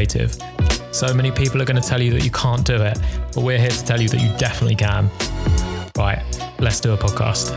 So 0.00 1.12
many 1.12 1.30
people 1.30 1.60
are 1.60 1.66
going 1.66 1.80
to 1.80 1.86
tell 1.86 2.00
you 2.00 2.10
that 2.12 2.24
you 2.24 2.30
can't 2.30 2.64
do 2.64 2.80
it, 2.82 2.98
but 3.34 3.42
we're 3.42 3.58
here 3.58 3.68
to 3.68 3.84
tell 3.84 4.00
you 4.00 4.08
that 4.08 4.18
you 4.18 4.34
definitely 4.38 4.76
can. 4.76 5.10
Right, 5.94 6.22
let's 6.58 6.80
do 6.80 6.94
a 6.94 6.96
podcast. 6.96 7.50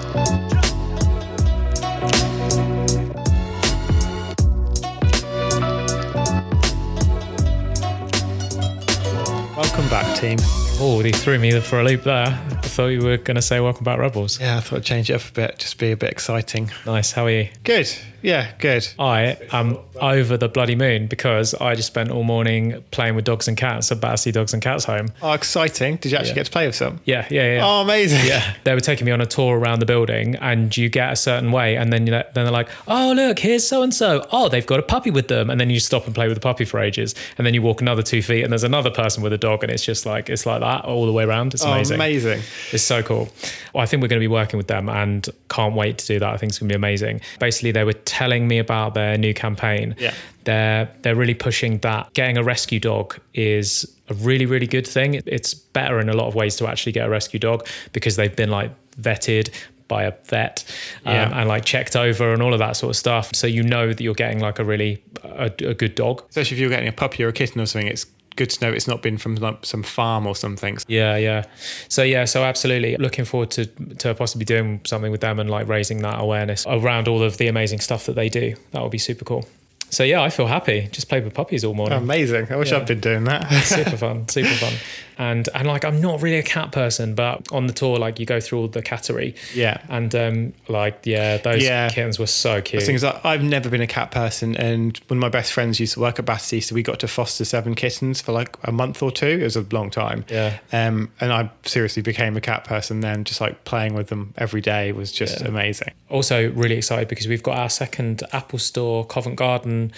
Welcome 9.55 9.89
back, 9.89 10.19
team. 10.19 10.37
Oh, 10.81 10.99
he 11.01 11.13
threw 11.13 11.39
me 11.39 11.57
for 11.61 11.79
a 11.79 11.83
loop 11.85 12.03
there. 12.03 12.37
Thought 12.73 12.87
you 12.87 13.01
were 13.03 13.17
going 13.17 13.35
to 13.35 13.41
say 13.43 13.59
welcome 13.59 13.83
back, 13.83 13.99
Rebels. 13.99 14.39
Yeah, 14.39 14.57
I 14.57 14.59
thought 14.61 14.77
I'd 14.77 14.83
change 14.83 15.11
it 15.11 15.13
up 15.13 15.29
a 15.29 15.31
bit, 15.31 15.59
just 15.59 15.77
be 15.77 15.91
a 15.91 15.95
bit 15.97 16.11
exciting. 16.11 16.71
Nice, 16.87 17.11
how 17.11 17.25
are 17.25 17.29
you? 17.29 17.49
Good. 17.63 17.87
Yeah, 18.23 18.51
good. 18.57 18.87
I 18.97 19.37
am 19.51 19.77
over 20.01 20.37
the 20.37 20.47
bloody 20.47 20.75
moon 20.75 21.05
because 21.07 21.53
I 21.53 21.75
just 21.75 21.87
spent 21.87 22.09
all 22.09 22.23
morning 22.23 22.81
playing 22.89 23.15
with 23.15 23.25
dogs 23.25 23.47
and 23.49 23.55
cats 23.57 23.91
at 23.91 23.99
Battersea 23.99 24.31
Dogs 24.31 24.53
and 24.53 24.63
Cats 24.63 24.85
Home. 24.85 25.09
Oh, 25.21 25.33
exciting. 25.33 25.97
Did 25.97 26.13
you 26.13 26.17
actually 26.17 26.29
Yeah. 26.29 26.35
get 26.35 26.45
to 26.45 26.51
play 26.53 26.65
with 26.65 26.75
some? 26.75 27.01
Yeah, 27.03 27.27
yeah, 27.29 27.55
yeah. 27.57 27.61
Oh, 27.67 27.81
amazing. 27.81 28.25
Yeah, 28.25 28.53
they 28.63 28.73
were 28.73 28.79
taking 28.79 29.05
me 29.05 29.11
on 29.11 29.19
a 29.21 29.25
tour 29.25 29.59
around 29.59 29.79
the 29.79 29.85
building, 29.85 30.35
and 30.37 30.75
you 30.75 30.87
get 30.87 31.11
a 31.11 31.17
certain 31.17 31.51
way, 31.51 31.75
and 31.75 31.91
then 31.91 32.07
you 32.07 32.11
then 32.13 32.23
they're 32.33 32.49
like, 32.49 32.69
"Oh, 32.87 33.11
look, 33.13 33.39
here's 33.39 33.67
so 33.67 33.83
and 33.83 33.93
so. 33.93 34.25
Oh, 34.31 34.47
they've 34.47 34.65
got 34.65 34.79
a 34.79 34.83
puppy 34.83 35.11
with 35.11 35.27
them," 35.27 35.49
and 35.49 35.59
then 35.59 35.69
you 35.69 35.81
stop 35.81 36.05
and 36.05 36.15
play 36.15 36.27
with 36.29 36.35
the 36.37 36.41
puppy 36.41 36.63
for 36.63 36.79
ages, 36.79 37.13
and 37.37 37.45
then 37.45 37.53
you 37.53 37.61
walk 37.61 37.81
another 37.81 38.01
two 38.01 38.21
feet, 38.23 38.43
and 38.43 38.51
there's 38.53 38.63
another 38.63 38.89
person 38.89 39.21
with 39.21 39.33
a 39.33 39.37
dog, 39.37 39.63
and 39.63 39.71
it's 39.71 39.83
just 39.85 40.05
like 40.05 40.29
it's 40.29 40.45
like 40.45 40.61
that 40.61 40.85
all 40.85 41.05
the 41.05 41.11
way 41.11 41.25
around. 41.25 41.53
It's 41.53 41.65
Oh, 41.65 41.71
amazing. 41.73 42.41
It's 42.71 42.83
so 42.83 43.03
cool. 43.03 43.29
Well, 43.73 43.83
I 43.83 43.85
think 43.85 44.01
we're 44.01 44.07
going 44.07 44.19
to 44.21 44.23
be 44.23 44.27
working 44.27 44.57
with 44.57 44.67
them, 44.67 44.89
and 44.89 45.27
can't 45.49 45.75
wait 45.75 45.97
to 45.99 46.07
do 46.07 46.19
that. 46.19 46.29
I 46.29 46.37
think 46.37 46.51
it's 46.51 46.59
going 46.59 46.69
to 46.69 46.73
be 46.73 46.75
amazing. 46.75 47.21
Basically, 47.39 47.71
they 47.71 47.83
were 47.83 47.93
telling 47.93 48.47
me 48.47 48.59
about 48.59 48.93
their 48.93 49.17
new 49.17 49.33
campaign. 49.33 49.95
Yeah. 49.99 50.13
They're 50.45 50.89
they're 51.01 51.15
really 51.15 51.33
pushing 51.35 51.77
that 51.79 52.13
getting 52.13 52.37
a 52.37 52.43
rescue 52.43 52.79
dog 52.79 53.17
is 53.33 53.89
a 54.09 54.13
really 54.15 54.45
really 54.45 54.67
good 54.67 54.85
thing. 54.85 55.21
It's 55.25 55.53
better 55.53 55.99
in 55.99 56.09
a 56.09 56.13
lot 56.13 56.27
of 56.27 56.35
ways 56.35 56.55
to 56.57 56.67
actually 56.67 56.91
get 56.91 57.07
a 57.07 57.09
rescue 57.09 57.39
dog 57.39 57.65
because 57.93 58.15
they've 58.17 58.35
been 58.35 58.49
like 58.49 58.71
vetted 58.99 59.49
by 59.87 60.03
a 60.03 60.11
vet 60.25 60.63
um, 61.05 61.13
Yeah. 61.13 61.39
and 61.39 61.47
like 61.47 61.63
checked 61.65 61.95
over 61.95 62.33
and 62.33 62.41
all 62.41 62.53
of 62.53 62.59
that 62.59 62.73
sort 62.75 62.89
of 62.89 62.95
stuff. 62.97 63.33
So 63.35 63.47
you 63.47 63.63
know 63.63 63.87
that 63.89 64.01
you're 64.01 64.13
getting 64.13 64.39
like 64.39 64.59
a 64.59 64.63
really 64.65 65.01
a, 65.23 65.45
a 65.65 65.73
good 65.73 65.95
dog. 65.95 66.23
Especially 66.29 66.55
if 66.55 66.59
you're 66.61 66.69
getting 66.69 66.89
a 66.89 66.93
puppy 66.93 67.23
or 67.23 67.29
a 67.29 67.33
kitten 67.33 67.61
or 67.61 67.65
something, 67.65 67.87
it's 67.87 68.05
good 68.35 68.49
to 68.49 68.65
know 68.65 68.71
it's 68.73 68.87
not 68.87 69.01
been 69.01 69.17
from 69.17 69.35
like 69.35 69.65
some 69.65 69.83
farm 69.83 70.25
or 70.27 70.35
something. 70.35 70.77
Yeah, 70.87 71.17
yeah. 71.17 71.45
So 71.89 72.03
yeah, 72.03 72.25
so 72.25 72.43
absolutely 72.43 72.95
looking 72.97 73.25
forward 73.25 73.51
to 73.51 73.65
to 73.99 74.13
possibly 74.15 74.45
doing 74.45 74.81
something 74.85 75.11
with 75.11 75.21
them 75.21 75.39
and 75.39 75.49
like 75.49 75.67
raising 75.67 76.01
that 76.01 76.19
awareness 76.19 76.65
around 76.67 77.07
all 77.07 77.21
of 77.23 77.37
the 77.37 77.47
amazing 77.47 77.79
stuff 77.79 78.05
that 78.05 78.15
they 78.15 78.29
do. 78.29 78.55
That 78.71 78.81
would 78.81 78.91
be 78.91 78.97
super 78.97 79.25
cool. 79.25 79.47
So 79.89 80.03
yeah, 80.03 80.23
I 80.23 80.31
feel 80.31 80.47
happy. 80.47 80.89
Just 80.91 81.07
played 81.07 81.23
with 81.23 81.35
puppies 81.35 81.63
all 81.63 81.75
morning. 81.75 81.99
Amazing. 81.99 82.47
I 82.51 82.55
wish 82.55 82.71
Yeah. 82.71 82.77
I'd 82.77 82.87
been 82.87 82.99
doing 82.99 83.25
that. 83.25 83.47
super 83.63 83.95
fun, 83.97 84.27
super 84.27 84.49
fun. 84.49 84.73
And 85.23 85.47
and 85.55 85.67
like 85.67 85.85
I'm 85.85 86.01
not 86.01 86.21
really 86.21 86.37
a 86.37 86.43
cat 86.43 86.71
person, 86.71 87.15
but 87.15 87.49
on 87.51 87.67
the 87.67 87.73
tour, 87.73 87.97
like 87.97 88.19
you 88.19 88.25
go 88.25 88.39
through 88.41 88.59
all 88.59 88.67
the 88.67 88.81
cattery. 88.81 89.35
Yeah. 89.55 89.77
And 89.89 90.13
um 90.15 90.53
like 90.67 90.99
yeah, 91.05 91.37
those 91.37 91.63
Yeah. 91.63 91.89
kittens 91.89 92.19
were 92.19 92.27
so 92.27 92.61
cute. 92.61 92.81
The 92.81 92.85
thing 92.85 92.95
is, 92.95 93.03
I've 93.05 93.43
never 93.43 93.69
been 93.69 93.81
a 93.81 93.87
cat 93.87 94.11
person, 94.11 94.55
and 94.57 94.97
one 95.07 95.17
of 95.19 95.21
my 95.21 95.29
best 95.29 95.53
friends 95.53 95.79
used 95.79 95.93
to 95.93 95.99
work 96.01 96.19
at 96.19 96.25
Battersea, 96.25 96.59
so 96.61 96.75
we 96.75 96.83
got 96.83 96.99
to 96.99 97.07
foster 97.07 97.45
seven 97.45 97.73
kittens 97.73 98.19
for 98.21 98.31
like 98.33 98.57
a 98.63 98.71
month 98.71 99.01
or 99.01 99.11
two. 99.11 99.27
It 99.41 99.43
was 99.43 99.55
a 99.55 99.65
long 99.71 99.89
time. 99.89 100.25
Yeah. 100.29 100.57
Um, 100.71 101.09
and 101.21 101.31
I 101.31 101.49
seriously 101.63 102.01
became 102.01 102.35
a 102.37 102.41
cat 102.41 102.65
person 102.65 102.99
then. 102.99 103.23
Just 103.23 103.39
like 103.39 103.63
playing 103.63 103.93
with 103.93 104.07
them 104.09 104.33
every 104.37 104.61
day 104.61 104.91
was 104.91 105.11
just 105.11 105.41
Yeah. 105.41 105.47
amazing. 105.47 105.91
also 106.09 106.51
really 106.51 106.75
excited 106.75 107.07
because 107.07 107.27
we've 107.27 107.41
got 107.43 107.57
our 107.57 107.69
second 107.69 108.23
Apple 108.33 108.59
Store 108.59 109.05
Covent 109.05 109.35
Garden 109.35 109.91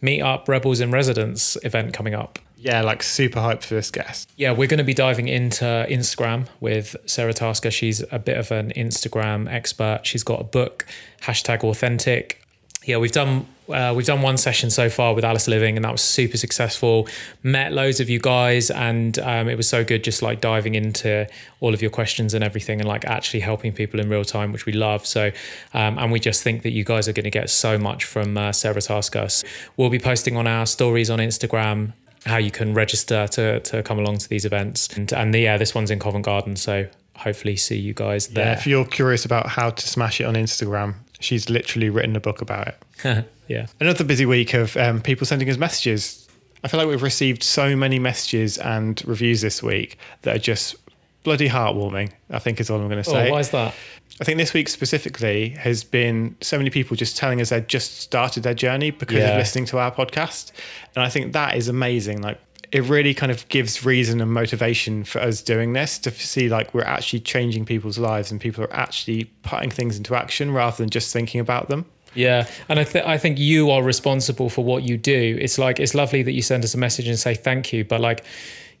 Meet 0.00 0.20
Up 0.20 0.48
Rebels 0.48 0.80
in 0.80 0.90
Residence 0.90 1.56
event 1.64 1.92
coming 1.94 2.14
up. 2.14 2.38
Yeah, 2.66 2.82
like 2.82 3.04
super 3.04 3.38
hyped 3.38 3.62
for 3.62 3.76
this 3.76 3.92
guest. 3.92 4.28
Yeah, 4.36 4.50
we're 4.50 4.66
going 4.66 4.78
to 4.78 4.84
be 4.84 4.92
diving 4.92 5.28
into 5.28 5.64
Instagram 5.64 6.48
with 6.58 6.96
Sara 7.06 7.32
Tasker. 7.32 7.70
She's 7.70 8.02
a 8.10 8.18
bit 8.18 8.36
of 8.36 8.50
an 8.50 8.72
Instagram 8.76 9.48
expert. 9.48 10.00
She's 10.02 10.24
got 10.24 10.40
a 10.40 10.44
book, 10.44 10.84
hashtag 11.22 11.62
authentic. 11.62 12.42
Yeah, 12.84 12.96
we've 12.96 13.12
done 13.12 13.46
uh, 13.68 13.92
we've 13.96 14.06
done 14.06 14.20
one 14.20 14.36
session 14.36 14.70
so 14.70 14.88
far 14.88 15.14
with 15.14 15.24
Alice 15.24 15.46
Liveing, 15.46 15.76
and 15.76 15.84
that 15.84 15.92
was 15.92 16.02
super 16.02 16.36
successful. 16.36 17.06
Met 17.44 17.72
loads 17.72 18.00
of 18.00 18.10
you 18.10 18.18
guys, 18.18 18.68
and 18.72 19.16
um, 19.20 19.48
it 19.48 19.56
was 19.56 19.68
so 19.68 19.84
good, 19.84 20.02
just 20.02 20.20
like 20.20 20.40
diving 20.40 20.74
into 20.74 21.28
all 21.60 21.72
of 21.72 21.80
your 21.80 21.90
questions 21.92 22.34
and 22.34 22.42
everything, 22.42 22.80
and 22.80 22.88
like 22.88 23.04
actually 23.04 23.40
helping 23.40 23.72
people 23.72 24.00
in 24.00 24.08
real 24.08 24.24
time, 24.24 24.50
which 24.50 24.66
we 24.66 24.72
love. 24.72 25.06
So, 25.06 25.30
um, 25.72 25.98
and 25.98 26.10
we 26.10 26.18
just 26.18 26.42
think 26.42 26.62
that 26.62 26.70
you 26.70 26.82
guys 26.82 27.06
are 27.06 27.12
going 27.12 27.24
to 27.24 27.30
get 27.30 27.48
so 27.48 27.78
much 27.78 28.04
from 28.04 28.36
uh, 28.36 28.50
Sara 28.50 28.82
Tasker. 28.82 29.28
So 29.28 29.46
We'll 29.76 29.90
be 29.90 30.00
posting 30.00 30.36
on 30.36 30.48
our 30.48 30.66
stories 30.66 31.10
on 31.10 31.20
Instagram 31.20 31.92
how 32.26 32.36
you 32.36 32.50
can 32.50 32.74
register 32.74 33.26
to 33.28 33.60
to 33.60 33.82
come 33.82 33.98
along 33.98 34.18
to 34.18 34.28
these 34.28 34.44
events. 34.44 34.88
And 34.96 35.12
and 35.12 35.32
the, 35.32 35.40
yeah, 35.40 35.56
this 35.56 35.74
one's 35.74 35.90
in 35.90 35.98
Covent 35.98 36.24
Garden, 36.24 36.56
so 36.56 36.86
hopefully 37.16 37.56
see 37.56 37.76
you 37.76 37.94
guys 37.94 38.28
Yeah. 38.28 38.44
there. 38.44 38.52
If 38.54 38.66
you're 38.66 38.84
curious 38.84 39.24
about 39.24 39.46
how 39.48 39.70
to 39.70 39.88
smash 39.88 40.20
it 40.20 40.24
on 40.24 40.34
Instagram, 40.34 40.94
she's 41.20 41.48
literally 41.48 41.88
written 41.88 42.14
a 42.16 42.20
book 42.20 42.42
about 42.42 42.68
it. 42.68 43.24
yeah. 43.48 43.66
Another 43.80 44.04
busy 44.04 44.26
week 44.26 44.52
of 44.54 44.76
um, 44.76 45.00
people 45.00 45.26
sending 45.26 45.48
us 45.48 45.56
messages. 45.56 46.28
I 46.64 46.68
feel 46.68 46.78
like 46.78 46.88
we've 46.88 47.02
received 47.02 47.42
so 47.42 47.76
many 47.76 47.98
messages 47.98 48.58
and 48.58 49.00
reviews 49.06 49.40
this 49.40 49.62
week 49.62 49.98
that 50.22 50.36
are 50.36 50.38
just 50.40 50.74
bloody 51.22 51.48
heartwarming. 51.48 52.10
I 52.30 52.38
think 52.38 52.60
is 52.60 52.70
all 52.70 52.80
I'm 52.80 52.88
going 52.88 53.02
to 53.02 53.08
say. 53.08 53.28
Oh, 53.28 53.32
why 53.32 53.40
is 53.40 53.50
that? 53.50 53.74
I 54.20 54.24
think 54.24 54.38
this 54.38 54.54
week 54.54 54.68
specifically 54.68 55.50
has 55.50 55.84
been 55.84 56.36
so 56.40 56.56
many 56.56 56.70
people 56.70 56.96
just 56.96 57.16
telling 57.18 57.40
us 57.40 57.50
they'd 57.50 57.68
just 57.68 58.00
started 58.00 58.42
their 58.42 58.54
journey 58.54 58.90
because 58.90 59.18
Yeah. 59.18 59.32
of 59.32 59.36
listening 59.38 59.66
to 59.66 59.78
our 59.78 59.92
podcast. 59.92 60.52
And 60.94 61.04
I 61.04 61.08
think 61.10 61.32
that 61.34 61.54
is 61.56 61.68
amazing. 61.68 62.22
Like 62.22 62.38
it 62.72 62.82
really 62.84 63.12
kind 63.14 63.30
of 63.30 63.46
gives 63.48 63.84
reason 63.84 64.20
and 64.22 64.32
motivation 64.32 65.04
for 65.04 65.20
us 65.20 65.42
doing 65.42 65.74
this 65.74 65.98
to 65.98 66.10
see 66.10 66.48
like 66.48 66.72
we're 66.74 66.82
actually 66.82 67.20
changing 67.20 67.64
people's 67.66 67.98
lives 67.98 68.30
and 68.30 68.40
people 68.40 68.64
are 68.64 68.72
actually 68.72 69.24
putting 69.42 69.70
things 69.70 69.96
into 69.98 70.14
action 70.16 70.50
rather 70.50 70.76
than 70.78 70.88
just 70.90 71.12
thinking 71.12 71.40
about 71.40 71.68
them. 71.68 71.84
Yeah, 72.14 72.46
and 72.70 72.78
I, 72.80 72.84
th- 72.84 73.04
I 73.04 73.18
think 73.18 73.38
you 73.38 73.70
are 73.70 73.82
responsible 73.82 74.48
for 74.48 74.64
what 74.64 74.82
you 74.82 74.96
do. 74.96 75.36
It's 75.38 75.58
like 75.58 75.78
it's 75.78 75.94
lovely 75.94 76.22
that 76.22 76.32
you 76.32 76.40
send 76.40 76.64
us 76.64 76.72
a 76.72 76.78
message 76.78 77.06
and 77.06 77.18
say 77.18 77.34
thank 77.34 77.74
you, 77.74 77.84
but 77.84 78.00
like 78.00 78.24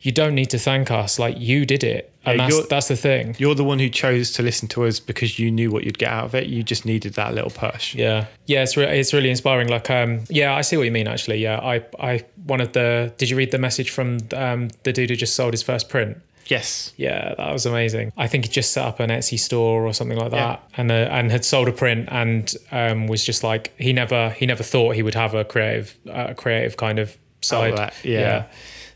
you 0.00 0.12
don't 0.12 0.34
need 0.34 0.50
to 0.50 0.58
thank 0.58 0.90
us. 0.90 1.18
Like 1.18 1.38
you 1.38 1.64
did 1.66 1.82
it, 1.84 2.12
and 2.24 2.38
Yeah, 2.38 2.48
that's 2.48 2.66
that's 2.68 2.88
the 2.88 2.96
thing. 2.96 3.34
You're 3.38 3.54
the 3.54 3.64
one 3.64 3.78
who 3.78 3.88
chose 3.88 4.30
to 4.32 4.42
listen 4.42 4.68
to 4.68 4.84
us 4.84 5.00
because 5.00 5.38
you 5.38 5.50
knew 5.50 5.70
what 5.70 5.84
you'd 5.84 5.98
get 5.98 6.10
out 6.10 6.24
of 6.26 6.34
it. 6.34 6.46
You 6.46 6.62
just 6.62 6.84
needed 6.84 7.14
that 7.14 7.34
little 7.34 7.50
push. 7.50 7.94
Yeah, 7.94 8.26
yeah, 8.46 8.62
it's 8.62 8.76
re- 8.76 8.98
it's 9.00 9.12
really 9.12 9.30
inspiring. 9.30 9.68
Like, 9.68 9.90
um, 9.90 10.20
yeah, 10.28 10.54
I 10.54 10.60
see 10.62 10.76
what 10.76 10.84
you 10.84 10.92
mean. 10.92 11.08
Actually, 11.08 11.38
yeah, 11.38 11.58
I 11.58 11.84
I 11.98 12.24
one 12.44 12.60
of 12.60 12.72
the. 12.72 13.12
Did 13.18 13.30
you 13.30 13.36
read 13.36 13.50
the 13.50 13.58
message 13.58 13.90
from 13.90 14.18
um 14.34 14.70
the 14.84 14.92
dude 14.92 15.10
who 15.10 15.16
just 15.16 15.34
sold 15.34 15.52
his 15.52 15.62
first 15.62 15.88
print? 15.88 16.18
Yes. 16.48 16.92
Yeah, 16.96 17.34
that 17.38 17.52
was 17.52 17.66
amazing. 17.66 18.12
I 18.16 18.28
think 18.28 18.44
he 18.44 18.50
just 18.52 18.70
set 18.72 18.84
up 18.84 19.00
an 19.00 19.10
Etsy 19.10 19.36
store 19.36 19.84
or 19.84 19.92
something 19.92 20.16
like 20.16 20.30
that, 20.30 20.62
Yeah. 20.70 20.80
and 20.80 20.92
uh, 20.92 20.94
and 21.10 21.32
had 21.32 21.44
sold 21.44 21.66
a 21.66 21.72
print, 21.72 22.08
and 22.12 22.54
um, 22.70 23.08
was 23.08 23.24
just 23.24 23.42
like 23.42 23.76
he 23.78 23.92
never 23.92 24.30
he 24.30 24.46
never 24.46 24.62
thought 24.62 24.94
he 24.94 25.02
would 25.02 25.16
have 25.16 25.34
a 25.34 25.44
creative 25.44 25.96
uh, 26.08 26.34
creative 26.34 26.76
kind 26.76 27.00
of 27.00 27.16
side 27.40 27.72
Outlet, 27.72 27.94
yeah. 28.04 28.44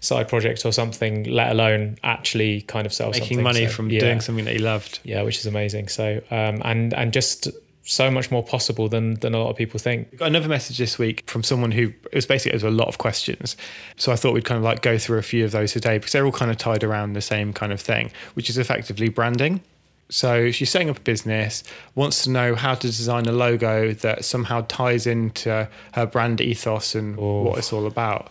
Side 0.00 0.29
project 0.29 0.64
or 0.64 0.73
something, 0.73 1.25
let 1.25 1.50
alone 1.50 1.99
actually 2.02 2.62
kind 2.62 2.87
of 2.87 2.93
sell 2.93 3.12
something. 3.12 3.23
Making 3.37 3.43
money 3.43 3.67
So, 3.67 3.73
from 3.73 3.91
yeah. 3.91 4.00
doing 4.00 4.20
something 4.20 4.44
that 4.47 4.52
he 4.52 4.58
loved. 4.58 5.00
Yeah, 5.05 5.23
which 5.23 5.38
is 5.38 5.47
amazing. 5.47 5.88
So 5.88 6.23
um, 6.31 6.62
and 6.64 6.93
and 6.94 7.12
just 7.12 7.49
so 7.82 8.11
much 8.11 8.31
more 8.31 8.43
possible 8.43 8.88
than 8.88 9.14
than 9.14 9.35
a 9.35 9.38
lot 9.38 9.50
of 9.50 9.56
people 9.56 9.79
think. 9.79 10.08
We 10.12 10.19
got 10.19 10.29
another 10.29 10.49
message 10.49 10.79
this 10.79 10.99
week 10.99 11.29
from 11.29 11.43
someone 11.43 11.73
who 11.73 11.93
it 12.12 12.14
was 12.14 12.26
basically 12.26 12.52
it 12.52 12.62
was 12.62 12.62
a 12.64 12.70
lot 12.70 12.88
of 12.88 12.99
questions. 12.99 13.56
So 13.97 14.12
I 14.12 14.17
thought 14.17 14.32
we'd 14.32 14.44
kind 14.44 14.58
of 14.58 14.64
like 14.64 14.81
go 14.82 14.97
through 14.99 15.19
a 15.19 15.23
few 15.23 15.44
of 15.44 15.50
those 15.52 15.73
today 15.73 15.99
because 15.99 16.12
they're 16.12 16.25
all 16.25 16.32
kind 16.32 16.50
of 16.50 16.56
tied 16.56 16.82
around 16.85 17.12
the 17.14 17.20
same 17.23 17.52
kind 17.52 17.73
of 17.73 17.81
thing, 17.81 18.11
which 18.35 18.49
is 18.49 18.58
effectively 18.58 19.08
branding. 19.08 19.61
So 20.08 20.50
she's 20.50 20.70
setting 20.70 20.91
up 20.91 20.97
a 20.99 21.00
business, 21.02 21.62
wants 21.94 22.25
to 22.25 22.31
know 22.31 22.56
how 22.56 22.75
to 22.75 22.87
design 22.87 23.26
a 23.26 23.32
logo 23.32 23.93
that 23.93 24.25
somehow 24.25 24.62
ties 24.67 25.06
into 25.06 25.69
her 25.93 26.06
brand 26.06 26.41
ethos 26.41 26.97
and 26.97 27.17
what 27.17 27.58
it's 27.58 27.73
all 27.73 27.87
about. 27.87 28.29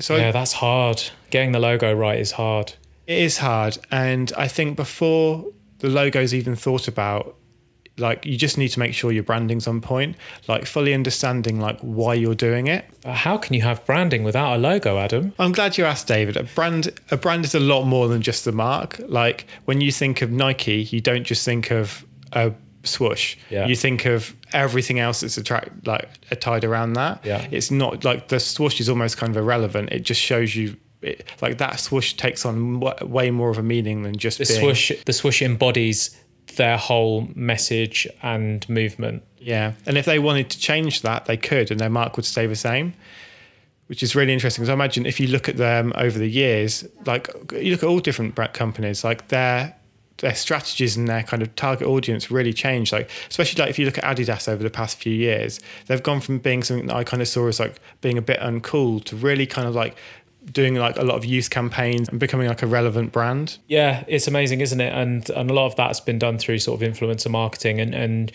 So 0.00 0.16
Yeah, 0.16 0.32
that's 0.32 0.52
hard. 0.54 1.02
Getting 1.30 1.52
the 1.52 1.60
logo 1.60 1.92
right 1.92 2.18
is 2.18 2.32
hard. 2.32 2.74
it 3.06 3.18
is 3.18 3.38
hard. 3.38 3.78
And 3.90 4.32
I 4.36 4.48
think 4.48 4.76
before 4.76 5.44
the 5.78 5.88
logo's 5.88 6.32
even 6.34 6.56
thought 6.56 6.86
about, 6.88 7.36
like 7.98 8.24
you 8.24 8.36
just 8.38 8.56
need 8.56 8.68
to 8.68 8.78
make 8.78 8.94
sure 8.94 9.12
your 9.12 9.22
branding's 9.24 9.66
on 9.66 9.80
point, 9.80 10.16
like 10.48 10.64
fully 10.64 10.94
understanding 10.94 11.60
like 11.60 11.78
why 11.80 12.14
you're 12.14 12.34
doing 12.34 12.66
it. 12.66 12.86
Uh, 13.04 13.12
How 13.12 13.36
can 13.36 13.54
you 13.54 13.60
have 13.62 13.84
branding 13.84 14.24
without 14.24 14.54
a 14.56 14.58
logo, 14.58 14.98
Adam? 14.98 15.34
I'm 15.38 15.52
glad 15.52 15.76
you 15.76 15.84
asked, 15.84 16.06
David. 16.06 16.36
A 16.36 16.44
brand, 16.44 16.90
a 17.10 17.16
brand 17.16 17.44
is 17.44 17.54
a 17.54 17.60
lot 17.60 17.84
more 17.84 18.08
than 18.08 18.22
just 18.22 18.44
the 18.44 18.52
mark. 18.52 19.00
Like 19.06 19.46
when 19.66 19.80
you 19.82 19.92
think 19.92 20.22
of 20.22 20.30
Nike, 20.30 20.84
you 20.84 21.00
don't 21.02 21.24
just 21.24 21.44
think 21.44 21.70
of 21.70 22.06
a 22.32 22.52
swoosh. 22.84 23.36
Yeah. 23.50 23.66
You 23.66 23.76
think 23.76 24.06
of 24.06 24.34
everything 24.52 24.98
else 24.98 25.20
that's 25.20 25.36
attract 25.38 25.86
like 25.86 26.08
tied 26.40 26.64
around 26.64 26.94
that. 26.94 27.24
Yeah. 27.24 27.46
It's 27.50 27.70
not 27.70 28.04
like 28.04 28.28
the 28.28 28.40
swoosh 28.40 28.80
is 28.80 28.88
almost 28.88 29.16
kind 29.16 29.30
of 29.30 29.36
irrelevant. 29.36 29.90
It 29.90 30.00
just 30.00 30.20
shows 30.20 30.54
you. 30.56 30.76
It, 31.02 31.26
like 31.40 31.56
that 31.58 31.80
swoosh 31.80 32.12
takes 32.12 32.44
on 32.44 32.80
w- 32.80 33.06
way 33.06 33.30
more 33.30 33.48
of 33.48 33.56
a 33.56 33.62
meaning 33.62 34.02
than 34.02 34.16
just 34.18 34.36
The 34.36 34.44
being, 34.44 34.60
swoosh, 34.60 34.92
the 35.06 35.14
swoosh 35.14 35.40
embodies 35.40 36.14
their 36.56 36.76
whole 36.76 37.26
message 37.34 38.06
and 38.22 38.68
movement. 38.68 39.22
Yeah, 39.38 39.72
and 39.86 39.96
if 39.96 40.04
they 40.04 40.18
wanted 40.18 40.50
to 40.50 40.58
change 40.58 41.00
that, 41.00 41.24
they 41.24 41.38
could, 41.38 41.70
and 41.70 41.80
their 41.80 41.88
mark 41.88 42.16
would 42.16 42.26
stay 42.26 42.46
the 42.46 42.54
same, 42.54 42.92
which 43.86 44.02
is 44.02 44.14
really 44.14 44.34
interesting. 44.34 44.60
Because 44.60 44.68
I 44.68 44.74
imagine 44.74 45.06
if 45.06 45.18
you 45.18 45.28
look 45.28 45.48
at 45.48 45.56
them 45.56 45.94
over 45.96 46.18
the 46.18 46.28
years, 46.28 46.84
like 47.06 47.30
you 47.52 47.70
look 47.70 47.82
at 47.82 47.88
all 47.88 48.00
different 48.00 48.34
brand 48.34 48.52
companies, 48.52 49.02
like 49.02 49.28
their 49.28 49.74
their 50.20 50.34
strategies 50.34 50.96
and 50.96 51.08
their 51.08 51.22
kind 51.22 51.42
of 51.42 51.54
target 51.56 51.86
audience 51.86 52.30
really 52.30 52.52
changed. 52.52 52.92
Like 52.92 53.10
especially 53.28 53.60
like 53.60 53.70
if 53.70 53.78
you 53.78 53.84
look 53.84 53.98
at 53.98 54.04
Adidas 54.04 54.48
over 54.48 54.62
the 54.62 54.70
past 54.70 54.98
few 54.98 55.12
years, 55.12 55.60
they've 55.86 56.02
gone 56.02 56.20
from 56.20 56.38
being 56.38 56.62
something 56.62 56.86
that 56.86 56.96
I 56.96 57.04
kind 57.04 57.20
of 57.20 57.28
saw 57.28 57.46
as 57.48 57.60
like 57.60 57.80
being 58.00 58.18
a 58.18 58.22
bit 58.22 58.40
uncool 58.40 59.04
to 59.04 59.16
really 59.16 59.46
kind 59.46 59.66
of 59.66 59.74
like 59.74 59.96
doing 60.52 60.74
like 60.74 60.96
a 60.96 61.02
lot 61.02 61.16
of 61.16 61.24
youth 61.24 61.50
campaigns 61.50 62.08
and 62.08 62.18
becoming 62.18 62.48
like 62.48 62.62
a 62.62 62.66
relevant 62.66 63.12
brand. 63.12 63.58
Yeah, 63.68 64.04
it's 64.08 64.26
amazing, 64.26 64.60
isn't 64.60 64.80
it? 64.80 64.92
And 64.92 65.28
and 65.30 65.50
a 65.50 65.54
lot 65.54 65.66
of 65.66 65.76
that's 65.76 66.00
been 66.00 66.18
done 66.18 66.38
through 66.38 66.58
sort 66.58 66.80
of 66.80 66.88
influencer 66.88 67.30
marketing 67.30 67.80
and 67.80 67.94
and 67.94 68.32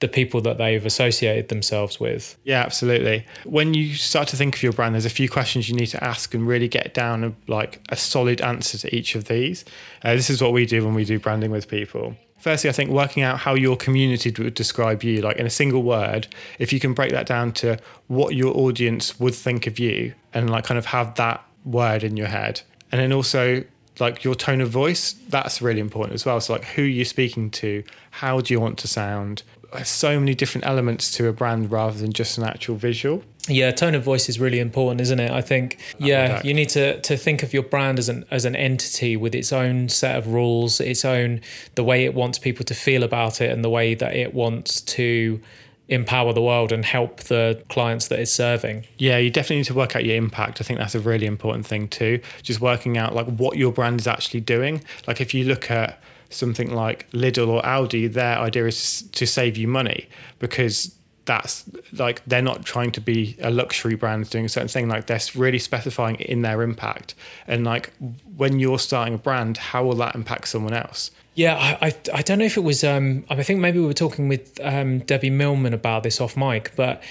the 0.00 0.08
people 0.08 0.40
that 0.42 0.58
they've 0.58 0.84
associated 0.84 1.48
themselves 1.48 1.98
with. 1.98 2.36
Yeah, 2.44 2.62
absolutely. 2.62 3.26
When 3.44 3.74
you 3.74 3.94
start 3.94 4.28
to 4.28 4.36
think 4.36 4.56
of 4.56 4.62
your 4.62 4.72
brand, 4.72 4.94
there's 4.94 5.04
a 5.04 5.10
few 5.10 5.28
questions 5.28 5.68
you 5.68 5.74
need 5.74 5.86
to 5.86 6.02
ask 6.02 6.34
and 6.34 6.46
really 6.46 6.68
get 6.68 6.94
down 6.94 7.24
a, 7.24 7.32
like 7.48 7.80
a 7.88 7.96
solid 7.96 8.40
answer 8.40 8.78
to 8.78 8.94
each 8.94 9.14
of 9.14 9.24
these. 9.24 9.64
Uh, 10.04 10.14
this 10.14 10.30
is 10.30 10.40
what 10.40 10.52
we 10.52 10.66
do 10.66 10.84
when 10.84 10.94
we 10.94 11.04
do 11.04 11.18
branding 11.18 11.50
with 11.50 11.68
people. 11.68 12.16
Firstly, 12.38 12.70
I 12.70 12.72
think 12.72 12.90
working 12.90 13.24
out 13.24 13.40
how 13.40 13.54
your 13.54 13.76
community 13.76 14.32
would 14.40 14.54
describe 14.54 15.02
you, 15.02 15.20
like 15.20 15.36
in 15.38 15.46
a 15.46 15.50
single 15.50 15.82
word, 15.82 16.28
if 16.60 16.72
you 16.72 16.78
can 16.78 16.94
break 16.94 17.10
that 17.10 17.26
down 17.26 17.52
to 17.54 17.78
what 18.06 18.36
your 18.36 18.56
audience 18.56 19.18
would 19.18 19.34
think 19.34 19.66
of 19.66 19.80
you 19.80 20.14
and 20.32 20.48
like 20.48 20.64
kind 20.64 20.78
of 20.78 20.86
have 20.86 21.16
that 21.16 21.44
word 21.64 22.04
in 22.04 22.16
your 22.16 22.28
head. 22.28 22.62
And 22.92 23.00
then 23.00 23.12
also 23.12 23.64
like 23.98 24.22
your 24.22 24.36
tone 24.36 24.60
of 24.60 24.70
voice, 24.70 25.14
that's 25.28 25.60
really 25.60 25.80
important 25.80 26.14
as 26.14 26.24
well. 26.24 26.40
So 26.40 26.52
like 26.52 26.64
who 26.64 26.82
you're 26.82 27.04
speaking 27.04 27.50
to, 27.50 27.82
how 28.12 28.40
do 28.40 28.54
you 28.54 28.60
want 28.60 28.78
to 28.78 28.88
sound? 28.88 29.42
There's 29.72 29.88
so 29.88 30.18
many 30.18 30.34
different 30.34 30.66
elements 30.66 31.10
to 31.16 31.28
a 31.28 31.32
brand 31.32 31.70
rather 31.70 31.98
than 31.98 32.12
just 32.12 32.38
an 32.38 32.44
actual 32.44 32.76
visual. 32.76 33.22
Yeah, 33.48 33.70
tone 33.70 33.94
of 33.94 34.02
voice 34.02 34.28
is 34.28 34.38
really 34.38 34.60
important, 34.60 35.00
isn't 35.00 35.20
it? 35.20 35.30
I 35.30 35.40
think 35.40 35.78
yeah, 35.98 36.42
you 36.42 36.54
need 36.54 36.68
to 36.70 37.00
to 37.00 37.16
think 37.16 37.42
of 37.42 37.52
your 37.52 37.62
brand 37.62 37.98
as 37.98 38.08
an 38.08 38.24
as 38.30 38.44
an 38.44 38.54
entity 38.56 39.16
with 39.16 39.34
its 39.34 39.52
own 39.52 39.88
set 39.88 40.16
of 40.16 40.28
rules, 40.28 40.80
its 40.80 41.04
own 41.04 41.40
the 41.74 41.84
way 41.84 42.04
it 42.04 42.14
wants 42.14 42.38
people 42.38 42.64
to 42.66 42.74
feel 42.74 43.02
about 43.02 43.40
it 43.40 43.50
and 43.50 43.64
the 43.64 43.70
way 43.70 43.94
that 43.94 44.14
it 44.14 44.34
wants 44.34 44.80
to 44.82 45.40
empower 45.88 46.34
the 46.34 46.42
world 46.42 46.70
and 46.70 46.84
help 46.84 47.20
the 47.24 47.62
clients 47.70 48.08
that 48.08 48.18
it's 48.18 48.32
serving. 48.32 48.86
Yeah, 48.98 49.16
you 49.16 49.30
definitely 49.30 49.56
need 49.56 49.66
to 49.66 49.74
work 49.74 49.96
out 49.96 50.04
your 50.04 50.16
impact. 50.16 50.60
I 50.60 50.64
think 50.64 50.78
that's 50.78 50.94
a 50.94 51.00
really 51.00 51.26
important 51.26 51.66
thing 51.66 51.88
too. 51.88 52.20
Just 52.42 52.60
working 52.60 52.98
out 52.98 53.14
like 53.14 53.26
what 53.26 53.56
your 53.56 53.72
brand 53.72 54.00
is 54.00 54.06
actually 54.06 54.40
doing. 54.40 54.84
Like 55.06 55.20
if 55.20 55.32
you 55.32 55.44
look 55.44 55.70
at 55.70 56.00
something 56.30 56.74
like 56.74 57.10
Lidl 57.12 57.48
or 57.48 57.62
Aldi, 57.62 58.12
their 58.12 58.38
idea 58.38 58.66
is 58.66 59.02
to 59.12 59.26
save 59.26 59.56
you 59.56 59.68
money 59.68 60.08
because 60.38 60.94
that's 61.24 61.64
like 61.92 62.22
they're 62.26 62.40
not 62.40 62.64
trying 62.64 62.90
to 62.92 63.00
be 63.02 63.36
a 63.42 63.50
luxury 63.50 63.94
brand 63.94 64.30
doing 64.30 64.46
a 64.46 64.48
certain 64.48 64.66
thing 64.68 64.88
like 64.88 65.06
they're 65.08 65.20
really 65.34 65.58
specifying 65.58 66.16
in 66.16 66.40
their 66.40 66.62
impact 66.62 67.14
and 67.46 67.64
like 67.64 67.92
when 68.38 68.58
you're 68.58 68.78
starting 68.78 69.12
a 69.12 69.18
brand 69.18 69.58
how 69.58 69.84
will 69.84 69.94
that 69.96 70.14
impact 70.14 70.48
someone 70.48 70.72
else 70.72 71.10
Yeah, 71.34 71.54
I, 71.54 71.88
I, 71.88 71.94
I 72.14 72.22
don't 72.22 72.38
know 72.38 72.46
if 72.46 72.56
it 72.56 72.62
was. 72.64 72.82
Um, 72.82 73.24
I 73.28 73.42
think 73.42 73.60
maybe 73.60 73.78
we 73.78 73.84
were 73.86 73.92
talking 73.92 74.26
with 74.28 74.58
um, 74.62 75.00
Debbie 75.00 75.28
Millman 75.30 75.74
about 75.74 76.02
this 76.02 76.18
off 76.20 76.34
mic, 76.36 76.72
but 76.76 77.02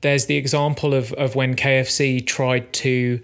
there's 0.00 0.24
the 0.26 0.36
example 0.36 0.94
of 0.94 1.12
of 1.12 1.34
when 1.36 1.54
KFC 1.54 2.26
tried 2.26 2.72
to 2.72 3.20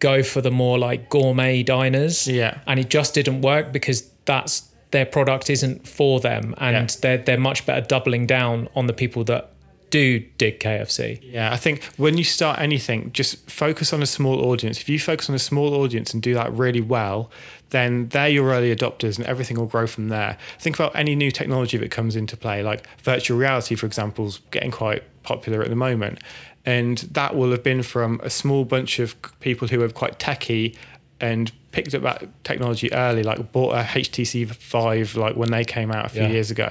go 0.00 0.22
for 0.22 0.40
the 0.42 0.50
more 0.52 0.78
like 0.78 1.08
gourmet 1.08 1.62
diners, 1.64 2.28
Yeah. 2.28 2.58
and 2.66 2.78
it 2.78 2.90
just 2.90 3.14
didn't 3.14 3.40
work 3.40 3.72
because 3.72 4.08
that's 4.26 4.67
their 4.90 5.06
product 5.06 5.50
isn't 5.50 5.86
for 5.86 6.20
them, 6.20 6.54
and 6.58 6.76
Yeah. 6.90 6.96
they're 7.00 7.18
they're 7.18 7.38
much 7.38 7.66
better 7.66 7.80
doubling 7.86 8.26
down 8.26 8.68
on 8.74 8.86
the 8.86 8.92
people 8.92 9.24
that 9.24 9.52
do 9.90 10.20
dig 10.36 10.60
KFC. 10.60 11.18
Yeah, 11.22 11.50
I 11.50 11.56
think 11.56 11.82
when 11.96 12.18
you 12.18 12.24
start 12.24 12.60
anything, 12.60 13.10
just 13.14 13.50
focus 13.50 13.92
on 13.94 14.02
a 14.02 14.06
small 14.06 14.44
audience. 14.50 14.80
If 14.80 14.88
you 14.90 14.98
focus 14.98 15.30
on 15.30 15.34
a 15.34 15.38
small 15.38 15.72
audience 15.74 16.12
and 16.12 16.22
do 16.22 16.34
that 16.34 16.52
really 16.52 16.82
well, 16.82 17.30
then 17.70 18.08
they're 18.08 18.28
your 18.28 18.50
early 18.50 18.74
adopters 18.74 19.16
and 19.16 19.26
everything 19.26 19.56
will 19.56 19.66
grow 19.66 19.86
from 19.86 20.08
there. 20.08 20.36
Think 20.58 20.76
about 20.78 20.94
any 20.94 21.14
new 21.14 21.30
technology 21.30 21.78
that 21.78 21.90
comes 21.90 22.16
into 22.16 22.36
play, 22.36 22.62
like 22.62 22.86
virtual 23.02 23.38
reality, 23.38 23.74
for 23.76 23.86
example, 23.86 24.26
is 24.26 24.40
getting 24.50 24.70
quite 24.70 25.04
popular 25.22 25.62
at 25.62 25.70
the 25.70 25.76
moment. 25.76 26.18
And 26.66 26.98
that 27.12 27.34
will 27.34 27.50
have 27.52 27.62
been 27.62 27.82
from 27.82 28.20
a 28.22 28.28
small 28.28 28.66
bunch 28.66 28.98
of 28.98 29.16
people 29.40 29.68
who 29.68 29.82
are 29.82 29.88
quite 29.88 30.18
techie 30.18 30.76
and 31.18 31.50
picked 31.82 31.94
up 31.94 32.02
that 32.02 32.44
technology 32.44 32.92
early, 32.92 33.22
like 33.22 33.52
bought 33.52 33.74
a 33.74 33.82
HTC 33.82 34.46
Vive 34.46 35.16
like 35.16 35.36
when 35.36 35.50
they 35.50 35.64
came 35.64 35.90
out 35.92 36.06
a 36.06 36.08
few 36.08 36.22
Yeah. 36.22 36.28
years 36.28 36.50
ago. 36.50 36.70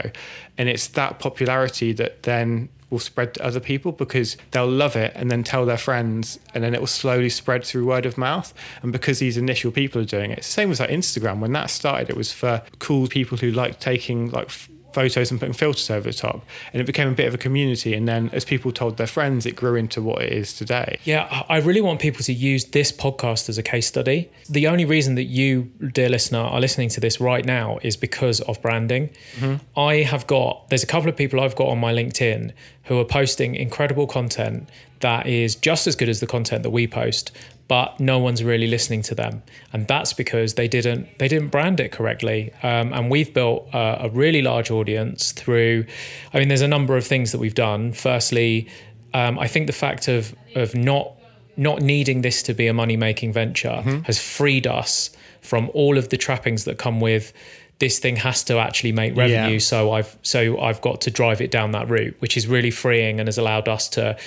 And 0.57 0.67
it's 0.69 0.87
that 0.89 1.19
popularity 1.19 1.93
that 1.93 2.23
then 2.23 2.69
will 2.89 2.99
spread 2.99 3.33
to 3.33 3.43
other 3.45 3.59
people 3.59 3.91
because 3.91 4.37
they'll 4.51 4.65
love 4.67 4.95
it 4.95 5.11
and 5.15 5.29
then 5.29 5.43
tell 5.43 5.65
their 5.65 5.77
friends 5.77 6.39
and 6.53 6.63
then 6.63 6.73
it 6.73 6.79
will 6.79 6.87
slowly 6.87 7.29
spread 7.29 7.63
through 7.65 7.85
word 7.85 8.05
of 8.05 8.17
mouth 8.17 8.53
and 8.81 8.91
because 8.93 9.19
these 9.19 9.35
initial 9.37 9.71
people 9.71 10.01
are 10.01 10.05
doing 10.05 10.31
it 10.31 10.37
it's 10.37 10.47
the 10.47 10.53
same 10.53 10.71
as 10.71 10.79
like 10.79 10.89
instagram 10.89 11.39
when 11.39 11.51
that 11.51 11.69
started 11.69 12.09
it 12.09 12.15
was 12.15 12.31
for 12.31 12.61
cool 12.79 13.05
people 13.07 13.37
who 13.37 13.51
like 13.51 13.77
taking 13.81 14.29
like 14.31 14.45
f- 14.45 14.69
photos 14.97 15.29
and 15.31 15.39
putting 15.39 15.53
filters 15.53 15.89
over 15.89 16.09
the 16.11 16.17
top 16.27 16.39
and 16.71 16.81
it 16.81 16.85
became 16.85 17.07
a 17.07 17.17
bit 17.21 17.27
of 17.27 17.33
a 17.33 17.41
community 17.47 17.91
and 17.93 18.07
then 18.07 18.29
as 18.33 18.43
people 18.53 18.71
told 18.71 18.97
their 18.97 19.13
friends 19.17 19.45
it 19.45 19.55
grew 19.55 19.75
into 19.75 20.01
what 20.01 20.19
it 20.21 20.31
is 20.31 20.53
today 20.53 20.99
Yeah, 21.05 21.43
I 21.47 21.57
really 21.57 21.81
want 21.81 21.99
people 21.99 22.23
to 22.23 22.33
use 22.33 22.65
this 22.65 22.91
podcast 22.91 23.49
as 23.49 23.57
a 23.57 23.63
case 23.63 23.87
study. 23.87 24.29
The 24.49 24.67
only 24.67 24.85
reason 24.85 25.15
that 25.15 25.23
you, 25.39 25.71
dear 25.93 26.09
listener, 26.09 26.39
are 26.39 26.59
listening 26.59 26.89
to 26.89 26.99
this 26.99 27.21
right 27.21 27.45
now 27.45 27.79
is 27.81 27.95
because 27.95 28.41
of 28.41 28.61
branding. 28.61 29.09
Mm-hmm. 29.37 29.79
I 29.79 29.93
have 30.03 30.27
got, 30.27 30.69
there's 30.69 30.83
a 30.83 30.87
couple 30.87 31.09
of 31.09 31.15
people 31.15 31.39
I've 31.39 31.55
got 31.55 31.67
on 31.67 31.79
my 31.79 31.93
LinkedIn 31.93 32.51
who 32.83 32.99
are 32.99 33.05
posting 33.05 33.55
incredible 33.55 34.07
content 34.07 34.69
that 34.99 35.27
is 35.27 35.55
just 35.55 35.87
as 35.87 35.95
good 35.95 36.09
as 36.09 36.19
the 36.19 36.27
content 36.27 36.63
that 36.63 36.71
we 36.71 36.87
post, 36.87 37.31
but 37.67 37.99
no 37.99 38.17
one's 38.19 38.43
really 38.43 38.67
listening 38.67 39.01
to 39.03 39.15
them, 39.15 39.43
and 39.73 39.87
that's 39.87 40.13
because 40.13 40.53
they 40.53 40.67
didn't 40.67 41.17
they 41.19 41.27
didn't 41.27 41.49
brand 41.49 41.79
it 41.79 41.91
correctly. 41.91 42.51
Um, 42.63 42.93
and 42.93 43.09
we've 43.11 43.33
built 43.33 43.67
a, 43.73 44.05
a 44.05 44.09
really 44.09 44.41
large 44.41 44.71
audience 44.71 45.31
through. 45.33 45.85
I 46.33 46.39
mean, 46.39 46.47
there's 46.47 46.61
a 46.61 46.67
number 46.67 46.95
of 46.97 47.05
things 47.05 47.31
that 47.33 47.39
we've 47.39 47.55
done. 47.55 47.91
Firstly, 47.93 48.67
um, 49.13 49.37
I 49.39 49.47
think 49.47 49.67
the 49.67 49.73
fact 49.73 50.07
of 50.07 50.33
of 50.55 50.75
not 50.75 51.11
not 51.57 51.81
needing 51.81 52.21
this 52.21 52.43
to 52.43 52.53
be 52.53 52.67
a 52.67 52.73
money 52.73 52.95
making 52.95 53.33
venture 53.33 53.81
has 54.05 54.19
freed 54.19 54.67
us 54.67 55.09
from 55.41 55.71
all 55.73 55.97
of 55.97 56.09
the 56.09 56.17
trappings 56.17 56.65
that 56.65 56.77
come 56.77 56.99
with 57.01 57.33
this 57.79 57.99
thing 57.99 58.15
has 58.17 58.43
to 58.43 58.57
actually 58.59 58.91
make 58.91 59.15
revenue 59.15 59.53
Yeah. 59.53 59.59
so 59.59 59.91
i've 59.91 60.17
so 60.23 60.59
i've 60.59 60.81
got 60.81 61.01
to 61.01 61.11
drive 61.11 61.41
it 61.41 61.49
down 61.51 61.71
that 61.71 61.87
route 61.89 62.15
which 62.19 62.35
is 62.37 62.47
really 62.47 62.71
freeing 62.71 63.19
and 63.19 63.27
has 63.27 63.37
allowed 63.37 63.67
us 63.67 63.87
to 63.89 64.17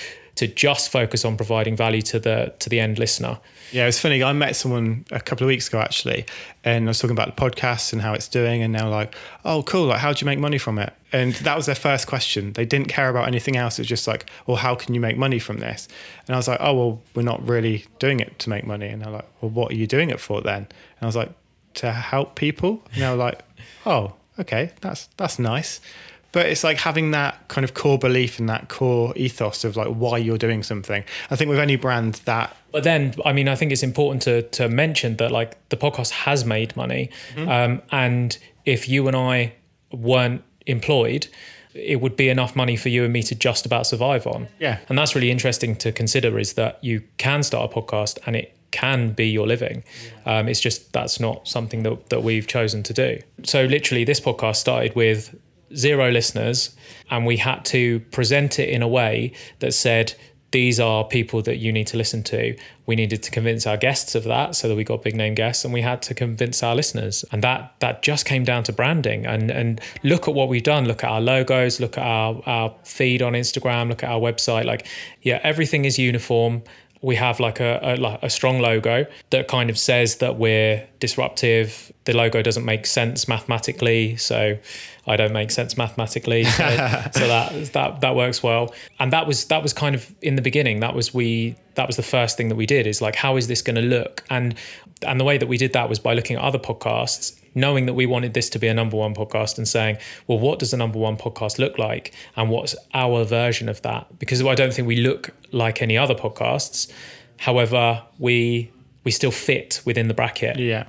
to 0.41 0.47
just 0.47 0.91
focus 0.91 1.23
on 1.23 1.37
providing 1.37 1.75
value 1.75 2.01
to 2.01 2.19
the 2.19 2.51
to 2.57 2.67
the 2.67 2.79
end 2.79 2.97
listener 2.97 3.37
Yeah, 3.71 3.85
it's 3.85 3.99
funny. 3.99 4.23
I 4.23 4.33
met 4.33 4.55
someone 4.55 5.05
a 5.11 5.19
couple 5.19 5.45
of 5.45 5.47
weeks 5.47 5.67
ago 5.67 5.79
actually, 5.79 6.25
and 6.63 6.85
I 6.85 6.89
was 6.89 6.99
talking 6.99 7.15
about 7.15 7.35
the 7.35 7.41
podcast 7.41 7.93
and 7.93 8.01
how 8.01 8.13
it's 8.13 8.27
doing, 8.27 8.63
and 8.63 8.75
they're 8.75 8.89
like, 8.89 9.15
"Oh, 9.45 9.63
cool! 9.63 9.85
Like, 9.85 9.99
how 9.99 10.11
do 10.11 10.19
you 10.19 10.25
make 10.25 10.39
money 10.39 10.57
from 10.57 10.77
it?" 10.77 10.93
And 11.13 11.33
that 11.45 11.55
was 11.55 11.67
their 11.67 11.75
first 11.75 12.07
question. 12.07 12.53
They 12.53 12.65
didn't 12.65 12.87
care 12.87 13.07
about 13.07 13.27
anything 13.27 13.55
else. 13.55 13.79
It's 13.79 13.87
just 13.87 14.07
like, 14.07 14.25
"Well, 14.45 14.57
how 14.57 14.75
can 14.75 14.93
you 14.93 14.99
make 14.99 15.15
money 15.15 15.39
from 15.39 15.59
this?" 15.59 15.87
And 16.27 16.35
I 16.35 16.37
was 16.37 16.47
like, 16.47 16.59
"Oh, 16.59 16.73
well, 16.73 17.01
we're 17.15 17.21
not 17.33 17.47
really 17.47 17.85
doing 17.99 18.19
it 18.19 18.39
to 18.39 18.49
make 18.49 18.65
money." 18.65 18.87
And 18.87 19.01
they're 19.01 19.11
like, 19.11 19.27
"Well, 19.39 19.51
what 19.51 19.71
are 19.71 19.75
you 19.75 19.87
doing 19.87 20.09
it 20.09 20.19
for 20.19 20.41
then?" 20.41 20.63
And 20.65 21.01
I 21.03 21.05
was 21.05 21.15
like, 21.15 21.31
"To 21.75 21.91
help 21.91 22.35
people." 22.35 22.83
And 22.93 23.03
they 23.03 23.09
were 23.09 23.15
like, 23.15 23.39
"Oh, 23.85 24.15
okay, 24.39 24.71
that's 24.81 25.07
that's 25.17 25.39
nice." 25.39 25.79
But 26.31 26.45
it's 26.45 26.63
like 26.63 26.77
having 26.77 27.11
that 27.11 27.47
kind 27.49 27.65
of 27.65 27.73
core 27.73 27.97
belief 27.97 28.39
and 28.39 28.47
that 28.47 28.69
core 28.69 29.13
ethos 29.15 29.63
of 29.63 29.75
like 29.75 29.89
why 29.89 30.17
you're 30.17 30.37
doing 30.37 30.63
something. 30.63 31.03
I 31.29 31.35
think 31.35 31.49
with 31.49 31.59
any 31.59 31.75
brand 31.75 32.15
that 32.25 32.55
But 32.71 32.83
then, 32.83 33.13
I 33.25 33.33
mean, 33.33 33.49
I 33.49 33.55
think 33.55 33.71
it's 33.71 33.83
important 33.83 34.21
to 34.23 34.43
to 34.43 34.69
mention 34.69 35.17
that 35.17 35.31
like 35.31 35.57
the 35.69 35.77
podcast 35.77 36.11
has 36.11 36.45
made 36.45 36.75
money, 36.75 37.09
um, 37.37 37.81
and 37.91 38.37
if 38.65 38.87
you 38.87 39.07
and 39.07 39.17
I 39.17 39.53
weren't 39.91 40.43
employed, 40.67 41.27
it 41.73 42.01
would 42.01 42.15
be 42.15 42.29
enough 42.29 42.55
money 42.55 42.75
for 42.75 42.89
you 42.89 43.03
and 43.03 43.13
me 43.13 43.23
to 43.23 43.35
just 43.35 43.65
about 43.65 43.87
survive 43.87 44.27
on. 44.27 44.47
Yeah. 44.59 44.79
and 44.89 44.97
that's 44.97 45.15
really 45.15 45.31
interesting 45.31 45.75
to 45.77 45.91
consider 45.91 46.37
is 46.39 46.53
that 46.53 46.83
you 46.83 47.03
can 47.17 47.43
start 47.43 47.71
a 47.71 47.73
podcast 47.73 48.19
and 48.25 48.35
it 48.35 48.55
can 48.71 49.11
be 49.11 49.27
your 49.29 49.47
living. 49.47 49.83
Um, 50.25 50.47
it's 50.47 50.59
just 50.61 50.93
that's 50.93 51.19
not 51.19 51.47
something 51.47 51.83
that 51.83 52.09
that 52.09 52.23
we've 52.23 52.47
chosen 52.47 52.83
to 52.83 52.93
do. 52.93 53.19
So 53.43 53.65
literally, 53.65 54.05
this 54.05 54.19
podcast 54.19 54.57
started 54.57 54.95
with 54.95 55.35
zero 55.75 56.09
listeners, 56.11 56.75
and 57.09 57.25
we 57.25 57.37
had 57.37 57.65
to 57.65 57.99
present 58.11 58.59
it 58.59 58.69
in 58.69 58.81
a 58.81 58.87
way 58.87 59.33
that 59.59 59.73
said, 59.73 60.13
these 60.51 60.81
are 60.81 61.05
people 61.05 61.41
that 61.43 61.57
you 61.57 61.71
need 61.71 61.87
to 61.87 61.97
listen 61.97 62.23
to. 62.23 62.57
We 62.85 62.95
needed 62.95 63.23
to 63.23 63.31
convince 63.31 63.65
our 63.65 63.77
guests 63.77 64.15
of 64.15 64.25
that 64.25 64.53
so 64.55 64.67
that 64.67 64.75
we 64.75 64.83
got 64.83 65.01
big 65.01 65.15
name 65.15 65.33
guests 65.33 65.63
and 65.63 65.73
we 65.73 65.81
had 65.81 66.01
to 66.03 66.13
convince 66.13 66.61
our 66.61 66.75
listeners. 66.75 67.23
And 67.31 67.41
that 67.41 67.73
that 67.79 68.01
just 68.01 68.25
came 68.25 68.43
down 68.43 68.63
to 68.63 68.73
branding 68.73 69.25
and 69.25 69.49
and 69.49 69.79
look 70.03 70.27
at 70.27 70.33
what 70.33 70.49
we've 70.49 70.61
done. 70.61 70.85
Look 70.85 71.05
at 71.05 71.09
our 71.09 71.21
logos, 71.21 71.79
look 71.79 71.97
at 71.97 72.05
our, 72.05 72.41
our 72.45 72.75
feed 72.83 73.21
on 73.21 73.31
Instagram, 73.33 73.87
look 73.87 74.03
at 74.03 74.09
our 74.09 74.19
website. 74.19 74.65
Like, 74.65 74.85
yeah, 75.21 75.39
everything 75.41 75.85
is 75.85 75.97
uniform 75.97 76.63
we 77.01 77.15
have 77.15 77.39
like 77.39 77.59
a, 77.59 77.79
a, 77.81 78.25
a, 78.25 78.29
strong 78.29 78.59
logo 78.59 79.07
that 79.31 79.47
kind 79.47 79.69
of 79.71 79.77
says 79.77 80.17
that 80.17 80.37
we're 80.37 80.87
disruptive. 80.99 81.91
The 82.05 82.13
logo 82.13 82.43
doesn't 82.43 82.63
make 82.63 82.85
sense 82.85 83.27
mathematically, 83.27 84.17
so 84.17 84.57
I 85.07 85.15
don't 85.15 85.33
make 85.33 85.49
sense 85.49 85.77
mathematically. 85.77 86.45
So, 86.51 86.67
so 87.13 87.27
that 87.27 87.73
that 87.73 88.01
that 88.01 88.15
works 88.15 88.43
well. 88.43 88.73
And 88.99 89.11
that 89.13 89.25
was 89.25 89.45
that 89.45 89.63
was 89.63 89.73
kind 89.73 89.95
of 89.95 90.13
in 90.21 90.35
the 90.35 90.41
beginning. 90.41 90.81
That 90.81 90.93
was 90.93 91.13
we 91.13 91.55
that 91.75 91.87
was 91.87 91.95
the 91.95 92.03
first 92.03 92.37
thing 92.37 92.49
that 92.49 92.55
we 92.55 92.65
did 92.65 92.85
is 92.85 93.01
like 93.01 93.15
how 93.15 93.37
is 93.37 93.47
this 93.47 93.61
going 93.61 93.77
to 93.77 93.81
look? 93.81 94.23
And 94.29 94.55
and 95.05 95.19
the 95.19 95.23
way 95.23 95.37
that 95.37 95.47
we 95.47 95.57
did 95.57 95.73
that 95.73 95.89
was 95.89 95.99
by 95.99 96.13
looking 96.13 96.35
at 96.35 96.41
other 96.41 96.59
podcasts 96.59 97.37
knowing 97.53 97.85
that 97.85 97.93
we 97.93 98.05
wanted 98.05 98.33
this 98.33 98.49
to 98.49 98.59
be 98.59 98.67
a 98.67 98.73
number 98.73 98.97
one 98.97 99.13
podcast 99.13 99.57
and 99.57 99.67
saying, 99.67 99.97
well, 100.27 100.39
what 100.39 100.59
does 100.59 100.73
a 100.73 100.77
number 100.77 100.97
one 100.97 101.17
podcast 101.17 101.59
look 101.59 101.77
like? 101.77 102.13
And 102.35 102.49
what's 102.49 102.75
our 102.93 103.23
version 103.25 103.69
of 103.69 103.81
that? 103.81 104.07
Because 104.19 104.43
I 104.43 104.55
don't 104.55 104.73
think 104.73 104.87
we 104.87 104.97
look 104.97 105.31
like 105.51 105.81
any 105.81 105.97
other 105.97 106.15
podcasts. 106.15 106.91
However, 107.37 108.03
we 108.19 108.71
we 109.03 109.11
still 109.11 109.31
fit 109.31 109.81
within 109.83 110.07
the 110.07 110.13
bracket. 110.13 110.59
Yeah. 110.59 110.85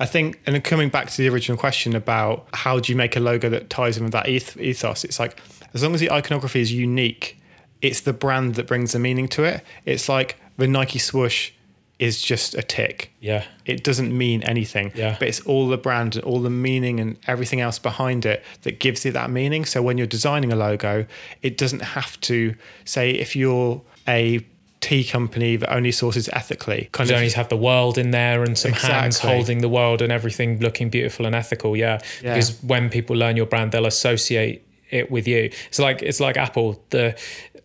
I 0.00 0.06
think, 0.06 0.40
and 0.44 0.54
then 0.54 0.62
coming 0.62 0.88
back 0.88 1.08
to 1.10 1.16
the 1.16 1.28
original 1.28 1.58
question 1.58 1.94
about 1.94 2.48
how 2.52 2.78
do 2.80 2.92
you 2.92 2.96
make 2.96 3.16
a 3.16 3.20
logo 3.20 3.48
that 3.48 3.70
ties 3.70 3.96
in 3.96 4.04
with 4.04 4.12
that 4.12 4.28
ethos, 4.28 5.04
it's 5.04 5.18
like 5.18 5.40
as 5.74 5.82
long 5.82 5.94
as 5.94 6.00
the 6.00 6.10
iconography 6.10 6.60
is 6.60 6.72
unique, 6.72 7.40
it's 7.80 8.00
the 8.00 8.12
brand 8.12 8.56
that 8.56 8.66
brings 8.66 8.92
the 8.92 8.98
meaning 8.98 9.28
to 9.28 9.44
it. 9.44 9.64
It's 9.84 10.08
like 10.08 10.36
the 10.56 10.66
Nike 10.66 10.98
swoosh 10.98 11.52
is 11.98 12.22
just 12.22 12.54
a 12.54 12.62
tick. 12.62 13.12
Yeah. 13.20 13.44
It 13.66 13.82
doesn't 13.82 14.16
mean 14.16 14.42
anything. 14.44 14.92
Yeah. 14.94 15.16
But 15.18 15.28
it's 15.28 15.40
all 15.40 15.68
the 15.68 15.76
brand 15.76 16.16
and 16.16 16.24
all 16.24 16.40
the 16.40 16.50
meaning 16.50 17.00
and 17.00 17.16
everything 17.26 17.60
else 17.60 17.78
behind 17.78 18.24
it 18.24 18.44
that 18.62 18.78
gives 18.78 19.04
it 19.04 19.14
that 19.14 19.30
meaning. 19.30 19.64
So 19.64 19.82
when 19.82 19.98
you're 19.98 20.06
designing 20.06 20.52
a 20.52 20.56
logo, 20.56 21.06
it 21.42 21.58
doesn't 21.58 21.82
have 21.82 22.20
to 22.22 22.54
say 22.84 23.10
if 23.10 23.34
you're 23.34 23.82
a 24.06 24.44
tea 24.80 25.02
company 25.02 25.56
that 25.56 25.72
only 25.72 25.90
sources 25.90 26.28
ethically. 26.32 26.88
Kind 26.92 27.10
you 27.10 27.16
of 27.16 27.20
only 27.20 27.32
have 27.32 27.48
the 27.48 27.56
world 27.56 27.98
in 27.98 28.12
there 28.12 28.44
and 28.44 28.56
some 28.56 28.70
exactly. 28.70 28.94
hands 28.94 29.18
holding 29.18 29.60
the 29.60 29.68
world 29.68 30.00
and 30.00 30.12
everything 30.12 30.60
looking 30.60 30.90
beautiful 30.90 31.26
and 31.26 31.34
ethical. 31.34 31.76
Yeah. 31.76 31.98
yeah. 32.22 32.34
Because 32.34 32.62
when 32.62 32.90
people 32.90 33.16
learn 33.16 33.36
your 33.36 33.46
brand, 33.46 33.72
they'll 33.72 33.86
associate 33.86 34.64
it 34.90 35.10
with 35.10 35.26
you. 35.26 35.50
It's 35.66 35.78
like 35.78 36.02
it's 36.02 36.20
like 36.20 36.36
Apple. 36.36 36.82
The 36.90 37.18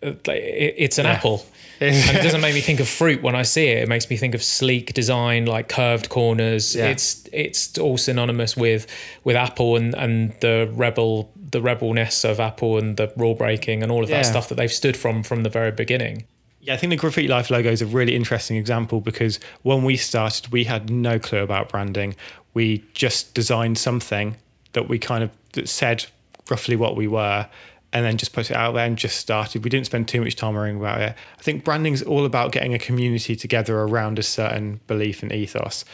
Uh, 0.04 0.14
it's 0.28 0.98
an 0.98 1.06
yeah. 1.06 1.14
apple 1.14 1.46
and 1.82 2.18
it 2.18 2.22
doesn't 2.22 2.42
make 2.42 2.54
me 2.54 2.62
think 2.62 2.80
of 2.80 2.88
fruit 2.88 3.22
when 3.22 3.36
I 3.36 3.44
see 3.44 3.68
it. 3.68 3.84
It 3.84 3.90
makes 3.90 4.10
me 4.10 4.16
think 4.16 4.36
of 4.36 4.44
sleek 4.44 4.94
design, 4.94 5.46
like 5.46 5.70
curved 5.70 6.10
corners. 6.10 6.76
Yeah. 6.76 6.88
It's 6.88 7.28
it's 7.34 7.78
all 7.78 7.98
synonymous 7.98 8.56
with 8.56 8.88
with 9.24 9.36
Apple 9.36 9.76
and 9.76 9.94
and 9.96 10.34
the 10.40 10.72
rebel 10.74 11.32
the 11.36 11.62
rebelness 11.62 12.24
of 12.24 12.40
Apple 12.40 12.78
and 12.78 12.98
the 12.98 13.12
rule 13.18 13.36
breaking 13.36 13.84
and 13.84 13.92
all 13.92 14.04
of 14.04 14.10
that 14.10 14.26
yeah. 14.26 14.32
stuff 14.32 14.50
that 14.50 14.56
they've 14.56 14.72
stood 14.72 14.96
from 14.96 15.24
from 15.24 15.44
the 15.44 15.50
very 15.50 15.72
beginning. 15.72 16.26
Yeah, 16.62 16.76
I 16.76 16.78
think 16.78 16.92
the 16.92 16.98
Graffiti 16.98 17.28
Life 17.28 17.50
logo 17.50 17.70
is 17.70 17.82
a 17.82 17.86
really 17.86 18.16
interesting 18.16 18.56
example 18.56 19.02
because 19.02 19.40
when 19.64 19.84
we 19.84 19.98
started, 19.98 20.52
we 20.54 20.64
had 20.64 20.90
no 20.90 21.20
clue 21.20 21.40
about 21.40 21.70
branding. 21.70 22.16
We 22.54 22.86
just 22.94 23.34
designed 23.34 23.78
something 23.78 24.38
that 24.72 24.88
we 24.88 25.00
kind 25.00 25.24
of 25.24 25.32
that 25.54 25.68
said 25.68 26.06
roughly 26.50 26.76
what 26.76 26.96
we 26.96 27.08
were 27.08 27.48
and 27.94 28.04
then 28.04 28.18
just 28.18 28.34
put 28.34 28.50
it 28.50 28.58
out 28.58 28.74
there 28.74 28.86
and 28.86 28.98
just 28.98 29.18
started. 29.18 29.64
We 29.64 29.70
didn't 29.70 29.86
spend 29.86 30.08
too 30.08 30.20
much 30.22 30.36
time 30.36 30.56
worrying 30.56 30.78
about 30.78 31.00
it. 31.00 31.16
I 31.40 31.42
think 31.42 31.64
branding 31.64 31.94
is 31.94 32.02
all 32.02 32.26
about 32.26 32.52
getting 32.52 32.74
a 32.74 32.80
community 32.80 33.36
together 33.36 33.80
around 33.80 34.18
a 34.18 34.24
certain 34.24 34.82
belief 34.88 35.22
and 35.22 35.32
ethos. 35.32 35.86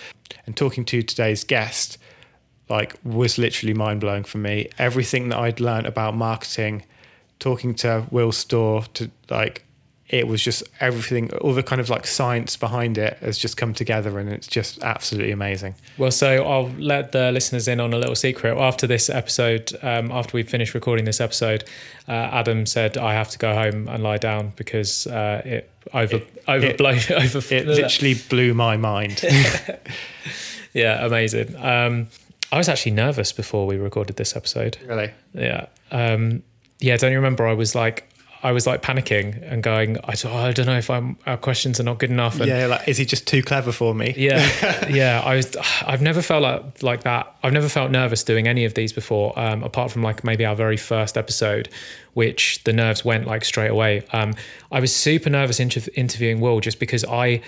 And 0.46 0.56
talking 0.56 0.86
to 0.86 1.03
today's 1.03 1.44
guest, 1.44 1.98
like, 2.70 2.96
was 3.03 3.38
literally 3.38 3.74
mind 3.74 4.00
blowing 4.00 4.24
for 4.24 4.38
me. 4.38 4.70
Everything 4.77 5.27
that 5.29 5.39
I'd 5.39 5.60
learned 5.60 5.88
about 5.88 6.15
marketing, 6.15 6.86
talking 7.39 7.75
to 7.75 8.06
Will 8.12 8.32
Storr, 8.32 8.84
to 8.94 9.12
like 9.29 9.65
it 10.10 10.28
was 10.28 10.44
just 10.44 10.63
everything, 10.80 11.32
all 11.36 11.54
the 11.54 11.62
kind 11.62 11.80
of 11.80 11.89
like 11.89 12.08
science 12.08 12.58
behind 12.58 12.98
it 12.98 13.18
has 13.18 13.38
just 13.38 13.58
come 13.58 13.75
together 13.75 14.18
and 14.18 14.28
it's 14.32 14.48
just 14.48 14.84
absolutely 14.84 15.32
amazing. 15.32 15.75
Well, 16.00 16.10
so 16.10 16.44
I'll 16.44 16.70
let 16.80 17.12
the 17.12 17.32
listeners 17.32 17.68
in 17.68 17.80
on 17.80 17.94
a 17.94 17.98
little 18.00 18.16
secret. 18.16 18.58
After 18.58 18.88
this 18.88 19.08
episode, 19.10 19.72
um, 19.84 20.12
after 20.12 20.36
we 20.36 20.42
finished 20.42 20.74
recording 20.74 21.06
this 21.06 21.22
episode, 21.22 21.63
uh, 22.08 22.12
Adam 22.12 22.66
said 22.66 22.98
I 22.98 23.13
have 23.13 23.30
to 23.30 23.38
go 23.38 23.54
home 23.54 23.88
and 23.88 24.01
lie 24.01 24.18
down 24.18 24.54
because 24.56 25.06
uh, 25.06 25.44
it 25.46 25.72
over 25.94 26.18
it, 26.18 26.44
overblown 26.48 26.98
it, 26.98 27.12
over. 27.36 27.54
It 27.54 27.68
literally 27.68 28.16
blew 28.30 28.56
my 28.56 28.78
mind. 28.78 29.24
yeah, 30.74 31.06
amazing. 31.06 31.56
Um, 31.56 32.08
I 32.51 32.58
was 32.58 32.68
actually 32.68 32.94
nervous 32.94 33.32
before 33.32 33.68
we 33.68 33.78
recorded 33.78 34.16
this 34.16 34.36
episode. 34.36 34.80
Really? 34.88 35.12
Yeah. 35.34 35.68
Um, 35.92 36.42
yeah, 36.80 36.98
don't 36.98 37.12
you 37.12 37.18
remember? 37.18 37.46
I 37.46 37.54
was 37.54 37.75
like, 37.75 38.10
I 38.41 38.53
was 38.53 38.65
like 38.65 38.81
panicking 38.81 39.41
and 39.51 39.62
going, 39.62 39.98
I, 40.05 40.15
oh, 40.24 40.34
I 40.34 40.51
don't 40.51 40.65
know 40.65 40.77
if 40.77 40.89
I'm, 40.89 41.17
our 41.25 41.36
questions 41.36 41.79
are 41.79 41.84
not 41.84 42.00
good 42.00 42.10
enough. 42.10 42.39
And 42.39 42.48
yeah, 42.48 42.67
like, 42.67 42.88
is 42.88 42.98
he 42.98 43.05
just 43.05 43.27
too 43.27 43.43
clever 43.43 43.74
for 43.74 43.93
me? 43.93 44.13
Yeah, 44.15 44.88
yeah. 44.89 45.22
I 45.25 45.36
was, 45.36 45.55
I've 45.86 46.01
never 46.01 46.22
felt 46.22 46.43
like, 46.43 46.81
like 46.81 47.03
that. 47.03 47.36
I've 47.43 47.51
never 47.51 47.67
felt 47.67 47.91
nervous 47.91 48.24
doing 48.24 48.48
any 48.48 48.63
of 48.63 48.75
these 48.75 48.93
before, 48.93 49.38
um, 49.38 49.62
apart 49.63 49.91
from 49.91 50.03
like 50.03 50.24
maybe 50.24 50.46
our 50.46 50.55
very 50.55 50.77
first 50.77 51.17
episode, 51.17 51.67
which 52.13 52.63
the 52.63 52.72
nerves 52.72 53.03
went 53.03 53.27
like 53.27 53.43
straight 53.43 53.72
away. 53.72 54.03
Um, 54.13 54.36
I 54.72 54.79
was 54.79 54.96
super 54.96 55.29
nervous 55.29 55.60
inter- 55.60 55.91
interviewing 55.96 56.39
Will 56.39 56.62
just 56.62 56.79
because 56.79 57.03
I, 57.03 57.41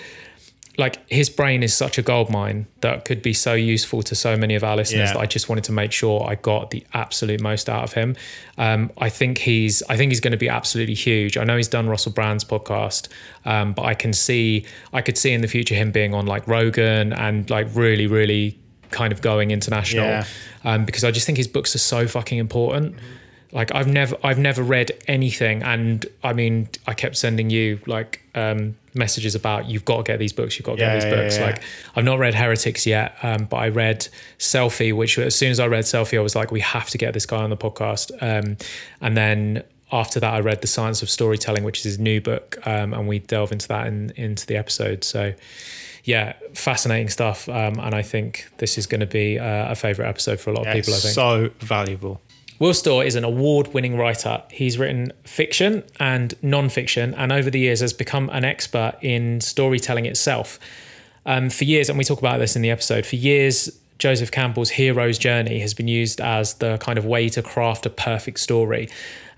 like 0.77 1.07
his 1.09 1.29
brain 1.29 1.63
is 1.63 1.73
such 1.73 1.97
a 1.97 2.01
gold 2.01 2.29
mine 2.29 2.65
that 2.79 3.03
could 3.03 3.21
be 3.21 3.33
so 3.33 3.53
useful 3.53 4.01
to 4.03 4.15
so 4.15 4.37
many 4.37 4.55
of 4.55 4.63
our 4.63 4.77
listeners 4.77 5.09
yeah. 5.09 5.13
that 5.13 5.19
I 5.19 5.25
just 5.25 5.49
wanted 5.49 5.65
to 5.65 5.71
make 5.71 5.91
sure 5.91 6.25
I 6.27 6.35
got 6.35 6.71
the 6.71 6.85
absolute 6.93 7.41
most 7.41 7.69
out 7.69 7.83
of 7.83 7.93
him. 7.93 8.15
Um, 8.57 8.91
I 8.97 9.09
think 9.09 9.39
he's 9.39 9.83
I 9.89 9.97
think 9.97 10.11
he's 10.11 10.21
going 10.21 10.31
to 10.31 10.37
be 10.37 10.49
absolutely 10.49 10.93
huge. 10.93 11.37
I 11.37 11.43
know 11.43 11.57
he's 11.57 11.67
done 11.67 11.89
Russell 11.89 12.13
Brand's 12.13 12.45
podcast, 12.45 13.09
um, 13.43 13.73
but 13.73 13.83
I 13.83 13.93
can 13.93 14.13
see 14.13 14.65
I 14.93 15.01
could 15.01 15.17
see 15.17 15.33
in 15.33 15.41
the 15.41 15.47
future 15.47 15.75
him 15.75 15.91
being 15.91 16.13
on 16.13 16.25
like 16.25 16.47
Rogan 16.47 17.11
and 17.13 17.49
like 17.49 17.67
really 17.73 18.07
really 18.07 18.57
kind 18.91 19.11
of 19.13 19.21
going 19.21 19.51
international 19.51 20.05
yeah. 20.05 20.25
um, 20.63 20.85
because 20.85 21.03
I 21.03 21.11
just 21.11 21.25
think 21.25 21.37
his 21.37 21.47
books 21.47 21.75
are 21.75 21.79
so 21.79 22.07
fucking 22.07 22.37
important. 22.37 22.95
Mm-hmm 22.95 23.17
like 23.51 23.73
I've 23.73 23.87
never 23.87 24.15
I've 24.23 24.39
never 24.39 24.63
read 24.63 24.91
anything 25.07 25.63
and 25.63 26.05
I 26.23 26.33
mean 26.33 26.69
I 26.87 26.93
kept 26.93 27.17
sending 27.17 27.49
you 27.49 27.79
like 27.85 28.21
um, 28.33 28.77
messages 28.93 29.35
about 29.35 29.67
you've 29.67 29.85
got 29.85 29.97
to 29.97 30.03
get 30.03 30.19
these 30.19 30.33
books 30.33 30.57
you've 30.57 30.65
got 30.65 30.77
to 30.77 30.81
yeah, 30.81 30.93
get 30.93 31.01
these 31.01 31.11
yeah, 31.11 31.21
books 31.21 31.37
yeah, 31.37 31.45
like 31.45 31.63
I've 31.95 32.03
not 32.03 32.19
read 32.19 32.35
Heretics 32.35 32.85
yet 32.85 33.15
um, 33.23 33.45
but 33.45 33.57
I 33.57 33.69
read 33.69 34.07
Selfie 34.39 34.95
which 34.95 35.17
as 35.17 35.35
soon 35.35 35.51
as 35.51 35.59
I 35.59 35.67
read 35.67 35.83
Selfie 35.83 36.17
I 36.17 36.21
was 36.21 36.35
like 36.35 36.51
we 36.51 36.61
have 36.61 36.89
to 36.91 36.97
get 36.97 37.13
this 37.13 37.25
guy 37.25 37.43
on 37.43 37.49
the 37.49 37.57
podcast 37.57 38.11
um, 38.21 38.57
and 39.01 39.17
then 39.17 39.63
after 39.91 40.19
that 40.21 40.33
I 40.33 40.39
read 40.39 40.61
The 40.61 40.67
Science 40.67 41.01
of 41.01 41.09
Storytelling 41.09 41.63
which 41.63 41.79
is 41.79 41.83
his 41.83 41.99
new 41.99 42.21
book 42.21 42.57
um, 42.65 42.93
and 42.93 43.07
we 43.07 43.19
delve 43.19 43.51
into 43.51 43.67
that 43.67 43.87
in, 43.87 44.11
into 44.15 44.45
the 44.47 44.55
episode 44.55 45.03
so 45.03 45.33
yeah, 46.03 46.33
fascinating 46.55 47.09
stuff. 47.09 47.47
Um, 47.47 47.79
and 47.79 47.93
I 47.93 48.01
think 48.01 48.49
this 48.57 48.79
is 48.79 48.87
going 48.87 49.01
to 49.01 49.05
be 49.05 49.37
uh, 49.37 49.71
a 49.71 49.75
favorite 49.75 50.07
episode 50.07 50.39
for 50.39 50.49
a 50.49 50.53
lot 50.53 50.65
of 50.65 50.73
people. 50.73 50.95
I 50.95 50.97
think 50.97 51.13
so 51.13 51.51
valuable. 51.59 52.19
Will 52.61 52.75
Storr 52.75 53.03
is 53.03 53.15
an 53.15 53.23
award 53.23 53.73
winning 53.73 53.97
writer. 53.97 54.43
He's 54.51 54.77
written 54.77 55.13
fiction 55.23 55.83
and 55.99 56.35
non 56.43 56.69
fiction, 56.69 57.15
and 57.15 57.31
over 57.31 57.49
the 57.49 57.57
years 57.57 57.79
has 57.79 57.91
become 57.91 58.29
an 58.29 58.45
expert 58.45 58.99
in 59.01 59.41
storytelling 59.41 60.05
itself. 60.05 60.59
Um, 61.25 61.49
for 61.49 61.63
years, 61.63 61.89
and 61.89 61.97
we 61.97 62.03
talk 62.03 62.19
about 62.19 62.37
this 62.37 62.55
in 62.55 62.61
the 62.61 62.69
episode, 62.69 63.03
for 63.03 63.15
years, 63.15 63.79
Joseph 63.97 64.29
Campbell's 64.29 64.69
hero's 64.69 65.17
journey 65.17 65.59
has 65.61 65.73
been 65.73 65.87
used 65.87 66.21
as 66.21 66.53
the 66.53 66.77
kind 66.77 66.99
of 66.99 67.05
way 67.05 67.29
to 67.29 67.41
craft 67.41 67.87
a 67.87 67.89
perfect 67.89 68.39
story. 68.39 68.87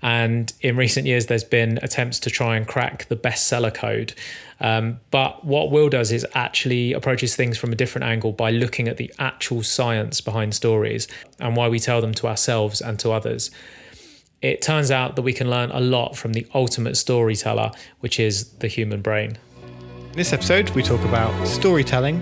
And 0.04 0.52
in 0.60 0.76
recent 0.76 1.06
years, 1.06 1.26
there's 1.26 1.44
been 1.44 1.78
attempts 1.80 2.20
to 2.20 2.30
try 2.30 2.58
and 2.58 2.68
crack 2.68 3.08
the 3.08 3.16
bestseller 3.16 3.72
code. 3.72 4.12
Um, 4.60 5.00
but 5.10 5.46
what 5.46 5.70
Will 5.70 5.88
does 5.88 6.12
is 6.12 6.26
actually 6.34 6.92
approaches 6.92 7.34
things 7.34 7.56
from 7.56 7.72
a 7.72 7.74
different 7.74 8.04
angle 8.04 8.32
by 8.32 8.50
looking 8.50 8.86
at 8.86 8.98
the 8.98 9.10
actual 9.18 9.62
science 9.62 10.20
behind 10.20 10.54
stories 10.54 11.08
and 11.40 11.56
why 11.56 11.68
we 11.68 11.80
tell 11.80 12.02
them 12.02 12.12
to 12.14 12.28
ourselves 12.28 12.82
and 12.82 12.98
to 12.98 13.12
others. 13.12 13.50
It 14.42 14.60
turns 14.60 14.90
out 14.90 15.16
that 15.16 15.22
we 15.22 15.32
can 15.32 15.48
learn 15.48 15.70
a 15.70 15.80
lot 15.80 16.18
from 16.18 16.34
the 16.34 16.46
ultimate 16.54 16.98
storyteller, 16.98 17.72
which 18.00 18.20
is 18.20 18.50
the 18.58 18.68
human 18.68 19.00
brain. 19.00 19.38
In 20.10 20.18
this 20.18 20.34
episode, 20.34 20.68
we 20.70 20.82
talk 20.82 21.00
about 21.00 21.48
storytelling, 21.48 22.20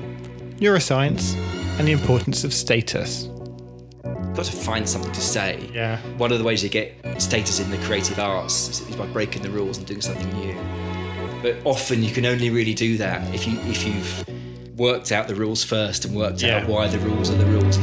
neuroscience, 0.61 1.35
and 1.81 1.89
the 1.89 1.93
importance 1.93 2.45
of 2.45 2.55
status 2.55 3.29
got 4.35 4.47
to 4.47 4.53
find 4.53 4.89
something 4.89 5.13
to 5.13 5.21
say. 5.21 5.71
Yeah. 5.73 5.99
One 6.17 6.33
of 6.33 6.39
the 6.39 6.45
ways 6.45 6.63
you 6.63 6.71
get 6.71 6.95
status 7.21 7.61
in 7.61 7.71
the 7.71 7.79
creative 7.79 8.19
arts 8.19 8.81
is 8.81 8.97
by 8.97 9.07
breaking 9.07 9.43
the 9.43 9.51
rules 9.51 9.79
and 9.79 9.87
doing 9.87 10.01
something 10.01 10.29
new. 10.33 10.57
But 11.43 11.57
often 11.65 12.03
you 12.03 12.11
can 12.13 12.25
only 12.25 12.51
really 12.51 12.75
do 12.75 12.97
that 12.99 13.35
if 13.35 13.47
you 13.47 13.59
if 13.65 13.87
you've 13.87 14.79
worked 14.79 15.13
out 15.13 15.29
the 15.29 15.35
rules 15.35 15.63
first 15.63 16.05
and 16.05 16.15
worked 16.15 16.43
yeah. 16.43 16.59
out 16.59 16.69
why 16.69 16.89
the 16.89 16.99
rules 17.01 17.31
are 17.31 17.37
the 17.37 17.47
rules. 17.47 17.77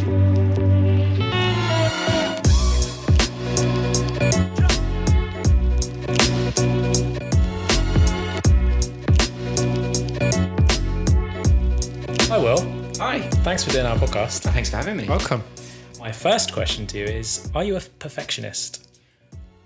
Hi, 12.29 12.37
Will. 12.37 12.61
Hi. 12.97 13.19
Thanks 13.43 13.63
for 13.63 13.71
doing 13.71 13.85
our 13.85 13.97
podcast. 13.97 14.41
Thanks 14.41 14.69
for 14.69 14.77
having 14.77 14.97
me. 14.97 15.07
Welcome. 15.07 15.43
My 15.99 16.13
first 16.13 16.53
question 16.53 16.87
to 16.87 16.97
you 16.97 17.03
is 17.03 17.51
Are 17.53 17.63
you 17.63 17.75
a 17.75 17.81
perfectionist? 17.81 18.87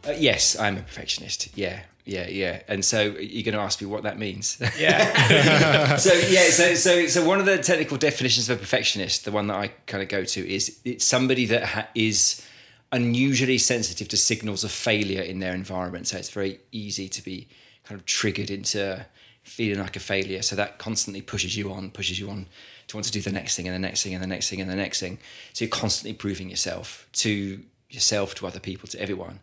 Uh, 0.08 0.14
yes, 0.18 0.58
I'm 0.58 0.78
a 0.78 0.82
perfectionist. 0.82 1.56
Yeah, 1.56 1.82
yeah, 2.06 2.28
yeah. 2.28 2.64
And 2.68 2.84
so 2.84 3.02
you're 3.04 3.44
going 3.44 3.54
to 3.54 3.62
ask 3.62 3.80
me 3.80 3.86
what 3.88 4.04
that 4.04 4.18
means. 4.18 4.60
Yeah. 4.80 5.96
so 5.98 6.12
yeah, 6.12 6.50
so 6.50 6.74
so 6.74 7.06
so 7.06 7.24
one 7.24 7.40
of 7.40 7.46
the 7.46 7.60
technical 7.60 7.98
definitions 7.98 8.50
of 8.50 8.58
a 8.58 8.60
perfectionist, 8.60 9.26
the 9.26 9.32
one 9.32 9.46
that 9.48 9.58
I 9.58 9.68
kind 9.86 10.02
of 10.02 10.10
go 10.10 10.24
to, 10.24 10.54
is 10.54 10.80
it's 10.84 11.06
somebody 11.06 11.46
that 11.46 11.64
ha- 11.64 11.88
is 11.94 12.44
unusually 12.92 13.60
sensitive 13.60 14.08
to 14.08 14.18
signals 14.18 14.64
of 14.64 14.72
failure 14.72 15.22
in 15.22 15.40
their 15.40 15.54
environment. 15.54 16.08
So 16.08 16.18
it's 16.18 16.32
very 16.32 16.60
easy 16.72 17.08
to 17.10 17.24
be 17.24 17.48
kind 17.84 18.00
of 18.00 18.06
triggered 18.06 18.50
into 18.50 19.06
feeling 19.44 19.80
like 19.80 19.96
a 19.96 20.00
failure. 20.00 20.42
So 20.42 20.56
that 20.56 20.80
constantly 20.80 21.22
pushes 21.22 21.56
you 21.56 21.72
on, 21.72 21.92
pushes 21.92 22.20
you 22.20 22.30
on 22.30 22.48
to 22.94 22.98
want 22.98 23.06
to 23.06 23.12
do 23.12 23.22
the 23.22 23.32
next 23.32 23.56
thing 23.56 23.68
and 23.68 23.76
the 23.76 23.80
next 23.80 24.04
thing 24.04 24.14
and 24.14 24.24
the 24.24 24.28
next 24.28 24.50
thing 24.50 24.62
and 24.62 24.70
the 24.70 24.76
next 24.76 25.00
thing. 25.00 25.18
So 25.54 25.66
you're 25.66 25.70
constantly 25.70 26.14
proving 26.14 26.50
yourself 26.50 27.08
to 27.14 27.62
yourself, 27.90 28.36
to 28.36 28.48
other 28.48 28.60
people, 28.60 28.88
to 28.90 29.02
everyone. 29.02 29.40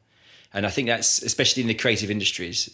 And 0.54 0.66
I 0.66 0.70
think 0.70 0.88
that's 0.88 1.22
especially 1.22 1.62
in 1.62 1.68
the 1.68 1.74
creative 1.74 2.10
industries. 2.10 2.70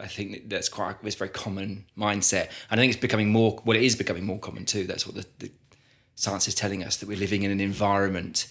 I 0.00 0.06
think 0.06 0.48
that's 0.48 0.68
quite 0.68 0.96
it's 1.02 1.16
very 1.16 1.30
common 1.30 1.86
mindset, 1.96 2.50
and 2.70 2.78
I 2.78 2.82
think 2.82 2.92
it's 2.92 3.00
becoming 3.00 3.30
more. 3.30 3.60
Well, 3.64 3.76
it 3.76 3.82
is 3.82 3.96
becoming 3.96 4.24
more 4.24 4.38
common 4.38 4.64
too. 4.64 4.86
That's 4.86 5.06
what 5.06 5.16
the, 5.16 5.26
the 5.38 5.50
science 6.14 6.46
is 6.46 6.54
telling 6.54 6.84
us 6.84 6.98
that 6.98 7.08
we're 7.08 7.18
living 7.18 7.42
in 7.42 7.50
an 7.50 7.60
environment 7.60 8.46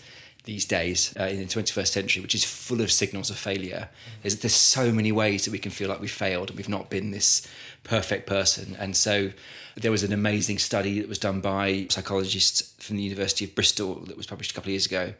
these 0.50 0.66
days 0.66 1.14
uh, 1.20 1.26
in 1.26 1.38
the 1.38 1.46
21st 1.46 1.88
century, 1.88 2.22
which 2.24 2.34
is 2.34 2.44
full 2.44 2.82
of 2.82 2.92
signals 2.92 3.30
of 3.30 3.38
failure. 3.38 3.88
There's, 4.24 4.38
there's 4.40 4.56
so 4.56 4.92
many 4.92 5.12
ways 5.12 5.46
that 5.46 5.52
we 5.52 5.60
can 5.60 5.70
feel 5.70 5.88
like 5.88 6.02
we 6.02 6.08
failed 6.08 6.50
and 6.50 6.58
we've 6.58 6.68
not 6.68 6.90
been 6.90 7.12
this 7.12 7.48
perfect 7.84 8.26
person. 8.26 8.76
And 8.80 8.98
so 8.98 9.32
there 9.76 9.92
was 9.92 10.02
an 10.02 10.12
amazing 10.12 10.58
study 10.58 11.00
that 11.00 11.08
was 11.08 11.20
done 11.20 11.40
by 11.40 11.86
psychologists 11.92 12.74
from 12.84 12.98
the 12.98 13.04
University 13.04 13.46
of 13.46 13.54
Bristol 13.54 13.96
that 14.08 14.18
was 14.18 14.26
published 14.26 14.52
a 14.52 14.56
couple 14.56 14.70
of 14.70 14.72
years 14.72 14.88
ago. 14.88 15.14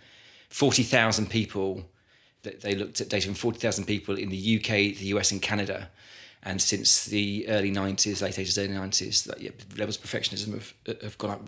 40,000 0.50 1.30
people, 1.30 1.86
that 2.42 2.62
they 2.62 2.74
looked 2.74 3.00
at 3.00 3.10
data 3.10 3.28
from 3.28 3.36
40,000 3.36 3.86
people 3.86 4.18
in 4.18 4.30
the 4.30 4.58
UK, 4.58 4.98
the 4.98 5.14
US, 5.14 5.32
and 5.32 5.44
Canada. 5.44 5.90
And 6.42 6.60
since 6.60 7.06
the 7.06 7.46
early 7.50 7.72
90s, 7.72 8.24
late 8.24 8.34
80s, 8.34 8.58
early 8.58 8.74
90s, 8.74 9.26
that, 9.26 9.40
yeah, 9.42 9.52
levels 9.78 9.98
of 9.98 10.04
perfectionism 10.04 10.54
have, 10.54 10.74
have 11.04 11.18
gone 11.20 11.32
up 11.32 11.42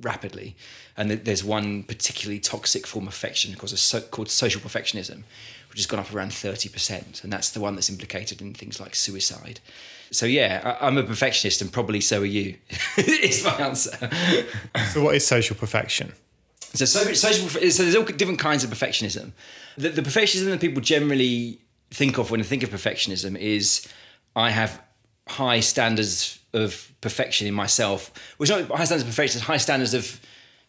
rapidly. 0.00 0.56
And 0.96 1.10
there's 1.10 1.44
one 1.44 1.82
particularly 1.84 2.40
toxic 2.40 2.86
form 2.86 3.06
of 3.06 3.12
perfection 3.12 3.54
called, 3.54 3.70
so, 3.70 4.00
called 4.00 4.30
social 4.30 4.60
perfectionism, 4.60 5.22
which 5.70 5.78
has 5.78 5.86
gone 5.86 6.00
up 6.00 6.12
around 6.12 6.30
30%. 6.30 7.22
And 7.22 7.32
that's 7.32 7.50
the 7.50 7.60
one 7.60 7.74
that's 7.74 7.90
implicated 7.90 8.40
in 8.40 8.54
things 8.54 8.80
like 8.80 8.94
suicide. 8.94 9.60
So, 10.10 10.26
yeah, 10.26 10.76
I, 10.80 10.86
I'm 10.86 10.98
a 10.98 11.02
perfectionist 11.02 11.60
and 11.60 11.72
probably 11.72 12.00
so 12.00 12.22
are 12.22 12.24
you, 12.24 12.56
is 12.96 13.44
my 13.44 13.54
answer. 13.56 14.10
So, 14.92 15.02
what 15.02 15.14
is 15.14 15.26
social 15.26 15.56
perfection? 15.56 16.12
So, 16.60 16.84
social 16.84 17.48
so 17.48 17.82
there's 17.82 17.94
all 17.94 18.04
different 18.04 18.38
kinds 18.38 18.64
of 18.64 18.70
perfectionism. 18.70 19.32
The, 19.76 19.90
the 19.90 20.02
perfectionism 20.02 20.46
that 20.46 20.60
people 20.60 20.82
generally 20.82 21.60
think 21.90 22.18
of 22.18 22.30
when 22.30 22.40
they 22.40 22.46
think 22.46 22.62
of 22.62 22.70
perfectionism 22.70 23.36
is 23.36 23.86
I 24.36 24.50
have 24.50 24.82
high 25.28 25.60
standards 25.60 26.37
of 26.52 26.92
perfection 27.00 27.46
in 27.46 27.54
myself, 27.54 28.12
which 28.36 28.50
not 28.50 28.68
high 28.68 28.84
standards 28.84 29.02
of 29.02 29.08
perfection, 29.08 29.40
high 29.40 29.56
standards 29.56 29.94
of 29.94 30.20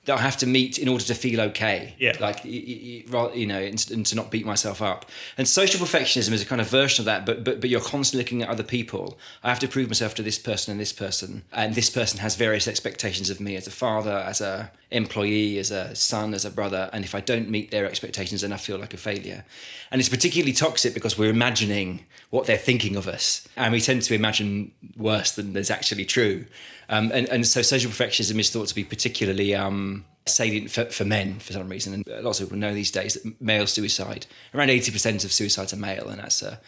that 0.05 0.17
I 0.17 0.21
have 0.21 0.38
to 0.38 0.48
meet 0.48 0.77
in 0.77 0.88
order 0.88 1.03
to 1.03 1.13
feel 1.13 1.41
okay. 1.41 1.93
Yeah. 2.00 2.15
Like, 2.19 2.43
you, 2.45 3.03
know, 3.45 3.59
and, 3.59 3.86
and, 3.91 4.05
to 4.05 4.15
not 4.15 4.31
beat 4.31 4.45
myself 4.45 4.81
up. 4.81 5.05
And 5.38 5.48
social 5.48 5.86
perfectionism 5.86 6.31
is 6.31 6.41
a 6.41 6.45
kind 6.45 6.62
of 6.62 6.69
version 6.69 7.03
of 7.03 7.05
that, 7.05 7.25
but, 7.25 7.43
but, 7.43 7.59
but 7.59 7.69
you're 7.69 7.81
constantly 7.81 8.24
looking 8.24 8.41
at 8.41 8.50
other 8.50 8.63
people. 8.63 9.19
I 9.43 9.50
have 9.50 9.59
to 9.59 9.67
prove 9.67 9.88
myself 9.89 10.15
to 10.15 10.23
this 10.23 10.39
person 10.39 10.71
and 10.71 10.80
this 10.80 10.93
person. 10.93 11.43
And 11.51 11.75
this 11.75 11.89
person 11.89 12.19
has 12.21 12.36
various 12.36 12.67
expectations 12.67 13.30
of 13.30 13.39
me 13.39 13.56
as 13.56 13.67
a 13.67 13.71
father, 13.71 14.23
as 14.25 14.41
a 14.41 14.71
employee, 14.91 15.60
as 15.60 15.71
a 15.71 15.95
son, 15.95 16.34
as 16.34 16.45
a 16.45 16.49
brother. 16.49 16.89
And 16.93 17.06
if 17.06 17.13
I 17.13 17.21
don't 17.21 17.49
meet 17.49 17.71
their 17.71 17.86
expectations, 17.86 18.41
then 18.41 18.52
I 18.52 18.58
feel 18.58 18.78
like 18.78 18.93
a 18.93 18.97
failure. 18.97 19.45
And 19.91 19.99
it's 19.99 20.10
particularly 20.10 20.54
toxic 20.54 20.93
because 20.93 21.17
we're 21.17 21.30
imagining 21.30 22.06
what 22.30 22.45
they're 22.47 22.58
thinking 22.58 22.95
of 22.95 23.08
us. 23.08 23.47
And 23.56 23.71
we 23.71 23.82
tend 23.82 24.02
to 24.04 24.15
imagine 24.15 24.71
worse 24.97 25.32
than 25.34 25.56
is 25.56 25.69
actually 25.69 26.06
true. 26.06 26.45
Um, 26.89 27.12
and, 27.13 27.30
and 27.30 27.45
so 27.45 27.62
social 27.62 27.91
perfectionism 27.91 28.39
is 28.39 28.49
thought 28.49 28.67
to 28.67 28.75
be 28.75 28.84
particularly 28.84 29.54
um, 29.54 30.06
salient 30.25 30.71
for, 30.71 30.86
for 30.86 31.06
men 31.06 31.39
for 31.39 31.54
some 31.54 31.69
reason. 31.69 31.93
And 31.93 32.23
lots 32.23 32.39
of 32.39 32.47
people 32.47 32.58
know 32.58 32.73
these 32.73 32.91
days 32.91 33.15
that 33.15 33.41
male 33.41 33.67
suicide, 33.67 34.25
around 34.54 34.69
80% 34.69 35.23
of 35.23 35.32
suicides 35.32 35.73
are 35.73 35.78
male, 35.78 36.10
and 36.10 36.19
that's, 36.19 36.41
a, 36.41 36.60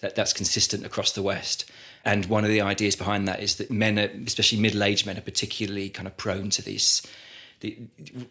that, 0.00 0.16
that's 0.16 0.32
consistent 0.32 0.84
across 0.84 1.12
the 1.12 1.22
West. 1.22 1.70
And 2.04 2.26
one 2.26 2.44
of 2.44 2.50
the 2.50 2.60
ideas 2.60 2.96
behind 2.96 3.28
that 3.28 3.40
is 3.40 3.56
that 3.56 3.70
men, 3.70 3.98
are, 3.98 4.10
especially 4.26 4.58
middle 4.58 4.82
aged 4.82 5.06
men, 5.06 5.18
are 5.18 5.22
particularly 5.22 5.90
kind 5.90 6.08
of 6.08 6.16
prone 6.16 6.50
to 6.50 6.62
this. 6.62 7.02
The, 7.60 7.76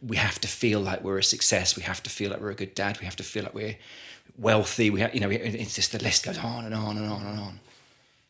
we 0.05 0.17
have 0.17 0.39
to 0.39 0.47
feel 0.47 0.79
like 0.79 1.03
we're 1.03 1.17
a 1.17 1.23
success. 1.23 1.75
We 1.75 1.83
have 1.83 2.01
to 2.03 2.09
feel 2.09 2.31
like 2.31 2.39
we're 2.39 2.51
a 2.51 2.55
good 2.55 2.75
dad. 2.75 2.99
We 2.99 3.05
have 3.05 3.15
to 3.17 3.23
feel 3.23 3.43
like 3.43 3.53
we're 3.53 3.77
wealthy. 4.37 4.89
We, 4.89 5.01
have, 5.01 5.13
you 5.13 5.19
know, 5.19 5.29
it's 5.29 5.75
just 5.75 5.91
the 5.91 6.01
list 6.01 6.23
goes 6.23 6.37
on 6.37 6.65
and 6.65 6.73
on 6.73 6.97
and 6.97 7.11
on 7.11 7.21
and 7.25 7.39
on. 7.39 7.59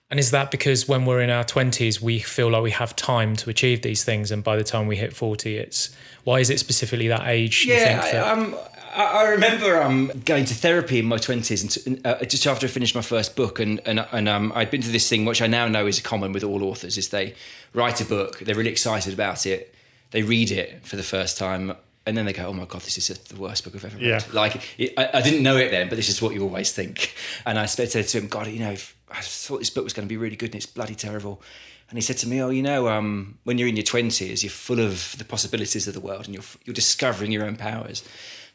And 0.10 0.20
is 0.20 0.32
that 0.32 0.52
because 0.52 0.88
when 0.88 1.06
we're 1.06 1.22
in 1.22 1.30
our 1.30 1.44
20s, 1.44 2.00
we 2.02 2.20
feel 2.20 2.50
like 2.50 2.64
we 2.64 2.72
have 2.72 2.96
time 2.96 3.36
to 3.38 3.50
achieve 3.50 3.82
these 3.82 4.06
things? 4.06 4.32
And 4.32 4.44
by 4.44 4.56
the 4.56 4.64
time 4.64 4.88
we 4.88 4.96
hit 4.96 5.14
40, 5.14 5.58
it's 5.58 5.94
why 6.24 6.40
is 6.40 6.50
it 6.50 6.60
specifically 6.60 7.10
that 7.10 7.28
age? 7.28 7.66
Yeah, 7.66 8.02
I, 8.04 8.18
um, 8.32 8.56
I 8.96 9.28
remember 9.28 9.82
um, 9.82 10.12
going 10.24 10.46
to 10.46 10.54
therapy 10.54 11.00
in 11.00 11.06
my 11.06 11.18
20s 11.18 11.86
and 11.86 12.08
uh, 12.08 12.24
just 12.24 12.48
after 12.48 12.68
I 12.68 12.70
finished 12.70 12.96
my 12.96 13.02
first 13.02 13.36
book. 13.36 13.60
And, 13.60 13.82
and, 13.86 14.08
and 14.14 14.30
um, 14.30 14.54
I'd 14.56 14.72
been 14.72 14.82
to 14.82 14.92
this 14.92 15.10
thing, 15.10 15.26
which 15.26 15.42
I 15.42 15.48
now 15.48 15.68
know 15.68 15.86
is 15.86 16.00
common 16.00 16.32
with 16.32 16.44
all 16.44 16.64
authors, 16.64 16.98
is 16.98 17.10
they 17.10 17.36
write 17.74 18.00
a 18.00 18.06
book, 18.06 18.40
they're 18.40 18.56
really 18.56 18.72
excited 18.72 19.14
about 19.14 19.46
it, 19.46 19.76
they 20.12 20.24
read 20.24 20.52
it 20.52 20.86
for 20.86 20.96
the 20.96 21.04
first 21.04 21.38
time, 21.38 21.76
and 22.06 22.18
then 22.18 22.26
they 22.26 22.34
go, 22.34 22.48
"Oh 22.48 22.54
my 22.54 22.66
god, 22.66 22.82
this 22.82 22.98
is 22.98 23.08
the 23.08 23.36
worst 23.36 23.64
book 23.64 23.76
I've 23.76 23.86
ever 23.86 23.98
read." 23.98 24.06
Yeah. 24.06 24.22
Like 24.32 24.62
it, 24.78 24.94
I, 24.98 25.10
I, 25.16 25.22
didn't 25.22 25.44
know 25.44 25.58
it 25.58 25.72
then, 25.72 25.90
but 25.90 25.96
this 25.96 26.10
is 26.10 26.22
what 26.22 26.34
you 26.34 26.42
always 26.44 26.72
think. 26.72 27.14
And 27.46 27.60
I 27.60 27.66
said 27.66 27.90
to 27.92 28.18
him, 28.18 28.28
"God, 28.28 28.48
you 28.48 28.60
know, 28.60 28.76
I 29.12 29.22
thought 29.22 29.60
this 29.60 29.70
book 29.70 29.84
was 29.84 29.94
going 29.94 30.08
to 30.08 30.10
be 30.10 30.18
really 30.18 30.36
good, 30.36 30.48
and 30.48 30.56
it's 30.56 30.66
bloody 30.66 30.96
terrible." 30.96 31.42
And 31.90 31.98
he 31.98 32.02
said 32.02 32.18
to 32.18 32.28
me, 32.28 32.42
"Oh, 32.42 32.50
you 32.50 32.64
know, 32.64 32.88
um, 32.88 33.38
when 33.44 33.58
you're 33.58 33.68
in 33.68 33.76
your 33.76 33.84
twenties, 33.84 34.44
you're 34.44 34.50
full 34.50 34.80
of 34.80 35.16
the 35.18 35.26
possibilities 35.26 35.88
of 35.88 35.94
the 35.94 36.00
world, 36.00 36.26
and 36.26 36.34
you're 36.34 36.44
you're 36.66 36.74
discovering 36.74 37.32
your 37.32 37.46
own 37.46 37.58
powers. 37.58 38.04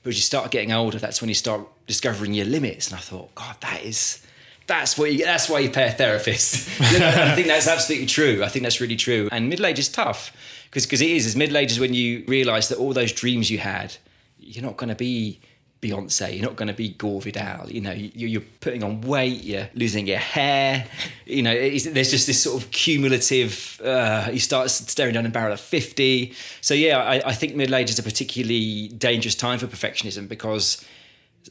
But 0.03 0.11
as 0.11 0.17
you 0.17 0.23
start 0.23 0.51
getting 0.51 0.73
older, 0.73 0.99
that's 0.99 1.21
when 1.21 1.29
you 1.29 1.35
start 1.35 1.61
discovering 1.87 2.33
your 2.33 2.47
limits." 2.47 2.89
And 2.89 2.97
I 2.97 3.01
thought, 3.01 3.35
"God, 3.35 3.57
that 3.61 3.83
is." 3.83 4.25
That's 4.69 4.97
what 4.97 5.13
you, 5.13 5.25
that's 5.25 5.49
why 5.51 5.59
you 5.59 5.71
pay 5.71 5.89
a 5.89 5.91
therapist. 5.91 6.81
you 6.93 7.01
know, 7.01 7.09
I 7.09 7.35
think 7.35 7.49
that's 7.49 7.67
absolutely 7.67 8.07
true. 8.07 8.45
I 8.45 8.49
think 8.49 8.63
that's 8.63 8.81
really 8.81 8.97
true. 8.97 9.29
And 9.33 9.49
middle 9.49 9.67
age 9.67 9.81
is 9.81 9.89
tough 9.89 10.33
because 10.73 10.87
because 10.87 11.03
it 11.03 11.11
is. 11.11 11.27
As 11.27 11.37
middle 11.37 11.59
ages 11.59 11.79
when 11.79 11.93
you 11.93 12.25
realise 12.27 12.69
that 12.69 12.79
all 12.79 12.95
those 12.95 13.13
dreams 13.13 13.51
you 13.51 13.59
had, 13.59 13.95
you're 14.39 14.65
not 14.65 14.79
going 14.79 14.89
to 14.89 14.95
be 14.95 15.39
Beyonce. 15.83 16.33
You're 16.35 16.47
not 16.47 16.57
going 16.57 16.69
to 16.69 16.75
be 16.75 16.89
Gore 16.89 17.21
Vidal. 17.21 17.71
You 17.71 17.83
know, 17.83 17.93
you, 17.93 18.39
are 18.39 18.45
putting 18.61 18.83
on 18.83 19.03
weight. 19.03 19.43
You're 19.43 19.69
losing 19.75 20.07
your 20.07 20.19
hair. 20.19 20.87
You 21.27 21.43
know, 21.43 21.53
there's 21.55 22.11
just 22.11 22.27
this 22.27 22.43
sort 22.43 22.63
of 22.63 22.71
cumulative. 22.71 23.81
Uh, 23.85 24.31
you 24.33 24.39
start 24.39 24.71
staring 24.71 25.13
down 25.13 25.27
a 25.27 25.29
barrel 25.29 25.53
of 25.53 25.61
fifty. 25.61 26.33
So 26.63 26.73
yeah, 26.73 26.99
I, 26.99 27.29
I 27.29 27.33
think 27.35 27.55
middle 27.55 27.75
age 27.75 27.91
is 27.91 27.99
a 27.99 28.03
particularly 28.03 28.89
dangerous 28.89 29.35
time 29.35 29.59
for 29.59 29.67
perfectionism 29.67 30.27
because 30.27 30.83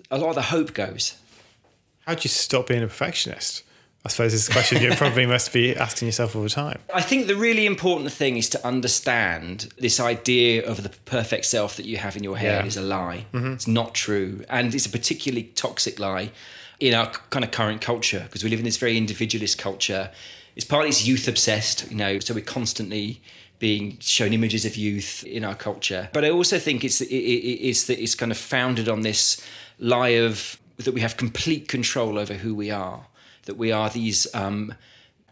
a 0.10 0.18
lot 0.18 0.30
of 0.30 0.36
the 0.36 0.42
hope 0.44 0.74
goes. 0.74 1.16
How 2.08 2.16
do 2.16 2.22
you 2.24 2.30
stop 2.30 2.68
being 2.68 2.82
a 2.82 2.88
perfectionist? 2.88 3.62
I 4.04 4.10
suppose 4.10 4.48
a 4.48 4.52
question 4.52 4.82
you 4.82 4.92
probably 4.96 5.28
must 5.28 5.54
be 5.54 5.76
asking 5.76 6.08
yourself 6.08 6.36
all 6.36 6.42
the 6.42 6.50
time. 6.50 6.80
I 6.94 7.02
think 7.02 7.28
the 7.28 7.36
really 7.36 7.68
important 7.68 8.12
thing 8.12 8.36
is 8.36 8.50
to 8.50 8.68
understand 8.68 9.70
this 9.78 10.00
idea 10.00 10.68
of 10.68 10.82
the 10.82 10.90
perfect 11.06 11.46
self 11.46 11.78
that 11.78 11.86
you 11.86 11.98
have 11.98 12.18
in 12.18 12.24
your 12.24 12.38
head 12.38 12.64
Yeah. 12.64 12.68
is 12.68 12.78
a 12.78 12.82
lie. 12.82 13.26
Mm-hmm. 13.32 13.54
It's 13.54 13.68
not 13.68 13.94
true. 13.94 14.44
And 14.50 14.74
it's 14.74 14.88
a 14.88 14.90
particularly 14.90 15.44
toxic 15.54 16.00
lie 16.00 16.32
in 16.80 16.96
our 16.96 17.12
kind 17.30 17.46
of 17.46 17.52
current 17.52 17.80
culture 17.82 18.22
because 18.26 18.44
we 18.44 18.50
live 18.50 18.58
in 18.60 18.66
this 18.66 18.78
very 18.78 18.98
individualist 18.98 19.60
culture. 19.60 20.10
It's 20.56 20.66
partly 20.66 20.90
it's 20.90 21.06
youth 21.06 21.28
obsessed, 21.28 21.90
you 21.92 21.98
know, 21.98 22.18
so 22.20 22.34
we're 22.34 22.44
constantly 22.44 23.22
being 23.60 23.98
shown 24.00 24.34
images 24.34 24.66
of 24.66 24.76
youth 24.76 25.24
in 25.26 25.46
our 25.46 25.54
culture. 25.54 26.10
But 26.12 26.26
I 26.26 26.32
also 26.32 26.58
think 26.58 26.84
it's 26.84 27.02
it, 27.02 27.08
it, 27.12 27.68
it's 27.70 27.84
that 27.86 28.02
it's 28.02 28.16
kind 28.16 28.32
of 28.32 28.38
founded 28.40 28.90
on 28.90 29.02
this 29.02 29.40
lie 29.78 30.10
of 30.26 30.60
that 30.78 30.94
we 30.96 31.02
have 31.02 31.18
complete 31.18 31.68
control 31.68 32.18
over 32.18 32.34
who 32.34 32.56
we 32.56 32.72
are 32.72 33.06
that 33.52 33.58
we 33.58 33.74
are 33.74 33.90
these 33.90 34.34
um, 34.34 34.74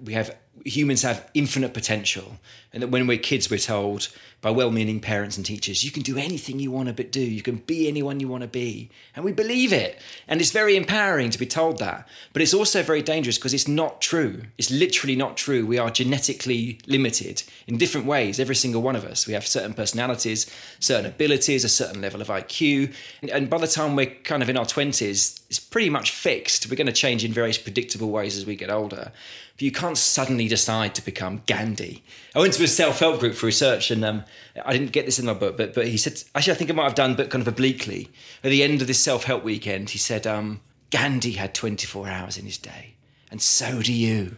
we 0.04 0.14
have 0.14 0.36
humans 0.66 1.02
have 1.04 1.30
infinite 1.34 1.74
potential. 1.74 2.38
And 2.72 2.84
that 2.84 2.90
when 2.90 3.08
we're 3.08 3.18
kids 3.18 3.50
we're 3.50 3.58
told 3.58 4.10
by 4.42 4.52
well-meaning 4.52 5.00
parents 5.00 5.36
and 5.36 5.46
teachers 5.46 5.84
you 5.84 5.92
can 5.92 6.04
do 6.04 6.18
anything 6.18 6.60
you 6.60 6.72
want 6.72 6.88
to 6.88 6.94
but 6.94 7.12
do. 7.12 7.22
You 7.22 7.42
can 7.42 7.58
be 7.58 7.88
anyone 7.88 8.20
you 8.20 8.28
want 8.28 8.44
to 8.44 8.48
be. 8.48 8.90
And 9.16 9.26
we 9.26 9.32
believe 9.32 9.74
it. 9.74 10.00
And 10.28 10.40
it's 10.40 10.52
very 10.52 10.76
empowering 10.76 11.30
to 11.32 11.40
be 11.40 11.46
told 11.46 11.80
that. 11.80 12.08
But 12.34 12.42
it's 12.42 12.54
also 12.54 12.84
very 12.84 13.02
dangerous 13.02 13.38
because 13.38 13.54
it's 13.54 13.68
not 13.68 14.02
true. 14.02 14.44
It's 14.58 14.72
literally 14.72 15.16
not 15.16 15.38
true. 15.38 15.66
We 15.66 15.78
are 15.78 15.90
genetically 15.90 16.80
limited 16.86 17.44
in 17.68 17.78
different 17.78 18.06
ways 18.06 18.40
every 18.40 18.56
single 18.56 18.82
one 18.82 18.96
of 18.96 19.06
us. 19.06 19.26
We 19.26 19.34
have 19.34 19.48
certain 19.48 19.74
personalities 19.74 20.50
certain 20.80 21.06
abilities 21.06 21.64
a 21.64 21.70
certain 21.70 22.02
level 22.02 22.22
of 22.22 22.28
iq 22.28 22.94
and 23.32 23.50
by 23.50 23.58
the 23.58 23.68
time 23.68 23.96
we're 23.96 24.14
kind 24.24 24.42
of 24.42 24.50
in 24.50 24.58
our 24.58 24.66
20s 24.66 25.40
it's 25.50 25.60
pretty 25.60 25.90
much 25.90 26.12
fixed. 26.12 26.70
We're 26.70 26.76
going 26.76 26.88
to 26.88 26.94
change 26.94 27.26
in 27.26 27.34
various 27.34 27.58
predictable 27.58 28.12
ways 28.12 28.38
as 28.38 28.46
we 28.46 28.56
get 28.56 28.70
older 28.70 29.12
but 29.60 29.64
you 29.64 29.74
can't 29.74 29.98
suddenly 29.98 30.48
decide 30.48 30.96
to 30.96 31.04
become 31.04 31.42
Gandhi? 31.46 32.02
I 32.34 32.40
went 32.40 32.54
to 32.54 32.64
a 32.64 32.68
self 32.68 33.00
help 33.00 33.20
group 33.20 33.36
for 33.36 33.46
research, 33.46 33.92
and 33.92 34.06
um, 34.06 34.24
I 34.64 34.72
didn't 34.72 34.94
get 34.94 35.06
this 35.06 35.20
in 35.20 35.26
my 35.26 35.34
book, 35.34 35.58
but 35.58 35.74
but 35.74 35.86
he 35.86 35.98
said 35.98 36.24
actually 36.34 36.54
I 36.54 36.56
think 36.56 36.70
I 36.70 36.74
might 36.74 36.86
have 36.86 36.96
done, 36.96 37.16
but 37.16 37.30
kind 37.30 37.42
of 37.42 37.48
obliquely. 37.50 38.10
At 38.42 38.52
the 38.52 38.64
end 38.64 38.80
of 38.80 38.88
this 38.88 39.02
self 39.02 39.26
help 39.26 39.44
weekend, 39.44 39.90
he 39.90 39.98
said 39.98 40.26
um, 40.26 40.62
Gandhi 40.92 41.34
had 41.34 41.54
24 41.54 42.08
hours 42.08 42.38
in 42.38 42.46
his 42.46 42.58
day, 42.58 42.94
and 43.30 43.42
so 43.42 43.82
do 43.82 43.92
you. 43.92 44.38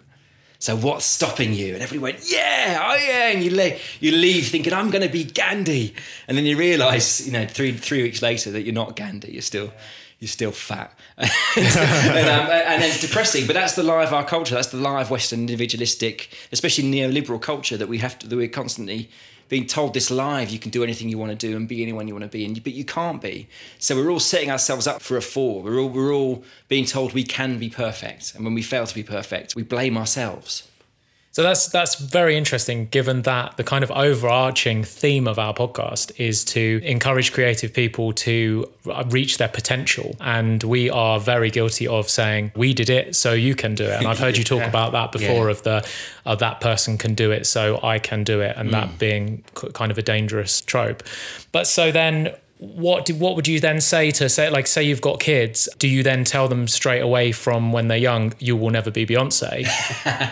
So 0.57 0.75
what's 0.75 1.05
stopping 1.05 1.53
you? 1.53 1.73
And 1.73 1.84
everybody 1.84 2.13
went, 2.13 2.31
yeah, 2.31 2.88
oh 2.88 2.95
yeah. 2.95 3.29
And 3.29 3.43
you, 3.43 3.55
le- 3.55 3.77
you 3.99 4.12
leave 4.12 4.47
thinking, 4.47 4.73
I'm 4.73 4.91
going 4.91 5.01
to 5.01 5.10
be 5.10 5.23
Gandhi. 5.23 5.95
And 6.27 6.38
then 6.38 6.45
you 6.45 6.55
realise, 6.55 7.25
you 7.25 7.31
know, 7.31 7.47
three, 7.47 7.71
three 7.71 8.03
weeks 8.03 8.21
later 8.21 8.51
that 8.51 8.62
you're 8.62 8.71
not 8.71 8.95
Gandhi. 8.95 9.31
You're 9.31 9.41
still, 9.41 9.73
you're 10.21 10.27
still 10.27 10.51
fat. 10.51 10.93
and, 11.17 11.27
um, 11.27 12.49
and 12.51 12.81
then 12.81 12.99
depressing. 13.01 13.47
But 13.47 13.53
that's 13.53 13.73
the 13.73 13.81
lie 13.81 14.03
of 14.03 14.13
our 14.13 14.23
culture. 14.23 14.53
That's 14.53 14.69
the 14.69 14.77
lie 14.77 15.01
of 15.01 15.10
Western 15.10 15.39
individualistic, 15.39 16.29
especially 16.51 16.84
neoliberal 16.86 17.41
culture 17.41 17.75
that 17.75 17.89
we 17.89 17.97
have 17.97 18.19
to, 18.19 18.27
that 18.27 18.36
we're 18.36 18.47
constantly 18.47 19.10
being 19.49 19.65
told 19.65 19.93
this 19.93 20.10
live 20.10 20.49
you 20.49 20.60
can 20.60 20.71
do 20.71 20.81
anything 20.81 21.10
you 21.10 21.17
want 21.17 21.31
to 21.31 21.36
do 21.36 21.57
and 21.57 21.67
be 21.67 21.81
anyone 21.81 22.07
you 22.07 22.13
want 22.13 22.23
to 22.23 22.29
be 22.29 22.45
and 22.45 22.63
but 22.63 22.71
you 22.71 22.86
can't 22.86 23.21
be 23.21 23.49
so 23.79 23.97
we're 23.97 24.10
all 24.10 24.17
setting 24.17 24.49
ourselves 24.49 24.88
up 24.88 25.01
for 25.01 25.17
a 25.17 25.21
fall 25.21 25.62
we're 25.62 25.77
all 25.77 25.89
we're 25.89 26.13
all 26.13 26.41
being 26.69 26.86
told 26.86 27.12
we 27.12 27.25
can 27.25 27.60
be 27.60 27.69
perfect 27.69 28.34
and 28.34 28.45
when 28.45 28.53
we 28.53 28.62
fail 28.62 28.88
to 28.88 28.95
be 28.95 29.03
perfect 29.03 29.53
we 29.53 29.62
blame 29.62 29.97
ourselves 29.97 30.70
so 31.31 31.43
that's 31.43 31.67
that's 31.69 31.95
very 31.95 32.35
interesting 32.35 32.87
given 32.87 33.21
that 33.21 33.55
the 33.57 33.63
kind 33.63 33.83
of 33.83 33.91
overarching 33.91 34.83
theme 34.83 35.27
of 35.27 35.39
our 35.39 35.53
podcast 35.53 36.11
is 36.17 36.43
to 36.43 36.81
encourage 36.83 37.31
creative 37.31 37.73
people 37.73 38.11
to 38.11 38.69
reach 39.07 39.37
their 39.37 39.47
potential 39.47 40.15
and 40.19 40.63
we 40.63 40.89
are 40.89 41.19
very 41.19 41.49
guilty 41.49 41.87
of 41.87 42.09
saying 42.09 42.51
we 42.55 42.73
did 42.73 42.89
it 42.89 43.15
so 43.15 43.31
you 43.33 43.55
can 43.55 43.75
do 43.75 43.85
it 43.85 43.97
and 43.97 44.07
I've 44.07 44.19
heard 44.19 44.37
you 44.37 44.43
talk 44.51 44.59
yeah. 44.59 44.69
about 44.69 44.91
that 44.91 45.11
before 45.11 45.45
yeah. 45.45 45.51
of 45.51 45.63
the 45.63 45.89
of 46.25 46.39
that 46.39 46.59
person 46.59 46.97
can 46.97 47.13
do 47.13 47.31
it 47.31 47.45
so 47.47 47.79
I 47.81 47.99
can 47.99 48.23
do 48.23 48.41
it 48.41 48.55
and 48.57 48.69
mm. 48.69 48.71
that 48.73 48.99
being 48.99 49.43
kind 49.73 49.91
of 49.91 49.97
a 49.97 50.01
dangerous 50.01 50.61
trope. 50.61 51.03
But 51.51 51.65
so 51.65 51.91
then 51.91 52.33
what 52.62 53.06
do, 53.06 53.15
what 53.15 53.36
would 53.36 53.47
you 53.47 53.60
then 53.60 53.82
say 53.82 54.12
to 54.12 54.30
say 54.30 54.47
like 54.52 54.67
say 54.67 54.84
you've 54.84 55.02
got 55.02 55.19
kids 55.19 55.67
do 55.80 55.88
you 55.88 56.04
then 56.04 56.24
tell 56.24 56.47
them 56.47 56.67
straight 56.67 57.00
away 57.00 57.32
from 57.32 57.71
when 57.71 57.88
they're 57.88 57.97
young 57.97 58.32
you 58.38 58.56
will 58.56 58.69
never 58.69 58.91
be 58.91 59.04
beyonce 59.04 59.65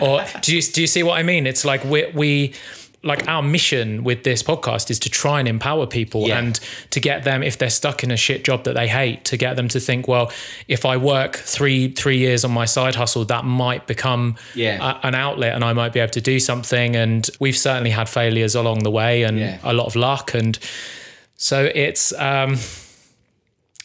or 0.00 0.24
do 0.40 0.54
you 0.54 0.62
do 0.62 0.80
you 0.80 0.86
see 0.86 1.02
what 1.02 1.18
i 1.18 1.24
mean 1.24 1.44
it's 1.44 1.64
like 1.64 1.82
we 1.84 2.06
we 2.14 2.54
like 3.02 3.26
our 3.26 3.42
mission 3.42 4.04
with 4.04 4.22
this 4.24 4.42
podcast 4.42 4.90
is 4.90 4.98
to 5.00 5.08
try 5.08 5.40
and 5.40 5.48
empower 5.48 5.86
people 5.86 6.28
yeah. 6.28 6.38
and 6.38 6.60
to 6.90 7.00
get 7.00 7.24
them 7.24 7.42
if 7.42 7.58
they're 7.58 7.70
stuck 7.70 8.04
in 8.04 8.10
a 8.10 8.16
shit 8.16 8.44
job 8.44 8.62
that 8.62 8.74
they 8.74 8.86
hate 8.86 9.24
to 9.24 9.36
get 9.36 9.56
them 9.56 9.66
to 9.66 9.80
think 9.80 10.06
well 10.06 10.30
if 10.68 10.84
i 10.84 10.96
work 10.96 11.34
three 11.34 11.90
three 11.90 12.18
years 12.18 12.44
on 12.44 12.52
my 12.52 12.64
side 12.64 12.94
hustle 12.94 13.24
that 13.24 13.44
might 13.44 13.88
become 13.88 14.36
yeah. 14.54 14.98
a, 15.02 15.06
an 15.06 15.16
outlet 15.16 15.52
and 15.52 15.64
i 15.64 15.72
might 15.72 15.92
be 15.92 15.98
able 15.98 16.12
to 16.12 16.20
do 16.20 16.38
something 16.38 16.94
and 16.94 17.28
we've 17.40 17.58
certainly 17.58 17.90
had 17.90 18.08
failures 18.08 18.54
along 18.54 18.84
the 18.84 18.90
way 18.90 19.24
and 19.24 19.38
yeah. 19.38 19.58
a 19.64 19.72
lot 19.72 19.86
of 19.86 19.96
luck 19.96 20.32
and 20.32 20.60
so 21.40 21.70
it's 21.74 22.12
um, 22.12 22.58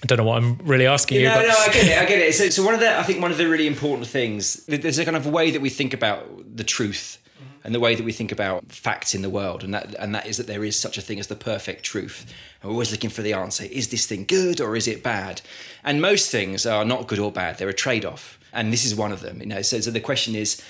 I 0.04 0.08
don't 0.08 0.18
know 0.18 0.26
what 0.26 0.44
I'm 0.44 0.58
really 0.58 0.88
asking 0.88 1.22
you. 1.22 1.28
No, 1.28 1.36
but... 1.36 1.48
no, 1.48 1.56
I 1.58 1.72
get 1.72 1.88
it. 1.88 1.98
I 1.98 2.06
get 2.06 2.20
it. 2.20 2.36
So, 2.36 2.50
so 2.50 2.66
one 2.66 2.74
of 2.74 2.82
the 2.82 3.00
I 3.00 3.04
think 3.04 3.22
one 3.22 3.32
of 3.32 3.38
the 3.38 3.48
really 3.48 3.66
important 3.66 4.08
things 4.08 4.66
there's 4.66 5.00
a 5.00 5.06
kind 5.06 5.16
of 5.16 5.26
way 5.26 5.52
that 5.52 5.62
we 5.62 5.70
think 5.70 5.94
about 5.94 6.58
the 6.58 6.66
truth 6.66 7.18
and 7.64 7.74
the 7.74 7.80
way 7.80 7.96
that 7.96 8.04
we 8.04 8.12
think 8.12 8.34
about 8.34 8.72
facts 8.74 9.16
in 9.16 9.22
the 9.22 9.30
world, 9.30 9.64
and 9.64 9.74
that 9.74 9.96
and 9.96 10.14
that 10.14 10.28
is 10.28 10.36
that 10.36 10.48
there 10.48 10.66
is 10.66 10.78
such 10.78 10.98
a 10.98 11.02
thing 11.02 11.18
as 11.18 11.28
the 11.28 11.36
perfect 11.36 11.86
truth. 11.86 12.26
And 12.62 12.70
we're 12.70 12.74
always 12.74 12.92
looking 12.92 13.10
for 13.10 13.22
the 13.22 13.32
answer: 13.32 13.64
is 13.64 13.88
this 13.88 14.06
thing 14.06 14.26
good 14.26 14.60
or 14.60 14.76
is 14.76 14.86
it 14.86 15.02
bad? 15.02 15.42
And 15.82 16.02
most 16.02 16.30
things 16.30 16.66
are 16.66 16.84
not 16.84 17.08
good 17.08 17.20
or 17.20 17.32
bad; 17.32 17.58
they're 17.58 17.70
a 17.70 17.74
trade-off, 17.74 18.38
and 18.52 18.74
this 18.74 18.84
is 18.84 18.96
one 18.96 19.14
of 19.14 19.22
them. 19.22 19.40
You 19.40 19.48
know, 19.48 19.62
so, 19.62 19.80
so 19.80 19.92
the 19.92 20.02
question 20.02 20.36
is. 20.36 20.62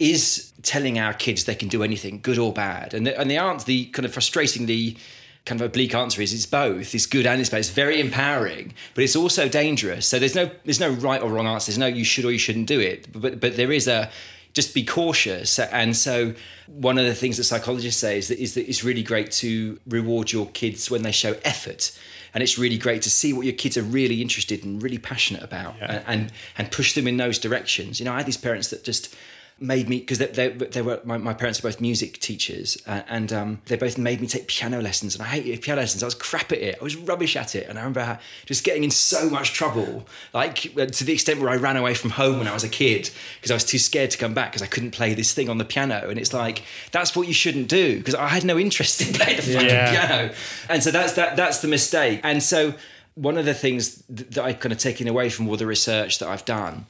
Is 0.00 0.52
telling 0.62 0.98
our 0.98 1.14
kids 1.14 1.44
they 1.44 1.54
can 1.54 1.68
do 1.68 1.84
anything, 1.84 2.18
good 2.20 2.36
or 2.36 2.52
bad, 2.52 2.94
and 2.94 3.06
the, 3.06 3.16
and 3.16 3.30
the 3.30 3.36
answer, 3.36 3.64
the 3.64 3.84
kind 3.86 4.04
of 4.04 4.12
frustratingly 4.12 4.98
kind 5.44 5.60
of 5.60 5.66
oblique 5.66 5.94
answer 5.94 6.22
is 6.22 6.32
it's 6.32 6.46
both. 6.46 6.94
It's 6.94 7.06
good 7.06 7.26
and 7.26 7.40
it's 7.40 7.50
bad. 7.50 7.58
It's 7.58 7.70
very 7.70 8.00
empowering, 8.00 8.72
but 8.94 9.04
it's 9.04 9.16
also 9.16 9.48
dangerous. 9.48 10.06
So 10.06 10.18
there's 10.18 10.34
no 10.34 10.50
there's 10.64 10.80
no 10.80 10.90
right 10.90 11.20
or 11.20 11.30
wrong 11.30 11.46
answer. 11.46 11.70
There's 11.70 11.78
no 11.78 11.86
you 11.86 12.04
should 12.04 12.24
or 12.24 12.32
you 12.32 12.38
shouldn't 12.38 12.66
do 12.66 12.80
it. 12.80 13.12
But 13.12 13.40
but 13.40 13.56
there 13.56 13.72
is 13.72 13.86
a 13.86 14.10
just 14.54 14.72
be 14.72 14.84
cautious. 14.84 15.58
And 15.58 15.96
so 15.96 16.32
one 16.66 16.96
of 16.96 17.04
the 17.04 17.14
things 17.14 17.36
that 17.36 17.44
psychologists 17.44 18.00
say 18.00 18.18
is 18.18 18.28
that 18.28 18.38
is 18.38 18.54
that 18.54 18.68
it's 18.68 18.82
really 18.82 19.02
great 19.02 19.30
to 19.32 19.78
reward 19.86 20.32
your 20.32 20.46
kids 20.50 20.90
when 20.90 21.02
they 21.02 21.12
show 21.12 21.36
effort. 21.44 21.98
And 22.32 22.42
it's 22.42 22.58
really 22.58 22.78
great 22.78 23.02
to 23.02 23.10
see 23.10 23.32
what 23.32 23.44
your 23.44 23.54
kids 23.54 23.76
are 23.76 23.82
really 23.82 24.20
interested 24.20 24.64
and 24.64 24.82
really 24.82 24.98
passionate 24.98 25.42
about 25.42 25.76
yeah. 25.78 25.92
and, 25.92 26.04
and 26.06 26.32
and 26.56 26.72
push 26.72 26.94
them 26.94 27.06
in 27.06 27.16
those 27.16 27.38
directions. 27.38 28.00
You 28.00 28.06
know, 28.06 28.12
I 28.12 28.18
had 28.18 28.26
these 28.26 28.38
parents 28.38 28.70
that 28.70 28.82
just 28.82 29.14
made 29.60 29.88
me 29.88 30.00
because 30.00 30.18
they, 30.18 30.26
they, 30.26 30.48
they, 30.48 30.82
were 30.82 31.00
my, 31.04 31.16
my, 31.16 31.32
parents 31.32 31.60
are 31.60 31.62
both 31.62 31.80
music 31.80 32.18
teachers 32.18 32.76
uh, 32.86 33.02
and 33.08 33.32
um, 33.32 33.60
they 33.66 33.76
both 33.76 33.96
made 33.96 34.20
me 34.20 34.26
take 34.26 34.48
piano 34.48 34.80
lessons 34.80 35.14
and 35.14 35.22
I 35.22 35.26
hated 35.26 35.62
piano 35.62 35.80
lessons. 35.80 36.02
I 36.02 36.06
was 36.06 36.14
crap 36.14 36.50
at 36.50 36.58
it. 36.58 36.76
I 36.80 36.84
was 36.84 36.96
rubbish 36.96 37.36
at 37.36 37.54
it. 37.54 37.68
And 37.68 37.78
I 37.78 37.82
remember 37.82 38.18
just 38.46 38.64
getting 38.64 38.82
in 38.82 38.90
so 38.90 39.30
much 39.30 39.52
trouble 39.52 40.06
like 40.32 40.76
uh, 40.76 40.86
to 40.86 41.04
the 41.04 41.12
extent 41.12 41.40
where 41.40 41.50
I 41.50 41.56
ran 41.56 41.76
away 41.76 41.94
from 41.94 42.10
home 42.10 42.38
when 42.38 42.48
I 42.48 42.52
was 42.52 42.64
a 42.64 42.68
kid 42.68 43.10
because 43.36 43.50
I 43.50 43.54
was 43.54 43.64
too 43.64 43.78
scared 43.78 44.10
to 44.10 44.18
come 44.18 44.34
back 44.34 44.50
because 44.50 44.62
I 44.62 44.66
couldn't 44.66 44.90
play 44.90 45.14
this 45.14 45.32
thing 45.32 45.48
on 45.48 45.58
the 45.58 45.64
piano. 45.64 46.08
And 46.08 46.18
it's 46.18 46.32
like 46.32 46.64
that's 46.90 47.14
what 47.14 47.28
you 47.28 47.34
shouldn't 47.34 47.68
do 47.68 47.98
because 47.98 48.14
I 48.14 48.28
had 48.28 48.44
no 48.44 48.58
interest 48.58 49.00
in 49.00 49.14
playing 49.14 49.36
the 49.36 49.42
fucking 49.42 49.68
yeah. 49.68 49.90
piano. 49.90 50.34
And 50.68 50.82
so 50.82 50.90
that's 50.90 51.12
that 51.12 51.36
that's 51.36 51.60
the 51.60 51.68
mistake. 51.68 52.20
And 52.24 52.42
so 52.42 52.74
one 53.14 53.38
of 53.38 53.44
the 53.44 53.54
things 53.54 54.02
that 54.08 54.38
I've 54.38 54.58
kind 54.58 54.72
of 54.72 54.78
taken 54.78 55.06
away 55.06 55.30
from 55.30 55.48
all 55.48 55.56
the 55.56 55.66
research 55.66 56.18
that 56.18 56.28
I've 56.28 56.44
done 56.44 56.86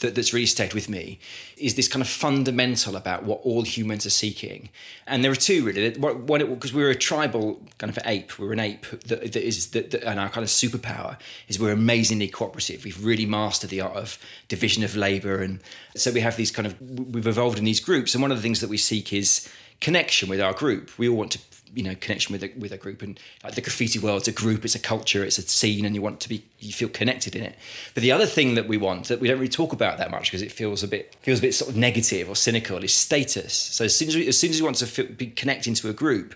that, 0.00 0.14
that's 0.14 0.32
really 0.32 0.46
stayed 0.46 0.74
with 0.74 0.88
me 0.88 1.18
is 1.56 1.74
this 1.74 1.88
kind 1.88 2.02
of 2.02 2.08
fundamental 2.08 2.96
about 2.96 3.24
what 3.24 3.40
all 3.44 3.62
humans 3.62 4.04
are 4.04 4.10
seeking. 4.10 4.68
And 5.06 5.24
there 5.24 5.30
are 5.30 5.36
two 5.36 5.64
really. 5.64 5.90
Because 5.90 6.72
we're 6.72 6.90
a 6.90 6.94
tribal 6.94 7.60
kind 7.78 7.90
of 7.90 7.98
ape. 8.04 8.38
We're 8.38 8.52
an 8.52 8.60
ape 8.60 8.86
that, 9.06 9.32
that 9.32 9.36
is 9.36 9.70
that, 9.70 9.90
that, 9.92 10.02
and 10.02 10.18
our 10.18 10.28
kind 10.28 10.44
of 10.44 10.50
superpower 10.50 11.16
is 11.48 11.58
we're 11.58 11.72
amazingly 11.72 12.28
cooperative. 12.28 12.84
We've 12.84 13.04
really 13.04 13.26
mastered 13.26 13.70
the 13.70 13.80
art 13.80 13.96
of 13.96 14.18
division 14.48 14.82
of 14.84 14.96
labor, 14.96 15.42
and 15.42 15.60
so 15.96 16.10
we 16.12 16.20
have 16.20 16.36
these 16.36 16.50
kind 16.50 16.66
of 16.66 16.80
we've 16.80 17.26
evolved 17.26 17.58
in 17.58 17.64
these 17.64 17.80
groups. 17.80 18.14
And 18.14 18.22
one 18.22 18.30
of 18.30 18.38
the 18.38 18.42
things 18.42 18.60
that 18.60 18.70
we 18.70 18.78
seek 18.78 19.12
is 19.12 19.48
connection 19.80 20.28
with 20.28 20.40
our 20.40 20.52
group. 20.52 20.98
We 20.98 21.08
all 21.08 21.16
want 21.16 21.32
to 21.32 21.38
you 21.74 21.82
know 21.82 21.94
connection 21.96 22.32
with 22.32 22.42
a 22.42 22.50
with 22.58 22.72
a 22.72 22.76
group 22.76 23.02
and 23.02 23.18
like 23.42 23.54
the 23.54 23.60
graffiti 23.60 23.98
world's 23.98 24.28
a 24.28 24.32
group 24.32 24.64
it's 24.64 24.74
a 24.74 24.78
culture 24.78 25.24
it's 25.24 25.38
a 25.38 25.42
scene 25.42 25.84
and 25.84 25.94
you 25.94 26.02
want 26.02 26.20
to 26.20 26.28
be 26.28 26.44
you 26.60 26.72
feel 26.72 26.88
connected 26.88 27.34
in 27.34 27.42
it 27.42 27.56
but 27.94 28.02
the 28.02 28.12
other 28.12 28.26
thing 28.26 28.54
that 28.54 28.68
we 28.68 28.76
want 28.76 29.08
that 29.08 29.20
we 29.20 29.28
don't 29.28 29.38
really 29.38 29.48
talk 29.48 29.72
about 29.72 29.98
that 29.98 30.10
much 30.10 30.30
because 30.30 30.42
it 30.42 30.52
feels 30.52 30.82
a 30.82 30.88
bit 30.88 31.16
feels 31.22 31.38
a 31.38 31.42
bit 31.42 31.54
sort 31.54 31.70
of 31.70 31.76
negative 31.76 32.28
or 32.28 32.36
cynical 32.36 32.82
is 32.82 32.92
status 32.94 33.54
so 33.54 33.84
as 33.84 33.94
soon 33.94 34.08
as 34.08 34.16
we, 34.16 34.28
as 34.28 34.38
soon 34.38 34.50
as 34.50 34.60
we 34.60 34.64
want 34.64 34.76
to 34.76 34.86
feel, 34.86 35.06
be 35.06 35.28
connecting 35.28 35.74
to 35.74 35.88
a 35.88 35.92
group 35.92 36.34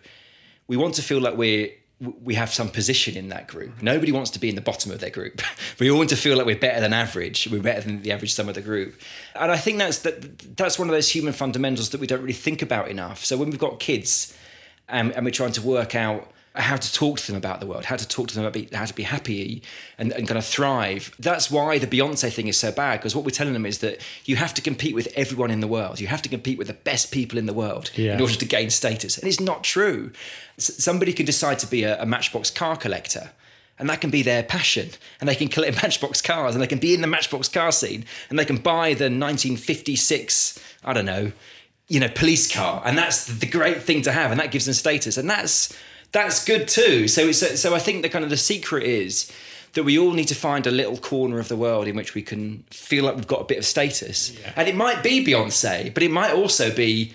we 0.66 0.77
want 0.77 0.94
to 0.94 1.03
feel 1.03 1.20
like 1.20 1.37
we're 1.37 1.70
we 2.01 2.35
have 2.37 2.53
some 2.53 2.68
position 2.68 3.16
in 3.16 3.29
that 3.31 3.48
group. 3.48 3.83
Nobody 3.83 4.12
wants 4.12 4.31
to 4.31 4.38
be 4.38 4.48
in 4.48 4.55
the 4.55 4.61
bottom 4.61 4.92
of 4.92 5.01
their 5.01 5.11
group. 5.11 5.42
we 5.81 5.90
all 5.90 5.98
want 5.98 6.11
to 6.11 6.16
feel 6.16 6.37
like 6.37 6.46
we're 6.46 6.57
better 6.57 6.81
than 6.81 6.92
average. 6.92 7.48
We're 7.51 7.61
better 7.61 7.81
than 7.81 8.03
the 8.03 8.12
average 8.12 8.33
sum 8.33 8.48
of 8.48 8.55
the 8.55 8.62
group. 8.62 9.01
And 9.35 9.51
I 9.51 9.57
think 9.57 9.79
that's 9.79 9.98
that, 10.01 10.57
that's 10.57 10.79
one 10.79 10.88
of 10.88 10.94
those 10.94 11.11
human 11.11 11.33
fundamentals 11.33 11.90
that 11.90 12.01
we 12.01 12.07
don't 12.07 12.20
really 12.20 12.33
think 12.33 12.62
about 12.62 12.88
enough. 12.88 13.24
So 13.24 13.37
when 13.37 13.51
we've 13.51 13.59
got 13.59 13.81
kids, 13.81 14.37
and, 14.88 15.12
and 15.12 15.24
we're 15.24 15.31
trying 15.31 15.53
to 15.53 15.62
work 15.62 15.94
out 15.94 16.31
how 16.55 16.77
to 16.77 16.92
talk 16.92 17.18
to 17.20 17.27
them 17.29 17.37
about 17.37 17.61
the 17.61 17.66
world, 17.66 17.85
how 17.85 17.96
to 17.96 18.09
talk 18.09 18.29
to 18.29 18.35
them 18.35 18.44
about 18.44 18.72
how 18.72 18.85
to 18.85 18.94
be 18.94 19.05
happy 19.05 19.62
and, 19.96 20.12
and 20.12 20.27
kind 20.27 20.38
of 20.38 20.44
thrive. 20.44 21.14
That's 21.18 21.51
why 21.51 21.79
the 21.79 21.87
Beyonce 21.87 22.33
thing 22.33 22.48
is 22.48 22.57
so 22.57 22.72
bad 22.72 22.98
because 22.98 23.14
what 23.14 23.24
we're 23.24 23.31
telling 23.31 23.53
them 23.53 23.64
is 23.64 23.79
that 23.79 24.01
you 24.24 24.37
have 24.37 24.55
to 24.55 24.62
compete 24.62 24.94
with 24.94 25.09
everyone 25.14 25.51
in 25.51 25.61
the 25.61 25.68
world. 25.68 26.01
You 26.01 26.09
have 26.09 26.22
to 26.22 26.29
compete 26.29 26.59
with 26.59 26.66
the 26.66 26.74
best 26.74 27.12
people 27.12 27.38
in 27.38 27.46
the 27.46 27.53
world 27.53 27.90
yeah. 27.94 28.14
in 28.14 28.20
order 28.20 28.35
to 28.35 28.44
gain 28.44 28.70
status. 28.70 29.18
And 29.18 29.29
it's 29.29 29.40
not 29.40 29.62
true. 29.62 30.11
somebody 30.57 31.12
can 31.12 31.27
decide 31.27 31.59
to 31.61 31.66
be 31.66 31.85
a, 31.85 32.03
a 32.03 32.07
Matchbox 32.07 32.51
car 32.51 32.77
collector 32.77 33.31
and 33.79 33.88
that 33.88 34.01
can 34.01 34.11
be 34.11 34.22
their 34.22 34.42
passion 34.42 34.90
and 35.20 35.29
they 35.29 35.35
can 35.35 35.48
collect 35.48 35.77
matchbox 35.83 36.20
cars 36.20 36.55
and 36.55 36.62
they 36.62 36.66
can 36.66 36.79
be 36.79 36.94
in 36.94 37.01
the 37.01 37.07
matchbox 37.07 37.48
car 37.48 37.70
scene 37.72 38.05
and 38.29 38.38
they 38.38 38.44
can 38.44 38.57
buy 38.57 38.88
the 38.88 39.05
1956 39.05 40.59
i 40.85 40.92
don't 40.92 41.05
know 41.05 41.31
you 41.88 41.98
know 41.98 42.09
police 42.09 42.53
car 42.53 42.83
and 42.85 42.96
that's 42.96 43.27
the 43.27 43.46
great 43.46 43.83
thing 43.83 44.03
to 44.03 44.12
have 44.12 44.31
and 44.31 44.38
that 44.38 44.51
gives 44.51 44.66
them 44.66 44.74
status 44.74 45.16
and 45.16 45.29
that's 45.29 45.77
that's 46.12 46.44
good 46.44 46.68
too 46.68 47.09
so 47.09 47.33
so 47.33 47.74
i 47.74 47.79
think 47.79 48.03
the 48.03 48.09
kind 48.09 48.24
of 48.24 48.31
the 48.31 48.37
secret 48.37 48.85
is 48.85 49.33
that 49.74 49.85
we 49.85 49.98
all 49.98 50.12
need 50.12 50.29
to 50.29 50.35
find 50.35 50.66
a 50.66 50.70
little 50.70 50.96
corner 50.96 51.38
of 51.38 51.48
the 51.48 51.57
world 51.57 51.87
in 51.87 51.96
which 51.96 52.14
we 52.14 52.22
can 52.22 52.64
feel 52.70 53.05
like 53.05 53.16
we've 53.16 53.27
got 53.27 53.40
a 53.40 53.44
bit 53.44 53.59
of 53.59 53.64
status 53.64 54.38
yeah. 54.38 54.53
and 54.57 54.68
it 54.68 54.74
might 54.74 55.03
be 55.03 55.24
beyonce 55.24 55.92
but 55.92 56.03
it 56.03 56.11
might 56.11 56.33
also 56.33 56.74
be 56.74 57.12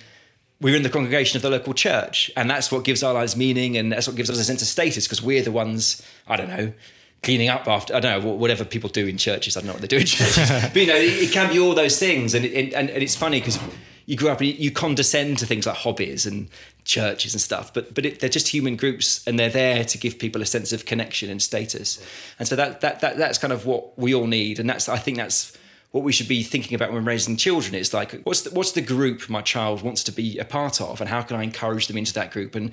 we're 0.62 0.75
in 0.75 0.83
the 0.83 0.89
congregation 0.89 1.36
of 1.36 1.41
the 1.41 1.49
local 1.49 1.73
church 1.73 2.31
and 2.36 2.49
that's 2.49 2.71
what 2.71 2.83
gives 2.83 3.03
our 3.03 3.13
lives 3.13 3.36
meaning 3.36 3.77
and 3.77 3.91
that's 3.91 4.07
what 4.07 4.15
gives 4.15 4.29
us 4.29 4.38
a 4.38 4.43
sense 4.43 4.62
of 4.62 4.67
status 4.67 5.05
because 5.05 5.21
we're 5.21 5.43
the 5.43 5.51
ones 5.51 6.01
i 6.27 6.36
don't 6.36 6.49
know 6.49 6.73
cleaning 7.21 7.47
up 7.47 7.67
after 7.67 7.95
I 7.95 8.01
don't 8.01 8.21
know 8.21 8.33
whatever 8.33 8.65
people 8.65 8.89
do 8.89 9.07
in 9.07 9.17
churches. 9.17 9.55
I 9.55 9.62
don't 9.62 9.67
know 9.67 9.73
what 9.73 9.81
they 9.81 9.88
do 9.88 9.97
in 9.97 10.05
churches, 10.05 10.49
but 10.62 10.75
you 10.75 10.88
know 10.88 10.95
it, 10.95 11.23
it, 11.23 11.31
can 11.31 11.49
be 11.49 11.57
all 11.57 11.73
those 11.73 11.97
things, 11.97 12.33
and 12.36 12.43
it, 12.43 12.73
and, 12.73 12.89
and 12.89 13.01
it's 13.01 13.15
funny 13.15 13.39
because 13.39 13.57
you 14.05 14.17
grew 14.17 14.29
up 14.29 14.41
and 14.41 14.49
you 14.49 14.71
condescend 14.71 15.37
to 15.39 15.45
things 15.45 15.65
like 15.65 15.75
hobbies 15.75 16.25
and 16.25 16.49
churches 16.83 17.33
and 17.33 17.41
stuff, 17.41 17.73
but 17.73 17.93
but 17.93 18.05
it, 18.05 18.19
they're 18.19 18.29
just 18.29 18.47
human 18.47 18.75
groups 18.75 19.25
and 19.27 19.39
they're 19.39 19.49
there 19.49 19.83
to 19.85 19.97
give 19.97 20.19
people 20.19 20.41
a 20.41 20.45
sense 20.45 20.73
of 20.73 20.85
connection 20.85 21.29
and 21.29 21.41
status, 21.41 22.05
and 22.39 22.47
so 22.47 22.55
that 22.55 22.81
that, 22.81 22.99
that 23.01 23.17
that's 23.17 23.37
kind 23.37 23.53
of 23.53 23.65
what 23.65 23.97
we 23.97 24.13
all 24.13 24.27
need, 24.27 24.59
and 24.59 24.69
that's 24.69 24.89
I 24.89 24.97
think 24.97 25.17
that's 25.17 25.57
what 25.91 26.03
we 26.03 26.11
should 26.11 26.27
be 26.27 26.41
thinking 26.41 26.73
about 26.75 26.91
when 26.91 27.05
raising 27.05 27.37
children. 27.37 27.75
Is 27.75 27.93
like 27.93 28.21
what's 28.23 28.41
the, 28.41 28.51
what's 28.51 28.73
the 28.73 28.81
group 28.81 29.29
my 29.29 29.41
child 29.41 29.81
wants 29.81 30.03
to 30.03 30.11
be 30.11 30.37
a 30.37 30.45
part 30.45 30.81
of 30.81 30.99
and 30.99 31.09
how 31.09 31.21
can 31.21 31.37
I 31.37 31.43
encourage 31.43 31.87
them 31.87 31.97
into 31.97 32.13
that 32.13 32.31
group 32.31 32.55
and 32.55 32.71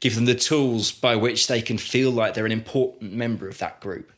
give 0.00 0.16
them 0.16 0.24
the 0.24 0.34
tools 0.34 0.90
by 0.90 1.14
which 1.14 1.46
they 1.46 1.62
can 1.62 1.78
feel 1.78 2.10
like 2.10 2.34
they're 2.34 2.44
an 2.44 2.50
important 2.50 3.12
member 3.12 3.48
of 3.48 3.58
that 3.58 3.80
group. 3.80 4.10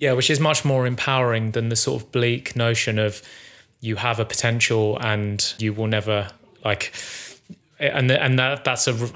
Yeah, 0.00 0.14
which 0.14 0.30
is 0.30 0.40
much 0.40 0.64
more 0.64 0.84
empowering 0.84 1.52
than 1.52 1.68
the 1.68 1.76
sort 1.76 2.02
of 2.02 2.10
bleak 2.10 2.56
notion 2.56 2.98
of 2.98 3.22
you 3.82 3.96
have 3.96 4.18
a 4.18 4.24
potential 4.24 4.96
and 5.00 5.54
you 5.58 5.74
will 5.74 5.88
never 5.88 6.30
like 6.64 6.94
and 7.78 8.10
and 8.10 8.38
that 8.38 8.64
that's 8.64 8.86
a 8.86 9.10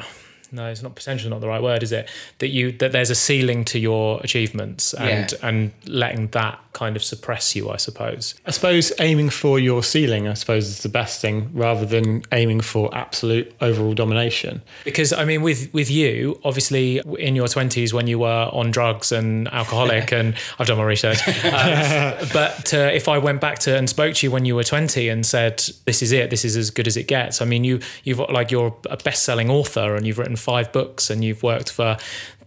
no, 0.57 0.66
it's 0.69 0.83
not 0.83 0.95
potential, 0.97 1.31
not 1.31 1.40
the 1.40 1.49
right 1.49 1.62
word, 1.62 1.83
is 1.83 1.92
it? 1.92 2.09
That 2.40 2.49
you 2.49 2.73
that 2.73 2.90
there's 2.92 3.11
a 3.11 3.14
ceiling 3.14 3.64
to 3.66 3.79
your 3.79 4.21
achievements 4.25 4.92
and 4.95 5.31
Yeah. 5.33 5.49
and 5.49 5.73
letting 5.87 6.29
that 6.29 6.59
kind 6.73 6.95
of 6.97 7.03
suppress 7.03 7.57
you, 7.57 7.71
I 7.71 7.77
suppose. 7.79 8.35
I 8.45 8.51
suppose 8.51 8.92
aiming 9.01 9.31
for 9.31 9.59
your 9.59 9.83
ceiling, 9.83 10.29
I 10.29 10.35
suppose, 10.35 10.66
is 10.66 10.83
the 10.83 10.90
best 10.90 11.21
thing 11.23 11.51
rather 11.55 11.87
than 11.87 12.23
aiming 12.33 12.61
for 12.61 12.95
absolute 12.95 13.55
overall 13.62 13.95
domination. 13.95 14.61
Because 14.85 15.12
I 15.12 15.25
mean, 15.25 15.40
with 15.42 15.73
with 15.73 15.90
you, 15.90 16.40
obviously, 16.45 17.01
in 17.19 17.35
your 17.37 17.49
twenties 17.49 17.95
when 17.95 18.07
you 18.07 18.19
were 18.19 18.49
on 18.53 18.71
drugs 18.71 19.12
and 19.12 19.49
alcoholic, 19.49 20.12
and 20.19 20.35
I've 20.59 20.66
done 20.66 20.79
my 20.79 20.85
research. 20.85 21.19
Uh, 21.45 22.25
but 22.33 22.73
uh, 22.75 22.90
if 22.92 23.09
I 23.09 23.19
went 23.19 23.40
back 23.40 23.59
to 23.61 23.77
and 23.77 23.88
spoke 23.88 24.14
to 24.16 24.27
you 24.27 24.31
when 24.31 24.45
you 24.45 24.55
were 24.55 24.64
twenty 24.64 25.09
and 25.09 25.25
said, 25.25 25.62
"This 25.85 26.03
is 26.03 26.12
it. 26.12 26.31
This 26.31 26.45
is 26.45 26.57
as 26.57 26.71
good 26.71 26.87
as 26.87 26.97
it 26.97 27.07
gets." 27.09 27.40
I 27.40 27.45
mean, 27.45 27.64
you 27.64 27.81
you've 28.05 28.19
like 28.19 28.51
you're 28.51 28.75
a 28.90 28.97
best 28.97 29.23
selling 29.25 29.51
author 29.51 29.95
and 29.97 30.07
you've 30.07 30.19
written 30.19 30.37
five 30.51 30.67
books 30.73 31.11
and 31.11 31.19
you've 31.25 31.43
worked 31.43 31.71
for. 31.71 31.97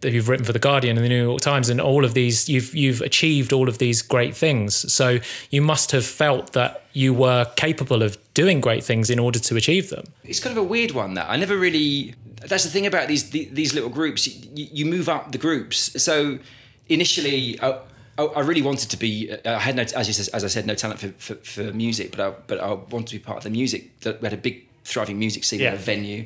You've 0.02 0.30
written 0.30 0.46
for 0.46 0.54
the 0.54 0.60
Guardian 0.70 0.96
and 0.98 1.04
the 1.06 1.10
New 1.10 1.24
York 1.30 1.42
Times, 1.42 1.68
and 1.70 1.82
all 1.82 2.06
of 2.06 2.14
these. 2.14 2.48
You've 2.54 2.72
you've 2.84 3.02
achieved 3.02 3.52
all 3.58 3.68
of 3.68 3.78
these 3.78 4.02
great 4.02 4.34
things. 4.46 4.70
So 5.00 5.08
you 5.56 5.62
must 5.62 5.92
have 5.92 6.06
felt 6.06 6.54
that 6.54 6.72
you 6.94 7.14
were 7.14 7.44
capable 7.56 8.02
of 8.08 8.18
doing 8.34 8.62
great 8.62 8.84
things 8.86 9.10
in 9.10 9.20
order 9.20 9.40
to 9.40 9.56
achieve 9.58 9.86
them. 9.90 10.06
It's 10.24 10.40
kind 10.40 10.58
of 10.58 10.64
a 10.66 10.68
weird 10.76 10.92
one 10.92 11.16
that 11.16 11.28
I 11.30 11.36
never 11.44 11.58
really. 11.58 12.16
That's 12.52 12.64
the 12.64 12.70
thing 12.76 12.88
about 12.88 13.06
these 13.10 13.30
these 13.62 13.74
little 13.74 13.90
groups. 14.00 14.26
You, 14.28 14.68
you 14.78 14.86
move 14.86 15.10
up 15.16 15.24
the 15.34 15.38
groups. 15.38 15.78
So 16.02 16.40
initially, 16.88 17.60
I, 17.62 17.80
I 18.18 18.40
really 18.50 18.62
wanted 18.62 18.90
to 18.92 18.98
be. 18.98 19.32
Uh, 19.32 19.56
I 19.58 19.60
had 19.60 19.76
no, 19.76 19.84
as 20.02 20.08
you 20.08 20.14
said, 20.14 20.34
as 20.34 20.44
I 20.44 20.48
said, 20.48 20.66
no 20.66 20.76
talent 20.76 21.00
for, 21.00 21.10
for, 21.18 21.36
for 21.44 21.74
music, 21.74 22.12
but 22.16 22.20
I 22.20 22.30
but 22.48 22.58
I 22.60 22.72
wanted 22.94 23.08
to 23.08 23.16
be 23.20 23.24
part 23.30 23.38
of 23.40 23.44
the 23.44 23.50
music. 23.62 24.00
That 24.02 24.22
we 24.22 24.26
had 24.28 24.34
a 24.34 24.42
big 24.42 24.66
thriving 24.86 25.20
music 25.20 25.44
scene, 25.44 25.60
Yeah. 25.60 25.74
a 25.74 25.78
venue, 25.78 26.26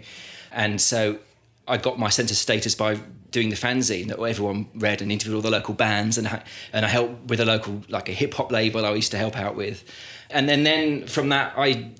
and 0.51 0.79
so 0.79 1.17
I 1.67 1.77
got 1.77 1.97
my 1.97 2.09
centre 2.09 2.35
status 2.35 2.75
by 2.75 2.99
doing 3.31 3.49
the 3.49 3.55
fanzine 3.55 4.07
that 4.07 4.19
everyone 4.19 4.67
read 4.75 5.01
and 5.01 5.11
interviewed 5.11 5.35
all 5.35 5.41
the 5.41 5.49
local 5.49 5.73
bands 5.73 6.17
and 6.17 6.27
I- 6.27 6.43
and 6.73 6.85
I 6.85 6.89
helped 6.89 7.29
with 7.29 7.39
a 7.39 7.45
local 7.45 7.81
like 7.89 8.09
a 8.09 8.11
hip 8.13 8.33
hop 8.33 8.51
label 8.51 8.85
I 8.85 8.93
used 8.93 9.11
to 9.11 9.17
help 9.17 9.37
out 9.37 9.55
with, 9.55 9.83
and 10.29 10.47
then 10.49 10.63
then 10.63 11.07
from 11.07 11.29
that 11.29 11.53
I 11.57 11.91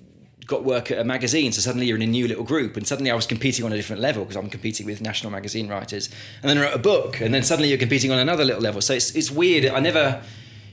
got 0.45 0.65
work 0.65 0.91
at 0.91 0.99
a 0.99 1.04
magazine. 1.06 1.54
So 1.54 1.62
suddenly 1.62 1.88
you're 1.88 1.95
in 1.95 2.02
a 2.04 2.08
new 2.08 2.28
little 2.28 2.43
group, 2.43 2.76
and 2.76 2.86
suddenly 2.86 3.10
I 3.10 3.15
was 3.15 3.26
competing 3.26 3.63
on 3.63 3.71
a 3.71 3.78
different 3.78 4.02
level 4.02 4.23
because 4.26 4.36
I'm 4.36 4.49
competing 4.49 4.86
with 4.86 4.99
national 4.99 5.32
magazine 5.32 5.69
writers. 5.69 6.10
And 6.41 6.49
then 6.49 6.58
I 6.58 6.63
wrote 6.65 6.76
a 6.76 6.80
book, 6.80 7.21
and 7.21 7.34
then 7.34 7.43
suddenly 7.43 7.69
you're 7.69 7.78
competing 7.78 8.12
on 8.12 8.19
another 8.19 8.43
little 8.43 8.62
level. 8.62 8.82
So 8.82 8.93
it's 8.93 9.12
it's 9.15 9.32
weird. 9.32 9.65
I 9.65 9.80
never. 9.80 10.21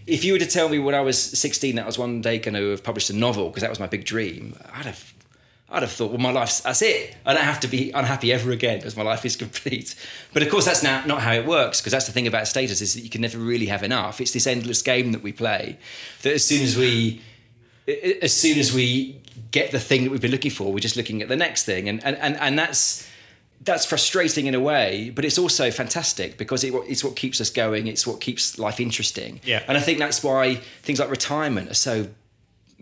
If 0.06 0.24
you 0.24 0.32
were 0.32 0.40
to 0.40 0.46
tell 0.46 0.68
me 0.68 0.80
when 0.80 0.94
I 0.96 1.00
was 1.02 1.16
16 1.22 1.76
that 1.76 1.82
I 1.82 1.86
was 1.86 1.96
one 1.98 2.20
day 2.20 2.38
going 2.38 2.54
to 2.54 2.70
have 2.70 2.82
published 2.82 3.10
a 3.10 3.16
novel 3.16 3.48
because 3.48 3.60
that 3.60 3.70
was 3.70 3.78
my 3.78 3.86
big 3.86 4.04
dream, 4.04 4.56
I'd 4.74 4.86
have. 4.86 5.14
I'd 5.70 5.82
have 5.82 5.92
thought, 5.92 6.10
well, 6.10 6.18
my 6.18 6.32
life's 6.32 6.60
that's 6.60 6.82
it. 6.82 7.16
I 7.24 7.32
don't 7.32 7.44
have 7.44 7.60
to 7.60 7.68
be 7.68 7.92
unhappy 7.92 8.32
ever 8.32 8.50
again 8.50 8.78
because 8.78 8.96
my 8.96 9.04
life 9.04 9.24
is 9.24 9.36
complete. 9.44 9.94
But 10.32 10.42
of 10.42 10.50
course, 10.50 10.64
that's 10.64 10.82
not, 10.82 11.06
not 11.06 11.22
how 11.22 11.32
it 11.32 11.46
works 11.46 11.80
because 11.80 11.92
that's 11.92 12.06
the 12.06 12.12
thing 12.12 12.26
about 12.26 12.48
status 12.48 12.80
is 12.80 12.94
that 12.94 13.02
you 13.02 13.10
can 13.10 13.20
never 13.20 13.38
really 13.38 13.66
have 13.66 13.82
enough. 13.82 14.20
It's 14.20 14.32
this 14.32 14.46
endless 14.46 14.82
game 14.82 15.12
that 15.12 15.22
we 15.22 15.32
play. 15.32 15.78
That 16.22 16.34
as 16.34 16.44
soon 16.44 16.62
as 16.62 16.76
we 16.76 17.22
as 18.22 18.32
soon 18.32 18.58
as 18.58 18.72
we 18.72 19.20
get 19.50 19.70
the 19.70 19.80
thing 19.80 20.04
that 20.04 20.10
we've 20.10 20.20
been 20.20 20.30
looking 20.30 20.50
for, 20.50 20.72
we're 20.72 20.80
just 20.80 20.96
looking 20.96 21.22
at 21.22 21.28
the 21.28 21.36
next 21.36 21.64
thing, 21.64 21.88
and 21.88 22.02
and 22.04 22.16
and, 22.18 22.36
and 22.36 22.58
that's 22.58 23.08
that's 23.62 23.84
frustrating 23.84 24.46
in 24.46 24.54
a 24.54 24.60
way, 24.60 25.10
but 25.14 25.24
it's 25.24 25.38
also 25.38 25.70
fantastic 25.70 26.38
because 26.38 26.64
it, 26.64 26.72
it's 26.88 27.04
what 27.04 27.14
keeps 27.14 27.40
us 27.40 27.50
going. 27.50 27.86
It's 27.86 28.06
what 28.06 28.20
keeps 28.20 28.58
life 28.58 28.80
interesting. 28.80 29.40
Yeah. 29.44 29.62
and 29.68 29.76
I 29.76 29.80
think 29.80 29.98
that's 29.98 30.24
why 30.24 30.56
things 30.82 30.98
like 30.98 31.10
retirement 31.10 31.70
are 31.70 31.74
so 31.74 32.08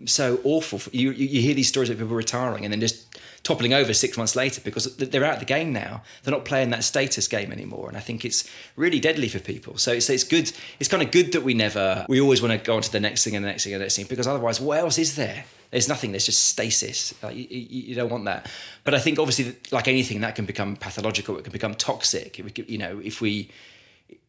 so 0.05 0.39
awful. 0.43 0.81
You 0.91 1.11
you 1.11 1.41
hear 1.41 1.53
these 1.53 1.67
stories 1.67 1.89
of 1.89 1.97
people 1.97 2.15
retiring 2.15 2.65
and 2.65 2.71
then 2.71 2.79
just 2.79 3.05
toppling 3.43 3.73
over 3.73 3.93
six 3.93 4.17
months 4.17 4.35
later 4.35 4.61
because 4.61 4.95
they're 4.97 5.23
out 5.23 5.35
of 5.35 5.39
the 5.39 5.45
game 5.45 5.71
now. 5.71 6.03
They're 6.23 6.33
not 6.33 6.45
playing 6.45 6.69
that 6.71 6.83
status 6.83 7.27
game 7.27 7.51
anymore, 7.51 7.87
and 7.87 7.97
I 7.97 8.01
think 8.01 8.25
it's 8.25 8.49
really 8.75 8.99
deadly 8.99 9.27
for 9.27 9.39
people. 9.39 9.77
So 9.77 9.91
it's 9.93 10.09
it's 10.09 10.23
good. 10.23 10.51
It's 10.79 10.89
kind 10.89 11.03
of 11.03 11.11
good 11.11 11.31
that 11.33 11.43
we 11.43 11.53
never. 11.53 12.05
We 12.07 12.21
always 12.21 12.41
want 12.41 12.51
to 12.51 12.57
go 12.57 12.75
on 12.75 12.81
to 12.81 12.91
the 12.91 12.99
next 12.99 13.23
thing 13.23 13.35
and 13.35 13.43
the 13.43 13.49
next 13.49 13.63
thing 13.63 13.73
and 13.73 13.81
the 13.81 13.85
next 13.85 13.95
thing 13.95 14.05
because 14.07 14.27
otherwise, 14.27 14.59
what 14.59 14.79
else 14.79 14.97
is 14.97 15.15
there? 15.15 15.45
There's 15.71 15.87
nothing. 15.87 16.11
There's 16.11 16.25
just 16.25 16.47
stasis. 16.47 17.13
Like, 17.21 17.35
you, 17.35 17.45
you, 17.49 17.95
don't 17.95 18.09
want 18.09 18.25
that. 18.25 18.49
But 18.83 18.95
I 18.95 18.99
think 18.99 19.19
obviously, 19.19 19.55
like 19.71 19.87
anything, 19.87 20.21
that 20.21 20.35
can 20.35 20.45
become 20.45 20.75
pathological. 20.75 21.37
It 21.37 21.43
can 21.43 21.53
become 21.53 21.75
toxic. 21.75 22.39
You 22.39 22.77
know, 22.79 22.99
if 23.03 23.21
we 23.21 23.51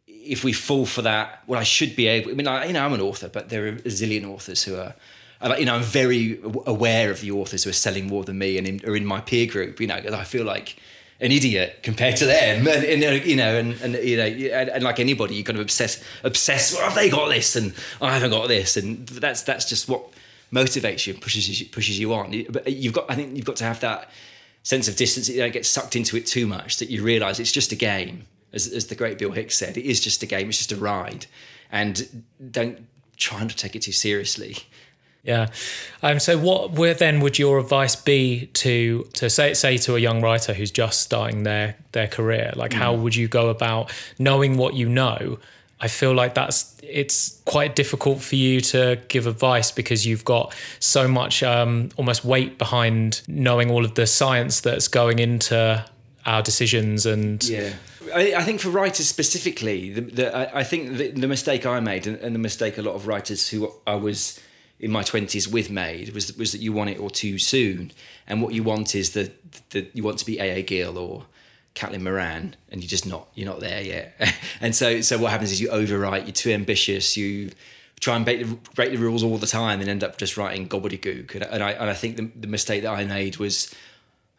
if 0.06 0.44
we 0.44 0.52
fall 0.52 0.84
for 0.84 1.02
that, 1.02 1.42
well, 1.46 1.58
I 1.58 1.62
should 1.62 1.96
be 1.96 2.06
able. 2.08 2.30
I 2.30 2.34
mean, 2.34 2.46
I, 2.46 2.66
you 2.66 2.74
know, 2.74 2.84
I'm 2.84 2.92
an 2.92 3.00
author, 3.00 3.28
but 3.28 3.48
there 3.48 3.64
are 3.64 3.68
a 3.68 3.82
zillion 3.82 4.28
authors 4.28 4.64
who 4.64 4.76
are. 4.76 4.94
You 5.42 5.64
know, 5.64 5.74
I'm 5.74 5.82
very 5.82 6.38
aware 6.66 7.10
of 7.10 7.22
the 7.22 7.30
authors 7.30 7.64
who 7.64 7.70
are 7.70 7.74
selling 7.74 8.08
more 8.08 8.24
than 8.24 8.38
me 8.38 8.58
and 8.58 8.66
in, 8.66 8.80
are 8.88 8.94
in 8.94 9.06
my 9.06 9.20
peer 9.20 9.46
group. 9.46 9.80
You 9.80 9.86
know, 9.86 9.94
I 9.96 10.24
feel 10.24 10.44
like 10.44 10.76
an 11.20 11.32
idiot 11.32 11.80
compared 11.82 12.16
to 12.16 12.26
them, 12.26 12.66
and, 12.68 12.84
and 12.84 13.26
you 13.26 13.36
know, 13.36 13.56
and, 13.56 13.80
and 13.80 13.94
you 13.94 14.16
know, 14.16 14.24
and, 14.24 14.68
and 14.70 14.84
like 14.84 15.00
anybody, 15.00 15.34
you 15.34 15.44
kind 15.44 15.58
of 15.58 15.62
obsess, 15.62 16.02
obsess. 16.24 16.74
Well, 16.74 16.84
have 16.84 16.94
they 16.94 17.10
got 17.10 17.28
this, 17.28 17.56
and 17.56 17.74
I 18.00 18.12
haven't 18.12 18.30
got 18.30 18.48
this, 18.48 18.76
and 18.76 19.06
that's 19.08 19.42
that's 19.42 19.68
just 19.68 19.88
what 19.88 20.02
motivates 20.52 21.06
you, 21.06 21.14
and 21.14 21.22
pushes 21.22 21.60
you, 21.60 21.66
pushes 21.68 21.98
you 21.98 22.12
on. 22.14 22.44
But 22.50 22.70
you've 22.70 22.94
got, 22.94 23.10
I 23.10 23.14
think, 23.14 23.36
you've 23.36 23.44
got 23.44 23.56
to 23.56 23.64
have 23.64 23.80
that 23.80 24.10
sense 24.62 24.88
of 24.88 24.96
distance. 24.96 25.28
You 25.28 25.38
don't 25.38 25.52
get 25.52 25.66
sucked 25.66 25.96
into 25.96 26.16
it 26.16 26.26
too 26.26 26.46
much 26.46 26.78
that 26.78 26.90
you 26.90 27.02
realise 27.02 27.38
it's 27.38 27.52
just 27.52 27.72
a 27.72 27.76
game. 27.76 28.26
As, 28.52 28.66
as 28.66 28.88
the 28.88 28.96
great 28.96 29.16
Bill 29.16 29.30
Hicks 29.30 29.56
said, 29.56 29.76
it 29.76 29.84
is 29.84 30.00
just 30.00 30.24
a 30.24 30.26
game. 30.26 30.48
It's 30.48 30.58
just 30.58 30.72
a 30.72 30.76
ride, 30.76 31.26
and 31.70 32.24
don't 32.50 32.86
try 33.16 33.40
not 33.40 33.50
to 33.50 33.56
take 33.56 33.76
it 33.76 33.82
too 33.82 33.92
seriously. 33.92 34.56
Yeah. 35.22 35.48
Um, 36.02 36.18
so 36.18 36.38
what 36.38 36.72
where 36.72 36.94
then 36.94 37.20
would 37.20 37.38
your 37.38 37.58
advice 37.58 37.94
be 37.96 38.46
to 38.54 39.06
to 39.14 39.28
say 39.28 39.54
say 39.54 39.76
to 39.78 39.96
a 39.96 39.98
young 39.98 40.22
writer 40.22 40.54
who's 40.54 40.70
just 40.70 41.02
starting 41.02 41.42
their 41.42 41.76
their 41.92 42.08
career? 42.08 42.52
Like 42.56 42.72
how 42.72 42.94
would 42.94 43.14
you 43.14 43.28
go 43.28 43.48
about 43.48 43.92
knowing 44.18 44.56
what 44.56 44.74
you 44.74 44.88
know? 44.88 45.38
I 45.82 45.88
feel 45.88 46.14
like 46.14 46.34
that's 46.34 46.76
it's 46.82 47.40
quite 47.44 47.74
difficult 47.74 48.20
for 48.20 48.36
you 48.36 48.60
to 48.60 49.00
give 49.08 49.26
advice 49.26 49.70
because 49.72 50.06
you've 50.06 50.24
got 50.24 50.54
so 50.78 51.08
much 51.08 51.42
um, 51.42 51.90
almost 51.96 52.24
weight 52.24 52.58
behind 52.58 53.22
knowing 53.26 53.70
all 53.70 53.84
of 53.84 53.94
the 53.94 54.06
science 54.06 54.60
that's 54.60 54.88
going 54.88 55.18
into 55.18 55.84
our 56.26 56.42
decisions 56.42 57.06
and 57.06 57.42
Yeah, 57.44 57.72
I, 58.14 58.34
I 58.34 58.42
think 58.42 58.60
for 58.60 58.68
writers 58.68 59.08
specifically, 59.08 59.90
the, 59.90 60.00
the, 60.02 60.36
I, 60.36 60.60
I 60.60 60.64
think 60.64 60.96
the, 60.98 61.10
the 61.12 61.28
mistake 61.28 61.64
I 61.64 61.80
made 61.80 62.06
and, 62.06 62.16
and 62.18 62.34
the 62.34 62.38
mistake 62.38 62.76
a 62.76 62.82
lot 62.82 62.94
of 62.94 63.06
writers 63.06 63.48
who 63.48 63.72
I 63.86 63.94
was 63.94 64.38
in 64.80 64.90
my 64.90 65.02
twenties 65.02 65.46
with 65.46 65.70
made 65.70 66.14
was 66.14 66.36
was 66.36 66.52
that 66.52 66.60
you 66.60 66.72
want 66.72 66.90
it 66.90 66.98
all 66.98 67.10
too 67.10 67.38
soon, 67.38 67.92
and 68.26 68.42
what 68.42 68.52
you 68.54 68.62
want 68.62 68.94
is 68.94 69.12
that 69.12 69.70
that 69.70 69.94
you 69.94 70.02
want 70.02 70.18
to 70.18 70.26
be 70.26 70.38
A. 70.40 70.58
A. 70.58 70.62
Gill 70.62 70.98
or 70.98 71.26
Caitlin 71.74 72.00
Moran, 72.00 72.56
and 72.70 72.82
you're 72.82 72.88
just 72.88 73.06
not 73.06 73.28
you're 73.34 73.48
not 73.48 73.60
there 73.60 73.82
yet. 73.82 74.14
and 74.60 74.74
so 74.74 75.00
so 75.00 75.18
what 75.18 75.30
happens 75.30 75.52
is 75.52 75.60
you 75.60 75.68
overwrite, 75.68 76.24
you're 76.24 76.32
too 76.32 76.50
ambitious, 76.50 77.16
you 77.16 77.50
try 78.00 78.16
and 78.16 78.24
break 78.24 78.40
the, 78.40 78.58
break 78.74 78.90
the 78.90 78.96
rules 78.96 79.22
all 79.22 79.36
the 79.36 79.46
time, 79.46 79.80
and 79.80 79.88
end 79.88 80.02
up 80.02 80.16
just 80.16 80.36
writing 80.36 80.68
gobbledygook. 80.68 81.34
And, 81.34 81.44
and 81.44 81.62
I 81.62 81.72
and 81.72 81.90
I 81.90 81.94
think 81.94 82.16
the, 82.16 82.30
the 82.40 82.48
mistake 82.48 82.82
that 82.82 82.90
I 82.90 83.04
made 83.04 83.36
was 83.36 83.74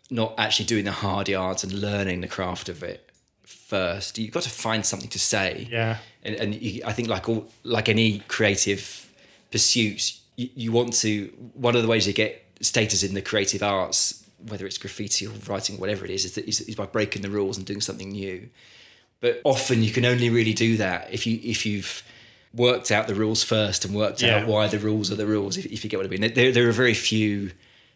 not 0.10 0.34
actually 0.38 0.66
doing 0.66 0.86
the 0.86 0.92
hard 0.92 1.30
yards 1.30 1.64
and 1.64 1.72
learning 1.72 2.22
the 2.22 2.28
craft 2.28 2.68
of 2.68 2.84
it 2.84 3.10
first. 3.44 4.18
You've 4.18 4.34
got 4.34 4.44
to 4.44 4.50
find 4.50 4.86
something 4.86 5.10
to 5.10 5.20
say. 5.20 5.68
Yeah. 5.72 5.98
And, 6.24 6.36
and 6.36 6.56
you, 6.56 6.82
I 6.86 6.92
think 6.92 7.08
like 7.08 7.30
all 7.30 7.50
like 7.64 7.88
any 7.88 8.20
creative 8.28 9.10
pursuits, 9.52 10.21
you, 10.42 10.50
you 10.56 10.72
want 10.72 10.94
to. 11.02 11.28
One 11.54 11.76
of 11.76 11.82
the 11.82 11.88
ways 11.88 12.08
you 12.08 12.14
get 12.14 12.44
status 12.62 13.04
in 13.04 13.14
the 13.14 13.22
creative 13.22 13.64
arts, 13.64 14.24
whether 14.48 14.66
it's 14.66 14.78
graffiti 14.78 15.28
or 15.28 15.32
writing, 15.48 15.80
whatever 15.80 16.06
it 16.06 16.12
is, 16.12 16.26
is, 16.26 16.34
that, 16.36 16.46
is, 16.48 16.62
is 16.62 16.76
by 16.76 16.86
breaking 16.86 17.22
the 17.22 17.30
rules 17.30 17.58
and 17.58 17.66
doing 17.66 17.82
something 17.82 18.10
new. 18.12 18.50
But 19.20 19.42
often 19.44 19.84
you 19.84 19.92
can 19.92 20.06
only 20.06 20.30
really 20.30 20.54
do 20.54 20.78
that 20.78 21.14
if 21.14 21.28
you 21.28 21.40
if 21.44 21.66
you've 21.66 22.04
worked 22.54 22.92
out 22.92 23.08
the 23.08 23.16
rules 23.16 23.44
first 23.44 23.86
and 23.86 23.94
worked 23.96 24.22
Yeah. 24.22 24.40
out 24.40 24.48
why 24.48 24.68
the 24.68 24.80
rules 24.80 25.12
are 25.12 25.16
the 25.16 25.28
rules. 25.28 25.58
If, 25.58 25.66
if 25.68 25.84
you 25.84 25.90
get 25.90 25.98
what 25.98 26.06
I 26.06 26.10
mean, 26.10 26.34
there 26.34 26.52
there 26.52 26.68
are 26.68 26.72
very 26.74 26.94
few 26.96 27.52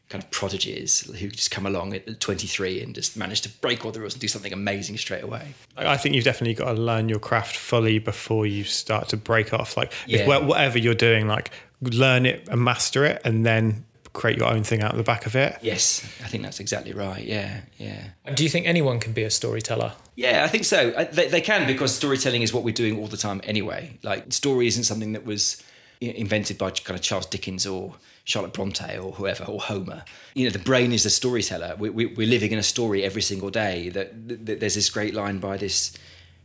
kind 0.10 0.24
of 0.24 0.30
prodigies 0.30 1.02
who 1.20 1.30
just 1.30 1.50
come 1.50 1.66
along 1.66 1.94
at 1.94 2.20
23 2.20 2.82
and 2.82 2.94
just 2.94 3.18
manage 3.18 3.42
to 3.42 3.50
break 3.50 3.84
all 3.84 3.92
the 3.92 4.00
rules 4.00 4.14
and 4.14 4.22
do 4.22 4.28
something 4.28 4.54
amazing 4.54 4.98
straight 4.98 5.24
away. 5.24 5.56
I 5.76 5.88
I 5.94 5.98
think 5.98 6.14
you've 6.14 6.24
definitely 6.26 6.54
got 6.54 6.74
to 6.76 6.80
learn 6.82 7.10
your 7.10 7.20
craft 7.20 7.56
fully 7.58 7.98
before 8.00 8.46
you 8.46 8.64
start 8.64 9.10
to 9.10 9.18
break 9.18 9.54
off. 9.54 9.76
Like, 9.78 9.92
Yeah. 10.06 10.20
if 10.20 10.44
whatever 10.46 10.78
you're 10.78 10.94
doing, 10.94 11.28
like 11.28 11.50
learn 11.82 12.26
it 12.26 12.48
and 12.50 12.62
master 12.62 13.04
it, 13.06 13.22
and 13.26 13.46
then 13.46 13.84
create 14.14 14.38
your 14.38 14.48
own 14.48 14.64
thing 14.64 14.82
out 14.82 14.92
of 14.92 14.98
the 14.98 15.04
back 15.04 15.26
of 15.26 15.36
it. 15.36 15.58
Yes, 15.62 16.02
I 16.24 16.28
think 16.28 16.44
that's 16.44 16.60
exactly 16.62 16.94
right. 16.94 17.24
Yeah, 17.26 17.62
yeah. 17.78 18.02
do 18.34 18.44
you 18.44 18.50
think 18.50 18.66
anyone 18.66 19.00
can 19.00 19.12
be 19.12 19.24
a 19.24 19.30
storyteller? 19.30 19.92
Yeah, 20.16 20.46
I 20.46 20.48
think 20.48 20.64
so. 20.64 20.92
They, 21.12 21.28
they 21.28 21.42
can 21.42 21.68
because 21.68 21.94
storytelling 21.94 22.42
is 22.42 22.54
what 22.54 22.64
we're 22.64 22.74
doing 22.74 22.98
all 22.98 23.08
the 23.08 23.18
time 23.18 23.42
anyway. 23.44 23.98
Like 24.04 24.32
story 24.32 24.68
isn't 24.68 24.84
something 24.84 25.12
that 25.14 25.26
was 25.26 25.62
invented 26.00 26.58
by 26.58 26.72
kind 26.72 26.98
of 26.98 27.04
Charles 27.04 27.26
Dickens 27.26 27.66
or 27.68 27.96
Charlotte 28.26 28.54
Bronte 28.54 28.98
or 28.98 29.14
whoever 29.14 29.46
or 29.46 29.62
Homer. 29.62 30.04
You 30.34 30.46
know, 30.46 30.52
the 30.52 30.60
brain 30.60 30.92
is 30.92 31.04
the 31.04 31.10
storyteller. 31.10 31.76
We, 31.78 31.90
we, 31.92 32.06
we're 32.08 32.28
living 32.28 32.52
in 32.52 32.60
a 32.60 32.64
story 32.64 33.04
every 33.04 33.22
single 33.22 33.52
day. 33.52 33.90
That, 33.90 34.46
that 34.46 34.60
there's 34.60 34.76
this 34.76 34.90
great 34.90 35.14
line 35.14 35.40
by 35.40 35.58
this 35.58 35.96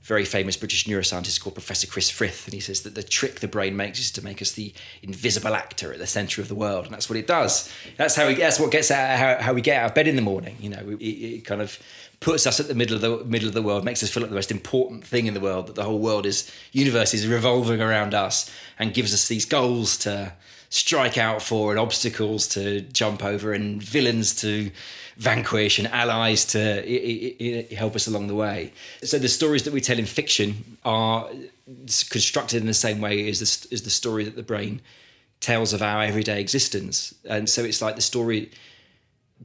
very 0.03 0.25
famous 0.25 0.57
British 0.57 0.85
neuroscientist 0.85 1.41
called 1.41 1.55
Professor 1.55 1.87
Chris 1.87 2.09
Frith, 2.09 2.47
and 2.47 2.55
he 2.55 2.61
says 2.61 2.83
that 2.83 2.95
the 2.95 3.03
trick 3.03 3.41
the 3.41 3.49
brain 3.49 3.77
makes 3.77 3.99
is 3.99 4.11
to 4.13 4.25
make 4.25 4.41
us 4.41 4.53
the 4.53 4.73
invisible 5.03 5.55
actor 5.55 5.93
at 5.93 5.99
the 5.99 6.07
centre 6.07 6.41
of 6.41 6.49
the 6.49 6.55
world, 6.55 6.87
and 6.87 6.95
that's 6.95 7.11
what 7.11 7.19
it 7.19 7.27
does. 7.27 7.71
That's 7.97 8.17
how 8.17 8.27
we, 8.27 8.35
that's 8.35 8.59
what 8.59 8.71
gets 8.71 8.91
out 8.91 9.19
how, 9.19 9.43
how 9.43 9.53
we 9.53 9.61
get 9.61 9.83
out 9.83 9.91
of 9.91 9.95
bed 9.95 10.09
in 10.09 10.17
the 10.17 10.23
morning. 10.23 10.57
You 10.59 10.71
know, 10.71 10.97
it, 10.99 11.05
it 11.05 11.45
kind 11.45 11.61
of 11.61 11.79
puts 12.19 12.47
us 12.47 12.61
at 12.61 12.69
the 12.69 12.75
middle 12.75 12.97
of 12.97 13.03
the 13.03 13.25
middle 13.27 13.49
of 13.49 13.55
the 13.55 13.63
world, 13.63 13.85
makes 13.85 14.03
us 14.03 14.11
feel 14.11 14.23
like 14.23 14.31
the 14.31 14.37
most 14.37 14.51
important 14.51 15.05
thing 15.05 15.27
in 15.27 15.35
the 15.35 15.41
world, 15.41 15.67
that 15.67 15.75
the 15.75 15.85
whole 15.85 15.99
world 15.99 16.25
is 16.25 16.51
universe 16.73 17.13
is 17.13 17.27
revolving 17.27 17.83
around 17.83 18.15
us, 18.15 18.51
and 18.79 18.95
gives 18.95 19.13
us 19.13 19.29
these 19.29 19.45
goals 19.45 19.99
to 19.99 20.33
strike 20.71 21.19
out 21.19 21.43
for 21.43 21.73
and 21.73 21.81
obstacles 21.81 22.47
to 22.49 22.81
jump 22.81 23.25
over 23.25 23.53
and 23.53 23.83
villains 23.83 24.35
to 24.37 24.71
vanquish 25.17 25.79
and 25.79 25.89
allies 25.89 26.45
to 26.47 27.67
help 27.77 27.95
us 27.95 28.07
along 28.07 28.29
the 28.29 28.35
way. 28.35 28.73
So 29.03 29.19
the 29.19 29.29
stories 29.29 29.65
that 29.65 29.73
we 29.75 29.81
tell 29.81 29.99
in 29.99 30.07
fiction 30.07 30.79
are 30.85 31.29
constructed 32.09 32.61
in 32.61 32.67
the 32.67 32.75
same 32.75 33.01
way 33.01 33.29
as 33.29 33.41
the, 33.41 33.75
as 33.75 33.83
the 33.83 33.91
story 33.91 34.25
that 34.25 34.37
the 34.37 34.43
brain 34.43 34.81
tells 35.41 35.73
of 35.73 35.83
our 35.83 36.03
everyday 36.03 36.41
existence. 36.41 37.15
And 37.29 37.49
so 37.49 37.65
it's 37.65 37.83
like 37.83 37.97
the 37.97 38.03
story 38.03 38.51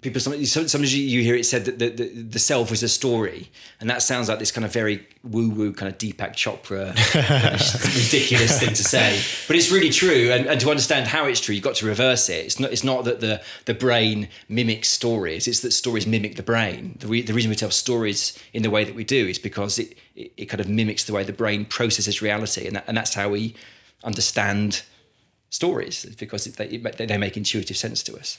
people 0.02 0.20
sometimes, 0.20 0.52
sometimes 0.52 0.96
you 0.96 1.22
hear 1.22 1.36
it 1.36 1.46
said 1.46 1.66
that 1.66 1.80
the, 1.80 1.90
the, 1.90 2.22
the, 2.24 2.40
self 2.40 2.72
is 2.72 2.84
a 2.84 2.90
story 2.90 3.50
and 3.80 3.90
that 3.90 4.02
sounds 4.02 4.28
like 4.28 4.40
this 4.40 4.52
kind 4.52 4.66
of 4.66 4.74
very 4.74 5.08
woo 5.24 5.50
woo 5.50 5.72
kind 5.72 5.92
of 5.92 5.98
Deepak 5.98 6.34
Chopra 6.34 6.90
ridiculous 7.96 8.60
thing 8.60 8.74
to 8.74 8.84
say. 8.84 9.22
But 9.48 9.56
it's 9.56 9.72
really 9.72 9.90
true 9.90 10.32
and, 10.32 10.48
and 10.48 10.60
to 10.60 10.70
understand 10.70 11.08
how 11.08 11.26
it's 11.26 11.40
true 11.40 11.56
you've 11.56 11.64
got 11.64 11.76
to 11.76 11.86
reverse 11.86 12.28
it. 12.30 12.46
It's 12.46 12.60
not 12.60 12.72
it's 12.72 12.84
not 12.84 13.06
that 13.06 13.22
the 13.22 13.42
the 13.66 13.74
brain 13.74 14.28
mimics 14.50 14.90
stories 14.90 15.48
it's 15.48 15.62
that 15.62 15.72
stories 15.72 16.06
mimic 16.06 16.36
the 16.36 16.44
brain. 16.44 16.98
The, 17.00 17.08
re, 17.08 17.22
the 17.22 17.34
reason 17.34 17.50
we 17.50 17.56
tell 17.56 17.72
stories 17.72 18.38
in 18.54 18.64
the 18.64 18.70
way 18.70 18.84
that 18.84 18.96
we 18.96 19.06
do 19.06 19.28
is 19.28 19.40
because 19.40 19.80
it, 19.80 19.98
it, 20.16 20.34
it 20.36 20.46
kind 20.46 20.60
of 20.60 20.68
mimics 20.68 21.06
the 21.06 21.14
way 21.14 21.24
the 21.24 21.34
brain 21.34 21.64
processes 21.66 22.22
reality 22.22 22.68
and, 22.68 22.76
that, 22.76 22.84
and 22.88 22.98
that's 22.98 23.14
how 23.14 23.30
we 23.30 23.56
understand 24.04 24.84
stories 25.50 26.06
because 26.18 26.44
they, 26.46 26.78
they 26.78 27.18
make 27.18 27.38
intuitive 27.38 27.78
sense 27.78 28.04
to 28.04 28.18
us 28.18 28.38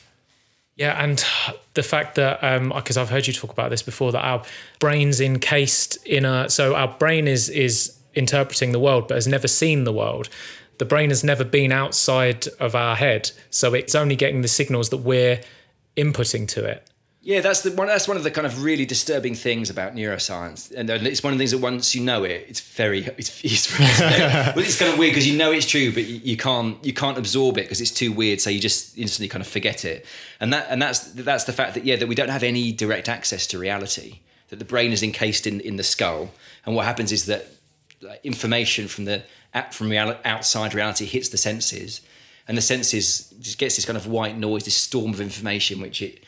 yeah, 0.77 1.03
and 1.03 1.25
the 1.73 1.83
fact 1.83 2.17
that 2.17 2.41
because 2.75 2.97
um, 2.99 3.01
I've 3.01 3.09
heard 3.09 3.27
you 3.27 3.33
talk 3.33 3.51
about 3.51 3.71
this 3.71 3.83
before, 3.83 4.13
that 4.13 4.23
our 4.23 4.43
brain's 4.79 5.21
encased 5.23 5.97
in 6.07 6.27
a 6.27 6.51
so 6.51 6.75
our 6.75 6.89
brain 6.89 7.27
is 7.27 7.49
is 7.49 7.97
interpreting 8.15 8.73
the 8.73 8.79
world, 8.79 9.09
but 9.09 9.15
has 9.15 9.27
never 9.27 9.49
seen 9.49 9.85
the 9.85 9.93
world. 9.93 10.29
The 10.79 10.85
brain 10.85 11.09
has 11.09 11.25
never 11.25 11.45
been 11.45 11.73
outside 11.73 12.47
of 12.61 12.75
our 12.75 12.95
head, 12.95 13.31
so 13.49 13.73
it's 13.73 13.95
only 13.95 14.17
getting 14.17 14.43
the 14.43 14.49
signals 14.49 14.91
that 14.91 14.99
we're 14.99 15.41
inputting 15.97 16.47
to 16.49 16.65
it. 16.67 16.87
Yeah, 17.27 17.41
that's 17.41 17.63
the 17.63 17.73
one. 17.73 17.89
That's 17.89 18.07
one 18.07 18.17
of 18.17 18.23
the 18.23 18.31
kind 18.31 18.47
of 18.47 18.63
really 18.63 18.87
disturbing 18.87 19.35
things 19.35 19.69
about 19.69 19.97
neuroscience, 19.97 20.73
and 20.73 20.89
it's 20.89 21.25
one 21.25 21.33
of 21.33 21.39
the 21.41 21.43
things 21.43 21.51
that 21.51 21.59
once 21.59 21.93
you 21.93 22.01
know 22.01 22.23
it, 22.23 22.47
it's 22.49 22.61
very, 22.61 23.05
it's, 23.19 23.41
it's, 23.45 23.81
well, 23.81 24.59
it's 24.61 24.79
kind 24.79 24.93
of 24.93 24.97
weird 24.97 25.11
because 25.11 25.27
you 25.27 25.37
know 25.37 25.51
it's 25.51 25.67
true, 25.67 25.93
but 25.93 26.05
you, 26.05 26.21
you 26.23 26.37
can't 26.37 26.83
you 26.85 26.93
can't 26.93 27.19
absorb 27.19 27.59
it 27.59 27.63
because 27.63 27.81
it's 27.81 27.91
too 27.91 28.13
weird. 28.13 28.41
So 28.41 28.49
you 28.49 28.61
just 28.61 28.97
instantly 28.97 29.27
kind 29.27 29.43
of 29.43 29.49
forget 29.49 29.85
it, 29.85 30.07
and 30.39 30.53
that 30.53 30.69
and 30.71 30.81
that's 30.81 31.01
that's 31.15 31.43
the 31.43 31.53
fact 31.53 31.75
that 31.75 31.85
yeah 31.85 31.97
that 31.97 32.07
we 32.07 32.15
don't 32.15 32.29
have 32.29 32.45
any 32.45 32.71
direct 32.71 33.09
access 33.09 33.49
to 33.49 33.59
reality. 33.59 34.21
That 34.51 34.61
the 34.61 34.65
brain 34.65 34.93
is 34.93 35.03
encased 35.03 35.49
in 35.49 35.59
in 35.63 35.75
the 35.75 35.83
skull, 35.83 36.31
and 36.65 36.77
what 36.77 36.85
happens 36.85 37.11
is 37.11 37.27
that 37.27 37.49
information 38.23 38.87
from 38.87 39.05
the 39.05 39.25
from 39.73 39.91
reality, 39.91 40.21
outside 40.25 40.75
reality 40.75 41.07
hits 41.07 41.31
the 41.31 41.39
senses, 41.39 42.03
and 42.47 42.57
the 42.57 42.63
senses 42.63 43.35
just 43.41 43.59
gets 43.59 43.75
this 43.75 43.85
kind 43.85 43.97
of 43.97 44.07
white 44.07 44.39
noise, 44.39 44.65
this 44.65 44.77
storm 44.77 45.13
of 45.13 45.21
information, 45.21 45.81
which 45.81 46.03
it 46.03 46.23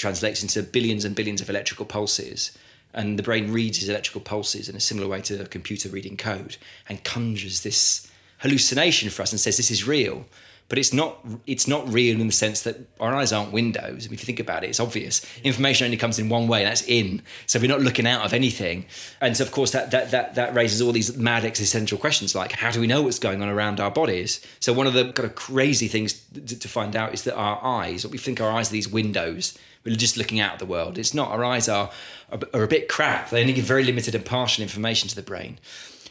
translates 0.00 0.42
into 0.42 0.62
billions 0.62 1.04
and 1.04 1.14
billions 1.14 1.40
of 1.40 1.50
electrical 1.50 1.84
pulses. 1.84 2.56
And 2.92 3.18
the 3.18 3.22
brain 3.22 3.52
reads 3.52 3.78
these 3.78 3.88
electrical 3.88 4.22
pulses 4.22 4.68
in 4.68 4.74
a 4.74 4.80
similar 4.80 5.06
way 5.06 5.20
to 5.20 5.42
a 5.42 5.46
computer 5.46 5.88
reading 5.88 6.16
code 6.16 6.56
and 6.88 7.04
conjures 7.04 7.62
this 7.62 8.10
hallucination 8.38 9.10
for 9.10 9.22
us 9.22 9.30
and 9.30 9.38
says 9.38 9.58
this 9.58 9.70
is 9.70 9.86
real. 9.86 10.24
But 10.70 10.78
it's 10.78 10.92
not 10.92 11.18
it's 11.46 11.66
not 11.66 11.92
real 11.92 12.20
in 12.20 12.28
the 12.28 12.32
sense 12.32 12.62
that 12.62 12.76
our 13.00 13.12
eyes 13.14 13.32
aren't 13.32 13.52
windows. 13.52 14.06
If 14.06 14.12
you 14.12 14.16
think 14.16 14.38
about 14.38 14.62
it, 14.62 14.70
it's 14.70 14.78
obvious. 14.78 15.26
Information 15.42 15.84
only 15.84 15.96
comes 15.96 16.18
in 16.18 16.28
one 16.28 16.46
way, 16.46 16.62
that's 16.62 16.82
in. 16.82 17.22
So 17.46 17.58
we're 17.58 17.68
not 17.68 17.80
looking 17.80 18.06
out 18.06 18.24
of 18.24 18.32
anything. 18.32 18.86
And 19.20 19.36
so 19.36 19.44
of 19.44 19.50
course 19.50 19.72
that 19.72 19.90
that 19.90 20.12
that, 20.12 20.36
that 20.36 20.54
raises 20.54 20.80
all 20.80 20.92
these 20.92 21.16
mad 21.16 21.44
existential 21.44 21.98
questions 21.98 22.36
like 22.36 22.52
how 22.52 22.70
do 22.70 22.80
we 22.80 22.86
know 22.86 23.02
what's 23.02 23.18
going 23.18 23.42
on 23.42 23.48
around 23.48 23.80
our 23.80 23.90
bodies? 23.90 24.40
So 24.60 24.72
one 24.72 24.86
of 24.86 24.94
the 24.94 25.12
kind 25.12 25.28
of 25.28 25.34
crazy 25.34 25.88
things 25.88 26.24
to, 26.34 26.58
to 26.58 26.68
find 26.68 26.96
out 26.96 27.12
is 27.12 27.24
that 27.24 27.34
our 27.34 27.62
eyes, 27.62 28.04
what 28.04 28.12
we 28.12 28.18
think 28.18 28.40
our 28.40 28.50
eyes 28.50 28.70
are 28.70 28.72
these 28.72 28.88
windows 28.88 29.58
we're 29.84 29.96
just 29.96 30.16
looking 30.16 30.40
out 30.40 30.54
at 30.54 30.58
the 30.58 30.66
world. 30.66 30.98
It's 30.98 31.14
not. 31.14 31.30
Our 31.30 31.44
eyes 31.44 31.68
are, 31.68 31.90
are 32.30 32.62
a 32.62 32.68
bit 32.68 32.88
crap. 32.88 33.30
They 33.30 33.40
only 33.40 33.52
give 33.52 33.64
very 33.64 33.84
limited 33.84 34.14
and 34.14 34.24
partial 34.24 34.62
information 34.62 35.08
to 35.08 35.16
the 35.16 35.22
brain. 35.22 35.58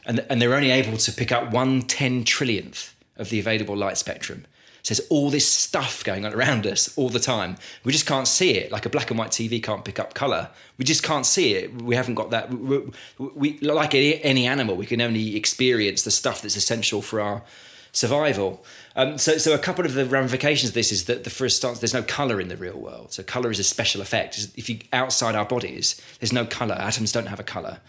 And, 0.06 0.26
and 0.30 0.42
they're 0.42 0.56
only 0.56 0.72
able 0.72 0.98
to 0.98 1.12
pick 1.12 1.32
up 1.32 1.52
one 1.52 1.84
ten 1.84 2.24
trillionth 2.24 2.94
of 3.18 3.30
the 3.30 3.40
available 3.40 3.78
light 3.78 3.98
spectrum. 3.98 4.46
So 4.82 4.94
there's 4.94 5.08
all 5.10 5.30
this 5.30 5.48
stuff 5.48 6.04
going 6.04 6.26
on 6.26 6.34
around 6.34 6.66
us 6.66 6.98
all 6.98 7.10
the 7.10 7.20
time. 7.20 7.58
We 7.84 7.92
just 7.92 8.06
can't 8.06 8.28
see 8.28 8.52
it. 8.52 8.72
Like 8.72 8.86
a 8.86 8.90
black 8.90 9.10
and 9.12 9.20
white 9.20 9.32
TV 9.32 9.62
can't 9.62 9.84
pick 9.84 10.00
up 10.00 10.14
color. 10.14 10.50
We 10.78 10.86
just 10.86 11.04
can't 11.04 11.26
see 11.26 11.54
it. 11.54 11.82
We 11.82 11.96
haven't 11.96 12.16
got 12.16 12.32
that. 12.32 12.52
We, 12.52 12.90
we 13.18 13.60
like 13.60 13.94
any 13.94 14.48
animal, 14.48 14.76
we 14.76 14.86
can 14.86 15.02
only 15.02 15.36
experience 15.36 16.04
the 16.04 16.12
stuff 16.12 16.42
that's 16.42 16.56
essential 16.56 17.02
for 17.02 17.20
our 17.20 17.44
survival. 17.92 18.64
Um, 19.00 19.18
so, 19.18 19.38
so 19.38 19.54
a 19.54 19.58
couple 19.58 19.86
of 19.86 19.94
the 19.94 20.06
ramifications 20.06 20.72
of 20.72 20.74
this 20.74 20.92
is 20.92 21.06
that 21.06 21.24
the 21.24 21.30
first 21.30 21.56
stance, 21.56 21.80
there's 21.80 21.94
no 21.94 22.04
color 22.04 22.42
in 22.42 22.50
the 22.50 22.58
real 22.58 22.78
world. 22.78 23.14
So 23.14 23.24
color 23.24 23.50
is 23.50 23.58
a 23.58 23.64
special 23.64 24.02
effect. 24.02 24.50
If 24.58 24.70
you 24.70 24.80
outside 24.92 25.36
our 25.36 25.46
bodies, 25.46 26.02
there's 26.20 26.34
no 26.34 26.46
color. 26.46 26.76
Atoms 26.76 27.14
don't 27.14 27.28
have 27.28 27.40
a 27.40 27.44
color. 27.44 27.80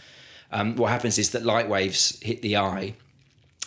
Um, 0.53 0.77
what 0.77 0.92
happens 0.92 1.18
is 1.18 1.31
that 1.31 1.44
light 1.44 1.68
waves 1.68 2.20
hit 2.23 2.42
the 2.42 2.57
eye, 2.57 2.94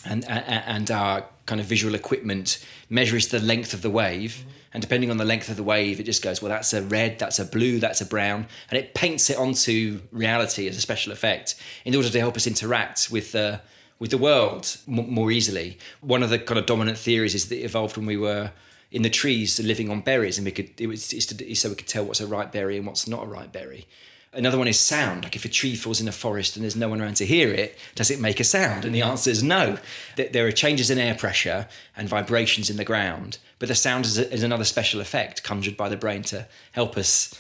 and 0.06 0.24
and 0.30 0.90
our 0.90 1.26
kind 1.46 1.60
of 1.60 1.68
visual 1.68 1.96
equipment 1.96 2.66
measures 2.90 3.28
the 3.28 3.42
length 3.42 3.74
of 3.74 3.82
the 3.82 3.90
wave. 3.90 4.46
And 4.74 4.82
depending 4.82 5.12
on 5.12 5.18
the 5.18 5.26
length 5.26 5.50
of 5.50 5.58
the 5.58 5.64
wave, 5.64 6.00
it 6.00 6.04
just 6.04 6.24
goes, 6.24 6.42
well, 6.42 6.50
that's 6.50 6.74
a 6.74 6.82
red, 6.82 7.20
that's 7.20 7.40
a 7.40 7.46
blue, 7.46 7.80
that's 7.80 8.00
a 8.00 8.06
brown, 8.06 8.48
and 8.72 8.80
it 8.80 8.96
paints 8.96 9.30
it 9.30 9.38
onto 9.38 10.00
reality 10.14 10.68
as 10.70 10.78
a 10.78 10.82
special 10.82 11.12
effect 11.12 11.56
in 11.84 11.94
order 11.94 12.10
to 12.10 12.20
help 12.20 12.38
us 12.38 12.48
interact 12.48 13.12
with 13.12 13.34
the 13.34 13.62
with 14.04 14.12
the 14.12 14.18
world 14.18 14.76
more 14.86 15.32
easily. 15.32 15.78
One 16.02 16.24
of 16.24 16.30
the 16.30 16.38
kind 16.38 16.60
of 16.60 16.66
dominant 16.66 16.98
theories 16.98 17.34
is 17.34 17.48
that 17.48 17.64
evolved 17.64 17.96
when 17.96 18.06
we 18.06 18.18
were 18.18 18.52
in 18.92 19.02
the 19.02 19.10
trees 19.10 19.58
living 19.62 19.90
on 19.90 20.02
berries, 20.02 20.38
and 20.38 20.44
we 20.44 20.52
could 20.52 20.72
it 20.78 20.88
was 20.88 21.08
to, 21.08 21.56
so 21.56 21.70
we 21.70 21.76
could 21.76 21.88
tell 21.88 22.04
what's 22.04 22.20
a 22.20 22.28
ripe 22.28 22.52
berry 22.52 22.76
and 22.76 22.86
what's 22.86 23.08
not 23.08 23.24
a 23.24 23.26
ripe 23.26 23.54
berry. 23.54 23.88
Another 24.34 24.58
one 24.58 24.68
is 24.68 24.78
sound. 24.78 25.24
Like 25.24 25.38
if 25.38 25.46
a 25.46 25.48
tree 25.48 25.78
falls 25.78 26.02
in 26.02 26.10
a 26.10 26.12
forest 26.12 26.58
and 26.58 26.64
there's 26.64 26.76
no 26.76 26.90
one 26.90 27.00
around 27.00 27.16
to 27.16 27.26
hear 27.26 27.54
it, 27.54 27.78
does 27.96 28.12
it 28.12 28.20
make 28.20 28.42
a 28.42 28.44
sound? 28.44 28.84
And 28.84 28.94
the 28.94 29.04
answer 29.04 29.30
is 29.30 29.42
no. 29.42 29.78
There 30.18 30.48
are 30.48 30.52
changes 30.52 30.90
in 30.90 30.98
air 30.98 31.16
pressure 31.16 31.70
and 31.96 32.10
vibrations 32.10 32.70
in 32.70 32.76
the 32.76 32.84
ground, 32.84 33.38
but 33.58 33.70
the 33.70 33.76
sound 33.76 34.04
is, 34.04 34.18
is 34.18 34.44
another 34.44 34.66
special 34.66 35.00
effect 35.00 35.44
conjured 35.44 35.78
by 35.78 35.88
the 35.88 35.96
brain 35.96 36.24
to 36.24 36.46
help 36.74 36.98
us 36.98 37.34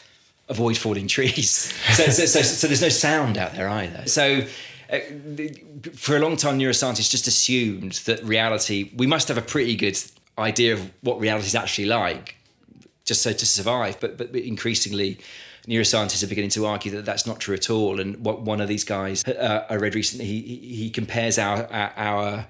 avoid 0.47 0.77
falling 0.77 1.07
trees. 1.07 1.73
So, 1.93 2.05
so, 2.05 2.25
so, 2.25 2.41
so 2.41 2.67
there's 2.67 2.81
no 2.81 2.89
sound 2.89 3.37
out 3.37 3.53
there 3.53 3.67
either. 3.67 4.07
So 4.07 4.45
for 5.95 6.15
a 6.15 6.19
long 6.19 6.37
time, 6.37 6.59
neuroscientists 6.59 7.09
just 7.09 7.27
assumed 7.27 7.93
that 8.05 8.23
reality, 8.23 8.91
we 8.95 9.07
must 9.07 9.27
have 9.27 9.37
a 9.37 9.41
pretty 9.41 9.75
good 9.75 9.97
idea 10.37 10.73
of 10.73 10.91
what 11.01 11.19
reality 11.19 11.47
is 11.47 11.55
actually 11.55 11.85
like, 11.85 12.37
just 13.05 13.21
so 13.21 13.33
to 13.33 13.45
survive. 13.45 13.99
But, 13.99 14.17
but 14.17 14.35
increasingly, 14.35 15.19
neuroscientists 15.67 16.23
are 16.23 16.27
beginning 16.27 16.49
to 16.51 16.65
argue 16.65 16.91
that 16.91 17.05
that's 17.05 17.25
not 17.25 17.39
true 17.39 17.55
at 17.55 17.69
all. 17.69 17.99
And 17.99 18.17
what 18.25 18.41
one 18.41 18.61
of 18.61 18.67
these 18.67 18.83
guys 18.83 19.23
uh, 19.25 19.65
I 19.69 19.75
read 19.75 19.95
recently, 19.95 20.25
he, 20.25 20.41
he 20.41 20.89
compares 20.89 21.37
our, 21.37 21.65
our, 21.71 21.93
our 21.97 22.47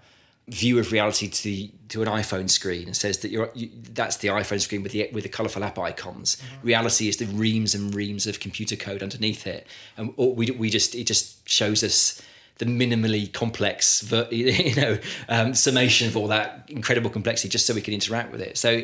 view 0.49 0.77
of 0.77 0.91
reality 0.91 1.29
to 1.29 1.43
the, 1.43 1.71
to 1.89 2.01
an 2.01 2.07
iPhone 2.07 2.49
screen 2.49 2.87
and 2.87 2.95
says 2.95 3.19
that 3.19 3.31
you're 3.31 3.49
you, 3.55 3.69
that's 3.93 4.17
the 4.17 4.27
iPhone 4.27 4.59
screen 4.59 4.83
with 4.83 4.91
the 4.91 5.09
with 5.13 5.23
the 5.23 5.29
colorful 5.29 5.63
app 5.63 5.79
icons. 5.79 6.35
Mm-hmm. 6.35 6.67
Reality 6.67 7.07
is 7.07 7.17
the 7.17 7.25
reams 7.27 7.73
and 7.73 7.95
reams 7.95 8.27
of 8.27 8.39
computer 8.39 8.75
code 8.75 9.01
underneath 9.01 9.47
it, 9.47 9.67
and 9.95 10.15
we 10.17 10.51
we 10.51 10.69
just 10.69 10.95
it 10.95 11.05
just 11.05 11.47
shows 11.47 11.83
us 11.83 12.21
the 12.57 12.65
minimally 12.65 13.31
complex, 13.31 14.11
you 14.31 14.75
know, 14.75 14.97
um, 15.27 15.53
summation 15.53 16.07
of 16.07 16.15
all 16.15 16.27
that 16.27 16.65
incredible 16.67 17.09
complexity, 17.09 17.49
just 17.49 17.65
so 17.65 17.73
we 17.73 17.81
can 17.81 17.93
interact 17.93 18.31
with 18.31 18.41
it. 18.41 18.57
So 18.57 18.83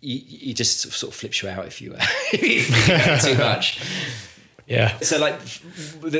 you, 0.00 0.54
just 0.54 0.80
sort 0.80 1.12
of 1.12 1.18
flips 1.18 1.42
you 1.42 1.48
out 1.48 1.66
if 1.66 1.80
you, 1.80 1.94
uh, 1.94 1.96
if 2.32 3.24
you 3.24 3.32
too 3.32 3.38
much. 3.38 3.82
Yeah. 4.66 4.98
So 4.98 5.18
like 5.18 5.40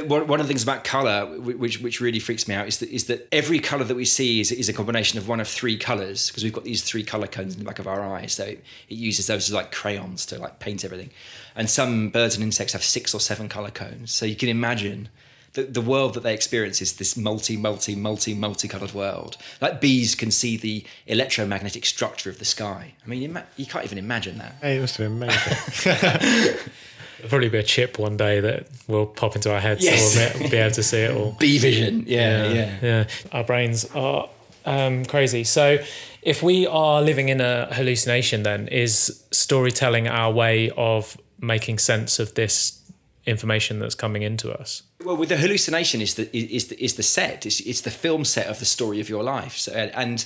one 0.09 0.41
of 0.41 0.47
the 0.47 0.49
things 0.49 0.63
about 0.63 0.85
color, 0.85 1.27
which 1.41 1.81
which 1.81 2.01
really 2.01 2.21
freaks 2.21 2.47
me 2.47 2.55
out, 2.55 2.69
is 2.69 2.79
that 2.79 2.89
is 2.91 3.07
that 3.07 3.27
every 3.33 3.59
color 3.59 3.83
that 3.83 3.97
we 3.97 4.05
see 4.05 4.41
is, 4.41 4.53
is 4.53 4.69
a 4.69 4.73
combination 4.73 5.19
of 5.19 5.27
one 5.27 5.41
of 5.41 5.49
three 5.49 5.77
colors 5.77 6.29
because 6.29 6.45
we've 6.45 6.53
got 6.53 6.65
these 6.65 6.83
three 6.83 7.03
color 7.03 7.27
cones 7.27 7.55
in 7.55 7.59
the 7.59 7.65
back 7.65 7.81
of 7.81 7.89
our 7.89 8.03
eyes. 8.15 8.35
So 8.35 8.45
it, 8.45 8.65
it 8.89 8.95
uses 8.95 9.27
those 9.27 9.49
as 9.49 9.53
like 9.53 9.73
crayons 9.73 10.25
to 10.27 10.39
like 10.39 10.61
paint 10.61 10.85
everything. 10.85 11.11
And 11.57 11.69
some 11.69 12.11
birds 12.11 12.37
and 12.37 12.45
insects 12.45 12.73
have 12.73 12.85
six 12.85 13.15
or 13.15 13.21
seven 13.21 13.49
color 13.49 13.71
cones. 13.71 14.13
So 14.13 14.27
you 14.27 14.37
can 14.37 14.49
imagine 14.49 15.09
the, 15.55 15.63
the 15.65 15.81
world 15.81 16.15
that 16.15 16.23
they 16.23 16.35
experience 16.35 16.81
is 16.81 16.97
this 16.97 17.17
multi, 17.17 17.57
multi, 17.57 17.97
multi, 17.97 18.33
multicolored 18.35 18.93
world. 18.93 19.39
Like 19.61 19.81
bees 19.81 20.15
can 20.15 20.31
see 20.31 20.57
the 20.57 20.85
electromagnetic 21.09 21.85
structure 21.85 22.31
of 22.31 22.39
the 22.39 22.45
sky. 22.45 22.95
I 23.05 23.09
mean, 23.09 23.25
ima- 23.25 23.47
you 23.57 23.67
can't 23.67 23.85
even 23.85 23.99
imagine 23.99 24.39
that. 24.39 24.55
Hey, 24.61 24.77
it 24.77 24.81
must 24.83 24.99
have 24.99 25.19
been 25.19 25.31
amazing. 25.31 26.59
There'll 27.19 27.31
probably 27.31 27.49
be 27.49 27.59
a 27.59 27.63
chip 27.63 27.99
one 27.99 28.17
day 28.17 28.41
that 28.41 28.67
will 28.89 29.07
pop 29.07 29.37
into 29.37 29.53
our 29.53 29.61
heads 29.61 29.85
Yes. 29.85 30.15
so 30.15 30.39
we'll 30.41 30.51
be 30.51 30.57
able 30.57 30.75
to 30.75 30.83
see 30.83 30.99
it 30.99 31.17
all. 31.17 31.33
Bee 31.39 31.59
vision. 31.59 32.05
Yeah, 32.07 32.53
yeah. 32.53 32.79
yeah. 32.83 33.05
Our 33.33 33.45
brains 33.45 33.85
are 33.95 34.29
um, 34.65 35.05
crazy. 35.05 35.45
So, 35.45 35.79
if 36.23 36.43
we 36.43 36.67
are 36.67 37.01
living 37.01 37.29
in 37.29 37.41
a 37.41 37.73
hallucination, 37.73 38.43
then 38.43 38.69
is 38.69 39.23
storytelling 39.31 40.09
our 40.09 40.33
way 40.33 40.71
of 40.77 41.17
making 41.41 41.79
sense 41.79 42.19
of 42.19 42.35
this 42.35 42.83
information 43.27 43.79
that's 43.79 43.95
coming 43.95 44.23
into 44.23 44.53
us? 44.53 44.83
Well, 45.05 45.17
with 45.17 45.29
the 45.29 45.37
hallucination 45.37 46.01
is 46.01 46.15
the 46.15 46.35
is 46.37 46.69
the, 46.69 46.83
is 46.83 46.95
the 46.95 47.03
set. 47.03 47.47
It's, 47.47 47.61
it's 47.61 47.81
the 47.81 47.91
film 47.91 48.25
set 48.25 48.47
of 48.47 48.59
the 48.59 48.65
story 48.65 49.01
of 49.01 49.09
your 49.09 49.23
life. 49.23 49.57
So, 49.57 49.73
and 49.73 50.25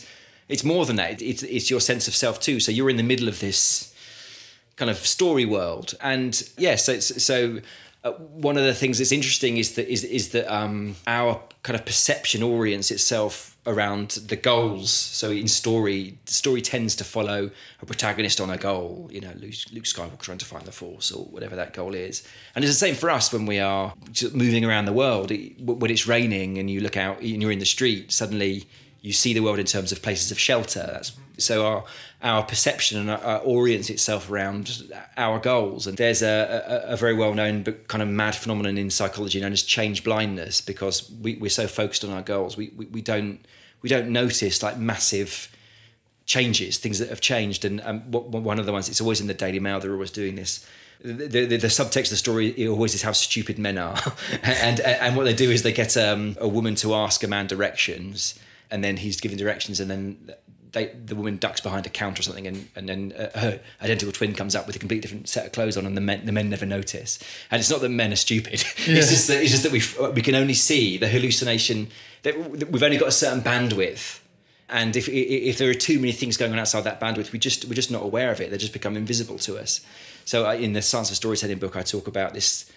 it's 0.49 0.65
more 0.65 0.87
than 0.87 0.97
that. 0.97 1.21
It's 1.21 1.43
it's 1.43 1.71
your 1.71 1.81
sense 1.81 2.09
of 2.09 2.15
self 2.15 2.41
too. 2.41 2.61
So 2.61 2.73
you're 2.73 2.91
in 2.91 2.97
the 2.97 3.03
middle 3.03 3.29
of 3.29 3.41
this 3.41 3.90
kind 4.81 4.91
of 4.91 4.97
story 4.97 5.45
world, 5.45 5.95
and 6.01 6.43
yeah. 6.57 6.77
So 6.77 7.01
so 7.01 7.61
uh, 8.03 8.13
one 8.13 8.57
of 8.57 8.65
the 8.65 8.75
things 8.75 8.97
that's 8.97 9.13
interesting 9.13 9.59
is 9.59 9.75
that 9.75 9.87
is 9.93 10.05
is 10.05 10.31
that 10.31 10.47
um, 10.53 10.97
our 11.07 11.43
kind 11.63 11.79
of 11.79 11.85
perception 11.85 12.43
orients 12.43 12.91
itself 12.91 13.59
around 13.67 14.13
the 14.29 14.37
goals. 14.37 14.91
So 14.91 15.31
in 15.31 15.49
story, 15.49 16.19
the 16.25 16.33
story 16.33 16.63
tends 16.63 16.97
to 16.97 17.05
follow 17.05 17.51
a 17.83 17.87
protagonist 17.87 18.41
on 18.41 18.49
a 18.49 18.57
goal. 18.57 19.11
You 19.13 19.21
know, 19.21 19.33
Luke, 19.37 19.55
Luke 19.71 19.85
Skywalker 19.85 20.23
trying 20.23 20.39
to 20.39 20.47
find 20.47 20.65
the 20.65 20.73
Force 20.73 21.13
or 21.13 21.27
whatever 21.27 21.57
that 21.57 21.75
goal 21.75 21.95
is. 21.95 22.27
And 22.55 22.65
it's 22.65 22.73
the 22.73 22.87
same 22.87 22.95
for 22.95 23.11
us 23.11 23.31
when 23.35 23.45
we 23.45 23.61
are 23.61 23.93
moving 24.33 24.65
around 24.65 24.87
the 24.87 24.95
world. 24.95 25.31
It, 25.31 25.61
when 25.61 25.91
it's 25.91 26.07
raining 26.07 26.57
and 26.57 26.71
you 26.71 26.81
look 26.81 26.97
out 26.97 27.21
and 27.21 27.43
you're 27.43 27.53
in 27.53 27.59
the 27.59 27.67
street, 27.67 28.11
suddenly 28.11 28.67
you 29.03 29.13
see 29.13 29.33
the 29.33 29.41
world 29.41 29.59
in 29.59 29.67
terms 29.67 29.93
of 29.93 30.03
places 30.03 30.31
of 30.31 30.39
shelter. 30.39 30.89
That's 30.93 31.13
so 31.39 31.67
our 31.67 31.85
our 32.23 32.43
perception 32.43 33.01
and 33.01 33.11
our, 33.11 33.19
our 33.19 33.39
orients 33.41 33.89
itself 33.89 34.31
around 34.31 34.93
our 35.17 35.39
goals. 35.39 35.87
And 35.87 35.97
there's 35.97 36.23
a, 36.23 36.85
a, 36.87 36.93
a 36.93 36.97
very 36.97 37.15
well 37.15 37.33
known 37.33 37.63
but 37.63 37.89
kind 37.89 38.03
of 38.03 38.09
mad 38.09 38.35
phenomenon 38.35 38.77
in 38.77 38.91
psychology 38.91 39.41
known 39.41 39.53
as 39.53 39.63
change 39.63 40.05
blindness 40.05 40.61
because 40.61 41.11
we, 41.23 41.37
we're 41.37 41.49
so 41.49 41.67
focused 41.67 42.05
on 42.05 42.11
our 42.11 42.21
goals, 42.21 42.57
we, 42.57 42.73
we, 42.77 42.87
we 42.87 43.01
don't 43.01 43.47
we 43.83 43.89
don't 43.89 44.09
notice 44.11 44.63
like 44.63 44.77
massive 44.77 45.51
changes, 46.27 46.79
things 46.79 46.99
that 47.01 47.09
have 47.09 47.21
changed. 47.21 47.65
And 47.65 47.81
um, 47.81 48.01
one 48.11 48.61
of 48.61 48.67
the 48.67 48.73
ones, 48.73 48.89
it's 48.89 49.01
always 49.01 49.21
in 49.21 49.27
the 49.27 49.35
Daily 49.35 49.59
Mail, 49.59 49.81
they're 49.81 49.93
always 49.93 50.13
doing 50.13 50.37
this. 50.37 50.67
The, 51.03 51.27
the, 51.27 51.57
the 51.57 51.67
subtext 51.67 52.05
of 52.05 52.11
the 52.11 52.17
story 52.17 52.69
always 52.69 52.95
is 52.95 53.03
how 53.03 53.13
stupid 53.13 53.59
men 53.59 53.79
are. 53.79 53.99
and, 54.43 54.81
and 54.81 55.17
what 55.17 55.25
they 55.25 55.35
do 55.35 55.51
is 55.51 55.63
they 55.63 55.73
get 55.73 55.97
um, 55.97 56.37
a 56.41 56.47
woman 56.47 56.75
to 56.77 56.95
ask 56.95 57.25
a 57.25 57.29
man 57.29 57.47
directions, 57.49 58.39
and 58.71 58.83
then 58.85 58.97
he's 58.97 59.21
giving 59.21 59.39
directions, 59.39 59.81
and 59.81 59.91
then 59.91 60.33
they, 60.73 60.87
the 60.87 61.17
woman 61.17 61.37
ducks 61.37 61.61
behind 61.61 61.87
a 61.87 61.89
counter 61.89 62.21
or 62.21 62.23
something, 62.23 62.47
and, 62.47 62.69
and 62.77 62.89
then 62.89 63.13
uh, 63.13 63.39
her 63.39 63.61
identical 63.83 64.13
twin 64.13 64.35
comes 64.35 64.55
up 64.55 64.67
with 64.67 64.77
a 64.77 64.79
completely 64.79 65.03
different 65.03 65.29
set 65.29 65.47
of 65.47 65.53
clothes 65.53 65.77
on, 65.77 65.87
and 65.87 65.97
the 65.97 66.01
men, 66.01 66.27
the 66.27 66.33
men 66.33 66.49
never 66.49 66.67
notice. 66.67 67.19
And 67.51 67.61
it's 67.61 67.71
not 67.71 67.81
that 67.81 67.89
men 67.89 68.13
are 68.13 68.17
stupid. 68.17 68.55
it's 68.77 69.11
just 69.11 69.29
that 69.29 69.43
it's 69.43 69.51
just 69.51 69.63
that 69.65 69.73
we 69.73 69.83
we 70.13 70.23
can 70.23 70.35
only 70.35 70.55
see 70.55 70.99
the 70.99 71.09
hallucination 71.09 71.89
that 72.23 72.37
we've 72.71 72.83
only 72.83 72.99
got 72.99 73.09
a 73.09 73.13
certain 73.13 73.41
bandwidth 73.41 74.21
and 74.71 74.97
if 74.97 75.09
if 75.09 75.59
there 75.59 75.69
are 75.69 75.75
too 75.75 75.99
many 75.99 76.13
things 76.13 76.37
going 76.37 76.53
on 76.53 76.59
outside 76.59 76.83
that 76.83 77.01
bandwidth, 77.01 77.33
we 77.33 77.39
just 77.39 77.65
we're 77.65 77.75
just 77.75 77.91
not 77.91 78.03
aware 78.03 78.31
of 78.31 78.41
it. 78.41 78.51
They 78.51 78.59
just 78.59 78.73
become 78.73 78.97
invisible 78.97 79.39
to 79.39 79.59
us. 79.59 79.81
So 80.25 80.49
uh, 80.49 80.55
in 80.55 80.75
the 80.75 80.83
Science 80.83 81.11
of 81.11 81.17
Storytelling 81.17 81.59
book, 81.59 81.77
I 81.77 81.83
talk 81.83 82.07
about 82.07 82.35
this 82.35 82.71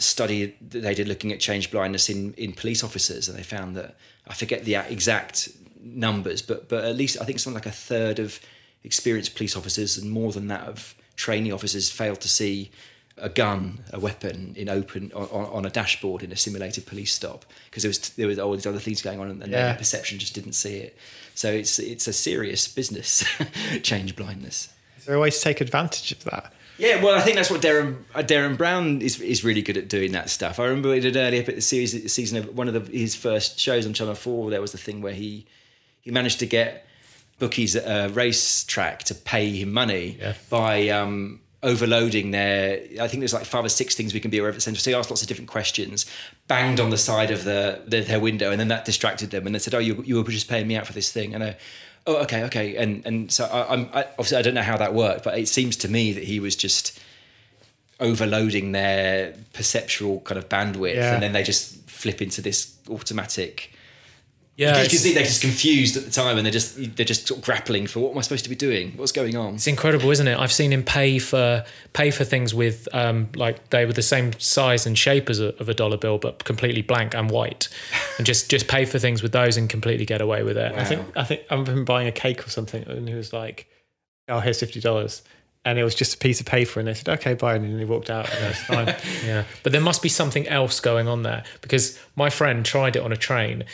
study 0.00 0.54
that 0.70 0.80
they 0.82 0.94
did 0.94 1.08
looking 1.08 1.32
at 1.32 1.40
change 1.40 1.70
blindness 1.70 2.08
in 2.08 2.34
in 2.34 2.52
police 2.52 2.82
officers, 2.84 3.28
and 3.28 3.38
they 3.38 3.42
found 3.42 3.76
that 3.76 3.96
I 4.26 4.34
forget 4.34 4.64
the 4.64 4.74
exact 4.76 5.48
numbers, 5.82 6.42
but 6.42 6.68
but 6.68 6.84
at 6.84 6.96
least 6.96 7.20
I 7.20 7.24
think 7.24 7.38
something 7.38 7.54
like 7.62 7.66
a 7.66 7.70
third 7.70 8.18
of 8.18 8.40
experienced 8.84 9.34
police 9.36 9.56
officers 9.56 9.98
and 9.98 10.10
more 10.10 10.32
than 10.32 10.46
that 10.48 10.66
of 10.68 10.94
trainee 11.16 11.52
officers 11.52 11.90
failed 11.90 12.20
to 12.22 12.28
see 12.28 12.70
a 13.18 13.28
gun, 13.28 13.80
a 13.92 13.98
weapon 14.00 14.54
in 14.56 14.68
open 14.70 15.12
on, 15.14 15.26
on 15.28 15.66
a 15.66 15.70
dashboard 15.70 16.22
in 16.22 16.32
a 16.32 16.36
simulated 16.36 16.86
police 16.86 17.12
stop 17.12 17.44
because 17.66 17.82
there 17.82 17.90
was 17.90 17.98
there 18.10 18.26
was 18.26 18.38
all 18.38 18.52
these 18.52 18.66
other 18.66 18.78
things 18.78 19.02
going 19.02 19.20
on 19.20 19.28
and 19.28 19.40
Yeah. 19.40 19.66
their 19.66 19.74
perception 19.74 20.18
just 20.18 20.34
didn't 20.34 20.54
see 20.54 20.76
it. 20.76 20.96
So 21.34 21.50
it's 21.52 21.78
it's 21.78 22.08
a 22.08 22.12
serious 22.12 22.66
business, 22.68 23.24
change 23.82 24.16
blindness. 24.16 24.68
Is 24.98 25.04
there 25.04 25.22
a 25.22 25.30
to 25.30 25.40
take 25.40 25.60
advantage 25.60 26.12
of 26.12 26.24
that? 26.24 26.52
Yeah, 26.80 27.02
well, 27.02 27.14
I 27.14 27.20
think 27.20 27.36
that's 27.36 27.50
what 27.50 27.60
Derren 27.60 27.98
uh, 28.14 28.20
Derren 28.22 28.56
Brown 28.56 29.02
is 29.02 29.20
is 29.20 29.44
really 29.44 29.62
good 29.62 29.76
at 29.76 29.88
doing 29.88 30.12
that 30.12 30.30
stuff. 30.30 30.58
I 30.58 30.64
remember 30.64 30.94
in 30.94 31.04
an 31.04 31.16
earlier 31.16 31.42
bit 31.42 31.50
of 31.50 31.54
the 31.56 31.60
series, 31.60 32.12
season 32.12 32.38
of 32.38 32.56
one 32.56 32.68
of 32.68 32.74
the, 32.74 32.98
his 32.98 33.14
first 33.14 33.58
shows 33.58 33.86
on 33.86 33.92
Channel 33.92 34.14
Four. 34.14 34.50
There 34.50 34.60
was 34.62 34.72
the 34.72 34.78
thing 34.78 35.02
where 35.02 35.12
he 35.12 35.46
he 36.00 36.10
managed 36.10 36.38
to 36.40 36.46
get 36.46 36.86
bookies 37.38 37.76
at 37.76 37.84
a 37.84 38.12
racetrack 38.12 39.04
to 39.04 39.14
pay 39.14 39.50
him 39.50 39.72
money 39.72 40.16
Yeah. 40.20 40.34
by 40.48 40.88
um, 40.88 41.40
overloading 41.62 42.30
their. 42.30 42.80
I 43.00 43.08
think 43.08 43.20
there's 43.20 43.34
like 43.34 43.44
five 43.44 43.64
or 43.64 43.68
six 43.68 43.94
things 43.94 44.14
we 44.14 44.20
can 44.20 44.30
be 44.30 44.38
aware 44.38 44.48
of 44.48 44.54
at 44.54 44.58
the 44.58 44.62
centre. 44.62 44.80
So 44.80 44.90
he 44.90 44.94
asked 44.96 45.10
lots 45.10 45.22
of 45.22 45.28
different 45.28 45.50
questions, 45.50 46.06
banged 46.48 46.80
on 46.80 46.90
the 46.90 46.98
side 46.98 47.30
of 47.30 47.44
the, 47.44 47.82
the 47.86 48.00
their 48.00 48.20
window, 48.20 48.50
and 48.50 48.58
then 48.60 48.68
that 48.68 48.84
distracted 48.86 49.30
them. 49.30 49.44
And 49.46 49.54
they 49.54 49.58
said, 49.58 49.74
"Oh, 49.74 49.78
you 49.78 50.02
you 50.06 50.16
were 50.22 50.30
just 50.30 50.48
paying 50.48 50.66
me 50.66 50.76
out 50.76 50.86
for 50.86 50.92
this 50.94 51.12
thing," 51.12 51.34
and 51.34 51.44
I. 51.44 51.56
Oh, 52.10 52.16
okay, 52.24 52.42
okay, 52.44 52.76
and 52.76 53.06
and 53.06 53.30
so 53.30 53.44
I, 53.44 53.72
I'm 53.72 53.88
I, 53.92 54.02
obviously 54.18 54.38
I 54.38 54.42
don't 54.42 54.54
know 54.54 54.62
how 54.72 54.76
that 54.78 54.92
worked, 54.94 55.22
but 55.24 55.38
it 55.38 55.48
seems 55.48 55.76
to 55.76 55.88
me 55.88 56.12
that 56.12 56.24
he 56.24 56.40
was 56.40 56.56
just 56.56 56.98
overloading 58.00 58.72
their 58.72 59.34
perceptual 59.52 60.20
kind 60.20 60.38
of 60.38 60.48
bandwidth, 60.48 60.94
Yeah. 60.96 61.14
and 61.14 61.22
then 61.22 61.32
they 61.32 61.42
just 61.42 61.76
flip 61.88 62.20
into 62.22 62.40
this 62.42 62.74
automatic. 62.88 63.70
Yeah, 64.60 64.82
you 64.82 64.90
can 64.90 64.98
see 64.98 65.14
they're 65.14 65.24
just 65.24 65.40
confused 65.40 65.96
at 65.96 66.04
the 66.04 66.10
time, 66.10 66.36
and 66.36 66.44
they're 66.44 66.52
just 66.52 66.76
they're 66.94 67.06
just 67.06 67.26
sort 67.26 67.38
of 67.38 67.44
grappling 67.46 67.86
for 67.86 68.00
what 68.00 68.12
am 68.12 68.18
I 68.18 68.20
supposed 68.20 68.44
to 68.44 68.50
be 68.50 68.56
doing? 68.56 68.92
What's 68.96 69.10
going 69.10 69.34
on? 69.34 69.54
It's 69.54 69.66
incredible, 69.66 70.10
isn't 70.10 70.28
it? 70.28 70.38
I've 70.38 70.52
seen 70.52 70.70
him 70.70 70.82
pay 70.82 71.18
for 71.18 71.64
pay 71.94 72.10
for 72.10 72.24
things 72.24 72.52
with 72.52 72.86
um, 72.92 73.30
like 73.34 73.70
they 73.70 73.86
were 73.86 73.94
the 73.94 74.02
same 74.02 74.38
size 74.38 74.84
and 74.84 74.98
shape 74.98 75.30
as 75.30 75.40
a, 75.40 75.58
of 75.60 75.70
a 75.70 75.74
dollar 75.74 75.96
bill, 75.96 76.18
but 76.18 76.44
completely 76.44 76.82
blank 76.82 77.14
and 77.14 77.30
white, 77.30 77.70
and 78.18 78.26
just 78.26 78.50
just 78.50 78.68
pay 78.68 78.84
for 78.84 78.98
things 78.98 79.22
with 79.22 79.32
those 79.32 79.56
and 79.56 79.70
completely 79.70 80.04
get 80.04 80.20
away 80.20 80.42
with 80.42 80.58
it. 80.58 80.72
I 80.72 80.84
think 80.84 81.06
I 81.16 81.24
think 81.24 81.40
I 81.50 81.54
remember 81.54 81.72
him 81.72 81.84
buying 81.86 82.06
a 82.06 82.12
cake 82.12 82.46
or 82.46 82.50
something, 82.50 82.86
and 82.86 83.08
he 83.08 83.14
was 83.14 83.32
like, 83.32 83.66
"Oh, 84.28 84.40
here's 84.40 84.60
fifty 84.60 84.78
dollars," 84.80 85.22
and 85.70 85.78
it 85.78 85.84
was 85.84 85.94
just 85.94 86.14
a 86.14 86.18
piece 86.18 86.40
of 86.40 86.46
paper, 86.46 86.78
and 86.80 86.86
they 86.88 86.94
said, 86.94 87.08
"Okay, 87.08 87.34
bye," 87.34 87.54
and 87.54 87.64
then 87.64 87.78
he 87.78 87.84
walked 87.84 88.10
out, 88.10 88.28
and 88.34 88.54
fine. 88.54 88.94
Yeah, 89.24 89.44
but 89.62 89.72
there 89.72 89.80
must 89.80 90.02
be 90.02 90.08
something 90.08 90.46
else 90.48 90.80
going 90.80 91.06
on 91.08 91.22
there 91.22 91.44
because 91.60 91.98
my 92.16 92.30
friend 92.30 92.64
tried 92.64 92.96
it 92.96 93.02
on 93.02 93.12
a 93.12 93.16
train. 93.16 93.64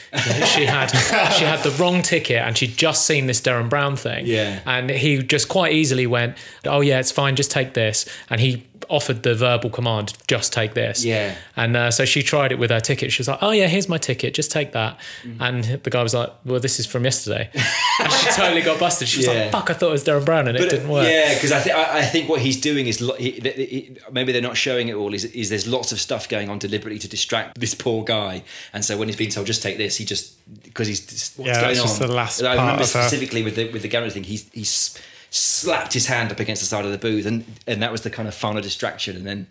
She 0.54 0.66
had 0.66 0.88
she 1.32 1.44
had 1.44 1.62
the 1.62 1.70
wrong 1.80 2.02
ticket 2.02 2.38
and 2.42 2.56
she'd 2.56 2.76
just 2.76 3.06
seen 3.06 3.26
this 3.26 3.40
Derren 3.40 3.68
Brown 3.68 3.96
thing. 3.96 4.26
Yeah. 4.26 4.60
and 4.66 4.90
he 4.90 5.22
just 5.22 5.48
quite 5.48 5.72
easily 5.72 6.06
went, 6.06 6.36
"Oh 6.64 6.80
yeah, 6.80 6.98
it's 7.00 7.12
fine, 7.12 7.36
just 7.36 7.50
take 7.50 7.74
this." 7.74 8.06
And 8.30 8.40
he 8.40 8.64
offered 8.88 9.22
the 9.22 9.34
verbal 9.34 9.70
command, 9.70 10.14
"Just 10.26 10.52
take 10.52 10.74
this." 10.74 11.04
Yeah. 11.04 11.34
and 11.56 11.76
uh, 11.76 11.90
so 11.90 12.04
she 12.04 12.22
tried 12.22 12.52
it 12.52 12.58
with 12.58 12.70
her 12.70 12.80
ticket. 12.80 13.12
She 13.12 13.20
was 13.20 13.28
like, 13.28 13.38
"Oh 13.42 13.50
yeah, 13.50 13.66
here's 13.66 13.88
my 13.88 13.98
ticket, 13.98 14.34
just 14.34 14.50
take 14.50 14.72
that." 14.72 14.98
Mm. 15.24 15.36
And 15.40 15.64
the 15.82 15.90
guy 15.90 16.02
was 16.02 16.14
like, 16.14 16.30
"Well, 16.44 16.60
this 16.60 16.78
is 16.78 16.86
from 16.86 17.04
yesterday," 17.04 17.50
and 18.00 18.12
she 18.12 18.30
totally 18.30 18.62
got 18.62 18.78
busted. 18.80 19.08
She 19.08 19.18
was 19.18 19.26
Yeah. 19.26 19.32
like, 19.44 19.52
"Fuck, 19.52 19.70
I 19.70 19.74
thought 19.74 19.88
it 19.88 19.92
was 19.92 20.04
Derren 20.04 20.24
Brown 20.24 20.48
and 20.48 20.56
it 20.56 20.70
didn't 20.70 20.88
work." 20.88 21.06
Yeah, 21.08 21.34
because 21.34 21.52
I 21.52 21.60
think 21.60 21.76
I 21.76 21.98
I 21.98 22.02
think 22.02 22.28
what 22.28 22.40
he's 22.40 22.60
doing 22.60 22.86
is 22.86 23.00
lo- 23.00 23.16
he, 23.16 23.32
he- 23.32 23.50
he- 23.66 23.96
maybe 24.12 24.32
they're 24.32 24.42
not 24.42 24.56
showing 24.56 24.88
it 24.88 24.94
all. 24.94 25.14
Is, 25.14 25.24
is 25.24 25.48
there's 25.50 25.66
lots 25.66 25.92
of 25.92 26.00
stuff 26.00 26.28
going 26.28 26.48
on 26.50 26.58
deliberately 26.58 26.98
to 27.00 27.08
distract 27.08 27.58
this 27.58 27.74
poor 27.74 28.04
guy, 28.04 28.42
and 28.72 28.84
so 28.84 28.96
when 28.96 29.08
he's 29.08 29.16
being 29.16 29.30
told 29.30 29.46
just 29.46 29.62
take 29.62 29.76
this, 29.78 29.96
he 29.96 30.04
just 30.04 30.34
because 30.62 30.86
he's 30.88 31.04
just, 31.06 31.38
what's 31.38 31.48
Yeah, 31.48 31.54
going 31.60 31.66
that's 31.74 31.80
on. 31.80 31.86
just 31.86 31.98
the 31.98 32.08
last 32.08 32.40
I 32.42 32.46
part 32.56 32.58
remember 32.58 32.82
of 32.84 32.92
her- 32.92 33.02
specifically 33.02 33.42
with 33.42 33.56
the 33.56 33.70
with 33.70 33.82
the 33.82 33.88
Garrett 33.88 34.12
thing, 34.12 34.24
he's 34.24 34.48
he's 34.52 34.98
slapped 35.30 35.92
his 35.92 36.06
hand 36.06 36.32
up 36.32 36.40
against 36.40 36.62
the 36.62 36.66
side 36.66 36.84
of 36.84 36.92
the 36.92 36.98
booth, 36.98 37.26
and 37.26 37.44
and 37.66 37.82
that 37.82 37.92
was 37.92 38.02
the 38.02 38.10
kind 38.10 38.28
of 38.28 38.34
final 38.34 38.62
distraction, 38.62 39.16
and 39.16 39.26
then. 39.26 39.46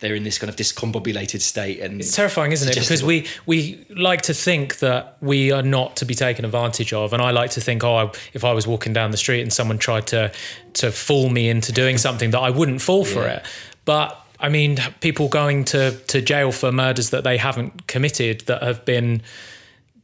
They're 0.00 0.14
in 0.14 0.22
this 0.22 0.38
kind 0.38 0.48
of 0.48 0.54
discombobulated 0.54 1.40
state, 1.40 1.80
and 1.80 2.00
It's 2.00 2.14
terrifying, 2.14 2.52
isn't 2.52 2.68
it? 2.68 2.78
Because 2.78 3.02
we 3.02 3.26
we 3.46 3.84
like 3.90 4.22
to 4.22 4.32
think 4.32 4.78
that 4.78 5.16
we 5.20 5.50
are 5.50 5.60
not 5.60 5.96
to 5.96 6.04
be 6.04 6.14
taken 6.14 6.44
advantage 6.44 6.92
of, 6.92 7.12
and 7.12 7.20
I 7.20 7.32
like 7.32 7.50
to 7.50 7.60
think, 7.60 7.82
oh, 7.82 8.12
if 8.32 8.44
I 8.44 8.52
was 8.52 8.64
walking 8.64 8.92
down 8.92 9.10
the 9.10 9.16
street 9.16 9.42
and 9.42 9.52
someone 9.52 9.76
tried 9.76 10.06
to 10.06 10.30
to 10.74 10.92
fool 10.92 11.30
me 11.30 11.48
into 11.48 11.72
doing 11.72 11.98
something, 11.98 12.30
that 12.30 12.38
I 12.38 12.50
wouldn't 12.50 12.80
fall 12.80 13.04
for 13.04 13.26
it. 13.26 13.44
But 13.84 14.16
I 14.38 14.48
mean, 14.48 14.78
people 15.00 15.28
going 15.28 15.64
to 15.64 15.90
to 16.06 16.22
jail 16.22 16.52
for 16.52 16.70
murders 16.70 17.10
that 17.10 17.24
they 17.24 17.36
haven't 17.36 17.88
committed, 17.88 18.42
that 18.42 18.62
have 18.62 18.84
been 18.84 19.22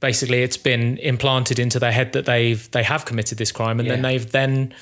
basically 0.01 0.43
it's 0.43 0.57
been 0.57 0.99
implanted 0.99 1.61
into 1.61 1.79
their 1.79 1.93
head 1.93 2.13
that 2.15 2.27
they've 2.27 2.69
they 2.73 2.83
have 2.83 3.05
committed 3.05 3.39
this 3.39 3.53
crime, 3.53 3.79
and 3.79 3.89
then 3.89 4.03
they've 4.03 4.29
then 4.33 4.75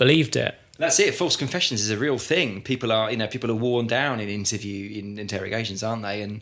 believed 0.00 0.34
it. 0.34 0.54
That's 0.78 0.98
it. 0.98 1.14
False 1.14 1.36
confessions 1.36 1.82
is 1.82 1.90
a 1.90 1.98
real 1.98 2.16
thing. 2.16 2.62
People 2.62 2.90
are, 2.90 3.10
you 3.10 3.18
know, 3.18 3.26
people 3.26 3.50
are 3.50 3.60
worn 3.66 3.86
down 3.86 4.18
in 4.18 4.30
interview 4.30 4.98
in 4.98 5.18
interrogations, 5.18 5.82
aren't 5.82 6.02
they? 6.02 6.22
And 6.22 6.40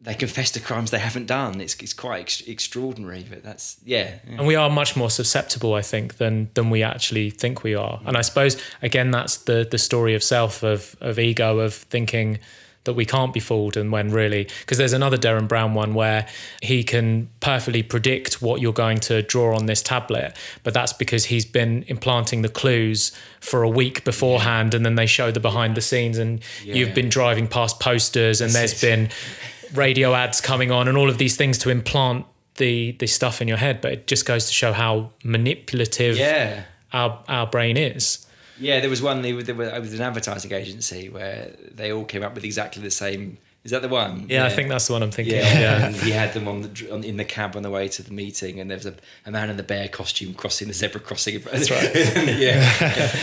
they 0.00 0.14
confess 0.14 0.50
to 0.52 0.60
crimes 0.60 0.90
they 0.90 0.98
haven't 0.98 1.26
done. 1.26 1.60
It's 1.60 1.74
it's 1.82 1.92
quite 1.92 2.20
ex- 2.20 2.40
extraordinary. 2.42 3.26
But 3.28 3.42
that's 3.42 3.76
yeah. 3.84 4.14
yeah. 4.26 4.38
and 4.38 4.46
we 4.46 4.56
are 4.56 4.70
much 4.70 4.96
more 4.96 5.10
susceptible 5.10 5.74
i 5.74 5.82
think 5.82 6.16
than 6.16 6.50
than 6.54 6.70
we 6.70 6.82
actually 6.82 7.30
think 7.30 7.62
we 7.62 7.74
are 7.74 8.00
and 8.06 8.16
i 8.16 8.22
suppose 8.22 8.56
again 8.82 9.10
that's 9.10 9.36
the 9.36 9.66
the 9.70 9.78
story 9.78 10.14
of 10.14 10.22
self 10.22 10.62
of 10.62 10.96
of 11.00 11.18
ego 11.18 11.58
of 11.58 11.74
thinking 11.74 12.38
that 12.86 12.94
we 12.94 13.04
can't 13.04 13.32
be 13.34 13.40
fooled 13.40 13.76
and 13.76 13.92
when 13.92 14.10
really 14.10 14.48
because 14.60 14.78
there's 14.78 14.92
another 14.94 15.16
Derren 15.18 15.46
Brown 15.46 15.74
one 15.74 15.92
where 15.94 16.26
he 16.62 16.82
can 16.82 17.28
perfectly 17.40 17.82
predict 17.82 18.40
what 18.40 18.60
you're 18.60 18.72
going 18.72 18.98
to 18.98 19.22
draw 19.22 19.54
on 19.54 19.66
this 19.66 19.82
tablet 19.82 20.34
but 20.64 20.72
that's 20.74 20.92
because 20.92 21.26
he's 21.26 21.44
been 21.44 21.84
implanting 21.88 22.42
the 22.42 22.48
clues 22.48 23.12
for 23.40 23.62
a 23.62 23.68
week 23.68 24.02
beforehand 24.04 24.72
and 24.74 24.84
then 24.86 24.94
they 24.96 25.06
show 25.06 25.30
the 25.30 25.40
behind 25.40 25.74
the 25.76 25.80
scenes 25.80 26.16
and 26.18 26.40
you've 26.64 26.94
been 26.94 27.08
driving 27.08 27.46
past 27.46 27.78
posters 27.78 28.40
and 28.40 28.52
there's 28.52 28.80
been 28.80 29.08
radio 29.74 30.14
ads 30.14 30.40
coming 30.40 30.70
on 30.70 30.88
and 30.88 30.96
all 30.96 31.10
of 31.10 31.18
these 31.18 31.36
things 31.36 31.58
to 31.58 31.70
implant 31.70 32.24
the 32.56 32.92
the 32.92 33.06
stuff 33.06 33.42
in 33.42 33.48
your 33.48 33.58
head 33.58 33.80
but 33.80 33.92
it 33.92 34.06
just 34.06 34.24
goes 34.24 34.46
to 34.46 34.52
show 34.52 34.72
how 34.72 35.10
manipulative 35.22 36.16
Yeah. 36.16 36.62
our 36.92 37.22
our 37.28 37.46
brain 37.46 37.76
is 37.76 38.25
Yeah, 38.58 38.80
there 38.80 38.90
was 38.90 39.02
one. 39.02 39.22
There 39.22 39.34
were, 39.34 39.64
it 39.64 39.80
was 39.80 39.94
an 39.94 40.00
advertising 40.02 40.52
agency 40.52 41.08
where 41.08 41.50
they 41.74 41.92
all 41.92 42.04
came 42.04 42.22
up 42.22 42.34
with 42.34 42.44
exactly 42.44 42.82
the 42.82 42.90
same. 42.90 43.38
Is 43.64 43.72
that 43.72 43.82
the 43.82 43.88
one? 43.88 44.26
yeah, 44.28 44.44
I 44.44 44.48
think 44.50 44.68
that's 44.68 44.86
the 44.86 44.92
one 44.92 45.02
I'm 45.02 45.10
thinking 45.10 45.34
Yeah, 45.34 45.40
of 45.40 45.58
yeah 45.58 45.86
and 45.86 45.96
he 46.06 46.12
had 46.12 46.32
them 46.34 46.46
on 46.46 46.62
the 46.62 46.88
on, 46.92 47.02
in 47.02 47.16
the 47.16 47.24
cab 47.24 47.56
on 47.56 47.62
the 47.62 47.70
way 47.70 47.88
to 47.88 48.02
the 48.02 48.12
meeting, 48.12 48.60
and 48.60 48.70
there 48.70 48.76
was 48.76 48.86
a, 48.86 48.94
a 49.26 49.30
man 49.32 49.50
in 49.50 49.56
the 49.56 49.64
bear 49.64 49.88
costume 49.88 50.34
crossing 50.34 50.68
the 50.68 50.74
zebra 50.74 51.00
crossing. 51.00 51.40
That's 51.40 51.68
right. 51.70 51.90
yeah, 52.38 53.16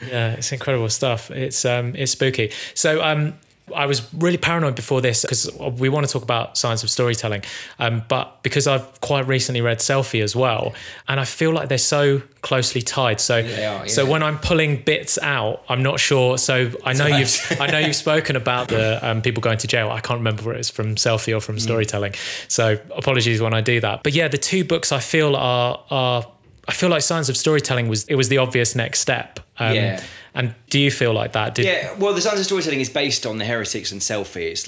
Yeah, 0.08 0.32
it's 0.32 0.52
incredible 0.52 0.88
stuff. 0.88 1.30
It's 1.30 1.64
um, 1.66 1.94
it's 1.96 2.12
spooky. 2.12 2.50
So 2.72 3.02
um, 3.04 3.34
I 3.74 3.86
was 3.86 4.12
really 4.14 4.38
paranoid 4.38 4.74
before 4.74 5.00
this 5.00 5.22
because 5.22 5.50
we 5.78 5.88
want 5.88 6.06
to 6.06 6.12
talk 6.12 6.22
about 6.22 6.56
science 6.56 6.82
of 6.82 6.90
storytelling, 6.90 7.42
um, 7.78 8.02
but 8.08 8.42
because 8.42 8.66
I've 8.66 9.00
quite 9.00 9.26
recently 9.26 9.60
read 9.60 9.78
Selfie 9.78 10.22
as 10.22 10.34
well, 10.34 10.74
and 11.08 11.20
I 11.20 11.24
feel 11.24 11.52
like 11.52 11.68
they're 11.68 11.78
so 11.78 12.22
closely 12.42 12.82
tied. 12.82 13.20
So 13.20 13.38
are, 13.38 13.88
so 13.88 14.04
yeah. 14.04 14.10
when 14.10 14.22
I'm 14.22 14.38
pulling 14.38 14.82
bits 14.82 15.18
out, 15.22 15.62
I'm 15.68 15.82
not 15.82 16.00
sure. 16.00 16.38
So 16.38 16.70
I 16.84 16.92
know 16.92 17.08
right. 17.08 17.18
you've 17.20 17.60
I 17.60 17.66
know 17.66 17.78
you've 17.78 17.96
spoken 17.96 18.36
about 18.36 18.68
the 18.68 18.98
um, 19.08 19.22
people 19.22 19.40
going 19.40 19.58
to 19.58 19.66
jail. 19.66 19.90
I 19.90 20.00
can't 20.00 20.18
remember 20.18 20.42
whether 20.44 20.58
it's 20.58 20.70
from 20.70 20.94
Selfie 20.96 21.36
or 21.36 21.40
from 21.40 21.56
Mm. 21.56 21.60
storytelling. 21.60 22.14
So 22.48 22.78
apologies 22.94 23.40
when 23.40 23.54
I 23.54 23.60
do 23.60 23.80
that. 23.80 24.02
But 24.02 24.12
yeah, 24.12 24.28
the 24.28 24.38
two 24.38 24.64
books 24.64 24.92
I 24.92 25.00
feel 25.00 25.34
are 25.36 25.82
are. 25.90 26.26
I 26.66 26.72
feel 26.72 26.90
like 26.90 27.00
science 27.00 27.30
of 27.30 27.36
storytelling 27.38 27.88
was 27.88 28.04
it 28.04 28.14
was 28.14 28.28
the 28.28 28.38
obvious 28.38 28.74
next 28.74 29.00
step. 29.00 29.40
Um, 29.58 29.74
Yeah. 29.74 30.02
And 30.38 30.54
do 30.70 30.78
you 30.78 30.92
feel 30.92 31.12
like 31.12 31.32
that? 31.32 31.56
Did, 31.56 31.64
yeah. 31.64 31.94
Well, 31.94 32.14
the 32.14 32.20
science 32.20 32.38
of 32.38 32.46
storytelling 32.46 32.80
is 32.80 32.88
based 32.88 33.26
on 33.26 33.38
the 33.38 33.44
heretics 33.44 33.90
and 33.90 34.00
selfie. 34.00 34.52
It's 34.52 34.66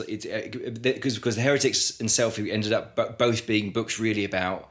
because 0.80 1.14
because 1.14 1.36
the 1.36 1.42
heretics 1.42 2.00
and 2.00 2.08
selfie 2.08 2.50
ended 2.50 2.72
up 2.72 2.96
both 3.16 3.46
being 3.46 3.70
books 3.70 4.00
really 4.00 4.24
about 4.24 4.68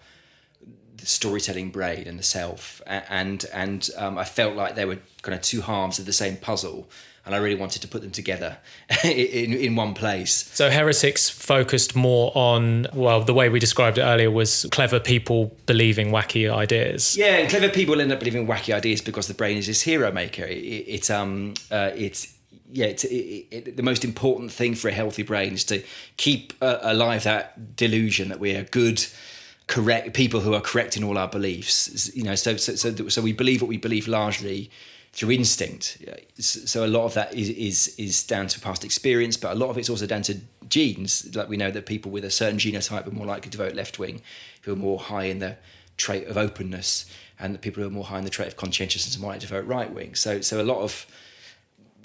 the 0.97 1.06
storytelling 1.06 1.70
brain 1.70 2.06
and 2.06 2.20
the 2.20 2.24
self, 2.24 2.82
and 2.86 3.45
and 3.54 3.89
um, 3.95 4.18
I 4.18 4.26
felt 4.26 4.58
like 4.58 4.76
they 4.76 4.84
were 4.84 4.97
kind 5.22 5.34
of 5.34 5.41
two 5.41 5.62
halves 5.62 6.00
of 6.00 6.06
the 6.06 6.12
same 6.12 6.36
puzzle, 6.36 6.89
and 7.30 7.36
I 7.36 7.38
really 7.38 7.59
wanted 7.59 7.84
to 7.84 7.88
put 7.88 8.01
them 8.01 8.09
together 8.09 8.57
in 9.03 9.53
in 9.53 9.75
one 9.75 9.93
place. 9.93 10.49
So 10.53 10.71
heretics 10.71 11.30
focused 11.30 11.95
more 11.95 12.32
on 12.34 12.88
well, 12.91 13.23
the 13.23 13.36
way 13.36 13.49
we 13.49 13.59
described 13.59 13.99
it 13.99 14.01
earlier 14.01 14.32
was 14.32 14.65
clever 14.71 14.99
people 14.99 15.55
believing 15.67 16.09
wacky 16.09 16.51
ideas. 16.51 17.15
Yeah, 17.15 17.38
and 17.38 17.49
clever 17.49 17.69
people 17.69 18.01
end 18.01 18.11
up 18.11 18.17
believing 18.17 18.47
wacky 18.47 18.73
ideas 18.73 19.01
because 19.01 19.27
the 19.27 19.36
brain 19.36 19.57
is 19.57 19.67
this 19.67 19.84
hero 19.84 20.11
maker. 20.11 20.43
It, 20.43 20.86
it, 20.88 21.11
um 21.11 21.53
uh, 21.69 21.91
it's 21.95 22.36
yeah, 22.71 22.88
it's, 22.88 23.03
it, 23.03 23.47
it, 23.51 23.77
the 23.77 23.84
most 23.84 24.03
important 24.03 24.51
thing 24.51 24.73
for 24.75 24.89
a 24.89 24.91
healthy 24.91 25.23
brain 25.23 25.53
is 25.53 25.63
to 25.65 25.84
keep 26.17 26.53
uh, 26.61 26.80
alive 26.82 27.23
that 27.23 27.75
delusion 27.75 28.30
that 28.30 28.39
we 28.39 28.55
are 28.55 28.63
good, 28.63 29.05
correct 29.67 30.13
people 30.13 30.39
who 30.39 30.53
are 30.53 30.61
correct 30.61 30.97
in 30.97 31.03
all 31.03 31.17
our 31.17 31.27
beliefs. 31.27 32.11
You 32.15 32.23
know, 32.23 32.36
so 32.36 32.57
so 32.57 32.73
so, 32.75 33.07
so 33.07 33.21
we 33.21 33.34
believe 33.34 33.61
what 33.61 33.69
we 33.69 33.77
believe 33.77 34.07
largely 34.07 34.71
through 35.12 35.32
instinct. 35.32 35.97
So 36.39 36.86
a 36.86 36.88
lot 36.88 37.05
of 37.05 37.14
that 37.16 37.34
is 37.34 37.49
is 37.49 37.95
is 37.97 38.24
down 38.24 38.47
to 38.47 38.60
past 38.60 38.84
experience, 38.84 39.38
but 39.38 39.51
a 39.51 39.55
lot 39.55 39.70
of 39.70 39.78
it's 39.78 39.89
also 39.89 40.05
down 40.05 40.22
to 40.24 40.38
genes. 40.68 41.36
Like 41.36 41.49
we 41.49 41.57
know 41.57 41.72
that 41.72 41.86
people 41.86 42.12
with 42.12 42.24
a 42.24 42.32
certain 42.32 42.60
genotype 42.60 43.07
are 43.07 43.12
more 43.12 43.26
likely 43.26 43.49
to 43.51 43.57
vote 43.57 43.76
left 43.76 43.99
wing, 43.99 44.22
who 44.64 44.74
are 44.74 44.78
more 44.78 44.99
high 44.99 45.26
in 45.26 45.39
the 45.39 45.57
trait 45.97 46.28
of 46.28 46.38
openness, 46.38 47.05
and 47.39 47.53
the 47.53 47.60
people 47.60 47.82
who 47.82 47.89
are 47.89 47.91
more 47.91 48.05
high 48.05 48.20
in 48.20 48.24
the 48.24 48.30
trait 48.30 48.47
of 48.47 48.55
conscientiousness 48.55 49.18
are 49.18 49.20
more 49.20 49.32
likely 49.32 49.47
to 49.47 49.53
vote 49.53 49.66
right 49.66 49.91
wing. 49.93 50.16
So 50.16 50.41
so 50.41 50.62
a 50.62 50.64
lot 50.64 50.82
of 50.82 51.05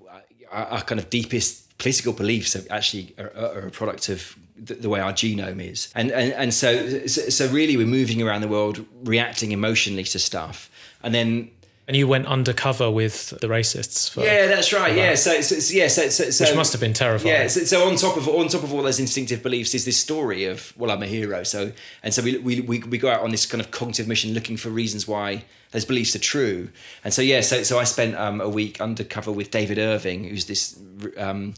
uh, 0.08 0.20
our, 0.50 0.66
our 0.66 0.82
kind 0.82 0.98
of 0.98 1.10
deepest 1.10 1.76
political 1.78 2.12
beliefs 2.12 2.56
are 2.56 2.64
actually 2.70 3.14
are, 3.18 3.66
a 3.66 3.70
product 3.70 4.08
of 4.08 4.36
the, 4.56 4.74
the 4.74 4.88
way 4.88 5.00
our 5.00 5.12
genome 5.12 5.60
is, 5.60 5.92
and 5.94 6.10
and 6.10 6.32
and 6.32 6.54
so 6.54 7.06
so 7.06 7.48
really 7.48 7.76
we're 7.76 7.86
moving 7.86 8.22
around 8.22 8.40
the 8.40 8.48
world 8.48 8.86
reacting 9.04 9.52
emotionally 9.52 10.04
to 10.04 10.18
stuff, 10.18 10.70
and 11.02 11.14
then 11.14 11.50
And 11.86 11.94
you 11.94 12.08
went 12.08 12.26
undercover 12.26 12.90
with 12.90 13.30
the 13.40 13.46
racists. 13.46 14.10
For, 14.10 14.22
yeah, 14.22 14.46
that's 14.46 14.72
right. 14.72 14.96
Yeah, 14.96 15.14
so, 15.16 15.42
so, 15.42 15.56
so 15.56 15.74
yeah, 15.74 15.88
so, 15.88 16.08
so, 16.08 16.30
so 16.30 16.44
Which 16.44 16.56
must 16.56 16.72
have 16.72 16.80
been 16.80 16.94
terrifying. 16.94 17.34
Yeah, 17.34 17.46
so, 17.48 17.60
so 17.60 17.86
on 17.86 17.96
top 17.96 18.16
of 18.16 18.26
on 18.26 18.48
top 18.48 18.62
of 18.62 18.72
all 18.72 18.82
those 18.82 18.98
instinctive 18.98 19.42
beliefs 19.42 19.74
is 19.74 19.84
this 19.84 19.98
story 19.98 20.46
of 20.46 20.72
well, 20.78 20.90
I'm 20.90 21.02
a 21.02 21.06
hero. 21.06 21.42
So 21.42 21.72
and 22.02 22.14
so 22.14 22.22
we 22.22 22.38
we 22.38 22.60
we, 22.62 22.78
we 22.80 22.96
go 22.96 23.10
out 23.10 23.20
on 23.20 23.32
this 23.32 23.44
kind 23.44 23.60
of 23.60 23.70
cognitive 23.70 24.08
mission 24.08 24.32
looking 24.32 24.56
for 24.56 24.70
reasons 24.70 25.06
why 25.06 25.44
those 25.72 25.84
beliefs 25.84 26.16
are 26.16 26.20
true. 26.20 26.70
And 27.04 27.12
so 27.12 27.20
yeah, 27.20 27.42
so 27.42 27.62
so 27.62 27.78
I 27.78 27.84
spent 27.84 28.14
um, 28.16 28.40
a 28.40 28.48
week 28.48 28.80
undercover 28.80 29.30
with 29.30 29.50
David 29.50 29.78
Irving, 29.78 30.24
who's 30.24 30.46
this. 30.46 30.80
Um, 31.18 31.54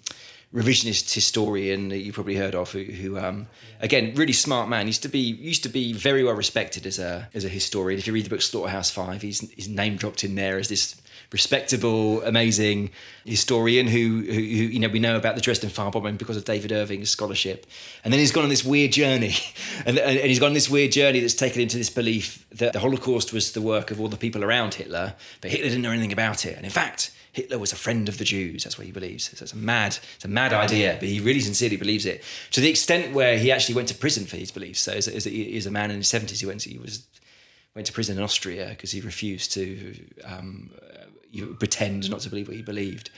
revisionist 0.56 1.12
historian 1.12 1.90
that 1.90 1.98
you 1.98 2.14
probably 2.14 2.34
heard 2.34 2.54
of 2.54 2.72
who, 2.72 2.82
who 2.82 3.18
um, 3.18 3.46
again 3.80 4.14
really 4.14 4.32
smart 4.32 4.70
man. 4.70 4.86
Used 4.86 5.02
to 5.02 5.08
be 5.08 5.18
used 5.18 5.62
to 5.64 5.68
be 5.68 5.92
very 5.92 6.24
well 6.24 6.34
respected 6.34 6.86
as 6.86 6.98
a 6.98 7.28
as 7.34 7.44
a 7.44 7.48
historian. 7.48 7.98
If 7.98 8.06
you 8.06 8.14
read 8.14 8.24
the 8.24 8.30
book 8.30 8.40
Slaughterhouse 8.40 8.90
5 8.90 9.20
he's, 9.20 9.40
he's 9.50 9.68
name 9.68 9.96
dropped 9.96 10.24
in 10.24 10.34
there 10.34 10.58
as 10.58 10.70
this 10.70 11.00
respectable 11.32 12.22
amazing 12.22 12.88
historian 13.24 13.86
who, 13.88 14.22
who, 14.22 14.32
who 14.32 14.38
you 14.38 14.78
know 14.78 14.88
we 14.88 14.98
know 14.98 15.16
about 15.16 15.34
the 15.34 15.42
Dresden 15.42 15.68
firebombing 15.68 16.16
because 16.16 16.38
of 16.38 16.44
David 16.44 16.72
Irving's 16.72 17.10
scholarship. 17.10 17.66
And 18.02 18.10
then 18.12 18.20
he's 18.20 18.32
gone 18.32 18.44
on 18.44 18.50
this 18.50 18.64
weird 18.64 18.92
journey. 18.92 19.34
And, 19.84 19.98
and 19.98 20.26
he's 20.26 20.40
gone 20.40 20.48
on 20.48 20.54
this 20.54 20.70
weird 20.70 20.90
journey 20.90 21.20
that's 21.20 21.34
taken 21.34 21.60
into 21.60 21.76
this 21.76 21.90
belief 21.90 22.46
that 22.50 22.72
the 22.72 22.80
Holocaust 22.80 23.32
was 23.32 23.52
the 23.52 23.60
work 23.60 23.90
of 23.90 24.00
all 24.00 24.08
the 24.08 24.16
people 24.16 24.42
around 24.42 24.74
Hitler 24.74 25.14
but 25.40 25.50
Hitler 25.50 25.68
didn't 25.68 25.82
know 25.82 25.92
anything 25.92 26.12
about 26.12 26.44
it. 26.46 26.56
And 26.56 26.64
in 26.64 26.70
fact 26.70 27.12
Hitler 27.36 27.58
was 27.58 27.70
a 27.70 27.76
friend 27.76 28.08
of 28.08 28.16
the 28.16 28.24
Jews. 28.24 28.64
That's 28.64 28.78
what 28.78 28.86
he 28.86 28.92
believes. 28.92 29.24
So 29.36 29.44
it's 29.44 29.52
a 29.52 29.56
mad, 29.56 29.98
it's 30.14 30.24
a 30.24 30.28
mad 30.28 30.54
idea, 30.54 30.96
but 30.98 31.06
he 31.06 31.20
really 31.20 31.40
sincerely 31.40 31.76
believes 31.76 32.06
it 32.06 32.24
to 32.52 32.62
the 32.62 32.70
extent 32.70 33.12
where 33.12 33.36
he 33.38 33.52
actually 33.52 33.74
went 33.74 33.88
to 33.88 33.94
prison 33.94 34.24
for 34.24 34.38
his 34.38 34.50
beliefs. 34.50 34.80
So 34.80 34.92
as, 34.92 35.26
a, 35.26 35.68
a 35.68 35.70
man 35.70 35.90
in 35.90 35.98
his 35.98 36.08
seventies, 36.08 36.40
he 36.40 36.46
went 36.46 36.60
to, 36.62 36.70
he 36.70 36.78
was 36.78 37.06
went 37.74 37.86
to 37.88 37.92
prison 37.92 38.16
in 38.16 38.22
Austria 38.22 38.68
because 38.70 38.90
he 38.92 39.02
refused 39.02 39.52
to 39.52 39.94
um, 40.24 40.70
pretend 41.58 42.08
not 42.08 42.20
to 42.20 42.30
believe 42.30 42.48
what 42.48 42.56
he 42.56 42.62
believed. 42.62 43.10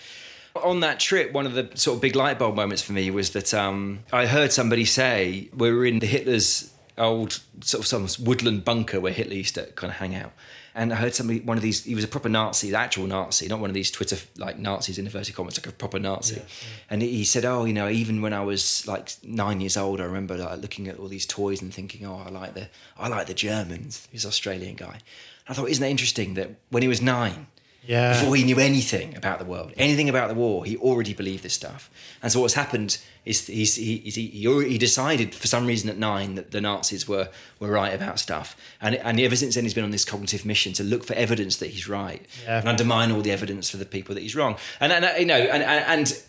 On 0.56 0.80
that 0.80 0.98
trip, 0.98 1.32
one 1.32 1.46
of 1.46 1.54
the 1.54 1.70
sort 1.74 1.94
of 1.94 2.00
big 2.02 2.16
light 2.16 2.40
bulb 2.40 2.56
moments 2.56 2.82
for 2.82 2.92
me 2.92 3.12
was 3.12 3.30
that 3.30 3.54
um, 3.54 4.00
I 4.12 4.26
heard 4.26 4.50
somebody 4.50 4.84
say 4.84 5.48
we 5.56 5.70
were 5.70 5.86
in 5.86 6.00
the 6.00 6.06
Hitler's 6.06 6.74
old 6.96 7.38
sort 7.60 7.82
of 7.82 7.86
some 7.86 8.26
woodland 8.26 8.64
bunker 8.64 8.98
where 8.98 9.12
Hitler 9.12 9.34
used 9.34 9.54
to 9.54 9.66
kind 9.76 9.92
of 9.92 9.98
hang 9.98 10.16
out. 10.16 10.32
And 10.78 10.92
I 10.92 10.96
heard 10.96 11.14
somebody, 11.14 11.40
one 11.40 11.56
of 11.56 11.62
these, 11.62 11.84
he 11.84 11.94
was 11.96 12.04
a 12.04 12.08
proper 12.08 12.28
Nazi, 12.28 12.70
the 12.70 12.78
actual 12.78 13.06
Nazi, 13.08 13.48
not 13.48 13.58
one 13.58 13.68
of 13.68 13.74
these 13.74 13.90
Twitter 13.90 14.16
like 14.36 14.58
Nazis 14.60 14.96
in 14.96 15.06
inverted 15.06 15.34
commas, 15.34 15.58
like 15.58 15.66
a 15.66 15.72
proper 15.72 15.98
Nazi. 15.98 16.36
Yeah, 16.36 16.42
And 16.88 17.02
he 17.02 17.24
said, 17.24 17.44
"Oh, 17.44 17.64
you 17.64 17.72
know, 17.72 17.88
even 17.88 18.22
when 18.22 18.32
I 18.32 18.42
was 18.44 18.86
like 18.86 19.10
nine 19.24 19.60
years 19.60 19.76
old, 19.76 20.00
I 20.00 20.04
remember 20.04 20.36
like 20.36 20.60
looking 20.60 20.86
at 20.88 20.96
all 21.00 21.08
these 21.08 21.26
toys 21.26 21.60
and 21.62 21.74
thinking, 21.74 22.06
oh, 22.06 22.22
I 22.24 22.30
like 22.30 22.54
the, 22.54 22.68
I 22.96 23.08
like 23.08 23.26
the 23.26 23.34
Germans." 23.34 24.06
He's 24.12 24.24
an 24.24 24.28
Australian 24.28 24.76
guy. 24.76 24.98
And 25.46 25.50
I 25.50 25.52
thought, 25.54 25.68
isn't 25.68 25.82
that 25.82 25.90
interesting 25.90 26.34
that 26.34 26.50
when 26.70 26.82
he 26.84 26.88
was 26.88 27.02
nine, 27.02 27.48
Yeah. 27.84 28.12
before 28.20 28.36
he 28.36 28.44
knew 28.44 28.60
anything 28.60 29.16
about 29.16 29.38
the 29.40 29.46
world, 29.46 29.72
anything 29.76 30.08
about 30.08 30.28
the 30.28 30.34
war, 30.34 30.64
he 30.64 30.76
already 30.76 31.14
believed 31.14 31.42
this 31.42 31.54
stuff. 31.54 31.90
And 32.22 32.30
so 32.30 32.40
what's 32.40 32.54
happened 32.54 32.98
is 33.28 33.46
he's, 33.46 33.74
he, 33.76 33.98
he's- 33.98 34.14
he, 34.14 34.26
he, 34.70 34.78
decided 34.78 35.34
for 35.34 35.46
some 35.46 35.66
reason 35.66 35.90
at 35.90 35.98
nine 35.98 36.34
that 36.36 36.50
the 36.50 36.60
Nazis 36.60 37.06
were, 37.06 37.28
were 37.60 37.70
right 37.70 37.92
about 37.92 38.18
stuff. 38.18 38.56
And, 38.80 38.94
and 38.96 39.20
ever 39.20 39.36
since 39.36 39.54
then, 39.54 39.64
he's 39.64 39.74
been 39.74 39.84
on 39.84 39.90
this 39.90 40.04
cognitive 40.04 40.46
mission 40.46 40.72
to 40.74 40.82
look 40.82 41.04
for 41.04 41.14
evidence 41.14 41.56
that 41.58 41.70
he's 41.70 41.88
right 41.88 42.24
Yeah. 42.44 42.60
and 42.60 42.68
undermine 42.68 43.12
all 43.12 43.20
the 43.20 43.30
evidence 43.30 43.68
for 43.68 43.76
the 43.76 43.84
people 43.84 44.14
that 44.14 44.22
he's 44.22 44.34
wrong. 44.34 44.56
And, 44.80 44.92
and 44.92 45.04
you 45.20 45.26
know, 45.26 45.36
and, 45.36 45.62
and, 45.62 45.84
and 46.08 46.22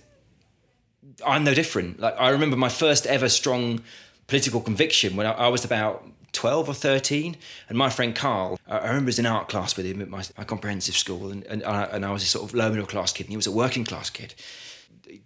I'm 1.26 1.43
no 1.43 1.54
different. 1.54 2.00
Like 2.00 2.16
I 2.20 2.30
remember 2.30 2.58
my 2.58 2.70
first 2.70 3.06
ever 3.08 3.30
strong 3.30 3.82
political 4.28 4.62
conviction 4.62 5.16
when 5.16 5.26
I, 5.26 5.32
I 5.32 5.47
was 5.47 5.64
about 5.66 6.06
12 6.34 6.70
or 6.70 6.74
13 6.76 7.36
and 7.70 7.78
my 7.78 7.89
friend 7.89 8.16
Carl 8.16 8.60
I 8.68 8.78
remember 8.78 9.00
he 9.00 9.06
was 9.06 9.20
in 9.20 9.26
art 9.26 9.50
class 9.50 9.76
with 9.76 9.88
him 9.88 10.00
at 10.00 10.10
my, 10.10 10.24
my 10.38 10.43
comprehensive 10.43 10.95
school 10.95 11.32
and, 11.32 11.43
and, 11.45 11.64
I, 11.64 11.84
and 11.86 12.06
I 12.06 12.12
was 12.12 12.22
a 12.22 12.28
sort 12.28 12.45
of 12.47 12.54
low 12.54 12.70
middle 12.70 12.86
class 12.86 13.12
kid 13.12 13.24
and 13.26 13.32
he 13.32 13.36
was 13.36 13.47
a 13.47 13.52
working 13.52 13.84
class 13.84 14.12
kid 14.12 14.36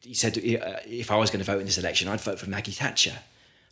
he 0.01 0.13
said 0.13 0.37
uh, 0.37 0.79
if 0.85 1.11
I 1.11 1.15
was 1.15 1.29
going 1.29 1.43
to 1.43 1.51
vote 1.51 1.59
in 1.59 1.65
this 1.65 1.77
election 1.77 2.07
I'd 2.07 2.21
vote 2.21 2.39
for 2.39 2.49
Maggie 2.49 2.71
Thatcher. 2.71 3.19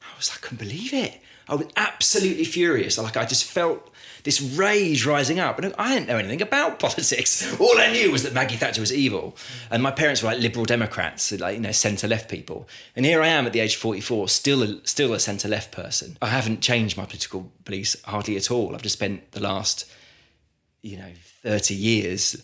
I 0.01 0.17
was 0.17 0.29
like 0.29 0.39
I 0.39 0.41
couldn't 0.41 0.59
believe 0.59 0.93
it. 0.93 1.21
I 1.47 1.55
was 1.55 1.67
absolutely 1.75 2.45
furious. 2.45 2.97
Like 2.97 3.17
I 3.17 3.25
just 3.25 3.43
felt 3.43 3.91
this 4.23 4.41
rage 4.41 5.05
rising 5.05 5.39
up. 5.39 5.59
And 5.59 5.73
I 5.77 5.93
didn't 5.93 6.07
know 6.07 6.17
anything 6.17 6.41
about 6.41 6.79
politics. 6.79 7.59
All 7.59 7.77
I 7.77 7.91
knew 7.91 8.11
was 8.11 8.23
that 8.23 8.33
Maggie 8.33 8.55
Thatcher 8.55 8.81
was 8.81 8.93
evil. 8.93 9.35
And 9.69 9.81
my 9.81 9.91
parents 9.91 10.21
were 10.21 10.29
like 10.29 10.39
liberal 10.39 10.65
Democrats 10.65 11.31
like 11.33 11.55
you 11.55 11.61
know 11.61 11.71
centre 11.71 12.07
left 12.07 12.29
people. 12.29 12.67
And 12.95 13.05
here 13.05 13.21
I 13.21 13.27
am 13.27 13.45
at 13.45 13.53
the 13.53 13.59
age 13.59 13.75
of 13.75 13.81
44 13.81 14.29
still 14.29 14.63
a, 14.63 14.87
still 14.87 15.13
a 15.13 15.19
centre 15.19 15.47
left 15.47 15.71
person. 15.71 16.17
I 16.21 16.27
haven't 16.27 16.61
changed 16.61 16.97
my 16.97 17.05
political 17.05 17.51
beliefs 17.65 17.97
hardly 18.05 18.37
at 18.37 18.51
all. 18.51 18.75
I've 18.75 18.81
just 18.81 18.97
spent 18.97 19.31
the 19.31 19.41
last 19.41 19.91
you 20.81 20.97
know 20.97 21.11
30 21.43 21.75
years 21.75 22.43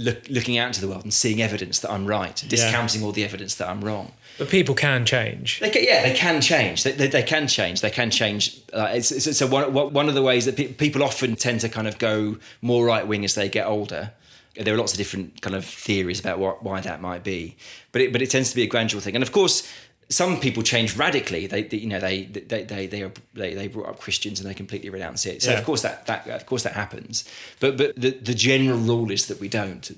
look, 0.00 0.28
looking 0.28 0.58
out 0.58 0.68
into 0.68 0.80
the 0.80 0.88
world 0.88 1.04
and 1.04 1.12
seeing 1.12 1.42
evidence 1.42 1.78
that 1.80 1.90
I'm 1.90 2.06
right, 2.06 2.42
discounting 2.48 3.02
all 3.02 3.12
the 3.12 3.22
evidence 3.22 3.54
that 3.56 3.68
I'm 3.68 3.82
wrong. 3.82 4.12
But 4.38 4.48
people 4.48 4.74
can 4.74 5.04
change. 5.04 5.60
They 5.60 5.70
can, 5.70 5.84
yeah, 5.84 6.02
they 6.02 6.14
can 6.14 6.40
change. 6.40 6.82
They, 6.82 6.92
they, 6.92 7.08
they 7.08 7.22
can 7.22 7.46
change. 7.46 7.82
They 7.82 7.90
can 7.90 8.10
change. 8.10 8.58
Uh, 8.72 8.88
it's, 8.92 9.12
it's, 9.12 9.38
so 9.38 9.46
one, 9.46 9.72
one 9.72 10.08
of 10.08 10.14
the 10.14 10.22
ways 10.22 10.46
that 10.46 10.56
pe- 10.56 10.72
people 10.72 11.02
often 11.02 11.36
tend 11.36 11.60
to 11.60 11.68
kind 11.68 11.86
of 11.86 11.98
go 11.98 12.38
more 12.62 12.84
right 12.84 13.06
wing 13.06 13.24
as 13.24 13.34
they 13.34 13.48
get 13.48 13.66
older. 13.66 14.12
There 14.54 14.74
are 14.74 14.78
lots 14.78 14.92
of 14.92 14.98
different 14.98 15.42
kind 15.42 15.54
of 15.54 15.64
theories 15.64 16.18
about 16.18 16.38
what, 16.38 16.62
why 16.62 16.80
that 16.80 17.00
might 17.00 17.22
be, 17.22 17.56
but 17.92 18.02
it, 18.02 18.12
but 18.12 18.22
it 18.22 18.30
tends 18.30 18.50
to 18.50 18.56
be 18.56 18.62
a 18.62 18.66
gradual 18.66 19.00
thing. 19.00 19.14
And 19.14 19.22
of 19.22 19.30
course, 19.30 19.70
some 20.10 20.40
people 20.40 20.62
change 20.62 20.96
radically. 20.96 21.46
They, 21.46 21.62
they 21.62 21.76
you 21.78 21.86
know, 21.86 22.00
they 22.00 22.24
they 22.24 22.64
they 22.64 22.86
they, 22.88 23.02
are, 23.02 23.12
they 23.34 23.54
they 23.54 23.68
brought 23.68 23.88
up 23.88 24.00
Christians 24.00 24.40
and 24.40 24.48
they 24.50 24.54
completely 24.54 24.90
renounce 24.90 25.24
it. 25.24 25.42
So 25.42 25.52
Yeah. 25.52 25.58
of 25.58 25.64
course 25.64 25.82
that 25.82 26.06
that 26.06 26.26
of 26.28 26.46
course 26.46 26.64
that 26.64 26.72
happens. 26.74 27.24
But 27.60 27.76
but 27.76 27.94
the 27.96 28.10
the 28.10 28.34
general 28.34 28.78
rule 28.78 29.10
is 29.10 29.26
that 29.26 29.40
we 29.40 29.48
don't 29.48 29.90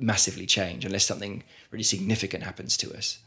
massively 0.00 0.46
change 0.46 0.84
unless 0.84 1.04
something 1.06 1.42
really 1.70 1.84
significant 1.84 2.44
happens 2.44 2.76
to 2.78 2.96
us. 2.96 3.18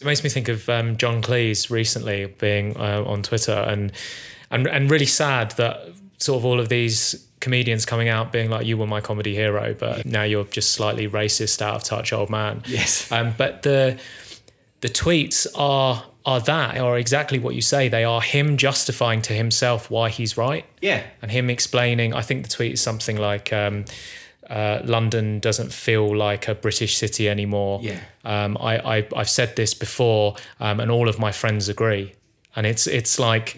It 0.00 0.06
makes 0.06 0.24
me 0.24 0.30
think 0.30 0.48
of 0.48 0.68
um, 0.68 0.96
John 0.96 1.20
Cleese 1.22 1.70
recently 1.70 2.26
being 2.38 2.76
uh, 2.76 3.04
on 3.06 3.22
Twitter 3.22 3.52
and, 3.52 3.92
and 4.50 4.66
and 4.66 4.90
really 4.90 5.06
sad 5.06 5.52
that 5.52 5.76
sort 6.18 6.38
of 6.38 6.44
all 6.44 6.58
of 6.58 6.68
these 6.68 7.26
comedians 7.40 7.84
coming 7.86 8.08
out 8.08 8.32
being 8.32 8.50
like, 8.50 8.66
"You 8.66 8.76
were 8.78 8.86
my 8.86 9.00
comedy 9.00 9.34
hero," 9.34 9.74
but 9.78 10.04
now 10.06 10.22
you're 10.22 10.44
just 10.46 10.72
slightly 10.72 11.06
racist, 11.08 11.60
out 11.62 11.74
of 11.76 11.84
touch 11.84 12.12
old 12.12 12.30
man. 12.30 12.62
Yes. 12.66 13.10
Um, 13.12 13.34
but 13.36 13.62
the 13.62 13.98
the 14.80 14.88
tweets 14.88 15.46
are 15.54 16.04
are 16.24 16.40
that 16.40 16.76
are 16.78 16.98
exactly 16.98 17.38
what 17.38 17.54
you 17.54 17.62
say. 17.62 17.88
They 17.88 18.04
are 18.04 18.20
him 18.20 18.56
justifying 18.56 19.22
to 19.22 19.32
himself 19.32 19.90
why 19.90 20.10
he's 20.10 20.36
right. 20.36 20.66
Yeah. 20.82 21.02
and 21.22 21.30
him 21.30 21.48
explaining. 21.48 22.12
I 22.12 22.20
think 22.20 22.42
the 22.42 22.50
tweet 22.50 22.72
is 22.72 22.80
something 22.80 23.16
like. 23.16 23.52
Um, 23.52 23.84
uh, 24.48 24.82
London 24.84 25.38
doesn't 25.38 25.72
feel 25.72 26.16
like 26.16 26.48
a 26.48 26.56
British 26.56 26.96
city 26.96 27.28
anymore. 27.28 27.78
Yeah. 27.82 28.00
Um, 28.24 28.58
I, 28.60 28.98
I 28.98 29.08
I've 29.14 29.30
said 29.30 29.54
this 29.54 29.74
before, 29.74 30.34
um, 30.58 30.80
and 30.80 30.90
all 30.90 31.08
of 31.08 31.20
my 31.20 31.30
friends 31.30 31.68
agree. 31.68 32.14
And 32.56 32.66
it's 32.66 32.88
it's 32.88 33.20
like, 33.20 33.56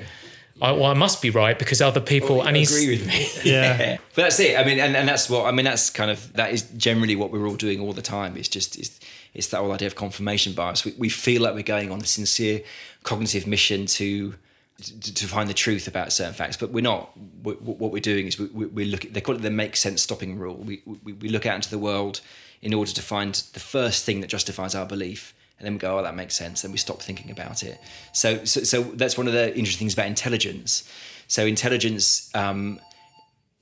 I, 0.60 0.72
well, 0.72 0.84
I 0.84 0.92
must 0.94 1.22
be 1.22 1.30
right 1.30 1.58
because 1.58 1.80
other 1.80 2.00
people. 2.00 2.42
and 2.42 2.54
he's 2.54 2.70
agree 2.70 2.98
with 2.98 3.06
me. 3.06 3.26
Yeah. 3.50 3.96
but 4.14 4.22
that's 4.22 4.38
it. 4.38 4.58
I 4.58 4.64
mean, 4.64 4.78
and, 4.78 4.94
and 4.94 5.08
that's 5.08 5.30
what 5.30 5.46
I 5.46 5.50
mean. 5.50 5.64
That's 5.64 5.88
kind 5.88 6.10
of 6.10 6.30
that 6.34 6.52
is 6.52 6.62
generally 6.76 7.16
what 7.16 7.30
we're 7.32 7.48
all 7.48 7.56
doing 7.56 7.80
all 7.80 7.94
the 7.94 8.02
time. 8.02 8.36
It's 8.36 8.48
just 8.48 8.78
it's, 8.78 9.00
it's 9.34 9.48
that 9.48 9.58
whole 9.58 9.72
idea 9.72 9.86
of 9.86 9.94
confirmation 9.94 10.52
bias. 10.52 10.84
We, 10.84 10.94
we 10.98 11.08
feel 11.08 11.42
like 11.42 11.54
we're 11.54 11.62
going 11.62 11.90
on 11.90 12.00
a 12.00 12.06
sincere 12.06 12.62
cognitive 13.02 13.46
mission 13.46 13.86
to 13.86 14.34
to, 14.82 15.14
to 15.14 15.26
find 15.26 15.48
the 15.48 15.54
truth 15.54 15.86
about 15.86 16.12
certain 16.12 16.34
facts, 16.34 16.56
but 16.56 16.70
we're 16.70 16.82
not. 16.82 17.10
We, 17.44 17.52
what 17.54 17.92
we're 17.92 18.00
doing 18.00 18.26
is 18.26 18.38
we, 18.38 18.46
we, 18.46 18.66
we 18.66 18.84
look. 18.84 19.02
They 19.02 19.20
call 19.20 19.34
it 19.36 19.42
the 19.42 19.50
make 19.50 19.76
sense 19.76 20.02
stopping 20.02 20.38
rule. 20.38 20.56
We, 20.56 20.82
we 20.86 21.12
we 21.12 21.28
look 21.28 21.46
out 21.46 21.56
into 21.56 21.70
the 21.70 21.78
world 21.78 22.20
in 22.62 22.72
order 22.74 22.92
to 22.92 23.02
find 23.02 23.34
the 23.52 23.60
first 23.60 24.04
thing 24.04 24.20
that 24.20 24.28
justifies 24.28 24.74
our 24.74 24.86
belief. 24.86 25.34
And 25.58 25.66
then 25.66 25.74
we 25.74 25.78
go, 25.78 25.98
oh, 25.98 26.02
that 26.02 26.16
makes 26.16 26.34
sense. 26.34 26.64
And 26.64 26.72
we 26.72 26.78
stop 26.78 27.00
thinking 27.00 27.30
about 27.30 27.62
it. 27.62 27.80
So, 28.12 28.44
so, 28.44 28.62
so 28.64 28.82
that's 28.82 29.16
one 29.16 29.28
of 29.28 29.32
the 29.32 29.56
interesting 29.56 29.84
things 29.84 29.94
about 29.94 30.06
intelligence. 30.06 30.88
So, 31.28 31.46
intelligence 31.46 32.34
um, 32.34 32.80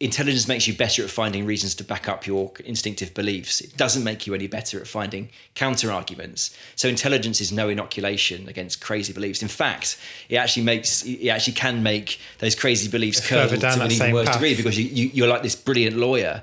intelligence 0.01 0.49
makes 0.49 0.67
you 0.67 0.75
better 0.75 1.05
at 1.05 1.11
finding 1.11 1.45
reasons 1.45 1.75
to 1.75 1.85
back 1.85 2.09
up 2.09 2.27
your 2.27 2.51
instinctive 2.65 3.13
beliefs. 3.13 3.61
It 3.61 3.77
doesn't 3.77 4.03
make 4.03 4.27
you 4.27 4.35
any 4.35 4.47
better 4.47 4.81
at 4.81 4.89
finding 4.89 5.29
counter 5.55 5.93
arguments. 5.93 6.57
So 6.75 6.89
intelligence 6.89 7.41
is 7.43 7.53
no 7.53 7.69
inoculation 7.69 8.49
against 8.49 8.81
crazy 8.81 9.13
beliefs. 9.13 9.43
In 9.43 9.49
fact, 9.49 9.99
it 10.31 10.37
actually 10.37 10.65
makes 10.65 11.05
it 11.05 11.29
actually 11.29 11.53
can 11.53 11.83
make 11.83 12.19
those 12.39 12.55
crazy 12.55 12.91
beliefs 12.91 13.29
down 13.29 13.49
to 13.49 13.83
an 13.83 13.93
even 13.93 14.13
worse 14.13 14.27
path. 14.27 14.37
degree 14.37 14.57
because 14.57 14.79
you, 14.79 14.87
you 14.87 15.11
you're 15.13 15.29
like 15.29 15.43
this 15.43 15.55
brilliant 15.55 15.97
lawyer. 15.97 16.43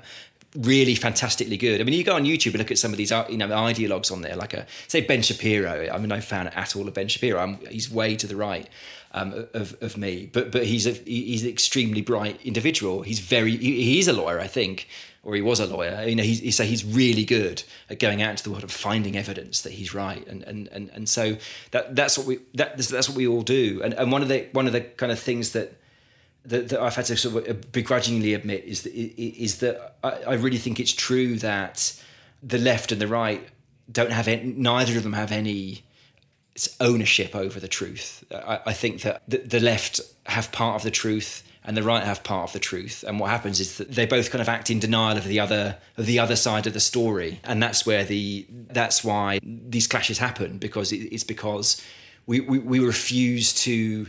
Really 0.56 0.94
fantastically 0.94 1.58
good. 1.58 1.78
I 1.78 1.84
mean, 1.84 1.92
you 1.92 2.02
go 2.02 2.16
on 2.16 2.24
YouTube 2.24 2.52
and 2.52 2.58
look 2.58 2.70
at 2.70 2.78
some 2.78 2.90
of 2.90 2.96
these, 2.96 3.12
uh, 3.12 3.26
you 3.28 3.36
know, 3.36 3.48
ideologues 3.48 4.10
on 4.10 4.22
there, 4.22 4.34
like 4.34 4.54
a 4.54 4.66
say 4.86 5.02
Ben 5.02 5.20
Shapiro. 5.20 5.88
I'm 5.92 6.08
no 6.08 6.22
fan 6.22 6.46
at 6.48 6.74
all 6.74 6.88
of 6.88 6.94
Ben 6.94 7.06
Shapiro. 7.06 7.38
I'm, 7.38 7.58
he's 7.66 7.90
way 7.90 8.16
to 8.16 8.26
the 8.26 8.34
right 8.34 8.66
um, 9.18 9.48
of, 9.54 9.76
of 9.80 9.96
me, 9.96 10.30
but 10.32 10.52
but 10.52 10.66
he's 10.66 10.86
a 10.86 10.92
he's 10.92 11.42
an 11.42 11.48
extremely 11.48 12.00
bright 12.00 12.40
individual. 12.44 13.02
He's 13.02 13.20
very 13.20 13.56
he, 13.56 13.82
he's 13.82 14.08
a 14.08 14.12
lawyer, 14.12 14.40
I 14.40 14.46
think, 14.46 14.88
or 15.22 15.34
he 15.34 15.42
was 15.42 15.60
a 15.60 15.66
lawyer. 15.66 16.04
You 16.06 16.16
know, 16.16 16.22
he's 16.22 16.56
so 16.56 16.64
he's 16.64 16.84
really 16.84 17.24
good 17.24 17.62
at 17.90 17.98
going 17.98 18.22
out 18.22 18.30
into 18.30 18.44
the 18.44 18.50
world 18.50 18.62
and 18.62 18.72
finding 18.72 19.16
evidence 19.16 19.62
that 19.62 19.72
he's 19.72 19.94
right, 19.94 20.26
and 20.26 20.42
and 20.44 20.68
and, 20.68 20.90
and 20.90 21.08
so 21.08 21.36
that 21.72 21.96
that's 21.96 22.16
what 22.16 22.26
we 22.26 22.38
that 22.54 22.78
that's 22.78 23.08
what 23.08 23.16
we 23.16 23.26
all 23.26 23.42
do. 23.42 23.80
And 23.82 23.94
and 23.94 24.12
one 24.12 24.22
of 24.22 24.28
the 24.28 24.48
one 24.52 24.66
of 24.66 24.72
the 24.72 24.82
kind 24.82 25.10
of 25.10 25.18
things 25.18 25.52
that 25.52 25.74
that, 26.44 26.68
that 26.68 26.80
I've 26.80 26.96
had 26.96 27.06
to 27.06 27.16
sort 27.16 27.46
of 27.46 27.72
begrudgingly 27.72 28.34
admit 28.34 28.64
is 28.64 28.82
that 28.82 28.94
is 28.94 29.58
that 29.58 29.96
I, 30.02 30.10
I 30.10 30.34
really 30.34 30.58
think 30.58 30.80
it's 30.80 30.92
true 30.92 31.36
that 31.38 32.00
the 32.42 32.58
left 32.58 32.92
and 32.92 33.00
the 33.00 33.08
right 33.08 33.48
don't 33.90 34.12
have 34.12 34.28
any, 34.28 34.52
neither 34.52 34.96
of 34.96 35.02
them 35.02 35.14
have 35.14 35.32
any 35.32 35.82
ownership 36.80 37.36
over 37.36 37.60
the 37.60 37.68
truth. 37.68 38.24
I, 38.32 38.60
I 38.66 38.72
think 38.72 39.02
that 39.02 39.22
the, 39.28 39.38
the 39.38 39.60
left 39.60 40.00
have 40.26 40.50
part 40.50 40.76
of 40.76 40.82
the 40.82 40.90
truth 40.90 41.42
and 41.68 41.76
the 41.76 41.82
right 41.82 42.02
have 42.02 42.24
part 42.24 42.48
of 42.48 42.52
the 42.54 42.58
truth. 42.58 43.04
And 43.06 43.20
what 43.20 43.28
happens 43.28 43.60
is 43.60 43.76
that 43.76 43.90
they 43.92 44.06
both 44.06 44.30
kind 44.30 44.40
of 44.40 44.48
act 44.48 44.70
in 44.70 44.78
denial 44.78 45.18
of 45.18 45.24
the 45.24 45.38
other 45.38 45.76
of 45.98 46.06
the 46.06 46.18
other 46.18 46.34
side 46.36 46.66
of 46.66 46.72
the 46.72 46.80
story, 46.80 47.40
and 47.44 47.62
that's 47.62 47.84
where 47.84 48.04
the 48.04 48.46
that's 48.48 49.04
why 49.04 49.38
these 49.42 49.86
clashes 49.86 50.18
happen 50.18 50.56
because 50.56 50.92
it, 50.92 51.12
it's 51.12 51.24
because 51.24 51.82
we, 52.26 52.40
we 52.40 52.58
we 52.58 52.78
refuse 52.78 53.52
to 53.64 54.06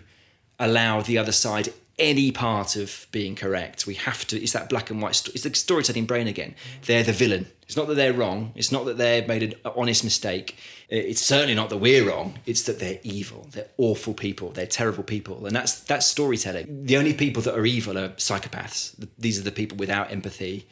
allow 0.57 1.01
the 1.01 1.17
other 1.17 1.33
side 1.33 1.73
any 1.99 2.31
part 2.31 2.75
of 2.75 3.05
being 3.11 3.35
correct. 3.35 3.85
We 3.85 3.95
have 3.95 4.25
to. 4.27 4.41
It's 4.41 4.53
that 4.53 4.69
black 4.69 4.89
and 4.89 5.01
white. 5.01 5.27
It's 5.27 5.43
the 5.43 5.53
storytelling 5.53 6.05
brain 6.05 6.27
again. 6.27 6.55
They're 6.85 7.03
the 7.03 7.11
villain. 7.11 7.47
It's 7.63 7.77
not 7.77 7.87
that 7.87 7.95
they're 7.95 8.13
wrong. 8.13 8.51
It's 8.55 8.71
not 8.71 8.85
that 8.85 8.97
they've 8.97 9.27
made 9.27 9.43
an 9.43 9.53
honest 9.75 10.03
mistake. 10.03 10.57
It's 10.89 11.21
certainly 11.21 11.53
not 11.53 11.69
that 11.69 11.77
we're 11.77 12.09
wrong. 12.09 12.39
It's 12.47 12.63
that 12.63 12.79
they're 12.79 12.99
evil. 13.03 13.47
They're 13.51 13.67
awful 13.77 14.15
people. 14.15 14.49
They're 14.49 14.65
terrible 14.65 15.03
people, 15.03 15.45
and 15.45 15.55
that's 15.55 15.81
that's 15.81 16.07
storytelling. 16.07 16.85
The 16.85 16.97
only 16.97 17.13
people 17.13 17.43
that 17.43 17.55
are 17.55 17.65
evil 17.65 17.97
are 17.97 18.09
psychopaths. 18.09 18.95
These 19.19 19.37
are 19.37 19.43
the 19.43 19.51
people 19.51 19.77
without 19.77 20.11
empathy. 20.11 20.67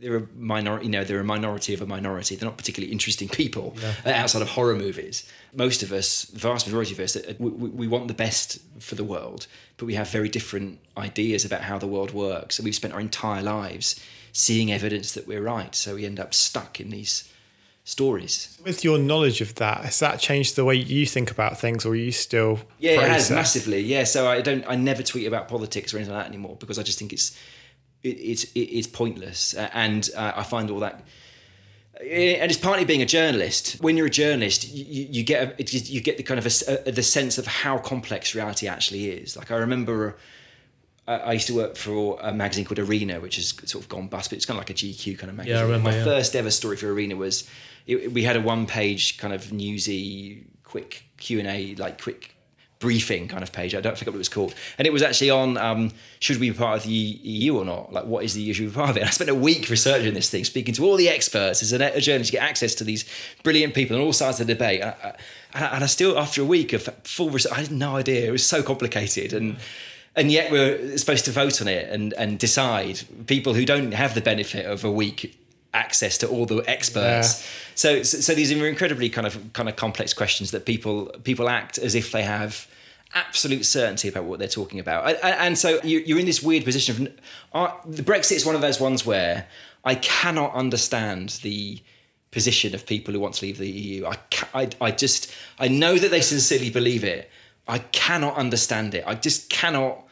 They're 0.00 0.16
a 0.16 0.26
minority. 0.36 0.86
You 0.86 0.92
know, 0.92 1.04
they're 1.04 1.20
a 1.20 1.24
minority 1.24 1.74
of 1.74 1.80
a 1.80 1.86
minority. 1.86 2.34
They're 2.34 2.48
not 2.48 2.58
particularly 2.58 2.92
interesting 2.92 3.28
people 3.28 3.76
uh, 4.04 4.10
outside 4.10 4.42
of 4.42 4.48
horror 4.48 4.74
movies. 4.74 5.28
Most 5.54 5.82
of 5.82 5.92
us, 5.92 6.24
the 6.24 6.40
vast 6.40 6.66
majority 6.66 6.92
of 6.92 7.00
us, 7.00 7.16
uh, 7.16 7.34
we, 7.38 7.50
we 7.50 7.88
want 7.88 8.08
the 8.08 8.14
best 8.14 8.58
for 8.80 8.94
the 8.94 9.04
world, 9.04 9.46
but 9.76 9.86
we 9.86 9.94
have 9.94 10.08
very 10.08 10.28
different 10.28 10.80
ideas 10.96 11.44
about 11.44 11.62
how 11.62 11.78
the 11.78 11.86
world 11.86 12.12
works. 12.12 12.58
And 12.58 12.64
we've 12.64 12.74
spent 12.74 12.94
our 12.94 13.00
entire 13.00 13.42
lives 13.42 14.00
seeing 14.32 14.72
evidence 14.72 15.12
that 15.12 15.26
we're 15.26 15.42
right. 15.42 15.74
So 15.74 15.94
we 15.94 16.06
end 16.06 16.18
up 16.18 16.34
stuck 16.34 16.80
in 16.80 16.90
these 16.90 17.30
stories. 17.84 18.58
With 18.64 18.84
your 18.84 18.98
knowledge 18.98 19.40
of 19.40 19.54
that, 19.56 19.84
has 19.84 19.98
that 20.00 20.20
changed 20.20 20.56
the 20.56 20.64
way 20.64 20.74
you 20.74 21.06
think 21.06 21.30
about 21.30 21.58
things, 21.58 21.84
or 21.84 21.92
are 21.92 21.96
you 21.96 22.12
still? 22.12 22.60
Yeah, 22.78 22.92
it 22.92 23.08
has 23.08 23.30
massively. 23.30 23.80
Yeah, 23.80 24.04
so 24.04 24.28
I 24.28 24.40
don't, 24.40 24.64
I 24.68 24.76
never 24.76 25.02
tweet 25.02 25.26
about 25.26 25.48
politics 25.48 25.92
or 25.92 25.98
anything 25.98 26.14
like 26.14 26.24
that 26.24 26.28
anymore 26.28 26.56
because 26.58 26.78
I 26.78 26.82
just 26.82 26.98
think 26.98 27.12
it's, 27.12 27.36
it, 28.02 28.08
it's, 28.08 28.44
it, 28.54 28.60
it's 28.60 28.86
pointless, 28.86 29.54
Uh, 29.54 29.68
and 29.72 30.08
uh, 30.16 30.32
I 30.36 30.42
find 30.42 30.70
all 30.70 30.80
that. 30.80 31.04
And 32.00 32.50
it's 32.50 32.56
partly 32.56 32.86
being 32.86 33.02
a 33.02 33.06
journalist. 33.06 33.76
When 33.82 33.96
you're 33.98 34.06
a 34.06 34.10
journalist, 34.10 34.72
you, 34.72 35.06
you 35.10 35.22
get 35.22 35.60
a, 35.60 35.64
you 35.92 36.00
get 36.00 36.16
the 36.16 36.22
kind 36.22 36.38
of 36.38 36.46
a 36.46 36.88
a 36.88 36.92
the 36.92 37.02
sense 37.02 37.36
of 37.36 37.46
how 37.46 37.76
complex 37.76 38.34
reality 38.34 38.66
actually 38.68 39.10
is. 39.10 39.36
Like 39.36 39.50
I 39.50 39.56
remember, 39.56 40.16
I 41.06 41.14
I 41.16 41.32
used 41.34 41.46
to 41.48 41.54
work 41.54 41.76
for 41.76 42.18
a 42.22 42.32
magazine 42.32 42.64
called 42.64 42.78
Arena, 42.78 43.20
which 43.20 43.36
has 43.36 43.48
sort 43.66 43.84
of 43.84 43.90
gone 43.90 44.08
bust, 44.08 44.30
but 44.30 44.36
it's 44.36 44.46
kind 44.46 44.56
of 44.56 44.62
like 44.62 44.70
a 44.70 44.74
GQ 44.74 45.18
kind 45.18 45.28
of 45.30 45.36
magazine. 45.36 45.56
Yeah, 45.56 45.60
I 45.60 45.64
remember, 45.64 45.90
My 45.90 45.96
yeah. 45.96 46.04
first 46.04 46.34
ever 46.34 46.50
story 46.50 46.78
for 46.78 46.90
Arena 46.90 47.16
was 47.16 47.46
it, 47.86 48.10
we 48.14 48.22
had 48.22 48.36
a 48.36 48.40
one 48.40 48.66
page 48.66 49.18
kind 49.18 49.34
of 49.34 49.52
newsy, 49.52 50.46
quick 50.64 51.04
Q 51.18 51.38
and 51.40 51.48
A, 51.48 51.74
like 51.74 52.00
quick 52.00 52.34
briefing 52.80 53.28
kind 53.28 53.42
of 53.42 53.52
page. 53.52 53.74
I 53.74 53.80
don't 53.80 53.96
forget 53.96 54.12
what 54.12 54.16
it 54.16 54.18
was 54.18 54.28
called, 54.28 54.54
and 54.78 54.86
it 54.86 54.92
was 54.92 55.02
actually 55.02 55.30
on 55.30 55.56
um, 55.56 55.92
should 56.18 56.38
we 56.38 56.50
be 56.50 56.56
part 56.56 56.78
of 56.78 56.82
the 56.84 56.90
EU 56.90 57.56
or 57.56 57.64
not? 57.64 57.92
Like, 57.92 58.06
what 58.06 58.24
is 58.24 58.34
the 58.34 58.40
EU? 58.40 58.52
Should 58.52 58.64
we 58.64 58.70
be 58.70 58.74
part 58.74 58.90
of 58.90 58.96
it? 58.96 59.00
And 59.00 59.08
I 59.08 59.12
spent 59.12 59.30
a 59.30 59.34
week 59.34 59.70
researching 59.70 60.14
this 60.14 60.28
thing, 60.28 60.44
speaking 60.44 60.74
to 60.74 60.84
all 60.84 60.96
the 60.96 61.08
experts. 61.08 61.62
As 61.62 61.72
an, 61.72 61.82
a 61.82 62.00
journalist, 62.00 62.30
to 62.30 62.36
get 62.38 62.42
access 62.42 62.74
to 62.76 62.84
these 62.84 63.04
brilliant 63.44 63.74
people 63.74 63.96
on 63.96 64.02
all 64.02 64.12
sides 64.12 64.40
of 64.40 64.46
the 64.46 64.54
debate. 64.54 64.80
And 64.80 64.90
I, 64.90 65.14
and 65.54 65.64
I, 65.64 65.68
and 65.74 65.84
I 65.84 65.86
still, 65.86 66.18
after 66.18 66.42
a 66.42 66.44
week 66.44 66.72
of 66.72 66.82
full 67.04 67.30
research, 67.30 67.52
I 67.52 67.60
had 67.60 67.70
no 67.70 67.96
idea. 67.96 68.26
It 68.26 68.32
was 68.32 68.44
so 68.44 68.62
complicated 68.62 69.32
and. 69.32 69.56
And 70.16 70.32
yet 70.32 70.50
we're 70.50 70.98
supposed 70.98 71.24
to 71.26 71.30
vote 71.30 71.62
on 71.62 71.68
it 71.68 71.88
and, 71.88 72.12
and 72.14 72.36
decide. 72.36 73.00
People 73.28 73.54
who 73.54 73.64
don't 73.64 73.92
have 73.92 74.16
the 74.16 74.20
benefit 74.20 74.66
of 74.66 74.84
a 74.84 74.90
week 74.90 75.38
access 75.72 76.18
to 76.18 76.28
all 76.28 76.46
the 76.46 76.58
experts. 76.68 77.48
So, 77.74 78.02
so 78.02 78.18
so 78.18 78.34
these 78.34 78.52
are 78.52 78.66
incredibly 78.66 79.08
kind 79.08 79.26
of 79.26 79.52
kind 79.52 79.68
of 79.68 79.76
complex 79.76 80.12
questions 80.12 80.50
that 80.50 80.66
people 80.66 81.06
people 81.22 81.48
act 81.48 81.78
as 81.78 81.94
if 81.94 82.12
they 82.12 82.22
have 82.22 82.66
absolute 83.14 83.64
certainty 83.64 84.08
about 84.08 84.24
what 84.24 84.38
they're 84.38 84.48
talking 84.48 84.78
about. 84.80 85.16
And, 85.22 85.58
so 85.58 85.80
you, 85.82 86.00
you're 86.00 86.18
in 86.18 86.26
this 86.26 86.42
weird 86.42 86.64
position 86.64 87.06
of 87.52 87.70
uh, 87.70 87.74
the 87.84 88.02
Brexit 88.02 88.32
is 88.32 88.46
one 88.46 88.54
of 88.54 88.60
those 88.60 88.80
ones 88.80 89.04
where 89.04 89.46
I 89.84 89.96
cannot 89.96 90.54
understand 90.54 91.40
the 91.42 91.80
position 92.30 92.74
of 92.74 92.86
people 92.86 93.12
who 93.12 93.20
want 93.20 93.34
to 93.34 93.44
leave 93.44 93.58
the 93.58 93.68
EU. 93.68 94.06
I, 94.06 94.18
I, 94.54 94.68
I 94.80 94.90
just 94.92 95.32
I 95.58 95.68
know 95.68 95.96
that 95.96 96.10
they 96.10 96.20
sincerely 96.20 96.70
believe 96.70 97.04
it. 97.04 97.30
I 97.66 97.78
cannot 97.78 98.36
understand 98.36 98.94
it. 98.94 99.04
I 99.06 99.14
just 99.14 99.50
cannot. 99.50 100.06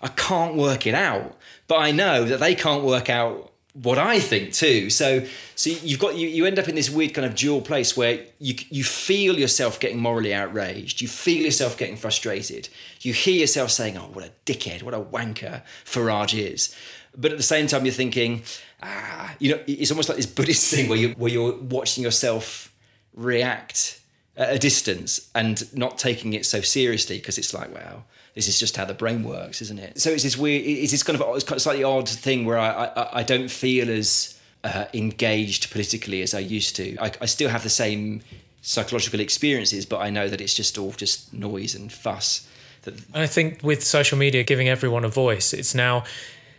I 0.00 0.08
can't 0.08 0.54
work 0.56 0.86
it 0.86 0.94
out. 0.94 1.36
But 1.66 1.76
I 1.76 1.90
know 1.90 2.24
that 2.24 2.38
they 2.38 2.54
can't 2.54 2.84
work 2.84 3.08
out 3.08 3.52
what 3.82 3.98
I 3.98 4.20
think 4.20 4.52
too. 4.52 4.90
So 4.90 5.24
so 5.54 5.70
you've 5.70 6.00
got 6.00 6.16
you, 6.16 6.28
you 6.28 6.46
end 6.46 6.58
up 6.58 6.68
in 6.68 6.74
this 6.74 6.90
weird 6.90 7.14
kind 7.14 7.26
of 7.26 7.34
dual 7.34 7.60
place 7.60 7.96
where 7.96 8.24
you 8.38 8.54
you 8.70 8.84
feel 8.84 9.38
yourself 9.38 9.78
getting 9.78 9.98
morally 9.98 10.32
outraged, 10.32 11.00
you 11.00 11.08
feel 11.08 11.42
yourself 11.42 11.76
getting 11.76 11.96
frustrated, 11.96 12.68
you 13.00 13.12
hear 13.12 13.38
yourself 13.38 13.70
saying, 13.70 13.96
"Oh, 13.96 14.08
what 14.12 14.24
a 14.24 14.30
dickhead, 14.46 14.82
what 14.82 14.94
a 14.94 15.00
wanker 15.00 15.62
Farage 15.84 16.38
is," 16.38 16.74
but 17.16 17.32
at 17.32 17.36
the 17.36 17.42
same 17.42 17.66
time 17.66 17.84
you're 17.84 17.94
thinking, 17.94 18.42
ah, 18.82 19.34
you 19.38 19.52
know, 19.54 19.60
it's 19.66 19.90
almost 19.90 20.08
like 20.08 20.16
this 20.16 20.26
Buddhist 20.26 20.70
thing 20.74 20.88
where 20.88 20.98
you 20.98 21.10
where 21.10 21.30
you're 21.30 21.56
watching 21.56 22.02
yourself 22.02 22.72
react 23.14 24.00
at 24.36 24.54
a 24.54 24.58
distance 24.58 25.30
and 25.34 25.74
not 25.76 25.98
taking 25.98 26.34
it 26.34 26.44
so 26.44 26.60
seriously 26.60 27.18
because 27.18 27.38
it's 27.38 27.54
like, 27.54 27.74
wow, 27.74 28.04
this 28.36 28.46
is 28.46 28.60
just 28.60 28.76
how 28.76 28.84
the 28.84 28.94
brain 28.94 29.24
works, 29.24 29.60
isn't 29.62 29.78
it? 29.80 29.98
So 30.00 30.10
it's 30.10 30.22
this 30.22 30.36
weird, 30.38 30.64
it's 30.64 30.92
this 30.92 31.02
kind 31.02 31.20
of 31.20 31.34
it's 31.34 31.44
kind 31.44 31.56
of 31.56 31.62
slightly 31.62 31.82
odd 31.82 32.08
thing 32.08 32.44
where 32.46 32.58
I 32.58 32.68
I, 32.84 33.18
I 33.20 33.22
don't 33.24 33.50
feel 33.50 33.90
as 33.90 34.38
uh, 34.62 34.84
engaged 34.94 35.70
politically 35.72 36.22
as 36.22 36.32
I 36.34 36.38
used 36.40 36.76
to. 36.76 36.96
I, 36.98 37.10
I 37.20 37.26
still 37.26 37.48
have 37.48 37.62
the 37.64 37.70
same 37.70 38.22
psychological 38.62 39.20
experiences, 39.20 39.86
but 39.86 39.98
I 39.98 40.10
know 40.10 40.28
that 40.28 40.40
it's 40.40 40.54
just 40.54 40.78
all 40.78 40.92
just 40.92 41.32
noise 41.32 41.74
and 41.74 41.92
fuss. 41.92 42.46
That 42.82 42.94
I 43.14 43.26
think 43.26 43.60
with 43.62 43.82
social 43.82 44.18
media 44.18 44.44
giving 44.44 44.68
everyone 44.68 45.04
a 45.04 45.08
voice, 45.08 45.52
it's 45.52 45.74
now 45.74 46.04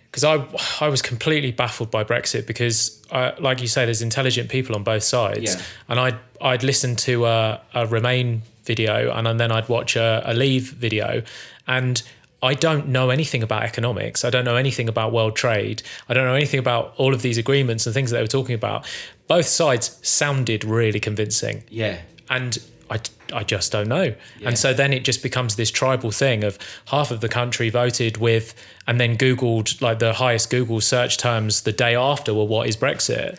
because 0.09 0.23
I 0.23 0.45
I 0.83 0.87
was 0.89 1.01
completely 1.01 1.51
baffled 1.51 1.91
by 1.91 2.03
Brexit 2.03 2.47
because 2.47 3.01
I, 3.11 3.33
like 3.39 3.61
you 3.61 3.67
say, 3.67 3.85
there's 3.85 4.01
intelligent 4.01 4.49
people 4.49 4.75
on 4.75 4.83
both 4.83 5.03
sides, 5.03 5.53
Yeah. 5.55 5.61
and 5.89 5.99
I'd 5.99 6.17
I'd 6.41 6.63
listen 6.63 6.95
to 6.97 7.25
a, 7.25 7.61
a 7.73 7.85
Remain 7.87 8.41
video 8.67 9.11
and 9.11 9.39
then 9.39 9.51
I'd 9.51 9.69
watch 9.69 9.95
a, 9.95 10.21
a 10.25 10.33
Leave 10.33 10.71
video, 10.71 11.23
and 11.65 12.03
I 12.43 12.53
don't 12.53 12.87
know 12.89 13.09
anything 13.09 13.41
about 13.41 13.63
economics. 13.63 14.23
I 14.23 14.29
don't 14.29 14.45
know 14.45 14.57
anything 14.57 14.87
about 14.87 15.11
world 15.11 15.35
trade. 15.35 15.81
I 16.07 16.13
don't 16.13 16.25
know 16.25 16.35
anything 16.35 16.59
about 16.59 16.93
all 16.97 17.13
of 17.13 17.21
these 17.23 17.37
agreements 17.39 17.87
and 17.87 17.93
things 17.93 18.11
that 18.11 18.17
they 18.17 18.23
were 18.23 18.27
talking 18.27 18.55
about. 18.55 18.85
Both 19.27 19.47
sides 19.47 19.97
sounded 20.03 20.63
really 20.63 20.99
convincing 20.99 21.63
yeah, 21.69 22.01
and 22.29 22.59
I, 22.89 22.99
I 23.33 23.43
just 23.43 23.71
don't 23.71 23.87
know. 23.87 24.13
Yeah. 24.39 24.47
And 24.47 24.57
so 24.57 24.73
then 24.73 24.93
it 24.93 25.03
just 25.03 25.21
becomes 25.23 25.55
this 25.55 25.71
tribal 25.71 26.11
thing 26.11 26.43
of 26.43 26.57
half 26.85 27.11
of 27.11 27.19
the 27.21 27.29
country 27.29 27.69
voted 27.69 28.17
with, 28.17 28.53
and 28.85 28.99
then 29.01 29.17
Googled 29.17 29.81
like 29.81 29.99
the 29.99 30.13
highest 30.13 30.49
Google 30.49 30.81
search 30.81 31.17
terms 31.17 31.61
the 31.61 31.73
day 31.73 31.95
after 31.95 32.33
were 32.33 32.45
what 32.45 32.67
is 32.67 32.77
Brexit. 32.77 33.37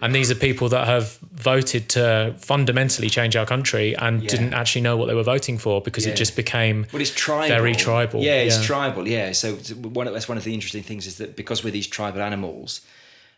And 0.00 0.14
these 0.14 0.30
are 0.30 0.34
people 0.34 0.68
that 0.68 0.86
have 0.86 1.18
voted 1.32 1.88
to 1.90 2.34
fundamentally 2.38 3.08
change 3.08 3.34
our 3.36 3.46
country 3.46 3.96
and 3.96 4.22
Yeah. 4.22 4.28
didn't 4.28 4.54
actually 4.54 4.82
know 4.82 4.96
what 4.96 5.06
they 5.06 5.14
were 5.14 5.22
voting 5.22 5.58
for 5.58 5.80
because 5.80 6.04
Yeah. 6.06 6.12
it 6.12 6.16
just 6.16 6.36
became 6.36 6.86
Well, 6.92 7.00
it's 7.02 7.10
tribal. 7.14 7.48
very 7.48 7.74
tribal. 7.74 8.22
Yeah, 8.22 8.40
it's 8.42 8.62
tribal. 8.64 9.08
Yeah. 9.08 9.32
So 9.32 9.54
one 9.54 10.06
of, 10.06 10.12
that's 10.12 10.28
one 10.28 10.36
of 10.38 10.44
the 10.44 10.52
interesting 10.54 10.82
things 10.82 11.06
is 11.06 11.16
that 11.16 11.34
because 11.36 11.64
we're 11.64 11.70
these 11.70 11.86
tribal 11.86 12.20
animals, 12.22 12.80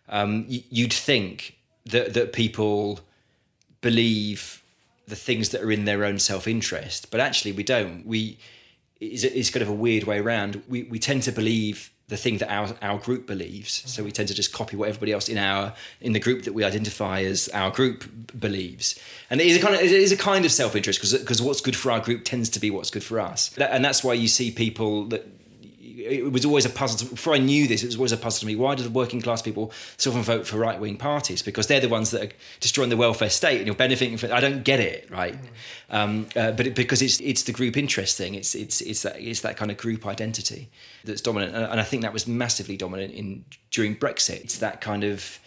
um, 0.09 0.46
you'd 0.48 0.92
think 0.92 1.54
that 1.86 2.14
that 2.14 2.32
people 2.32 3.00
believe 3.80 4.62
the 5.06 5.16
things 5.16 5.50
that 5.50 5.62
are 5.62 5.72
in 5.72 5.84
their 5.84 6.04
own 6.04 6.18
self 6.18 6.46
interest, 6.46 7.11
but 7.11 7.20
actually 7.20 7.52
we 7.52 7.62
don't. 7.62 8.04
We 8.06 8.38
it's, 9.00 9.22
it's 9.22 9.50
kind 9.50 9.62
of 9.62 9.68
a 9.68 9.72
weird 9.74 10.04
way 10.04 10.18
around. 10.18 10.62
We 10.68 10.82
we 10.84 10.98
tend 10.98 11.22
to 11.24 11.32
believe 11.32 11.90
the 12.09 12.16
thing 12.16 12.38
that 12.38 12.50
our 12.50 12.74
our 12.82 12.98
group 12.98 13.26
believes, 13.26 13.82
so 13.86 14.02
we 14.02 14.11
tend 14.11 14.28
to 14.28 14.34
just 14.34 14.52
copy 14.52 14.76
what 14.76 14.88
everybody 14.88 15.12
else 15.12 15.28
in 15.28 15.38
our 15.38 15.74
in 16.00 16.12
the 16.12 16.20
group 16.20 16.44
that 16.44 16.54
we 16.54 16.64
identify 16.64 17.22
as 17.22 17.48
our 17.50 17.70
group 17.70 18.04
believes, 18.38 18.98
and 19.30 19.40
it 19.40 19.46
is 19.46 19.56
a 19.56 19.61
kind 19.61 19.74
of 19.74 19.80
it 19.80 19.92
is 19.92 20.12
a 20.12 20.16
kind 20.16 20.44
of 20.44 20.52
self 20.52 20.74
interest 20.74 20.98
because 20.98 21.12
because 21.12 21.42
what's 21.42 21.61
good 21.61 21.76
for 21.76 21.90
our 21.92 22.00
group 22.00 22.24
tends 22.24 22.48
to 22.48 22.61
be 22.61 22.70
what's 22.70 22.90
good 22.90 23.04
for 23.04 23.20
us, 23.20 23.56
and 23.59 23.84
that's 23.84 24.02
why 24.02 24.14
you 24.14 24.28
see 24.28 24.50
people 24.50 25.04
that 25.04 25.26
it 25.99 26.32
was 26.32 26.44
always 26.44 26.64
a 26.64 26.70
puzzle. 26.70 26.99
To, 26.99 27.14
before 27.14 27.34
I 27.34 27.38
knew 27.38 27.66
this, 27.66 27.82
it 27.82 27.86
was 27.86 27.96
always 27.96 28.12
a 28.12 28.16
puzzle 28.16 28.40
to 28.40 28.46
me. 28.46 28.57
Why 28.57 28.74
do 28.74 28.82
the 28.82 28.90
working 28.90 29.20
class 29.20 29.42
people 29.42 29.72
often 29.99 30.22
vote 30.22 30.46
for 30.46 30.57
right 30.57 30.78
wing 30.78 30.96
parties? 30.96 31.42
Because 31.42 31.66
they're 31.66 31.80
the 31.80 31.88
ones 31.88 32.11
that 32.12 32.22
are 32.22 32.32
destroying 32.61 32.90
the 32.90 32.96
welfare 32.96 33.30
state, 33.30 33.59
and 33.59 33.66
you're 33.66 33.74
benefiting 33.74 34.16
from. 34.16 34.32
I 34.32 34.40
don't 34.40 34.62
get 34.62 34.80
it, 34.80 35.11
right? 35.11 35.36
Um, 35.90 36.26
uh, 36.36 36.53
but 36.53 36.68
it, 36.68 36.74
because 36.74 37.03
it's 37.03 37.20
it's 37.20 37.42
the 37.42 37.53
group 37.53 37.76
interest 37.76 38.16
thing. 38.16 38.34
It's 38.34 38.55
it's 38.55 38.80
it's 38.80 39.03
that 39.03 39.20
it's 39.20 39.40
that 39.40 39.57
kind 39.57 39.70
of 39.70 39.76
group 39.76 40.07
identity 40.07 40.68
that's 41.05 41.20
dominant, 41.20 41.55
and, 41.55 41.64
and 41.64 41.80
I 41.80 41.84
think 41.84 42.03
that 42.03 42.12
was 42.12 42.26
massively 42.26 42.76
dominant 42.76 43.12
in 43.12 43.44
during 43.70 43.96
Brexit. 43.96 44.42
It's 44.44 44.59
that 44.59 44.80
kind 44.80 45.05
of. 45.05 45.40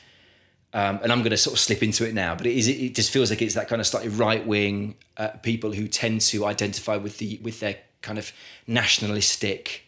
Um, 0.73 1.01
and 1.03 1.11
I'm 1.11 1.19
going 1.19 1.31
to 1.31 1.37
sort 1.37 1.53
of 1.53 1.59
slip 1.59 1.83
into 1.83 2.07
it 2.07 2.13
now, 2.13 2.33
but 2.33 2.45
it 2.45 2.55
is. 2.55 2.69
It 2.69 2.95
just 2.95 3.11
feels 3.11 3.29
like 3.29 3.41
it's 3.41 3.55
that 3.55 3.67
kind 3.67 3.81
of 3.81 3.87
slightly 3.87 4.07
right 4.07 4.47
wing 4.47 4.95
uh, 5.17 5.27
people 5.43 5.73
who 5.73 5.89
tend 5.89 6.21
to 6.21 6.45
identify 6.45 6.95
with 6.95 7.17
the 7.17 7.41
with 7.43 7.59
their 7.59 7.75
kind 8.01 8.17
of 8.17 8.31
nationalistic 8.67 9.83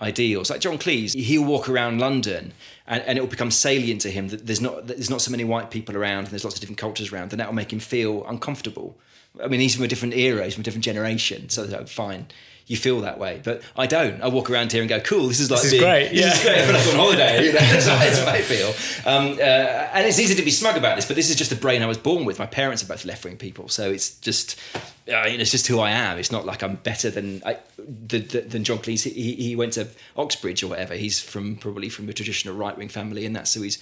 ideals. 0.00 0.50
Like 0.50 0.60
John 0.60 0.78
Cleese, 0.78 1.14
he'll 1.14 1.44
walk 1.44 1.68
around 1.68 1.98
London 1.98 2.52
and, 2.86 3.02
and 3.02 3.18
it 3.18 3.20
will 3.20 3.28
become 3.28 3.50
salient 3.50 4.00
to 4.02 4.10
him 4.10 4.28
that 4.28 4.46
there's 4.46 4.60
not 4.60 4.86
that 4.86 4.96
there's 4.96 5.10
not 5.10 5.20
so 5.20 5.30
many 5.30 5.44
white 5.44 5.70
people 5.70 5.96
around 5.96 6.24
and 6.24 6.28
there's 6.28 6.44
lots 6.44 6.56
of 6.56 6.60
different 6.60 6.78
cultures 6.78 7.12
around, 7.12 7.32
and 7.32 7.40
that 7.40 7.48
will 7.48 7.54
make 7.54 7.72
him 7.72 7.80
feel 7.80 8.24
uncomfortable. 8.26 8.96
I 9.42 9.48
mean, 9.48 9.60
he's 9.60 9.74
from 9.74 9.84
a 9.84 9.88
different 9.88 10.14
era, 10.14 10.44
he's 10.44 10.54
from 10.54 10.62
a 10.62 10.64
different 10.64 10.84
generation, 10.84 11.48
so 11.48 11.66
fine. 11.86 12.26
You 12.68 12.76
feel 12.76 13.00
that 13.00 13.18
way, 13.18 13.40
but 13.42 13.62
I 13.76 13.86
don't. 13.86 14.20
I 14.22 14.28
walk 14.28 14.50
around 14.50 14.70
here 14.72 14.82
and 14.82 14.88
go, 14.90 15.00
"Cool, 15.00 15.26
this 15.26 15.40
is 15.40 15.50
like 15.50 15.62
This 15.62 15.72
is 15.72 15.80
being- 15.80 15.82
great, 15.84 16.10
This 16.10 16.26
is 16.38 16.44
yeah. 16.44 16.50
great. 16.52 16.58
I 16.58 16.64
feel 16.66 16.74
like 16.74 16.84
I'm 16.84 16.90
on 16.90 16.96
holiday. 16.96 17.46
You 17.46 17.52
know, 17.54 17.58
that's, 17.60 17.86
that's 17.86 18.18
what 18.20 18.28
I 18.28 18.42
feel. 18.42 18.68
Um, 19.10 19.32
uh, 19.32 19.94
and 19.96 20.06
it's 20.06 20.18
easy 20.18 20.34
to 20.34 20.42
be 20.42 20.50
smug 20.50 20.76
about 20.76 20.94
this, 20.96 21.06
but 21.06 21.16
this 21.16 21.30
is 21.30 21.36
just 21.36 21.48
the 21.50 21.56
brain 21.56 21.82
I 21.82 21.86
was 21.86 21.96
born 21.98 22.26
with. 22.26 22.38
My 22.38 22.46
parents 22.46 22.82
are 22.84 22.86
both 22.86 23.04
left 23.06 23.24
wing 23.24 23.38
people, 23.38 23.68
so 23.70 23.90
it's 23.90 24.18
just, 24.20 24.58
uh, 25.10 25.24
you 25.26 25.38
know, 25.38 25.40
it's 25.40 25.50
just 25.50 25.66
who 25.66 25.80
I 25.80 25.90
am. 25.92 26.18
It's 26.18 26.30
not 26.30 26.44
like 26.44 26.62
I'm 26.62 26.76
better 26.76 27.08
than 27.10 27.42
I, 27.46 27.56
the, 27.78 28.18
the, 28.18 28.40
than 28.42 28.64
John 28.64 28.78
Cleese. 28.78 29.10
He, 29.10 29.32
he 29.34 29.56
went 29.56 29.72
to 29.72 29.88
Oxbridge 30.16 30.62
or 30.62 30.66
whatever. 30.68 30.94
He's 30.94 31.18
from 31.20 31.56
probably 31.56 31.88
from 31.88 32.06
a 32.10 32.12
traditional 32.12 32.54
right 32.54 32.76
wing 32.76 32.88
family, 32.90 33.24
and 33.24 33.34
that's 33.34 33.54
who 33.54 33.62
he's 33.62 33.78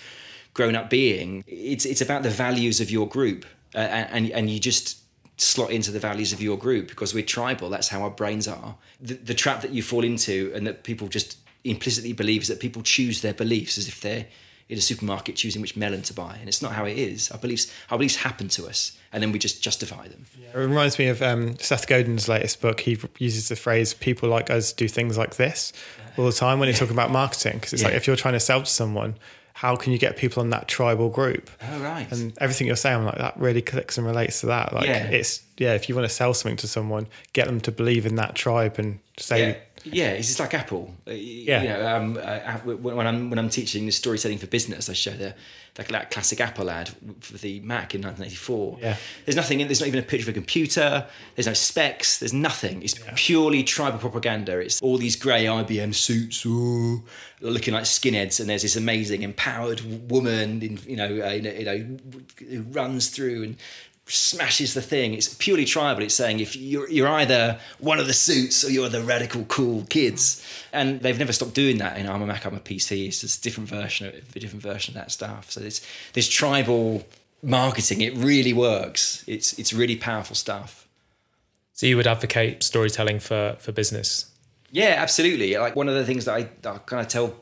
grown 0.55 0.76
up 0.76 0.89
being. 0.91 1.43
It's 1.49 1.84
it's 1.84 2.01
about 2.01 2.22
the 2.22 2.30
values 2.30 2.80
of 2.80 2.91
your 2.91 3.09
group, 3.09 3.45
uh, 3.74 3.78
and 3.78 4.30
and 4.30 4.49
you 4.49 4.61
just 4.61 4.99
slot 5.37 5.70
into 5.70 5.91
the 5.91 5.99
values 6.01 6.32
of 6.32 6.41
your 6.41 6.57
group 6.57 6.89
because 6.89 7.12
we're 7.14 7.24
tribal. 7.24 7.68
That's 7.68 7.89
how 7.89 8.03
our 8.03 8.11
brains 8.11 8.49
are. 8.49 8.76
The, 9.01 9.14
the 9.14 9.34
trap 9.34 9.61
that 9.62 9.70
you 9.70 9.82
fall 9.82 10.05
into, 10.05 10.53
and 10.55 10.66
that 10.66 10.82
people 10.82 11.09
just 11.09 11.39
implicitly 11.64 12.12
believe, 12.12 12.43
is 12.43 12.49
that 12.49 12.61
people 12.61 12.82
choose 12.82 13.20
their 13.20 13.34
beliefs 13.34 13.78
as 13.78 13.89
if 13.89 14.01
they're 14.01 14.26
in 14.68 14.78
a 14.78 14.80
supermarket 14.80 15.37
choosing 15.37 15.62
which 15.62 15.76
melon 15.76 16.03
to 16.03 16.12
buy, 16.12 16.37
and 16.41 16.49
it's 16.49 16.61
not 16.61 16.72
how 16.72 16.84
it 16.84 16.99
is. 16.99 17.30
Our 17.30 17.39
beliefs, 17.39 17.72
our 17.91 17.99
beliefs 17.99 18.16
happen 18.16 18.49
to 18.49 18.66
us, 18.66 18.99
and 19.12 19.22
then 19.22 19.30
we 19.30 19.39
just 19.39 19.62
justify 19.62 20.09
them. 20.09 20.26
It 20.53 20.59
reminds 20.59 20.99
me 20.99 21.07
of 21.07 21.22
um, 21.22 21.57
Seth 21.59 21.87
Godin's 21.87 22.28
latest 22.28 22.61
book. 22.61 22.80
He 22.80 22.99
uses 23.18 23.49
the 23.49 23.57
phrase 23.57 23.95
"people 23.95 24.28
like 24.28 24.51
us 24.51 24.72
do 24.72 24.89
things 24.89 25.16
like 25.16 25.37
this" 25.37 25.72
all 26.16 26.26
the 26.26 26.32
time 26.32 26.59
when 26.59 26.68
he's 26.68 26.78
talking 26.78 26.95
about 26.95 27.11
marketing. 27.11 27.55
Because 27.55 27.74
it's 27.74 27.84
like 27.84 27.95
if 27.95 28.07
you're 28.07 28.16
trying 28.16 28.34
to 28.34 28.41
sell 28.41 28.61
to 28.61 28.66
someone, 28.70 29.16
how 29.61 29.75
can 29.75 29.91
you 29.91 29.99
get 29.99 30.19
people 30.19 30.43
in 30.43 30.51
that 30.51 30.69
tribal 30.69 31.09
group? 31.09 31.49
Oh 31.63 31.79
right. 31.81 32.07
And 32.13 32.37
everything 32.43 32.67
you're 32.67 32.77
saying, 32.77 32.99
I'm 32.99 33.07
like 33.07 33.17
that 33.17 33.39
really 33.39 33.63
clicks 33.63 33.97
and 33.97 34.07
relates 34.07 34.41
to 34.41 34.47
that. 34.49 34.75
Like 34.75 34.87
Yeah. 34.87 35.07
it's 35.09 35.43
yeah, 35.57 35.73
if 35.73 35.89
you 35.89 35.95
want 35.95 36.07
to 36.07 36.15
sell 36.15 36.35
something 36.35 36.59
to 36.59 36.69
someone, 36.69 37.07
get 37.33 37.47
them 37.47 37.61
to 37.63 37.73
believe 37.73 38.05
in 38.05 38.17
that 38.17 38.35
tribe 38.35 38.75
and 38.79 38.99
say 39.19 39.49
yeah, 39.49 39.57
yeah, 39.93 40.09
it's 40.11 40.28
just 40.28 40.41
like 40.41 40.55
Apple. 40.55 40.95
Yeah, 41.07 41.12
Yeah. 41.14 41.62
you 41.62 41.68
know, 41.68 41.97
um, 41.97 42.18
uh, 42.22 42.59
when 42.64 42.97
when 42.97 43.07
I'm 43.07 43.30
when 43.30 43.39
I'm 43.39 43.49
teaching 43.49 43.87
the 43.87 43.93
storytelling 43.93 44.39
for 44.39 44.47
business, 44.47 44.89
I 44.89 44.93
show 44.93 45.12
the 45.12 45.34
like 45.78 45.89
that 45.89 46.11
classic 46.11 46.41
Apple 46.41 46.70
ad 46.70 46.89
for 47.20 47.37
the 47.37 47.61
Mac 47.61 47.95
in 47.95 48.01
1984. 48.01 48.78
Yeah. 48.80 48.97
there's 49.26 49.37
nothing. 49.37 49.61
in 49.61 49.68
There's 49.68 49.80
not 49.80 49.89
even 49.89 50.01
a 50.01 50.03
picture 50.03 50.24
of 50.24 50.28
a 50.30 50.32
computer. 50.32 51.07
There's 51.34 51.47
no 51.47 51.53
specs. 51.53 52.18
There's 52.18 52.32
nothing. 52.32 52.82
It's 52.82 52.95
purely 53.14 53.62
tribal 53.62 53.99
propaganda. 53.99 54.59
It's 54.59 54.80
all 54.80 54.97
these 54.97 55.16
grey 55.16 55.45
IBM 55.45 55.95
suits, 55.95 56.47
ooh, 56.47 57.05
looking 57.41 57.74
like 57.74 57.84
skinheads, 57.84 58.41
and 58.41 58.49
there's 58.49 58.62
this 58.62 58.76
amazing 58.76 59.22
empowered 59.22 60.11
woman, 60.11 60.62
in, 60.62 60.78
you 60.87 60.97
know, 60.97 61.05
uh, 61.26 61.30
you 61.32 61.43
know, 61.43 61.51
you 61.53 61.64
know, 61.66 61.99
who 62.49 62.62
runs 62.62 63.11
through 63.11 63.43
and 63.43 63.57
smashes 64.07 64.75
the 64.75 64.83
thing. 64.83 65.15
It's 65.15 65.35
purely 65.35 65.65
tribal. 65.65 66.03
It's 66.03 66.15
saying 66.15 66.41
if 66.41 66.57
you're 66.57 66.89
you're 66.89 67.09
either 67.09 67.59
one 67.79 67.99
of 67.99 68.07
the 68.07 68.13
suits 68.13 68.65
or 68.65 68.71
you're 68.71 68.89
the 68.89 69.03
radical 69.03 69.45
cool 69.45 69.85
kids, 69.89 70.47
and 70.73 71.01
they've 71.01 71.19
never 71.19 71.33
stopped 71.33 71.55
doing 71.55 71.79
that. 71.79 71.99
In 71.99 72.09
I'm 72.09 72.23
a 72.23 72.27
Mac, 72.27 72.45
I'm 72.47 72.55
a 72.55 72.61
PC. 72.61 73.07
It's 73.07 73.21
just 73.21 73.41
a 73.41 73.43
different 73.43 73.69
version 73.69 74.09
of 74.09 74.15
a 74.37 74.41
different 74.41 74.63
version 74.63 74.97
of 74.97 75.03
that 75.03 75.11
stuff. 75.11 75.51
So 75.51 75.61
this 75.61 75.85
this 76.13 76.29
tribal 76.29 77.07
marketing, 77.43 78.01
it 78.01 78.17
really 78.17 78.53
works. 78.53 79.25
It's 79.27 79.59
it's 79.59 79.73
really 79.73 79.97
powerful 79.97 80.37
stuff. 80.37 80.87
So 81.73 81.87
you 81.87 81.97
would 81.97 82.07
advocate 82.07 82.63
storytelling 82.63 83.19
for 83.21 83.57
for 83.59 83.73
business? 83.73 84.31
Yeah, 84.71 84.95
absolutely. 84.99 85.57
Like 85.57 85.75
one 85.77 85.89
of 85.89 85.95
the 85.95 86.05
things 86.05 86.27
that 86.27 86.35
I, 86.35 86.49
that 86.63 86.75
I 86.75 86.79
kind 86.79 87.01
of 87.01 87.09
tell, 87.09 87.35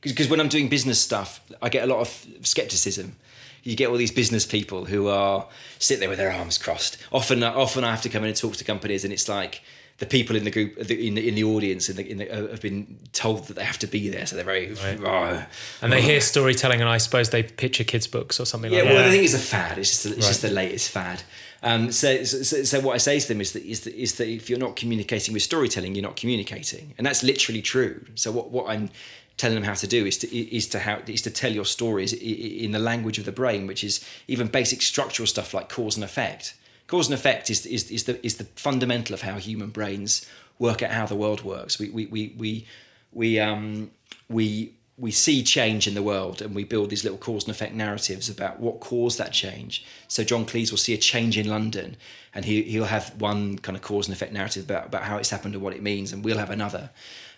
because 0.00 0.28
when 0.28 0.40
I'm 0.40 0.48
doing 0.48 0.68
business 0.68 1.00
stuff, 1.00 1.40
I 1.62 1.68
get 1.68 1.84
a 1.84 1.86
lot 1.86 2.00
of 2.00 2.26
skepticism. 2.42 3.16
You 3.64 3.74
get 3.76 3.88
all 3.88 3.96
these 3.96 4.12
business 4.12 4.46
people 4.46 4.84
who 4.84 5.08
are 5.08 5.48
sit 5.78 5.98
there 5.98 6.08
with 6.08 6.18
their 6.18 6.30
arms 6.30 6.58
crossed. 6.58 6.98
Often, 7.10 7.42
often 7.42 7.82
I 7.82 7.90
have 7.90 8.02
to 8.02 8.08
come 8.08 8.22
in 8.22 8.28
and 8.28 8.36
talk 8.36 8.54
to 8.56 8.64
companies, 8.64 9.04
and 9.04 9.12
it's 9.12 9.28
like 9.28 9.62
the 9.98 10.06
people 10.06 10.36
in 10.36 10.44
the 10.44 10.50
group, 10.50 10.76
in 10.76 11.14
the, 11.14 11.28
in 11.28 11.34
the 11.34 11.44
audience, 11.44 11.88
in 11.88 11.96
the, 11.96 12.10
in 12.10 12.18
the, 12.18 12.30
uh, 12.30 12.50
have 12.50 12.60
been 12.60 12.98
told 13.12 13.46
that 13.46 13.54
they 13.54 13.64
have 13.64 13.78
to 13.78 13.86
be 13.86 14.08
there, 14.08 14.26
so 14.26 14.36
they're 14.36 14.44
very. 14.44 14.74
"Oh." 15.04 15.46
And 15.80 15.92
they 15.92 16.02
hear 16.02 16.20
storytelling, 16.20 16.80
and 16.80 16.90
I 16.90 16.98
suppose 16.98 17.30
they 17.30 17.42
picture 17.42 17.84
kids' 17.84 18.06
books 18.06 18.40
or 18.40 18.44
something 18.44 18.70
like 18.70 18.80
that. 18.80 18.86
Yeah, 18.86 18.90
like 18.90 18.96
well, 18.96 19.04
that. 19.04 19.10
the 19.10 19.16
thing 19.16 19.24
is 19.24 19.34
a 19.34 19.38
fad. 19.38 19.78
It's 19.78 19.90
just, 19.90 20.18
it's 20.18 20.26
just 20.26 20.42
the 20.42 20.50
latest 20.50 20.90
fad. 20.90 21.22
Um, 21.62 21.92
so, 21.92 22.24
so, 22.24 22.62
so 22.62 22.80
what 22.80 22.94
I 22.94 22.98
say 22.98 23.18
to 23.18 23.28
them 23.28 23.40
is 23.40 23.52
that, 23.52 23.64
is 23.64 23.84
that 23.84 23.94
is 23.94 24.16
that 24.16 24.28
if 24.28 24.50
you're 24.50 24.58
not 24.58 24.76
communicating 24.76 25.32
with 25.32 25.42
storytelling, 25.42 25.94
you're 25.94 26.02
not 26.02 26.16
communicating, 26.16 26.92
and 26.98 27.06
that's 27.06 27.22
literally 27.22 27.62
true. 27.62 28.04
So 28.16 28.32
what 28.32 28.50
what 28.50 28.68
I'm 28.68 28.90
telling 29.36 29.56
them 29.56 29.64
how 29.64 29.74
to 29.74 29.86
do 29.86 30.06
is 30.06 30.18
to 30.18 30.36
is 30.36 30.68
to 30.68 30.78
how 30.78 31.00
is 31.06 31.22
to 31.22 31.30
tell 31.30 31.52
your 31.52 31.64
stories 31.64 32.12
in 32.12 32.72
the 32.72 32.78
language 32.78 33.18
of 33.18 33.24
the 33.24 33.32
brain, 33.32 33.66
which 33.66 33.82
is 33.82 34.04
even 34.28 34.46
basic 34.46 34.82
structural 34.82 35.26
stuff 35.26 35.54
like 35.54 35.68
cause 35.68 35.96
and 35.96 36.04
effect. 36.04 36.54
Cause 36.86 37.08
and 37.08 37.14
effect 37.14 37.50
is 37.50 37.66
is, 37.66 37.90
is 37.90 38.04
the 38.04 38.24
is 38.24 38.36
the 38.36 38.44
fundamental 38.56 39.14
of 39.14 39.22
how 39.22 39.36
human 39.36 39.70
brains 39.70 40.28
work 40.58 40.82
out 40.82 40.90
how 40.90 41.06
the 41.06 41.16
world 41.16 41.42
works. 41.42 41.78
We 41.78 41.90
we 41.90 42.06
we 42.06 42.34
we 42.36 42.66
we 43.12 43.40
um 43.40 43.90
we 44.28 44.74
we 44.96 45.10
see 45.10 45.42
change 45.42 45.88
in 45.88 45.94
the 45.94 46.02
world 46.02 46.40
and 46.40 46.54
we 46.54 46.62
build 46.62 46.88
these 46.90 47.02
little 47.02 47.18
cause 47.18 47.44
and 47.44 47.50
effect 47.50 47.74
narratives 47.74 48.28
about 48.28 48.60
what 48.60 48.78
caused 48.78 49.18
that 49.18 49.32
change. 49.32 49.84
So 50.06 50.22
John 50.22 50.46
Cleese 50.46 50.70
will 50.70 50.78
see 50.78 50.94
a 50.94 50.98
change 50.98 51.36
in 51.36 51.48
London 51.48 51.96
and 52.32 52.44
he, 52.44 52.62
he'll 52.62 52.84
have 52.84 53.12
one 53.20 53.58
kind 53.58 53.76
of 53.76 53.82
cause 53.82 54.06
and 54.06 54.14
effect 54.14 54.32
narrative 54.32 54.64
about, 54.64 54.86
about 54.86 55.02
how 55.02 55.16
it's 55.16 55.30
happened 55.30 55.54
and 55.54 55.64
what 55.64 55.74
it 55.74 55.82
means, 55.82 56.12
and 56.12 56.24
we'll 56.24 56.38
have 56.38 56.50
another. 56.50 56.90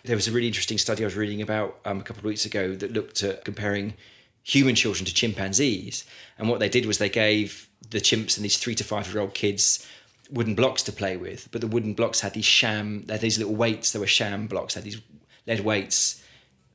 There 0.07 0.15
was 0.15 0.29
a 0.29 0.31
really 0.31 0.47
interesting 0.47 0.77
study 0.77 1.03
I 1.03 1.05
was 1.05 1.17
reading 1.17 1.41
about 1.41 1.79
um, 1.83 1.99
a 1.99 2.03
couple 2.03 2.21
of 2.21 2.25
weeks 2.25 2.45
ago 2.45 2.75
that 2.75 2.93
looked 2.93 3.23
at 3.23 3.43
comparing 3.43 3.93
human 4.41 4.73
children 4.73 5.05
to 5.05 5.13
chimpanzees. 5.13 6.05
And 6.37 6.47
what 6.47 6.61
they 6.61 6.69
did 6.69 6.85
was 6.85 6.97
they 6.97 7.09
gave 7.09 7.67
the 7.89 7.99
chimps 7.99 8.37
and 8.37 8.45
these 8.45 8.57
three 8.57 8.73
to 8.75 8.85
five 8.85 9.11
year 9.11 9.21
old 9.21 9.33
kids 9.33 9.85
wooden 10.31 10.55
blocks 10.55 10.81
to 10.83 10.93
play 10.93 11.17
with, 11.17 11.49
but 11.51 11.59
the 11.59 11.67
wooden 11.67 11.93
blocks 11.93 12.21
had 12.21 12.33
these 12.33 12.45
sham, 12.45 13.03
they 13.05 13.15
had 13.15 13.21
these 13.21 13.37
little 13.37 13.55
weights, 13.55 13.91
they 13.91 13.99
were 13.99 14.07
sham 14.07 14.47
blocks, 14.47 14.75
had 14.75 14.85
these 14.85 15.01
lead 15.45 15.59
weights 15.59 16.23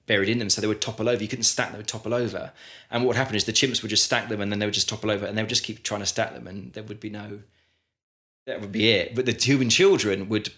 buried 0.06 0.28
in 0.28 0.38
them, 0.38 0.50
so 0.50 0.60
they 0.60 0.66
would 0.66 0.82
topple 0.82 1.08
over. 1.08 1.22
You 1.22 1.28
couldn't 1.28 1.44
stack 1.44 1.68
them; 1.68 1.72
they 1.74 1.78
would 1.78 1.88
topple 1.88 2.12
over. 2.12 2.52
And 2.90 3.02
what 3.02 3.08
would 3.08 3.16
happen 3.16 3.34
is 3.34 3.44
the 3.44 3.52
chimps 3.52 3.80
would 3.80 3.88
just 3.88 4.04
stack 4.04 4.28
them, 4.28 4.42
and 4.42 4.52
then 4.52 4.58
they 4.58 4.66
would 4.66 4.74
just 4.74 4.88
topple 4.90 5.10
over, 5.10 5.24
and 5.24 5.38
they 5.38 5.42
would 5.42 5.48
just 5.48 5.64
keep 5.64 5.82
trying 5.82 6.00
to 6.00 6.06
stack 6.06 6.34
them, 6.34 6.46
and 6.46 6.72
there 6.74 6.82
would 6.82 7.00
be 7.00 7.10
no. 7.10 7.40
That 8.46 8.60
would 8.60 8.72
be 8.72 8.90
it. 8.90 9.14
But 9.14 9.26
the 9.26 9.32
human 9.32 9.70
children 9.70 10.28
would 10.28 10.52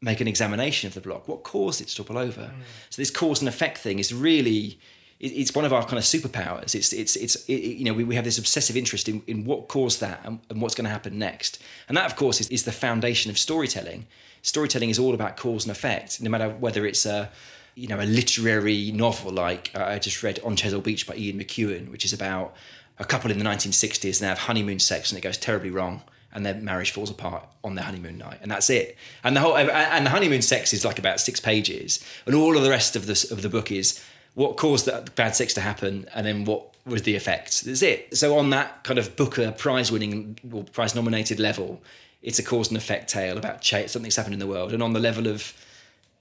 make 0.00 0.20
an 0.20 0.28
examination 0.28 0.86
of 0.86 0.94
the 0.94 1.00
block. 1.00 1.28
What 1.28 1.42
caused 1.42 1.80
it 1.80 1.88
to 1.88 1.96
topple 1.96 2.18
over? 2.18 2.42
Mm. 2.42 2.62
So 2.90 3.02
this 3.02 3.10
cause 3.10 3.40
and 3.40 3.48
effect 3.48 3.78
thing 3.78 3.98
is 3.98 4.12
really 4.14 4.78
it's 5.20 5.54
one 5.54 5.66
of 5.66 5.72
our 5.72 5.82
kind 5.82 5.98
of 5.98 6.04
superpowers. 6.04 6.74
It's 6.74 6.92
it's 6.94 7.14
it's 7.14 7.36
it, 7.46 7.52
you 7.52 7.84
know 7.84 7.92
we, 7.92 8.04
we 8.04 8.14
have 8.14 8.24
this 8.24 8.38
obsessive 8.38 8.76
interest 8.76 9.08
in, 9.08 9.22
in 9.26 9.44
what 9.44 9.68
caused 9.68 10.00
that 10.00 10.20
and, 10.24 10.40
and 10.48 10.62
what's 10.62 10.74
going 10.74 10.86
to 10.86 10.90
happen 10.90 11.18
next. 11.18 11.62
And 11.88 11.96
that 11.96 12.06
of 12.06 12.16
course 12.16 12.40
is, 12.40 12.48
is 12.48 12.64
the 12.64 12.72
foundation 12.72 13.30
of 13.30 13.38
storytelling. 13.38 14.06
Storytelling 14.42 14.88
is 14.88 14.98
all 14.98 15.12
about 15.12 15.36
cause 15.36 15.64
and 15.66 15.72
effect, 15.72 16.22
no 16.22 16.30
matter 16.30 16.48
whether 16.48 16.86
it's 16.86 17.04
a 17.04 17.30
you 17.74 17.86
know 17.86 18.00
a 18.00 18.06
literary 18.06 18.90
novel 18.92 19.32
like 19.32 19.70
uh, 19.74 19.84
I 19.84 19.98
just 19.98 20.22
read 20.22 20.40
On 20.42 20.56
Chesil 20.56 20.82
Beach 20.82 21.06
by 21.06 21.14
Ian 21.16 21.38
McEwan, 21.38 21.90
which 21.90 22.06
is 22.06 22.14
about 22.14 22.54
a 22.98 23.04
couple 23.04 23.30
in 23.30 23.38
the 23.38 23.44
1960s 23.44 24.04
and 24.04 24.14
they 24.14 24.26
have 24.26 24.38
honeymoon 24.38 24.78
sex 24.78 25.10
and 25.10 25.18
it 25.18 25.22
goes 25.22 25.38
terribly 25.38 25.70
wrong 25.70 26.02
and 26.32 26.46
their 26.46 26.54
marriage 26.54 26.90
falls 26.90 27.10
apart 27.10 27.44
on 27.64 27.74
their 27.74 27.84
honeymoon 27.84 28.18
night, 28.18 28.38
and 28.42 28.50
that's 28.50 28.70
it. 28.70 28.96
And 29.24 29.36
the 29.36 29.40
whole 29.40 29.56
and 29.56 30.06
the 30.06 30.10
honeymoon 30.10 30.42
sex 30.42 30.72
is 30.72 30.84
like 30.84 30.98
about 30.98 31.20
six 31.20 31.40
pages, 31.40 32.04
and 32.26 32.34
all 32.34 32.56
of 32.56 32.62
the 32.62 32.70
rest 32.70 32.96
of 32.96 33.06
the 33.06 33.28
of 33.30 33.42
the 33.42 33.48
book 33.48 33.70
is 33.72 34.02
what 34.34 34.56
caused 34.56 34.86
that 34.86 35.14
bad 35.16 35.34
sex 35.34 35.54
to 35.54 35.60
happen, 35.60 36.06
and 36.14 36.26
then 36.26 36.44
what 36.44 36.74
was 36.86 37.02
the 37.02 37.16
effect. 37.16 37.64
That's 37.64 37.82
it. 37.82 38.16
So 38.16 38.38
on 38.38 38.50
that 38.50 38.84
kind 38.84 38.98
of 38.98 39.16
Booker 39.16 39.52
prize 39.52 39.92
winning 39.92 40.38
or 40.52 40.64
prize 40.64 40.94
nominated 40.94 41.38
level, 41.38 41.82
it's 42.22 42.38
a 42.38 42.42
cause 42.42 42.68
and 42.68 42.76
effect 42.76 43.10
tale 43.10 43.36
about 43.36 43.60
ch- 43.60 43.88
something's 43.88 44.16
happened 44.16 44.34
in 44.34 44.40
the 44.40 44.46
world, 44.46 44.72
and 44.72 44.82
on 44.82 44.92
the 44.92 45.00
level 45.00 45.26
of 45.26 45.52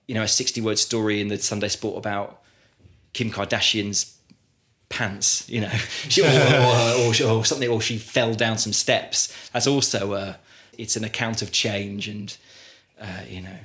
you 0.08 0.16
know 0.16 0.24
a 0.24 0.28
sixty 0.28 0.62
word 0.62 0.80
story 0.80 1.22
in 1.22 1.28
the 1.28 1.38
Sunday 1.38 1.68
Sport 1.70 1.98
about 1.98 2.42
Kim 3.14 3.32
Kardashian's 3.32 4.19
pants, 4.90 5.48
you 5.50 5.62
know, 5.62 5.70
she, 6.10 6.22
or, 6.22 6.28
or, 6.28 7.38
or, 7.38 7.46
something, 7.46 7.70
or 7.70 7.80
she 7.82 7.98
fell 7.98 8.34
down 8.34 8.58
some 8.58 8.74
steps. 8.74 9.34
That's 9.54 9.68
also 9.68 10.14
a, 10.14 10.38
it's 10.78 10.96
an 10.96 11.04
account 11.04 11.42
of 11.42 11.52
change, 11.52 12.08
and 12.08 12.36
uh, 13.00 13.22
you 13.30 13.42
know, 13.42 13.58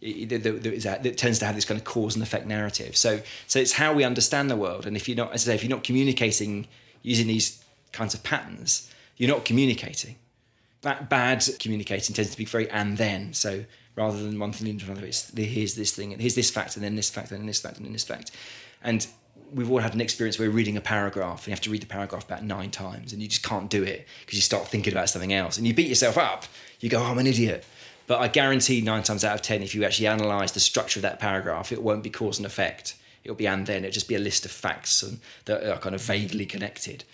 it, 0.00 0.32
it, 0.32 0.46
it, 0.46 0.86
it, 1.06 1.18
tends 1.18 1.38
to 1.40 1.46
have 1.46 1.54
this 1.54 1.64
kind 1.64 1.78
of 1.78 1.84
cause 1.84 2.14
and 2.14 2.22
effect 2.22 2.46
narrative. 2.46 2.96
So, 2.96 3.20
so 3.46 3.58
it's 3.58 3.72
how 3.72 3.92
we 3.92 4.04
understand 4.04 4.50
the 4.50 4.56
world. 4.56 4.86
And 4.86 4.96
if 4.96 5.08
you're 5.08 5.16
not, 5.16 5.32
as 5.32 5.46
I 5.46 5.52
say, 5.52 5.54
if 5.56 5.62
you're 5.62 5.70
not 5.70 5.84
communicating 5.84 6.66
using 7.02 7.26
these 7.26 7.62
kinds 7.92 8.14
of 8.14 8.22
patterns, 8.22 8.90
you're 9.16 9.28
not 9.28 9.44
communicating. 9.44 10.16
That 10.82 11.10
bad 11.10 11.44
communicating 11.58 12.14
tends 12.14 12.30
to 12.30 12.38
be 12.38 12.46
very 12.46 12.70
and 12.70 12.96
then. 12.96 13.34
So 13.34 13.64
rather 13.96 14.22
than 14.22 14.38
one 14.38 14.52
thing 14.52 14.68
into 14.68 14.86
another, 14.86 15.06
it's 15.06 15.30
here's 15.36 15.74
this 15.74 15.94
thing 15.94 16.12
and 16.12 16.20
here's 16.20 16.34
this 16.34 16.50
fact 16.50 16.76
and 16.76 16.84
then 16.84 16.96
this 16.96 17.10
fact 17.10 17.30
and 17.30 17.40
then 17.40 17.46
this 17.46 17.60
fact 17.60 17.76
and 17.76 17.84
then 17.84 17.92
this 17.92 18.04
fact. 18.04 18.30
And 18.82 19.06
we've 19.52 19.70
all 19.70 19.78
had 19.78 19.94
an 19.94 20.00
experience 20.00 20.38
where 20.38 20.48
we're 20.48 20.54
reading 20.54 20.76
a 20.76 20.80
paragraph 20.80 21.40
and 21.40 21.48
you 21.48 21.52
have 21.52 21.60
to 21.62 21.70
read 21.70 21.82
the 21.82 21.86
paragraph 21.86 22.24
about 22.24 22.44
nine 22.44 22.70
times 22.70 23.12
and 23.12 23.22
you 23.22 23.28
just 23.28 23.42
can't 23.42 23.70
do 23.70 23.82
it 23.82 24.06
because 24.20 24.36
you 24.36 24.42
start 24.42 24.68
thinking 24.68 24.92
about 24.92 25.08
something 25.08 25.32
else 25.32 25.58
and 25.58 25.66
you 25.66 25.74
beat 25.74 25.88
yourself 25.88 26.16
up. 26.16 26.44
You 26.80 26.88
go, 26.88 27.00
oh, 27.00 27.06
I'm 27.06 27.18
an 27.18 27.26
idiot. 27.26 27.64
But 28.06 28.20
I 28.20 28.28
guarantee 28.28 28.80
nine 28.80 29.02
times 29.02 29.24
out 29.24 29.36
of 29.36 29.42
10, 29.42 29.62
if 29.62 29.74
you 29.74 29.84
actually 29.84 30.08
analyze 30.08 30.52
the 30.52 30.60
structure 30.60 30.98
of 30.98 31.02
that 31.02 31.20
paragraph, 31.20 31.70
it 31.70 31.82
won't 31.82 32.02
be 32.02 32.10
cause 32.10 32.38
and 32.38 32.46
effect. 32.46 32.96
It'll 33.22 33.36
be 33.36 33.46
and 33.46 33.66
then. 33.66 33.84
It'll 33.84 33.92
just 33.92 34.08
be 34.08 34.14
a 34.14 34.20
list 34.20 34.44
of 34.44 34.50
facts 34.50 35.02
and 35.02 35.20
that 35.44 35.62
are 35.64 35.78
kind 35.78 35.94
of 35.94 36.02
vaguely 36.02 36.46
connected. 36.46 37.04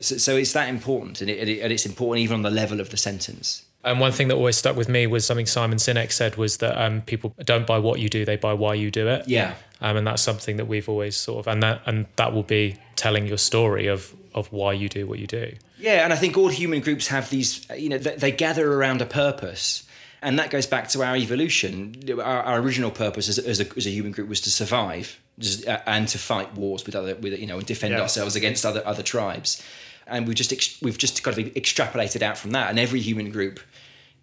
So, 0.00 0.16
so 0.16 0.36
it's 0.36 0.52
that 0.54 0.68
important 0.68 1.20
and, 1.20 1.30
it, 1.30 1.60
and 1.60 1.72
it's 1.72 1.86
important 1.86 2.24
even 2.24 2.34
on 2.34 2.42
the 2.42 2.50
level 2.50 2.80
of 2.80 2.90
the 2.90 2.96
sentence. 2.96 3.64
And 3.82 3.98
one 3.98 4.12
thing 4.12 4.28
that 4.28 4.34
always 4.34 4.56
stuck 4.56 4.76
with 4.76 4.88
me 4.88 5.06
was 5.06 5.24
something 5.24 5.46
Simon 5.46 5.78
Sinek 5.78 6.12
said 6.12 6.36
was 6.36 6.58
that 6.58 6.80
um, 6.80 7.00
people 7.02 7.34
don't 7.44 7.66
buy 7.66 7.78
what 7.78 7.98
you 7.98 8.08
do, 8.08 8.24
they 8.24 8.36
buy 8.36 8.52
why 8.52 8.74
you 8.74 8.90
do 8.90 9.08
it. 9.08 9.26
Yeah. 9.26 9.54
Um, 9.80 9.96
and 9.96 10.06
that's 10.06 10.20
something 10.20 10.58
that 10.58 10.66
we've 10.66 10.88
always 10.88 11.16
sort 11.16 11.40
of, 11.46 11.52
and 11.52 11.62
that 11.62 11.80
and 11.86 12.06
that 12.16 12.34
will 12.34 12.42
be 12.42 12.76
telling 12.96 13.26
your 13.26 13.38
story 13.38 13.86
of 13.86 14.14
of 14.34 14.52
why 14.52 14.72
you 14.72 14.88
do 14.88 15.06
what 15.06 15.18
you 15.18 15.26
do. 15.26 15.54
Yeah, 15.78 16.04
and 16.04 16.12
I 16.12 16.16
think 16.16 16.36
all 16.36 16.48
human 16.48 16.80
groups 16.80 17.08
have 17.08 17.30
these. 17.30 17.66
You 17.74 17.88
know, 17.88 17.98
they, 17.98 18.16
they 18.16 18.32
gather 18.32 18.70
around 18.74 19.00
a 19.00 19.06
purpose, 19.06 19.84
and 20.20 20.38
that 20.38 20.50
goes 20.50 20.66
back 20.66 20.88
to 20.88 21.02
our 21.02 21.16
evolution. 21.16 21.94
Our, 22.10 22.20
our 22.20 22.60
original 22.60 22.90
purpose 22.90 23.28
as, 23.30 23.38
as, 23.38 23.60
a, 23.60 23.66
as 23.76 23.86
a 23.86 23.90
human 23.90 24.12
group 24.12 24.28
was 24.28 24.42
to 24.42 24.50
survive 24.50 25.18
uh, 25.66 25.78
and 25.86 26.06
to 26.08 26.18
fight 26.18 26.54
wars 26.54 26.84
with 26.84 26.94
other, 26.94 27.14
with 27.14 27.38
you 27.40 27.46
know, 27.46 27.56
and 27.56 27.66
defend 27.66 27.94
yeah. 27.94 28.02
ourselves 28.02 28.36
against 28.36 28.66
other 28.66 28.86
other 28.86 29.02
tribes. 29.02 29.62
And 30.06 30.26
we've 30.26 30.36
just 30.36 30.52
ex- 30.52 30.80
we've 30.82 30.98
just 30.98 31.22
kind 31.22 31.38
of 31.38 31.54
extrapolated 31.54 32.20
out 32.20 32.36
from 32.36 32.50
that. 32.50 32.68
And 32.68 32.78
every 32.78 33.00
human 33.00 33.30
group 33.30 33.60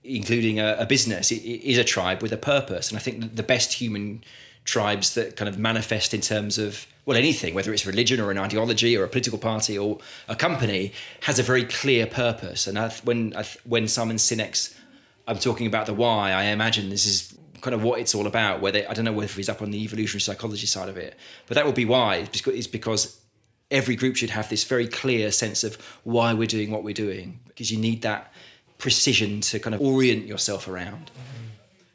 including 0.07 0.59
a, 0.59 0.77
a 0.79 0.85
business, 0.85 1.31
it, 1.31 1.43
it 1.43 1.69
is 1.69 1.77
a 1.77 1.83
tribe 1.83 2.21
with 2.21 2.31
a 2.31 2.37
purpose. 2.37 2.89
And 2.89 2.97
I 2.97 3.01
think 3.01 3.35
the 3.35 3.43
best 3.43 3.73
human 3.73 4.23
tribes 4.67 5.13
that 5.13 5.35
kind 5.35 5.49
of 5.49 5.57
manifest 5.57 6.13
in 6.13 6.21
terms 6.21 6.57
of 6.57 6.85
well 7.05 7.17
anything 7.17 7.53
whether 7.53 7.71
it's 7.71 7.85
religion 7.85 8.19
or 8.19 8.31
an 8.31 8.37
ideology 8.37 8.97
or 8.97 9.05
a 9.05 9.07
political 9.07 9.39
party 9.39 9.77
or 9.77 9.97
a 10.27 10.35
company 10.35 10.91
has 11.21 11.39
a 11.39 11.43
very 11.43 11.63
clear 11.63 12.05
purpose 12.05 12.67
and 12.67 12.77
I, 12.77 12.89
when 13.05 13.33
I, 13.33 13.45
when 13.63 13.87
Simon 13.87 14.17
Sinek's 14.17 14.77
I'm 15.25 15.39
talking 15.39 15.67
about 15.67 15.85
the 15.85 15.93
why 15.93 16.33
I 16.33 16.43
imagine 16.43 16.89
this 16.89 17.05
is 17.05 17.33
kind 17.61 17.73
of 17.73 17.81
what 17.81 18.01
it's 18.01 18.13
all 18.13 18.27
about 18.27 18.59
whether 18.59 18.85
I 18.89 18.93
don't 18.93 19.05
know 19.05 19.13
whether 19.13 19.31
he's 19.31 19.47
up 19.47 19.61
on 19.61 19.71
the 19.71 19.81
evolutionary 19.81 20.19
psychology 20.19 20.67
side 20.67 20.89
of 20.89 20.97
it 20.97 21.17
but 21.47 21.55
that 21.55 21.65
would 21.65 21.73
be 21.73 21.85
why 21.85 22.27
it's 22.33 22.67
because 22.67 23.21
every 23.71 23.95
group 23.95 24.17
should 24.17 24.31
have 24.31 24.49
this 24.49 24.65
very 24.65 24.87
clear 24.87 25.31
sense 25.31 25.63
of 25.63 25.75
why 26.03 26.33
we're 26.33 26.45
doing 26.45 26.71
what 26.71 26.83
we're 26.83 26.93
doing 26.93 27.39
because 27.47 27.71
you 27.71 27.77
need 27.77 28.01
that 28.01 28.33
precision 28.77 29.41
to 29.41 29.59
kind 29.59 29.73
of 29.73 29.81
orient 29.81 30.25
yourself 30.25 30.67
around. 30.67 31.11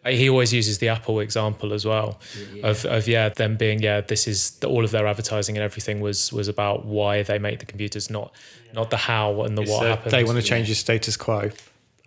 Uh, 0.05 0.11
he 0.11 0.29
always 0.29 0.53
uses 0.53 0.79
the 0.79 0.89
Apple 0.89 1.21
example 1.21 1.73
as 1.73 1.85
well, 1.85 2.19
yeah. 2.53 2.67
of 2.67 2.85
of 2.87 3.07
yeah 3.07 3.29
them 3.29 3.57
being 3.57 3.81
yeah 3.81 4.01
this 4.01 4.27
is 4.27 4.51
the, 4.59 4.69
all 4.69 4.85
of 4.85 4.91
their 4.91 5.07
advertising 5.07 5.57
and 5.57 5.63
everything 5.63 6.01
was 6.01 6.33
was 6.33 6.49
about 6.49 6.85
why 6.85 7.23
they 7.23 7.39
make 7.39 7.61
the 7.61 7.67
computers, 7.67 8.11
not 8.11 8.35
not 8.73 8.91
the 8.91 8.97
how 8.97 9.43
and 9.43 9.57
the 9.57 9.63
it's 9.63 9.71
what 9.71 9.87
happens. 9.87 10.13
They 10.13 10.25
want 10.25 10.39
to 10.39 10.43
change 10.43 10.67
yeah. 10.67 10.73
your 10.73 10.77
status 10.77 11.17
quo, 11.17 11.51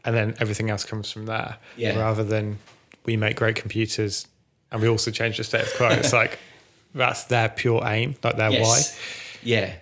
and 0.04 0.16
then 0.16 0.36
everything 0.40 0.70
else 0.70 0.84
comes 0.84 1.10
from 1.10 1.26
there. 1.26 1.58
Yeah. 1.78 1.98
Rather 1.98 2.24
than 2.24 2.60
we 3.06 3.16
make 3.16 3.38
great 3.38 3.56
computers 3.56 4.28
and 4.72 4.82
we 4.82 4.90
also 4.90 5.10
change 5.12 5.38
the 5.38 5.44
status 5.44 5.76
quo. 5.76 5.88
it's 5.90 6.14
like 6.22 6.38
that's 6.94 7.26
their 7.26 7.50
pure 7.50 7.82
aim, 7.86 8.16
like 8.24 8.36
their 8.36 8.52
yes. 8.52 8.62
why. 8.94 9.00
Yeah, 9.42 9.74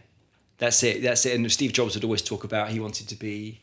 that's 0.60 0.84
it. 0.84 1.02
That's 1.02 1.26
it. 1.26 1.36
And 1.36 1.52
Steve 1.52 1.74
Jobs 1.74 1.96
would 1.96 2.04
always 2.04 2.22
talk 2.22 2.44
about 2.44 2.70
he 2.70 2.80
wanted 2.80 3.08
to 3.10 3.16
be 3.16 3.62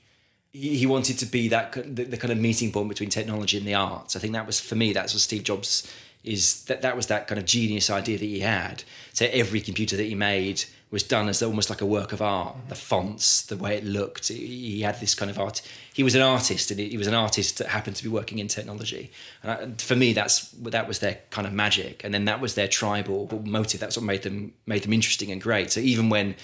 he 0.52 0.86
wanted 0.86 1.18
to 1.18 1.26
be 1.26 1.48
that 1.48 1.72
the, 1.72 2.04
the, 2.04 2.16
kind 2.16 2.32
of 2.32 2.38
meeting 2.38 2.72
point 2.72 2.88
between 2.88 3.08
technology 3.08 3.56
and 3.56 3.66
the 3.66 3.74
arts. 3.74 4.16
I 4.16 4.18
think 4.18 4.32
that 4.32 4.46
was 4.46 4.60
for 4.60 4.74
me. 4.74 4.92
That's 4.92 5.14
what 5.14 5.20
Steve 5.20 5.44
Jobs 5.44 5.90
is. 6.24 6.64
That 6.64 6.82
that 6.82 6.96
was 6.96 7.06
that 7.06 7.28
kind 7.28 7.38
of 7.38 7.44
genius 7.44 7.88
idea 7.88 8.18
that 8.18 8.24
he 8.24 8.40
had. 8.40 8.82
So 9.12 9.28
every 9.30 9.60
computer 9.60 9.96
that 9.96 10.04
he 10.04 10.16
made 10.16 10.64
was 10.90 11.04
done 11.04 11.28
as 11.28 11.40
almost 11.40 11.70
like 11.70 11.80
a 11.80 11.86
work 11.86 12.12
of 12.12 12.20
art. 12.20 12.56
The 12.68 12.74
fonts, 12.74 13.42
the 13.42 13.56
way 13.56 13.76
it 13.76 13.84
looked. 13.84 14.26
He 14.26 14.80
had 14.80 14.98
this 14.98 15.14
kind 15.14 15.30
of 15.30 15.38
art. 15.38 15.62
He 15.94 16.02
was 16.02 16.16
an 16.16 16.22
artist, 16.22 16.72
and 16.72 16.80
he 16.80 16.96
was 16.96 17.06
an 17.06 17.14
artist 17.14 17.58
that 17.58 17.68
happened 17.68 17.94
to 17.96 18.02
be 18.02 18.08
working 18.08 18.40
in 18.40 18.48
technology. 18.48 19.12
And 19.44 19.52
I, 19.52 19.82
for 19.82 19.94
me, 19.94 20.12
that's 20.12 20.50
that 20.50 20.88
was 20.88 20.98
their 20.98 21.20
kind 21.30 21.46
of 21.46 21.52
magic. 21.52 22.02
And 22.02 22.12
then 22.12 22.24
that 22.24 22.40
was 22.40 22.56
their 22.56 22.68
tribal 22.68 23.28
motive. 23.44 23.78
That's 23.78 23.96
what 23.96 24.04
made 24.04 24.22
them 24.22 24.52
made 24.66 24.82
them 24.82 24.92
interesting 24.92 25.30
and 25.30 25.40
great. 25.40 25.70
So 25.70 25.78
even 25.78 26.10
when 26.10 26.34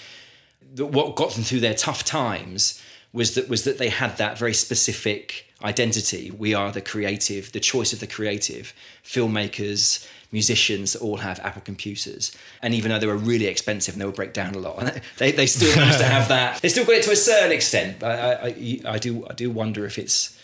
what 0.77 1.17
got 1.17 1.31
them 1.31 1.43
through 1.43 1.61
their 1.61 1.73
tough 1.73 2.05
times 2.05 2.81
was 3.13 3.35
that 3.35 3.49
was 3.49 3.63
that 3.63 3.77
they 3.77 3.89
had 3.89 4.17
that 4.17 4.37
very 4.37 4.53
specific 4.53 5.45
identity. 5.63 6.29
We 6.31 6.53
are 6.53 6.71
the 6.71 6.81
creative, 6.81 7.51
the 7.51 7.59
choice 7.59 7.93
of 7.93 7.99
the 7.99 8.07
creative. 8.07 8.73
Filmmakers, 9.03 10.07
musicians 10.31 10.95
all 10.95 11.17
have 11.17 11.39
Apple 11.39 11.61
computers, 11.63 12.35
and 12.61 12.73
even 12.73 12.91
though 12.91 12.99
they 12.99 13.07
were 13.07 13.17
really 13.17 13.47
expensive 13.47 13.95
and 13.95 14.01
they 14.01 14.05
would 14.05 14.15
break 14.15 14.33
down 14.33 14.53
a 14.53 14.59
lot, 14.59 14.99
they, 15.17 15.31
they 15.31 15.47
still 15.47 15.75
managed 15.75 15.99
to 15.99 16.05
have 16.05 16.27
that. 16.29 16.61
They 16.61 16.69
still 16.69 16.85
got 16.85 16.95
it 16.95 17.03
to 17.03 17.11
a 17.11 17.15
certain 17.15 17.51
extent. 17.51 18.03
I, 18.03 18.33
I, 18.33 18.79
I 18.85 18.97
do 18.97 19.25
I 19.29 19.33
do 19.33 19.49
wonder 19.49 19.85
if 19.85 19.97
it's 19.97 20.39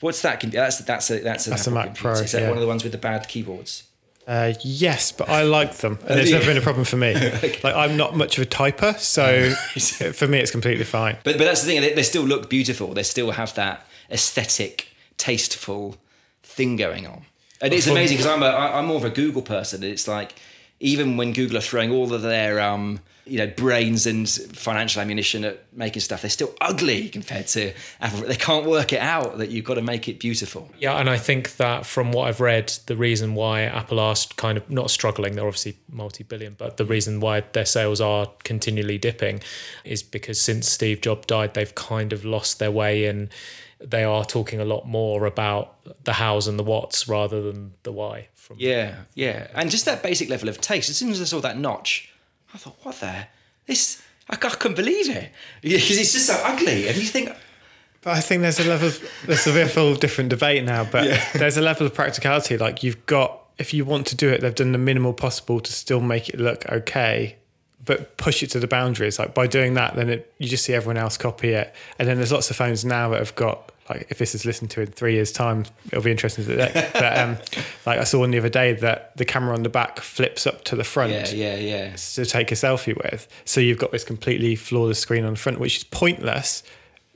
what's 0.00 0.22
that? 0.22 0.40
That's 0.40 0.78
that's 0.78 1.10
a 1.10 1.20
that's, 1.20 1.44
that's 1.44 1.66
a 1.66 1.70
Mac 1.70 1.94
Pro. 1.94 2.12
Is 2.12 2.32
that 2.32 2.42
yeah. 2.42 2.48
one 2.48 2.56
of 2.56 2.62
the 2.62 2.68
ones 2.68 2.82
with 2.82 2.92
the 2.92 2.98
bad 2.98 3.28
keyboards? 3.28 3.84
Uh, 4.26 4.52
yes, 4.62 5.10
but 5.12 5.28
I 5.28 5.42
like 5.42 5.78
them, 5.78 5.98
and 6.06 6.20
it's 6.20 6.30
never 6.30 6.44
been 6.46 6.56
a 6.56 6.60
problem 6.60 6.84
for 6.84 6.96
me. 6.96 7.14
Like 7.64 7.74
I'm 7.74 7.96
not 7.96 8.16
much 8.16 8.38
of 8.38 8.42
a 8.44 8.46
typer, 8.46 8.96
so 8.98 9.50
for 10.12 10.28
me 10.28 10.38
it's 10.38 10.50
completely 10.50 10.84
fine. 10.84 11.16
But 11.24 11.36
but 11.38 11.44
that's 11.44 11.62
the 11.62 11.66
thing. 11.68 11.80
They, 11.80 11.94
they 11.94 12.02
still 12.02 12.22
look 12.22 12.48
beautiful. 12.48 12.94
They 12.94 13.02
still 13.02 13.32
have 13.32 13.54
that 13.54 13.86
aesthetic, 14.10 14.88
tasteful 15.16 15.96
thing 16.42 16.76
going 16.76 17.06
on. 17.06 17.22
And 17.60 17.72
it's 17.74 17.86
amazing 17.86 18.16
because 18.18 18.30
I'm 18.32 18.42
a 18.42 18.46
I- 18.46 18.78
I'm 18.78 18.86
more 18.86 18.96
of 18.98 19.04
a 19.04 19.10
Google 19.10 19.42
person. 19.42 19.82
And 19.82 19.92
it's 19.92 20.06
like 20.08 20.34
even 20.78 21.16
when 21.16 21.32
Google 21.32 21.58
are 21.58 21.62
throwing 21.62 21.90
all 21.90 22.12
of 22.14 22.22
their 22.22 22.60
um 22.60 23.00
you 23.30 23.38
know 23.38 23.46
brains 23.46 24.06
and 24.06 24.28
financial 24.28 25.00
ammunition 25.00 25.44
at 25.44 25.62
making 25.72 26.00
stuff, 26.00 26.22
they're 26.22 26.30
still 26.30 26.52
ugly 26.60 27.08
compared 27.08 27.46
to 27.46 27.72
Apple. 28.00 28.26
They 28.26 28.34
can't 28.34 28.66
work 28.66 28.92
it 28.92 29.00
out 29.00 29.38
that 29.38 29.50
you've 29.50 29.64
got 29.64 29.74
to 29.74 29.82
make 29.82 30.08
it 30.08 30.18
beautiful. 30.18 30.68
Yeah, 30.78 30.96
and 30.96 31.08
I 31.08 31.16
think 31.16 31.56
that 31.56 31.86
from 31.86 32.10
what 32.10 32.26
I've 32.26 32.40
read, 32.40 32.72
the 32.86 32.96
reason 32.96 33.36
why 33.36 33.62
Apple 33.62 34.00
are 34.00 34.16
kind 34.36 34.58
of 34.58 34.68
not 34.68 34.90
struggling, 34.90 35.36
they're 35.36 35.46
obviously 35.46 35.78
multi 35.88 36.24
billion, 36.24 36.54
but 36.58 36.76
the 36.76 36.84
reason 36.84 37.20
why 37.20 37.42
their 37.52 37.64
sales 37.64 38.00
are 38.00 38.26
continually 38.42 38.98
dipping 38.98 39.40
is 39.84 40.02
because 40.02 40.40
since 40.40 40.68
Steve 40.68 41.00
Jobs 41.00 41.26
died, 41.26 41.54
they've 41.54 41.74
kind 41.76 42.12
of 42.12 42.24
lost 42.24 42.58
their 42.58 42.72
way 42.72 43.06
and 43.06 43.28
they 43.80 44.02
are 44.02 44.24
talking 44.24 44.60
a 44.60 44.64
lot 44.64 44.88
more 44.88 45.24
about 45.24 45.76
the 46.04 46.14
hows 46.14 46.48
and 46.48 46.58
the 46.58 46.64
whats 46.64 47.06
rather 47.06 47.40
than 47.40 47.74
the 47.84 47.92
why. 47.92 48.26
From 48.34 48.56
Yeah, 48.58 49.02
yeah, 49.14 49.46
and 49.54 49.70
just 49.70 49.84
that 49.84 50.02
basic 50.02 50.28
level 50.28 50.48
of 50.48 50.60
taste. 50.60 50.90
As 50.90 50.96
soon 50.96 51.10
as 51.10 51.20
I 51.20 51.24
saw 51.24 51.40
that 51.40 51.56
notch, 51.56 52.12
I 52.54 52.58
thought, 52.58 52.76
"What 52.82 53.00
the? 53.00 53.26
This 53.66 54.02
I, 54.28 54.34
I 54.34 54.36
couldn't 54.36 54.76
believe 54.76 55.08
it 55.10 55.30
because 55.62 55.98
it's 55.98 56.12
just 56.12 56.26
so 56.26 56.40
ugly." 56.44 56.88
And 56.88 56.96
you 56.96 57.04
think, 57.04 57.30
But 58.02 58.16
I 58.16 58.20
think 58.20 58.42
there's 58.42 58.60
a 58.60 58.64
level 58.64 58.88
of 58.88 59.10
there's 59.26 59.46
a 59.46 59.66
whole 59.68 59.94
different 59.94 60.30
debate 60.30 60.64
now. 60.64 60.84
But 60.84 61.20
there's 61.34 61.56
a 61.56 61.62
level 61.62 61.86
of 61.86 61.94
practicality. 61.94 62.56
Like 62.56 62.82
you've 62.82 63.04
got, 63.06 63.40
if 63.58 63.74
you 63.74 63.84
want 63.84 64.06
to 64.08 64.16
do 64.16 64.28
it, 64.28 64.40
they've 64.40 64.54
done 64.54 64.72
the 64.72 64.78
minimal 64.78 65.12
possible 65.12 65.60
to 65.60 65.72
still 65.72 66.00
make 66.00 66.28
it 66.28 66.38
look 66.38 66.66
okay, 66.70 67.36
but 67.84 68.16
push 68.16 68.42
it 68.42 68.50
to 68.50 68.60
the 68.60 68.66
boundaries. 68.66 69.18
Like 69.18 69.34
by 69.34 69.46
doing 69.46 69.74
that, 69.74 69.96
then 69.96 70.08
it, 70.08 70.32
you 70.38 70.48
just 70.48 70.64
see 70.64 70.74
everyone 70.74 70.96
else 70.96 71.16
copy 71.16 71.50
it. 71.50 71.74
And 71.98 72.08
then 72.08 72.16
there's 72.16 72.32
lots 72.32 72.50
of 72.50 72.56
phones 72.56 72.84
now 72.84 73.10
that 73.10 73.18
have 73.18 73.34
got 73.34 73.72
like 73.90 74.06
if 74.08 74.18
this 74.18 74.34
is 74.34 74.46
listened 74.46 74.70
to 74.70 74.80
in 74.80 74.86
three 74.86 75.14
years' 75.14 75.32
time, 75.32 75.66
it'll 75.86 76.02
be 76.02 76.10
interesting 76.10 76.44
to 76.46 76.56
look. 76.56 76.72
But 76.72 77.18
um, 77.18 77.36
like 77.86 77.98
I 77.98 78.04
saw 78.04 78.20
one 78.20 78.30
the 78.30 78.38
other 78.38 78.48
day 78.48 78.72
that 78.74 79.16
the 79.16 79.24
camera 79.24 79.54
on 79.54 79.62
the 79.62 79.68
back 79.68 80.00
flips 80.00 80.46
up 80.46 80.64
to 80.64 80.76
the 80.76 80.84
front 80.84 81.12
"Yeah, 81.12 81.28
yeah, 81.30 81.56
yeah." 81.56 81.96
to 81.96 82.24
take 82.24 82.52
a 82.52 82.54
selfie 82.54 82.96
with. 82.96 83.28
So 83.44 83.60
you've 83.60 83.78
got 83.78 83.92
this 83.92 84.04
completely 84.04 84.54
flawless 84.54 84.98
screen 84.98 85.24
on 85.24 85.34
the 85.34 85.38
front, 85.38 85.58
which 85.58 85.78
is 85.78 85.84
pointless 85.84 86.62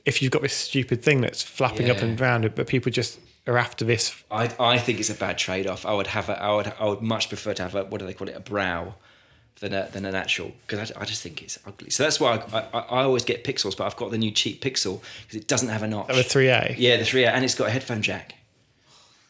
if 0.05 0.21
you've 0.21 0.31
got 0.31 0.43
this 0.43 0.53
stupid 0.53 1.01
thing 1.01 1.21
that's 1.21 1.41
flapping 1.41 1.89
up 1.89 1.97
and 1.97 2.19
round 2.19 2.45
it, 2.45 2.55
but 2.55 2.67
people 2.67 2.91
just 2.91 3.19
are 3.47 3.57
after 3.57 3.83
this. 3.83 4.23
I, 4.29 4.49
I 4.59 4.77
think 4.77 4.99
it's 4.99 5.09
a 5.09 5.15
bad 5.15 5.37
trade 5.37 5.67
off. 5.67 5.85
I 5.85 5.93
would 5.93 6.07
have 6.07 6.29
a, 6.29 6.41
I 6.41 6.55
would 6.55 6.73
I 6.79 6.85
would 6.85 7.01
much 7.01 7.29
prefer 7.29 7.53
to 7.55 7.63
have 7.63 7.75
a 7.75 7.85
what 7.85 7.99
do 7.99 8.05
they 8.05 8.13
call 8.13 8.29
it 8.29 8.35
a 8.35 8.39
brow 8.39 8.95
than 9.61 9.73
a, 9.73 9.87
than 9.91 10.05
an 10.05 10.15
actual 10.15 10.51
because 10.67 10.91
I, 10.91 11.01
I 11.01 11.05
just 11.05 11.21
think 11.23 11.41
it's 11.41 11.57
ugly. 11.65 11.89
So 11.89 12.03
that's 12.03 12.19
why 12.19 12.43
I, 12.53 12.59
I, 12.59 12.79
I 12.79 13.03
always 13.03 13.23
get 13.23 13.43
pixels, 13.43 13.77
but 13.77 13.85
I've 13.85 13.95
got 13.95 14.11
the 14.11 14.17
new 14.17 14.31
cheap 14.31 14.61
Pixel 14.63 15.01
because 15.23 15.39
it 15.41 15.47
doesn't 15.47 15.69
have 15.69 15.83
a 15.83 15.87
notch. 15.87 16.09
Of 16.09 16.17
a 16.17 16.21
3A. 16.23 16.75
Yeah, 16.77 16.97
the 16.97 17.05
three 17.05 17.23
A, 17.23 17.31
and 17.31 17.43
it's 17.45 17.55
got 17.55 17.67
a 17.67 17.71
headphone 17.71 18.01
jack. 18.01 18.35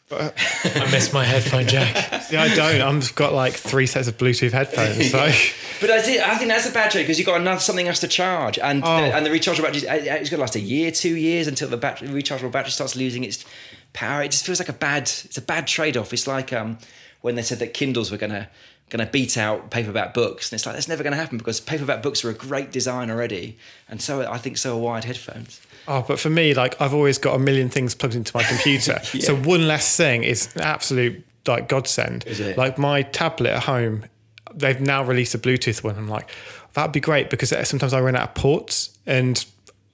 I 0.10 0.88
miss 0.92 1.12
my 1.12 1.24
headphone 1.24 1.66
jack. 1.66 2.22
See, 2.22 2.36
I 2.36 2.54
don't. 2.54 2.80
I've 2.80 3.14
got 3.16 3.32
like 3.32 3.54
three 3.54 3.86
sets 3.86 4.06
of 4.06 4.16
Bluetooth 4.16 4.52
headphones. 4.52 5.10
So 5.10 5.18
But 5.80 5.90
I 5.90 6.00
think, 6.00 6.22
I 6.22 6.36
think 6.38 6.48
that's 6.48 6.68
a 6.68 6.72
bad 6.72 6.92
trade 6.92 7.02
because 7.02 7.18
you've 7.18 7.26
got 7.26 7.40
another 7.40 7.58
something 7.58 7.88
else 7.88 8.00
to 8.00 8.08
charge, 8.08 8.56
and 8.60 8.84
Oh. 8.84 8.86
and 8.98 9.26
the 9.26 9.30
rechargeable 9.30 9.64
battery 9.64 9.80
it's 9.82 10.30
going 10.30 10.38
to 10.38 10.38
last 10.38 10.54
a 10.54 10.60
year, 10.60 10.92
two 10.92 11.16
years 11.16 11.48
until 11.48 11.68
the 11.68 11.76
battery 11.76 12.08
rechargeable 12.08 12.52
battery 12.52 12.70
starts 12.70 12.94
losing 12.94 13.24
its 13.24 13.44
power. 13.94 14.22
It 14.22 14.30
just 14.30 14.46
feels 14.46 14.60
like 14.60 14.68
a 14.68 14.72
bad 14.74 15.02
it's 15.02 15.38
a 15.38 15.42
bad 15.42 15.66
trade 15.66 15.96
off. 15.96 16.12
It's 16.12 16.28
like 16.28 16.52
um, 16.52 16.78
when 17.20 17.34
they 17.34 17.42
said 17.42 17.58
that 17.58 17.74
Kindles 17.74 18.10
were 18.10 18.16
going 18.16 18.32
to 18.32 18.48
going 18.88 19.04
to 19.04 19.10
beat 19.10 19.36
out 19.36 19.70
paperback 19.70 20.14
books, 20.14 20.50
and 20.50 20.56
it's 20.56 20.64
like 20.66 20.74
that's 20.74 20.88
never 20.88 21.02
going 21.02 21.12
to 21.12 21.18
happen 21.18 21.38
because 21.38 21.60
paperback 21.60 22.02
books 22.02 22.24
are 22.24 22.30
a 22.30 22.34
great 22.34 22.70
design 22.70 23.10
already, 23.10 23.58
and 23.88 24.00
so 24.00 24.30
I 24.30 24.38
think 24.38 24.58
so 24.58 24.76
are 24.76 24.80
wired 24.80 25.04
headphones. 25.04 25.60
Oh, 25.88 26.04
but 26.06 26.18
for 26.18 26.30
me, 26.30 26.54
like 26.54 26.80
I've 26.80 26.94
always 26.94 27.18
got 27.18 27.34
a 27.34 27.38
million 27.38 27.68
things 27.68 27.94
plugged 27.94 28.14
into 28.14 28.36
my 28.36 28.42
computer. 28.42 29.00
So 29.20 29.34
one 29.34 29.66
less 29.66 29.96
thing 29.96 30.24
is 30.24 30.54
absolute 30.56 31.24
like 31.46 31.68
godsend. 31.68 32.24
Is 32.26 32.40
it? 32.40 32.56
Like 32.56 32.78
my 32.78 33.02
tablet 33.02 33.50
at 33.50 33.62
home, 33.64 34.04
they've 34.54 34.80
now 34.80 35.02
released 35.02 35.34
a 35.34 35.38
Bluetooth 35.38 35.82
one. 35.82 35.96
I'm 35.96 36.08
like, 36.08 36.30
that'd 36.74 36.92
be 36.92 37.00
great 37.00 37.30
because 37.30 37.50
sometimes 37.68 37.92
I 37.92 38.00
run 38.00 38.14
out 38.14 38.28
of 38.28 38.34
ports 38.34 38.96
and 39.06 39.44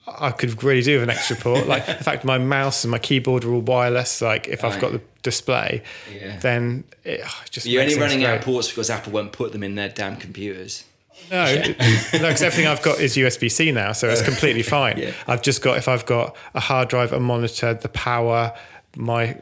I 0.07 0.31
could 0.33 0.63
really 0.65 0.83
do 0.83 0.95
with 0.95 1.05
an 1.05 1.11
extra 1.11 1.37
port. 1.37 1.67
Like 1.67 1.89
in 1.89 1.97
fact, 1.97 2.25
my 2.25 2.39
mouse 2.39 2.85
and 2.85 2.91
my 2.91 2.99
keyboard 2.99 3.45
are 3.45 3.53
all 3.53 3.61
wireless. 3.61 4.21
Like 4.21 4.49
if 4.49 4.65
I've 4.65 4.81
got 4.81 4.93
the 4.93 5.01
display, 5.23 5.83
Yeah. 6.13 6.39
then 6.39 6.85
it 7.05 7.21
oh, 7.25 7.43
just 7.51 7.67
You're 7.67 7.83
only 7.83 7.99
running 7.99 8.25
out 8.25 8.39
of 8.39 8.43
ports 8.45 8.69
because 8.69 8.91
Apple 8.91 9.13
won't 9.13 9.33
put 9.33 9.53
them 9.53 9.63
in 9.63 9.75
their 9.77 9.89
damn 9.89 10.17
computers. 10.17 10.85
No, 11.31 11.45
no, 11.55 11.63
because 11.63 12.43
everything 12.43 12.67
I've 12.67 12.83
got 12.83 12.99
is 12.99 13.17
USB 13.17 13.49
C 13.51 13.71
now, 13.71 13.93
so 13.93 14.09
it's 14.09 14.23
completely 14.23 14.63
fine. 14.79 14.99
Yeah. 14.99 15.13
I've 15.29 15.43
just 15.43 15.63
got 15.63 15.79
if 15.79 15.87
I've 15.87 16.05
got 16.05 16.35
a 16.55 16.61
hard 16.61 16.89
drive, 16.89 17.13
a 17.13 17.21
monitor, 17.21 17.73
the 17.75 17.89
power, 17.89 18.53
my 18.97 19.41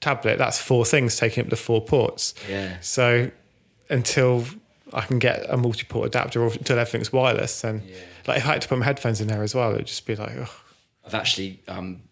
tablet. 0.00 0.38
That's 0.38 0.60
four 0.60 0.84
things 0.84 1.16
taking 1.16 1.42
up 1.42 1.50
the 1.50 1.56
four 1.56 1.80
ports. 1.84 2.32
Yeah. 2.48 2.76
So 2.80 3.30
until 3.90 4.44
I 4.92 5.00
can 5.02 5.18
get 5.18 5.44
a 5.48 5.56
multi-port 5.56 6.06
adapter 6.06 6.42
or 6.42 6.52
until 6.52 6.78
everything's 6.78 7.12
wireless, 7.12 7.60
then 7.62 7.82
like 8.26 8.38
if 8.38 8.46
I 8.46 8.52
had 8.52 8.62
to 8.62 8.68
put 8.68 8.78
my 8.78 8.84
headphones 8.84 9.20
in 9.20 9.28
there 9.28 9.42
as 9.42 9.54
well, 9.54 9.74
it'd 9.74 9.86
just 9.86 10.06
be 10.06 10.16
like, 10.16 10.32
oh, 10.36 10.50
I've 11.04 11.14
actually 11.14 11.62
um, 11.68 12.02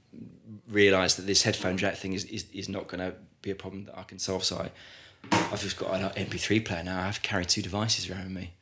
realised 0.68 1.18
that 1.18 1.26
this 1.26 1.42
headphone 1.42 1.76
jack 1.76 1.96
thing 1.96 2.12
is, 2.12 2.24
is, 2.24 2.46
is 2.52 2.68
not 2.68 2.88
going 2.88 3.00
to 3.00 3.14
be 3.42 3.50
a 3.50 3.54
problem 3.54 3.84
that 3.84 3.98
I 3.98 4.02
can 4.04 4.18
solve. 4.18 4.44
So 4.44 4.56
I, 4.58 4.70
I've 5.52 5.60
just 5.60 5.76
got 5.76 5.94
an 5.94 6.26
MP3 6.26 6.64
player 6.64 6.82
now. 6.82 7.00
I 7.00 7.06
have 7.06 7.16
to 7.16 7.28
carry 7.28 7.44
two 7.44 7.62
devices 7.62 8.10
around 8.10 8.32
me. 8.32 8.52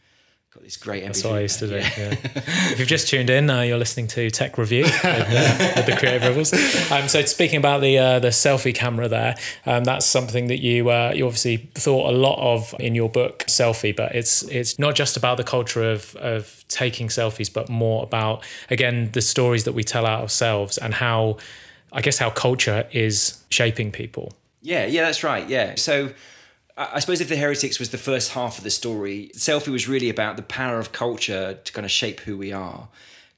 Got 0.54 0.64
this 0.64 0.76
great 0.76 1.02
MP3 1.02 1.06
That's 1.06 1.24
what 1.24 1.32
I 1.32 1.40
used 1.40 1.58
to 1.60 1.66
do. 1.66 1.80
player. 1.80 1.88
Yeah. 1.96 2.12
if 2.72 2.78
you've 2.78 2.86
just 2.86 3.08
tuned 3.08 3.30
in, 3.30 3.48
uh, 3.48 3.62
you're 3.62 3.78
listening 3.78 4.06
to 4.08 4.30
Tech 4.30 4.58
Review 4.58 4.82
with, 4.82 5.02
uh, 5.02 5.72
with 5.76 5.86
the 5.86 5.96
Creative 5.96 6.22
Rebels. 6.28 6.52
Um, 6.92 7.08
so 7.08 7.24
speaking 7.24 7.56
about 7.56 7.80
the 7.80 7.96
uh, 7.96 8.18
the 8.18 8.28
selfie 8.28 8.74
camera 8.74 9.08
there, 9.08 9.34
um, 9.64 9.84
that's 9.84 10.04
something 10.04 10.48
that 10.48 10.60
you 10.60 10.90
uh, 10.90 11.14
you 11.16 11.24
obviously 11.24 11.70
thought 11.74 12.12
a 12.12 12.14
lot 12.14 12.38
of 12.38 12.74
in 12.78 12.94
your 12.94 13.08
book 13.08 13.44
Selfie, 13.48 13.96
but 13.96 14.14
it's 14.14 14.42
it's 14.42 14.78
not 14.78 14.94
just 14.94 15.16
about 15.16 15.38
the 15.38 15.44
culture 15.44 15.90
of 15.90 16.14
of 16.16 16.66
taking 16.68 17.08
selfies, 17.08 17.50
but 17.50 17.70
more 17.70 18.02
about 18.02 18.44
again 18.68 19.10
the 19.12 19.22
stories 19.22 19.64
that 19.64 19.72
we 19.72 19.82
tell 19.82 20.04
ourselves 20.04 20.76
and 20.76 20.92
how 20.92 21.38
I 21.92 22.02
guess 22.02 22.18
how 22.18 22.28
culture 22.28 22.86
is 22.92 23.42
shaping 23.48 23.90
people. 23.90 24.34
Yeah, 24.60 24.84
yeah, 24.84 25.06
that's 25.06 25.24
right. 25.24 25.48
Yeah. 25.48 25.76
So 25.76 26.12
I 26.76 27.00
suppose 27.00 27.20
if 27.20 27.28
the 27.28 27.36
heretics 27.36 27.78
was 27.78 27.90
the 27.90 27.98
first 27.98 28.32
half 28.32 28.58
of 28.58 28.64
the 28.64 28.70
story, 28.70 29.30
selfie 29.34 29.68
was 29.68 29.88
really 29.88 30.08
about 30.08 30.36
the 30.36 30.42
power 30.42 30.78
of 30.78 30.92
culture 30.92 31.58
to 31.62 31.72
kind 31.72 31.84
of 31.84 31.90
shape 31.90 32.20
who 32.20 32.38
we 32.38 32.52
are. 32.52 32.88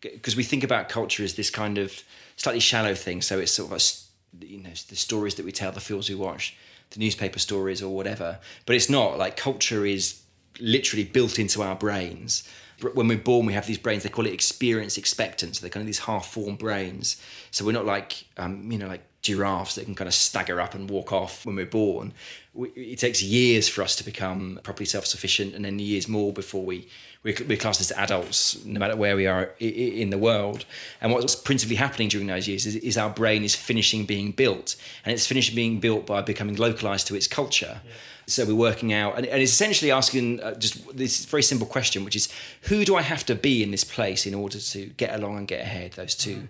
Because 0.01 0.37
we 0.37 0.45
think 0.45 0.63
about 0.63 0.89
culture 0.89 1.25
as 1.25 1.35
this 1.35 1.51
kind 1.51 1.79
of 1.79 2.03
slightly 2.37 2.61
shallow 2.61 2.95
thing. 2.95 3.23
So 3.23 3.39
it's 3.39 3.53
sort 3.53 3.73
of 3.73 3.79
a, 3.79 4.45
you 4.47 4.63
know 4.63 4.71
the 4.89 4.97
stories 4.97 5.35
that 5.37 5.45
we 5.45 5.53
tell, 5.53 5.73
the 5.73 5.81
films 5.81 6.09
we 6.09 6.15
watch, 6.15 6.57
the 6.91 7.01
newspaper 7.01 7.39
stories 7.39 7.83
or 7.83 7.95
whatever. 7.95 8.39
But 8.67 8.77
it's 8.77 8.91
not 8.91 9.19
like 9.19 9.37
culture 9.37 9.85
is 9.85 10.21
literally 10.61 11.05
built 11.05 11.39
into 11.39 11.63
our 11.63 11.75
brains. 11.75 12.49
When 12.93 13.09
we're 13.09 13.19
born, 13.19 13.47
we 13.47 13.55
have 13.55 13.67
these 13.67 13.79
brains. 13.79 14.03
They 14.03 14.09
call 14.09 14.27
it 14.27 14.33
experience 14.33 14.99
expectant. 14.99 15.57
So 15.57 15.63
they're 15.63 15.71
kind 15.71 15.83
of 15.83 15.87
these 15.87 16.01
half-formed 16.01 16.59
brains. 16.59 17.21
So 17.51 17.65
we're 17.65 17.73
not 17.73 17.87
like 17.87 18.27
um, 18.37 18.71
you 18.71 18.79
know 18.79 18.89
like 18.89 19.03
giraffes 19.23 19.77
that 19.77 19.87
can 19.87 19.95
kind 19.95 20.07
of 20.07 20.15
stagger 20.15 20.61
up 20.61 20.75
and 20.75 20.91
walk 20.91 21.13
off 21.13 21.47
when 21.47 21.57
we're 21.57 21.67
born. 21.67 22.13
We, 22.55 22.69
it 22.69 22.99
takes 22.99 23.23
years 23.23 23.69
for 23.69 23.83
us 23.83 23.97
to 23.97 24.05
become 24.05 24.61
properly 24.63 24.87
self-sufficient, 24.87 25.55
and 25.55 25.65
then 25.65 25.79
years 25.79 26.09
more 26.09 26.33
before 26.33 26.65
we 26.65 26.89
we're, 27.25 27.35
we're 27.49 27.57
classed 27.59 27.81
as 27.81 27.91
adults, 27.93 28.65
no 28.65 28.79
matter 28.79 28.97
where 28.97 29.17
we 29.17 29.27
are 29.27 29.55
in 29.59 30.11
the 30.11 30.19
world. 30.19 30.65
And 31.01 31.13
what's 31.13 31.35
principally 31.35 31.77
happening 31.77 32.09
during 32.09 32.27
those 32.27 32.47
years 32.47 32.67
is, 32.67 32.77
is 32.77 32.97
our 32.99 33.11
brain 33.11 33.43
is 33.43 33.57
finishing 33.57 34.05
being 34.05 34.31
built, 34.31 34.77
and 35.05 35.13
it's 35.13 35.27
finished 35.27 35.55
being 35.55 35.81
built 35.81 36.07
by 36.07 36.23
becoming 36.23 36.57
localized 36.57 37.07
to 37.09 37.17
its 37.17 37.27
culture. 37.27 37.81
So 38.27 38.45
we're 38.47 38.55
working 38.55 38.93
out, 38.93 39.17
and, 39.17 39.27
and 39.27 39.43
it's 39.43 39.53
essentially 39.53 39.91
asking 39.91 40.41
uh, 40.41 40.55
just 40.55 40.97
this 40.97 41.25
very 41.25 41.43
simple 41.43 41.67
question, 41.67 42.05
which 42.05 42.17
is, 42.17 42.29
who 42.63 42.85
do 42.85 42.97
I 42.97 43.03
have 43.03 43.27
to 43.27 43.35
be 43.35 43.63
in 43.63 43.71
this 43.71 43.85
place 43.85 44.27
in 44.27 44.35
order 44.35 44.59
to 44.59 44.87
get 44.97 45.15
along 45.15 45.39
and 45.39 45.49
get 45.49 45.61
ahead? 45.61 45.93
Those 45.93 46.15
two 46.15 46.49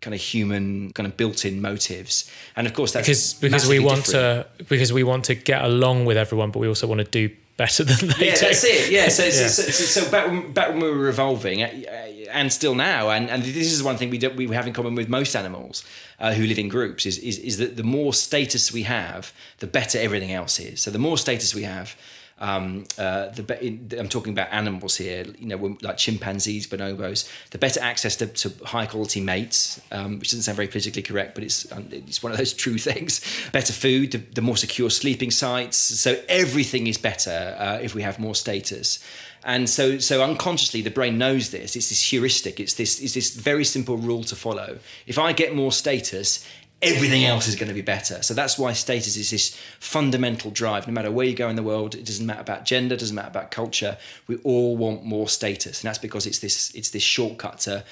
kind 0.00 0.14
of 0.14 0.20
human, 0.20 0.92
kind 0.92 1.06
of 1.06 1.16
built-in 1.16 1.60
motives, 1.60 2.30
and 2.54 2.66
of 2.66 2.74
course 2.74 2.92
that's 2.92 3.06
because 3.06 3.34
because 3.34 3.68
we 3.68 3.78
want 3.78 4.04
different. 4.06 4.46
to 4.58 4.64
because 4.64 4.92
we 4.92 5.02
want 5.02 5.24
to 5.24 5.34
get 5.34 5.64
along 5.64 6.04
with 6.06 6.16
everyone, 6.16 6.50
but 6.50 6.58
we 6.60 6.68
also 6.68 6.86
want 6.86 7.00
to 7.00 7.04
do 7.28 7.34
better 7.56 7.84
than 7.84 8.08
they 8.18 8.26
Yeah, 8.26 8.34
do. 8.34 8.40
that's 8.40 8.64
it. 8.64 8.90
Yeah, 8.92 9.08
so, 9.08 9.24
Yeah. 9.24 9.30
so, 9.48 9.62
so, 9.62 10.02
so 10.02 10.10
back, 10.10 10.26
when, 10.26 10.52
back 10.52 10.68
when 10.68 10.80
we 10.82 10.90
were 10.90 10.96
revolving, 10.96 11.62
uh, 11.62 11.66
uh, 11.68 12.30
and 12.30 12.52
still 12.52 12.74
now, 12.74 13.08
and, 13.08 13.30
and 13.30 13.42
this 13.42 13.72
is 13.72 13.82
one 13.82 13.96
thing 13.96 14.10
we 14.10 14.18
do, 14.18 14.28
we 14.30 14.46
have 14.48 14.66
in 14.66 14.74
common 14.74 14.94
with 14.94 15.08
most 15.08 15.34
animals 15.34 15.82
uh, 16.20 16.34
who 16.34 16.46
live 16.46 16.58
in 16.58 16.68
groups 16.68 17.06
is, 17.06 17.16
is 17.18 17.38
is 17.38 17.56
that 17.56 17.76
the 17.76 17.82
more 17.82 18.12
status 18.12 18.72
we 18.72 18.82
have, 18.82 19.32
the 19.60 19.66
better 19.66 19.98
everything 19.98 20.32
else 20.32 20.60
is. 20.60 20.82
So 20.82 20.90
the 20.90 20.98
more 20.98 21.16
status 21.16 21.54
we 21.54 21.62
have, 21.62 21.96
um, 22.38 22.84
uh, 22.98 23.28
the 23.28 23.98
I'm 23.98 24.08
talking 24.08 24.32
about 24.32 24.48
animals 24.52 24.96
here, 24.96 25.24
you 25.38 25.46
know, 25.46 25.78
like 25.80 25.96
chimpanzees, 25.96 26.66
bonobos, 26.66 27.30
the 27.50 27.58
better 27.58 27.80
access 27.80 28.16
to, 28.16 28.26
to 28.26 28.52
high 28.64 28.84
quality 28.84 29.22
mates, 29.22 29.80
um, 29.90 30.18
which 30.18 30.30
doesn't 30.30 30.42
sound 30.42 30.56
very 30.56 30.68
politically 30.68 31.02
correct, 31.02 31.34
but 31.34 31.44
it's 31.44 31.70
um, 31.72 31.88
it's 31.90 32.22
one 32.22 32.32
of 32.32 32.38
those 32.38 32.52
true 32.64 32.76
things. 32.76 33.20
Better 33.52 33.72
food, 33.72 34.12
the, 34.12 34.18
the 34.18 34.42
more 34.42 34.56
secure 34.56 34.90
sleeping 34.90 35.30
sites. 35.30 35.76
So 35.76 36.20
everything 36.28 36.86
is 36.86 36.98
better 36.98 37.56
uh, 37.58 37.78
if 37.80 37.94
we 37.94 38.02
have 38.02 38.18
more 38.18 38.34
status. 38.34 39.02
And 39.46 39.70
so, 39.70 39.98
so 39.98 40.24
unconsciously, 40.24 40.82
the 40.82 40.90
brain 40.90 41.18
knows 41.18 41.50
this. 41.50 41.76
It's 41.76 41.88
this 41.88 42.10
heuristic. 42.10 42.58
It's 42.58 42.74
this, 42.74 43.00
it's 43.00 43.14
this 43.14 43.34
very 43.34 43.64
simple 43.64 43.96
rule 43.96 44.24
to 44.24 44.34
follow. 44.34 44.80
If 45.06 45.18
I 45.18 45.32
get 45.32 45.54
more 45.54 45.70
status, 45.70 46.44
everything 46.82 47.24
else 47.24 47.48
is 47.48 47.54
going 47.54 47.68
to 47.68 47.74
be 47.74 47.82
better. 47.82 48.22
So 48.22 48.34
that's 48.34 48.58
why 48.58 48.72
status 48.72 49.16
is 49.16 49.30
this 49.30 49.56
fundamental 49.80 50.50
drive. 50.50 50.86
No 50.86 50.92
matter 50.92 51.10
where 51.10 51.26
you 51.26 51.34
go 51.34 51.48
in 51.48 51.56
the 51.56 51.62
world, 51.62 51.94
it 51.94 52.04
doesn't 52.04 52.26
matter 52.26 52.40
about 52.40 52.64
gender, 52.64 52.96
doesn't 52.96 53.14
matter 53.14 53.28
about 53.28 53.50
culture. 53.50 53.98
We 54.26 54.36
all 54.38 54.76
want 54.76 55.04
more 55.04 55.28
status, 55.28 55.82
and 55.82 55.88
that's 55.88 55.98
because 55.98 56.26
it's 56.26 56.38
this 56.38 56.74
it's 56.74 56.90
this 56.90 57.02
shortcut 57.02 57.58
to 57.60 57.84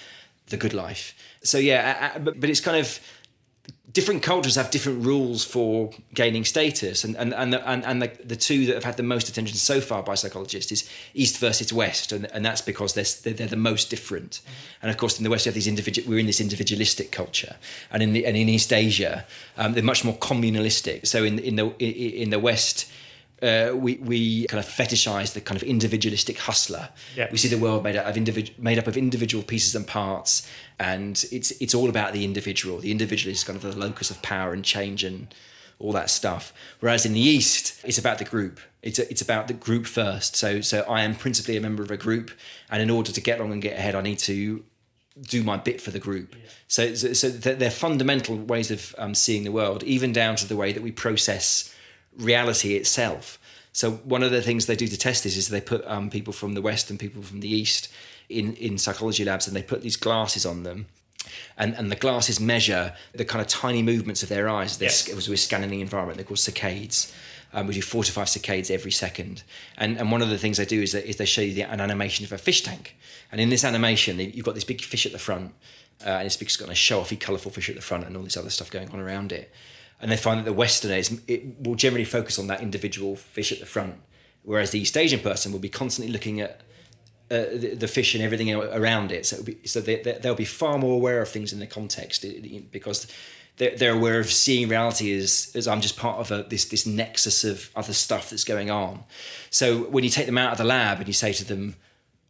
the 0.49 0.57
good 0.57 0.75
life. 0.75 1.15
So 1.43 1.59
yeah, 1.59 2.19
but 2.19 2.45
it's 2.45 2.61
kind 2.61 2.77
of 2.77 3.01
different 3.95 4.25
cultures 4.25 4.57
have 4.57 4.73
different 4.73 5.07
rules 5.07 5.45
for 5.45 5.91
gaining 6.13 6.45
status. 6.45 7.05
And 7.05 7.17
and 7.17 7.33
and 7.33 7.53
the, 7.53 7.69
and, 7.69 7.85
and 7.85 8.03
the, 8.03 8.11
the 8.25 8.37
two 8.37 8.67
that 8.67 8.75
have 8.75 8.85
had 8.85 8.97
the 8.97 9.03
most 9.05 9.29
attention 9.29 9.57
so 9.57 9.81
far 9.81 10.03
by 10.03 10.17
psychologists 10.17 10.73
is 10.73 10.91
east 11.15 11.39
versus 11.39 11.73
west. 11.73 12.13
And, 12.13 12.27
and 12.33 12.45
that's 12.45 12.61
because 12.61 12.93
they're, 12.95 13.33
they're, 13.33 13.47
the 13.47 13.57
most 13.57 13.89
different. 13.91 14.41
And 14.83 14.91
of 14.91 14.99
course 14.99 15.17
in 15.17 15.25
the 15.25 15.31
west 15.31 15.47
we 15.47 15.51
have 15.51 15.55
these 15.55 15.69
individual 15.69 16.11
we're 16.11 16.19
in 16.19 16.27
this 16.27 16.41
individualistic 16.41 17.13
culture. 17.13 17.57
And 17.91 18.03
in 18.03 18.13
the 18.13 18.27
and 18.27 18.37
in 18.37 18.49
east 18.49 18.73
asia 18.73 19.25
um, 19.57 19.73
they're 19.73 19.83
much 19.83 20.05
more 20.05 20.17
communalistic. 20.17 21.07
So 21.07 21.23
in 21.25 21.39
in 21.39 21.57
the 21.57 21.67
in 21.79 22.31
the 22.31 22.41
west 22.41 22.91
uh, 23.45 23.77
we, 23.77 23.97
we 23.97 24.47
kind 24.47 24.59
of 24.59 24.69
fetishize 24.69 25.35
the 25.35 25.41
kind 25.41 25.61
of 25.61 25.63
individualistic 25.63 26.39
hustler. 26.39 26.89
Yeah. 27.15 27.29
We 27.31 27.39
see 27.39 27.49
the 27.49 27.59
world 27.59 27.85
made 27.85 27.97
up 27.97 28.07
of 28.07 28.17
individ- 28.17 28.59
made 28.59 28.79
up 28.79 28.87
of 28.87 28.97
individual 28.97 29.45
pieces 29.45 29.75
and 29.75 29.87
parts, 29.87 30.49
and 30.79 31.25
it's 31.31 31.51
it's 31.61 31.75
all 31.75 31.89
about 31.89 32.13
the 32.13 32.25
individual. 32.25 32.79
The 32.79 32.91
individual 32.91 33.33
is 33.33 33.45
kind 33.45 33.57
of 33.57 33.63
the 33.63 33.79
locus 33.79 34.11
of 34.11 34.23
power 34.23 34.53
and 34.53 34.65
change 34.65 35.05
and 35.05 35.35
all 35.79 35.93
that 35.93 36.09
stuff. 36.09 36.53
Whereas 36.81 37.05
in 37.05 37.13
the 37.13 37.21
East, 37.21 37.81
it's 37.85 37.99
about 37.99 38.19
the 38.19 38.25
group. 38.25 38.61
It's 38.83 38.99
a, 38.99 39.11
it's 39.11 39.23
about 39.23 39.49
the 39.49 39.55
group 39.55 39.87
first. 39.87 40.37
So 40.37 40.61
so 40.61 40.81
I 40.89 41.03
am 41.03 41.15
principally 41.15 41.57
a 41.57 41.61
member 41.61 41.83
of 41.83 41.91
a 41.91 41.97
group, 41.99 42.31
and 42.71 42.81
in 42.83 42.91
order 42.91 43.13
to 43.13 43.21
get 43.21 43.39
along 43.39 43.53
and 43.53 43.61
get 43.61 43.79
ahead, 43.79 43.95
I 43.95 44.01
need 44.01 44.19
to 44.21 44.65
do 45.21 45.43
my 45.43 45.57
bit 45.57 45.81
for 45.81 45.91
the 45.91 46.01
group. 46.01 46.35
So, 46.67 46.95
so, 46.95 47.13
so 47.13 47.29
they're 47.29 47.55
they're 47.55 47.71
fundamental 47.71 48.37
ways 48.37 48.71
of 48.71 48.95
um, 48.99 49.15
seeing 49.15 49.45
the 49.45 49.53
world, 49.53 49.83
even 49.83 50.13
down 50.13 50.37
to 50.37 50.49
the 50.49 50.57
way 50.57 50.73
that 50.73 50.83
we 50.83 50.93
process 50.93 51.74
reality 52.19 52.75
itself. 52.75 53.39
So 53.73 53.93
one 53.93 54.23
of 54.23 54.31
the 54.31 54.43
things 54.43 54.67
they 54.67 54.77
do 54.77 54.87
to 54.87 54.97
test 54.97 55.25
this 55.25 55.37
is 55.37 55.49
they 55.49 55.61
put 55.61 55.85
um, 55.87 56.09
people 56.11 56.33
from 56.33 56.55
the 56.55 56.63
West 56.63 56.91
and 56.91 56.99
people 56.99 57.23
from 57.23 57.41
the 57.41 57.49
East 57.49 57.89
in, 58.29 58.55
in 58.55 58.79
psychology 58.79 59.25
labs 59.25 59.47
and 59.47 59.57
they 59.57 59.63
put 59.63 59.83
these 59.83 59.97
glasses 59.97 60.47
on 60.47 60.63
them. 60.63 60.87
And, 61.57 61.75
and 61.75 61.91
the 61.91 61.97
glasses 61.97 62.39
measure 62.39 62.95
the 63.15 63.25
kind 63.25 63.41
of 63.43 63.49
tiny 63.49 63.83
movements 63.83 64.23
of 64.23 64.29
their 64.29 64.49
eyes 64.49 64.79
they're, 64.79 64.89
Yes. 64.89 65.09
as 65.09 65.29
we're 65.29 65.37
scanning 65.37 65.71
the 65.71 65.81
environment. 65.81 66.19
They're 66.19 66.27
called 66.27 66.39
saccades. 66.39 67.13
Um, 67.53 67.67
we 67.67 67.75
do 67.75 67.83
four 67.83 68.05
to 68.05 68.13
five 68.13 68.27
saccades 68.27 68.71
every 68.71 68.91
second. 68.91 69.43
And, 69.79 69.97
and 69.99 70.13
one 70.13 70.23
of 70.23 70.29
the 70.29 70.39
things 70.39 70.59
they 70.59 70.65
do 70.67 70.83
is, 70.83 70.93
that, 70.93 71.09
is 71.09 71.17
they 71.17 71.25
show 71.25 71.41
you 71.41 71.55
the, 71.55 71.63
an 71.63 71.81
animation 71.81 72.25
of 72.25 72.33
a 72.33 72.39
fish 72.39 72.63
tank. 72.63 72.97
And 73.33 73.41
in 73.41 73.49
this 73.49 73.65
animation, 73.65 74.19
you've 74.19 74.45
got 74.45 74.55
this 74.55 74.65
big 74.65 74.81
fish 74.83 75.07
at 75.07 75.13
the 75.13 75.19
front, 75.19 75.53
uh, 76.05 76.11
and 76.11 76.27
it's 76.27 76.37
because 76.37 76.55
it's 76.55 76.63
got 76.63 76.71
a 76.71 76.75
show 76.75 77.01
offy, 77.01 77.19
colourful 77.19 77.53
fish 77.53 77.69
at 77.69 77.77
the 77.77 77.83
front 77.83 78.05
and 78.05 78.17
all 78.17 78.23
this 78.23 78.37
other 78.37 78.51
stuff 78.51 78.71
going 78.71 78.91
on 78.91 79.01
around 79.01 79.33
it. 79.33 79.53
And 80.01 80.11
they 80.11 80.17
find 80.17 80.39
that 80.41 80.45
the 80.45 80.53
Westerner 80.53 80.97
is, 80.97 81.21
it 81.27 81.61
will 81.61 81.77
generally 81.77 82.05
focus 82.05 82.39
on 82.39 82.47
that 82.49 82.61
individual 82.61 83.17
fish 83.17 83.53
at 83.53 83.61
the 83.61 83.67
front, 83.67 83.95
whereas 84.43 84.71
the 84.71 84.81
East 84.81 84.97
Asian 84.97 85.21
person 85.21 85.51
will 85.53 85.61
be 85.61 85.69
constantly 85.71 86.13
looking 86.13 86.41
at 86.41 86.61
uh, 87.31 87.45
the, 87.55 87.75
the 87.75 87.89
fish 87.89 88.15
and 88.15 88.23
everything 88.23 88.53
around 88.53 89.11
it. 89.11 89.25
So, 89.25 89.37
it'll 89.37 89.47
be, 89.47 89.59
so 89.67 89.81
they, 89.81 90.03
they, 90.03 90.19
they'll 90.21 90.35
be 90.35 90.45
far 90.45 90.77
more 90.79 90.95
aware 90.95 91.23
of 91.23 91.29
things 91.29 91.53
in 91.53 91.59
the 91.61 91.67
context 91.67 92.23
it- 92.25 92.45
it- 92.45 92.71
because 92.71 93.07
they're, 93.57 93.75
they're 93.77 93.95
aware 93.95 94.21
of 94.21 94.31
seeing 94.31 94.69
reality 94.69 95.17
as, 95.17 95.51
as 95.55 95.67
I'm 95.67 95.81
just 95.81 95.97
part 95.97 96.19
of 96.19 96.31
a, 96.31 96.43
this, 96.43 96.67
this 96.67 96.85
nexus 96.87 97.45
of 97.45 97.71
other 97.75 97.93
stuff 97.95 98.29
that's 98.31 98.45
going 98.45 98.71
on. 98.71 99.05
So 99.51 99.85
when 99.85 100.05
you 100.05 100.11
take 100.11 100.27
them 100.27 100.37
out 100.37 100.53
of 100.53 100.59
the 100.59 100.65
lab 100.65 100.99
and 100.99 101.07
you 101.07 101.15
say 101.15 101.33
to 101.33 101.45
them, 101.45 101.77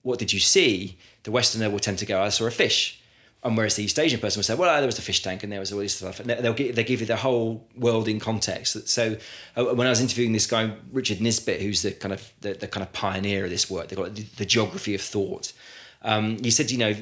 what 0.02 0.18
did 0.18 0.32
you 0.32 0.38
see? 0.38 0.98
The 1.24 1.30
Westerner 1.32 1.70
will 1.70 1.80
tend 1.80 1.98
to 1.98 2.06
go, 2.06 2.20
I 2.22 2.28
saw 2.28 2.46
a 2.46 2.50
fish. 2.50 3.00
And 3.44 3.58
whereas 3.58 3.76
the 3.76 3.84
East 3.84 3.98
Asian 3.98 4.20
person 4.20 4.38
would 4.38 4.46
say, 4.46 4.54
well, 4.54 4.74
there 4.78 4.86
was 4.86 4.98
a 4.98 5.02
fish 5.02 5.22
tank 5.22 5.42
and 5.42 5.52
there 5.52 5.60
was 5.60 5.70
all 5.70 5.80
this 5.80 5.96
stuff. 5.96 6.18
And 6.18 6.30
they- 6.30 6.40
they'll 6.40 6.54
give, 6.54 6.74
they 6.76 6.82
give 6.84 7.00
you 7.00 7.06
the 7.06 7.16
whole 7.16 7.68
world 7.76 8.08
in 8.08 8.18
context. 8.18 8.88
So 8.88 9.16
uh, 9.54 9.64
when 9.66 9.86
I 9.86 9.90
was 9.90 10.00
interviewing 10.00 10.32
this 10.32 10.46
guy, 10.46 10.72
Richard 10.90 11.18
Nisbett, 11.18 11.60
who's 11.60 11.82
the 11.82 11.92
kind 11.92 12.14
of 12.14 12.32
the, 12.40 12.54
the 12.54 12.66
kind 12.66 12.82
of 12.82 12.92
pioneer 12.94 13.44
of 13.44 13.50
this 13.50 13.68
work, 13.70 13.88
they 13.88 13.96
it 14.02 14.14
the, 14.14 14.22
the 14.38 14.46
geography 14.46 14.94
of 14.94 15.02
thought. 15.02 15.52
Um, 16.04 16.36
you 16.42 16.50
said, 16.50 16.70
you 16.70 16.78
know, 16.78 16.94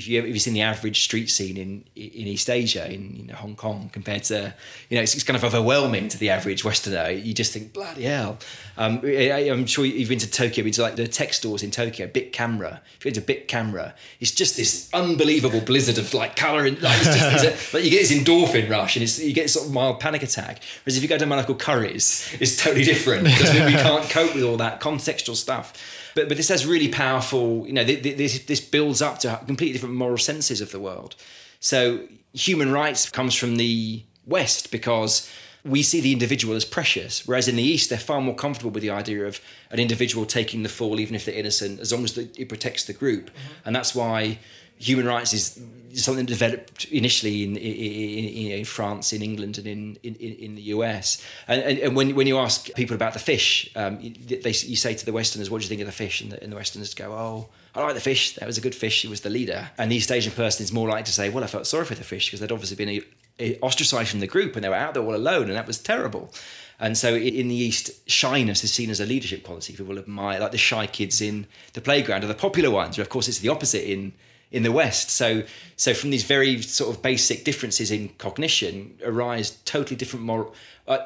if 0.00 0.08
you 0.08 0.20
if 0.20 0.28
you've 0.28 0.40
seen 0.40 0.54
the 0.54 0.62
average 0.62 1.02
street 1.02 1.30
scene 1.30 1.56
in 1.56 1.84
in 1.94 2.26
East 2.26 2.48
Asia, 2.48 2.90
in 2.90 3.16
you 3.16 3.24
know, 3.24 3.34
Hong 3.34 3.54
Kong, 3.54 3.90
compared 3.92 4.24
to, 4.24 4.54
you 4.88 4.96
know, 4.96 5.02
it's, 5.02 5.14
it's 5.14 5.24
kind 5.24 5.36
of 5.36 5.44
overwhelming 5.44 6.08
to 6.08 6.18
the 6.18 6.30
average 6.30 6.64
Westerner. 6.64 7.10
You 7.10 7.34
just 7.34 7.52
think, 7.52 7.72
bloody 7.72 8.04
hell. 8.04 8.38
Um, 8.76 9.00
I, 9.04 9.50
I'm 9.50 9.66
sure 9.66 9.84
you've 9.84 10.08
been 10.08 10.18
to 10.20 10.30
Tokyo, 10.30 10.64
been 10.64 10.72
to 10.74 10.82
like 10.82 10.96
the 10.96 11.06
tech 11.06 11.34
stores 11.34 11.62
in 11.62 11.70
Tokyo, 11.70 12.06
Bic 12.06 12.32
Camera. 12.32 12.80
If 12.96 13.04
you're 13.04 13.10
into 13.10 13.20
Bic 13.20 13.46
Camera, 13.46 13.94
it's 14.20 14.32
just 14.32 14.56
this 14.56 14.88
unbelievable 14.94 15.60
blizzard 15.60 15.98
of 15.98 16.14
like 16.14 16.36
color 16.36 16.64
and 16.64 16.80
like, 16.80 16.96
it's 16.98 17.18
just, 17.18 17.44
it's 17.44 17.72
a, 17.72 17.76
like 17.76 17.84
you 17.84 17.90
get 17.90 18.08
this 18.08 18.12
endorphin 18.12 18.70
rush 18.70 18.96
and 18.96 19.02
it's, 19.02 19.18
you 19.18 19.34
get 19.34 19.50
sort 19.50 19.66
of 19.66 19.72
mild 19.72 20.00
panic 20.00 20.22
attack. 20.22 20.62
Whereas 20.84 20.96
if 20.96 21.02
you 21.02 21.08
go 21.08 21.18
to 21.18 21.26
Monaco 21.26 21.54
Curry's, 21.54 22.34
it's 22.40 22.56
totally 22.56 22.84
different 22.84 23.24
because 23.24 23.52
we, 23.52 23.64
we 23.66 23.72
can't 23.72 24.08
cope 24.08 24.34
with 24.34 24.44
all 24.44 24.56
that 24.56 24.80
contextual 24.80 25.36
stuff. 25.36 25.74
But 26.14 26.28
but 26.28 26.36
this 26.36 26.48
has 26.48 26.66
really 26.66 26.88
powerful, 26.88 27.66
you 27.66 27.72
know, 27.72 27.84
th- 27.84 28.02
th- 28.02 28.16
this 28.16 28.44
this 28.44 28.60
builds 28.60 29.00
up 29.02 29.18
to 29.20 29.40
completely 29.46 29.72
different 29.72 29.94
moral 29.94 30.18
senses 30.18 30.60
of 30.60 30.70
the 30.70 30.80
world. 30.80 31.14
So 31.60 32.00
human 32.32 32.72
rights 32.72 33.10
comes 33.10 33.34
from 33.34 33.56
the 33.56 34.02
West 34.26 34.70
because 34.70 35.30
we 35.64 35.82
see 35.82 36.00
the 36.00 36.12
individual 36.12 36.56
as 36.56 36.64
precious, 36.64 37.26
whereas 37.26 37.46
in 37.46 37.56
the 37.56 37.62
East 37.62 37.90
they're 37.90 37.98
far 37.98 38.20
more 38.20 38.34
comfortable 38.34 38.70
with 38.70 38.82
the 38.82 38.90
idea 38.90 39.26
of 39.26 39.40
an 39.70 39.78
individual 39.78 40.24
taking 40.24 40.62
the 40.62 40.68
fall, 40.68 40.98
even 40.98 41.14
if 41.14 41.24
they're 41.24 41.34
innocent, 41.34 41.80
as 41.80 41.92
long 41.92 42.04
as 42.04 42.14
the, 42.14 42.30
it 42.38 42.48
protects 42.48 42.84
the 42.84 42.94
group, 42.94 43.26
mm-hmm. 43.26 43.66
and 43.66 43.76
that's 43.76 43.94
why 43.94 44.38
human 44.78 45.06
rights 45.06 45.34
is 45.34 45.60
something 45.94 46.26
developed 46.26 46.84
initially 46.86 47.44
in, 47.44 47.56
in, 47.56 48.58
in, 48.58 48.64
France, 48.64 49.12
in 49.12 49.22
England, 49.22 49.58
and 49.58 49.66
in, 49.66 49.98
in, 50.02 50.14
in 50.14 50.54
the 50.54 50.62
US. 50.62 51.24
And, 51.48 51.62
and, 51.62 51.78
and 51.78 51.96
when, 51.96 52.14
when 52.14 52.26
you 52.26 52.38
ask 52.38 52.72
people 52.74 52.94
about 52.94 53.12
the 53.12 53.18
fish, 53.18 53.70
um, 53.76 53.98
they, 53.98 54.50
you 54.50 54.76
say 54.76 54.94
to 54.94 55.04
the 55.04 55.12
Westerners, 55.12 55.50
"What 55.50 55.60
do 55.60 55.64
you 55.64 55.68
think 55.68 55.80
of 55.80 55.86
the 55.86 55.92
fish?" 55.92 56.20
And 56.20 56.32
the, 56.32 56.42
and 56.42 56.52
the 56.52 56.56
Westerners 56.56 56.94
go, 56.94 57.12
"Oh, 57.12 57.48
I 57.74 57.82
like 57.82 57.94
the 57.94 58.00
fish. 58.00 58.34
That 58.36 58.46
was 58.46 58.58
a 58.58 58.60
good 58.60 58.74
fish. 58.74 59.02
He 59.02 59.08
was 59.08 59.22
the 59.22 59.30
leader." 59.30 59.70
And 59.78 59.90
the 59.90 59.96
East 59.96 60.10
Asian 60.12 60.32
person 60.32 60.64
is 60.64 60.72
more 60.72 60.88
likely 60.88 61.04
to 61.04 61.12
say, 61.12 61.28
"Well, 61.28 61.44
I 61.44 61.46
felt 61.46 61.66
sorry 61.66 61.84
for 61.84 61.94
the 61.94 62.04
fish 62.04 62.26
because 62.26 62.40
they'd 62.40 62.52
obviously 62.52 62.76
been 62.76 63.04
uh, 63.40 63.64
ostracized 63.64 64.10
from 64.10 64.20
the 64.20 64.26
group 64.26 64.54
and 64.56 64.64
they 64.64 64.68
were 64.68 64.74
out 64.74 64.94
there 64.94 65.02
all 65.02 65.14
alone, 65.14 65.44
and 65.44 65.56
that 65.56 65.66
was 65.66 65.78
terrible." 65.78 66.32
And 66.80 66.96
so 66.96 67.14
in 67.14 67.48
the 67.48 67.54
East, 67.54 68.08
shyness 68.08 68.64
is 68.64 68.72
seen 68.72 68.88
as 68.88 69.00
a 69.00 69.06
leadership 69.06 69.44
quality. 69.44 69.74
People 69.74 69.98
admire, 69.98 70.40
like 70.40 70.52
the 70.52 70.58
shy 70.58 70.86
kids 70.86 71.20
in 71.20 71.46
the 71.74 71.82
playground 71.82 72.24
are 72.24 72.26
the 72.26 72.34
popular 72.34 72.70
ones. 72.70 72.98
Of 72.98 73.10
course, 73.10 73.28
it's 73.28 73.40
the 73.40 73.50
opposite 73.50 73.86
in 73.86 74.14
in 74.50 74.62
the 74.62 74.72
West. 74.72 75.10
So 75.10 75.44
so 75.76 75.94
from 75.94 76.10
these 76.10 76.24
very 76.24 76.60
sort 76.62 76.94
of 76.94 77.02
basic 77.02 77.44
differences 77.44 77.90
in 77.90 78.10
cognition 78.18 78.98
arise 79.04 79.58
totally 79.64 79.96
different 79.96 80.24
moral 80.24 80.54
uh, 80.86 80.98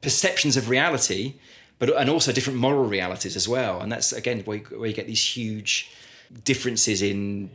perceptions 0.00 0.56
of 0.56 0.68
reality, 0.68 1.34
but 1.78 1.94
and 1.96 2.10
also 2.10 2.32
different 2.32 2.58
moral 2.58 2.84
realities 2.84 3.36
as 3.36 3.48
well. 3.48 3.80
And 3.80 3.90
that's 3.90 4.12
again 4.12 4.40
where 4.40 4.58
you, 4.58 4.64
where 4.78 4.88
you 4.88 4.94
get 4.94 5.06
these 5.06 5.36
huge 5.36 5.90
differences 6.44 7.02
in 7.02 7.50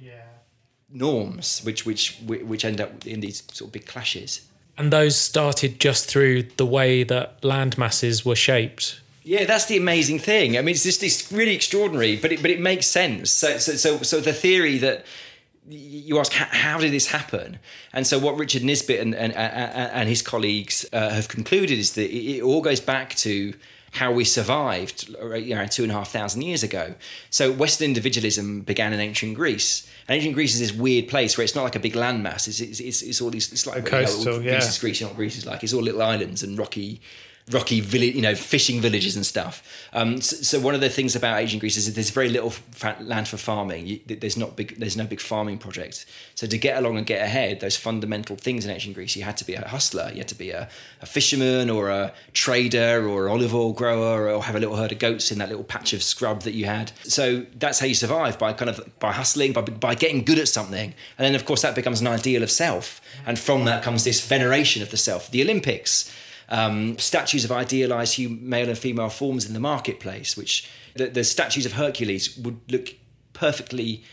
norms, 0.91 1.61
which 1.63 1.85
which 1.85 2.19
which 2.25 2.65
end 2.65 2.81
up 2.81 3.05
in 3.05 3.19
these 3.19 3.43
sort 3.51 3.69
of 3.69 3.71
big 3.73 3.85
clashes. 3.85 4.41
And 4.77 4.93
those 4.93 5.15
started 5.17 5.79
just 5.79 6.07
through 6.07 6.43
the 6.55 6.65
way 6.65 7.03
that 7.03 7.43
land 7.43 7.77
masses 7.77 8.25
were 8.25 8.35
shaped. 8.35 9.01
Yeah, 9.29 9.45
that's 9.45 9.65
the 9.65 9.77
amazing 9.77 10.17
thing. 10.17 10.57
I 10.57 10.63
mean, 10.63 10.73
it's 10.73 10.81
just 10.81 11.03
it's 11.03 11.31
really 11.31 11.53
extraordinary, 11.53 12.15
but 12.15 12.31
it 12.31 12.41
but 12.41 12.49
it 12.49 12.59
makes 12.59 12.87
sense. 12.87 13.29
So 13.29 13.59
so 13.59 13.73
so, 13.73 14.01
so 14.01 14.19
the 14.19 14.33
theory 14.33 14.79
that 14.79 15.05
you 15.67 16.17
ask 16.17 16.33
how, 16.33 16.79
did 16.79 16.91
this 16.91 17.11
happen, 17.11 17.59
and 17.93 18.07
so 18.07 18.17
what 18.17 18.39
Richard 18.39 18.63
Nisbett 18.63 18.99
and 18.99 19.13
and, 19.13 19.31
and, 19.35 20.09
his 20.09 20.23
colleagues 20.23 20.83
uh, 20.91 21.11
have 21.11 21.27
concluded 21.27 21.77
is 21.77 21.93
that 21.93 22.09
it, 22.09 22.41
all 22.41 22.63
goes 22.63 22.79
back 22.79 23.13
to 23.17 23.53
how 23.91 24.11
we 24.11 24.25
survived 24.25 25.09
you 25.09 25.53
know, 25.53 25.67
two 25.67 25.83
and 25.83 25.91
a 25.91 25.95
half 25.95 26.09
thousand 26.09 26.41
years 26.41 26.63
ago. 26.63 26.95
So 27.29 27.51
Western 27.51 27.85
individualism 27.85 28.61
began 28.61 28.93
in 28.93 28.99
ancient 28.99 29.35
Greece. 29.35 29.87
And 30.07 30.15
ancient 30.15 30.33
Greece 30.33 30.55
is 30.55 30.59
this 30.59 30.73
weird 30.73 31.07
place 31.07 31.37
where 31.37 31.43
it's 31.43 31.55
not 31.55 31.63
like 31.63 31.75
a 31.75 31.79
big 31.79 31.93
landmass. 31.93 32.47
It's, 32.47 32.61
it's, 32.61 32.79
it's, 32.79 33.01
it's 33.03 33.21
all 33.21 33.29
these, 33.29 33.51
it's 33.51 33.67
like 33.67 33.85
coastal, 33.85 34.25
you 34.25 34.39
know, 34.39 34.45
yeah. 34.45 34.51
Greece 34.53 34.69
is 34.69 34.79
Greece, 34.79 34.99
you 34.99 35.05
know 35.05 35.09
what 35.09 35.17
Greece 35.17 35.37
is 35.37 35.45
like. 35.45 35.63
It's 35.63 35.73
all 35.73 35.81
little 35.81 36.01
islands 36.01 36.41
and 36.41 36.57
rocky 36.57 37.01
rocky 37.51 37.79
village, 37.79 38.15
you 38.15 38.21
know, 38.21 38.35
fishing 38.35 38.79
villages 38.79 39.15
and 39.15 39.25
stuff. 39.25 39.63
Um, 39.93 40.21
so, 40.21 40.35
so, 40.37 40.59
one 40.59 40.75
of 40.75 40.81
the 40.81 40.89
things 40.89 41.15
about 41.15 41.39
ancient 41.39 41.59
Greece 41.59 41.77
is 41.77 41.93
there's 41.93 42.11
very 42.11 42.29
little 42.29 42.53
land 43.01 43.27
for 43.27 43.37
farming. 43.37 43.87
You, 43.87 43.99
there's 44.05 44.37
not 44.37 44.55
big, 44.55 44.77
there's 44.77 44.97
no 44.97 45.05
big 45.05 45.19
farming 45.19 45.57
project. 45.57 46.05
So 46.35 46.47
to 46.47 46.57
get 46.57 46.77
along 46.77 46.97
and 46.97 47.05
get 47.05 47.21
ahead, 47.23 47.59
those 47.59 47.75
fundamental 47.75 48.35
things 48.35 48.65
in 48.65 48.71
ancient 48.71 48.95
Greece, 48.95 49.15
you 49.15 49.23
had 49.23 49.37
to 49.37 49.45
be 49.45 49.55
a 49.55 49.67
hustler, 49.67 50.09
you 50.11 50.19
had 50.19 50.27
to 50.29 50.35
be 50.35 50.51
a, 50.51 50.69
a 51.01 51.05
fisherman 51.05 51.69
or 51.69 51.89
a 51.89 52.13
trader 52.33 53.07
or 53.07 53.29
olive 53.29 53.53
oil 53.53 53.73
grower 53.73 54.29
or 54.29 54.43
have 54.43 54.55
a 54.55 54.59
little 54.59 54.75
herd 54.75 54.91
of 54.91 54.99
goats 54.99 55.31
in 55.31 55.39
that 55.39 55.49
little 55.49 55.63
patch 55.63 55.93
of 55.93 56.03
scrub 56.03 56.43
that 56.43 56.53
you 56.53 56.65
had. 56.65 56.91
So 57.03 57.45
that's 57.57 57.79
how 57.79 57.87
you 57.87 57.95
survive 57.95 58.37
by 58.37 58.53
kind 58.53 58.69
of 58.69 58.99
by 58.99 59.11
hustling, 59.11 59.53
by 59.53 59.61
by 59.61 59.95
getting 59.95 60.23
good 60.23 60.39
at 60.39 60.47
something, 60.47 60.93
and 61.17 61.25
then 61.25 61.35
of 61.35 61.45
course 61.45 61.61
that 61.63 61.75
becomes 61.75 62.01
an 62.01 62.07
ideal 62.07 62.43
of 62.43 62.51
self, 62.51 63.01
and 63.25 63.37
from 63.39 63.65
that 63.65 63.83
comes 63.83 64.03
this 64.03 64.25
veneration 64.25 64.81
of 64.81 64.91
the 64.91 64.97
self. 64.97 65.31
The 65.31 65.41
Olympics 65.41 66.13
um, 66.49 66.97
statues 66.97 67.45
of 67.45 67.51
idealized 67.51 68.19
male 68.19 68.67
and 68.69 68.77
female 68.77 69.09
forms 69.09 69.45
in 69.45 69.53
the 69.53 69.59
marketplace, 69.59 70.35
which 70.35 70.69
the, 70.95 71.07
the 71.07 71.23
statues 71.23 71.65
of 71.65 71.73
Hercules 71.73 72.37
would 72.37 72.59
look 72.71 72.95
perfectly 73.33 74.03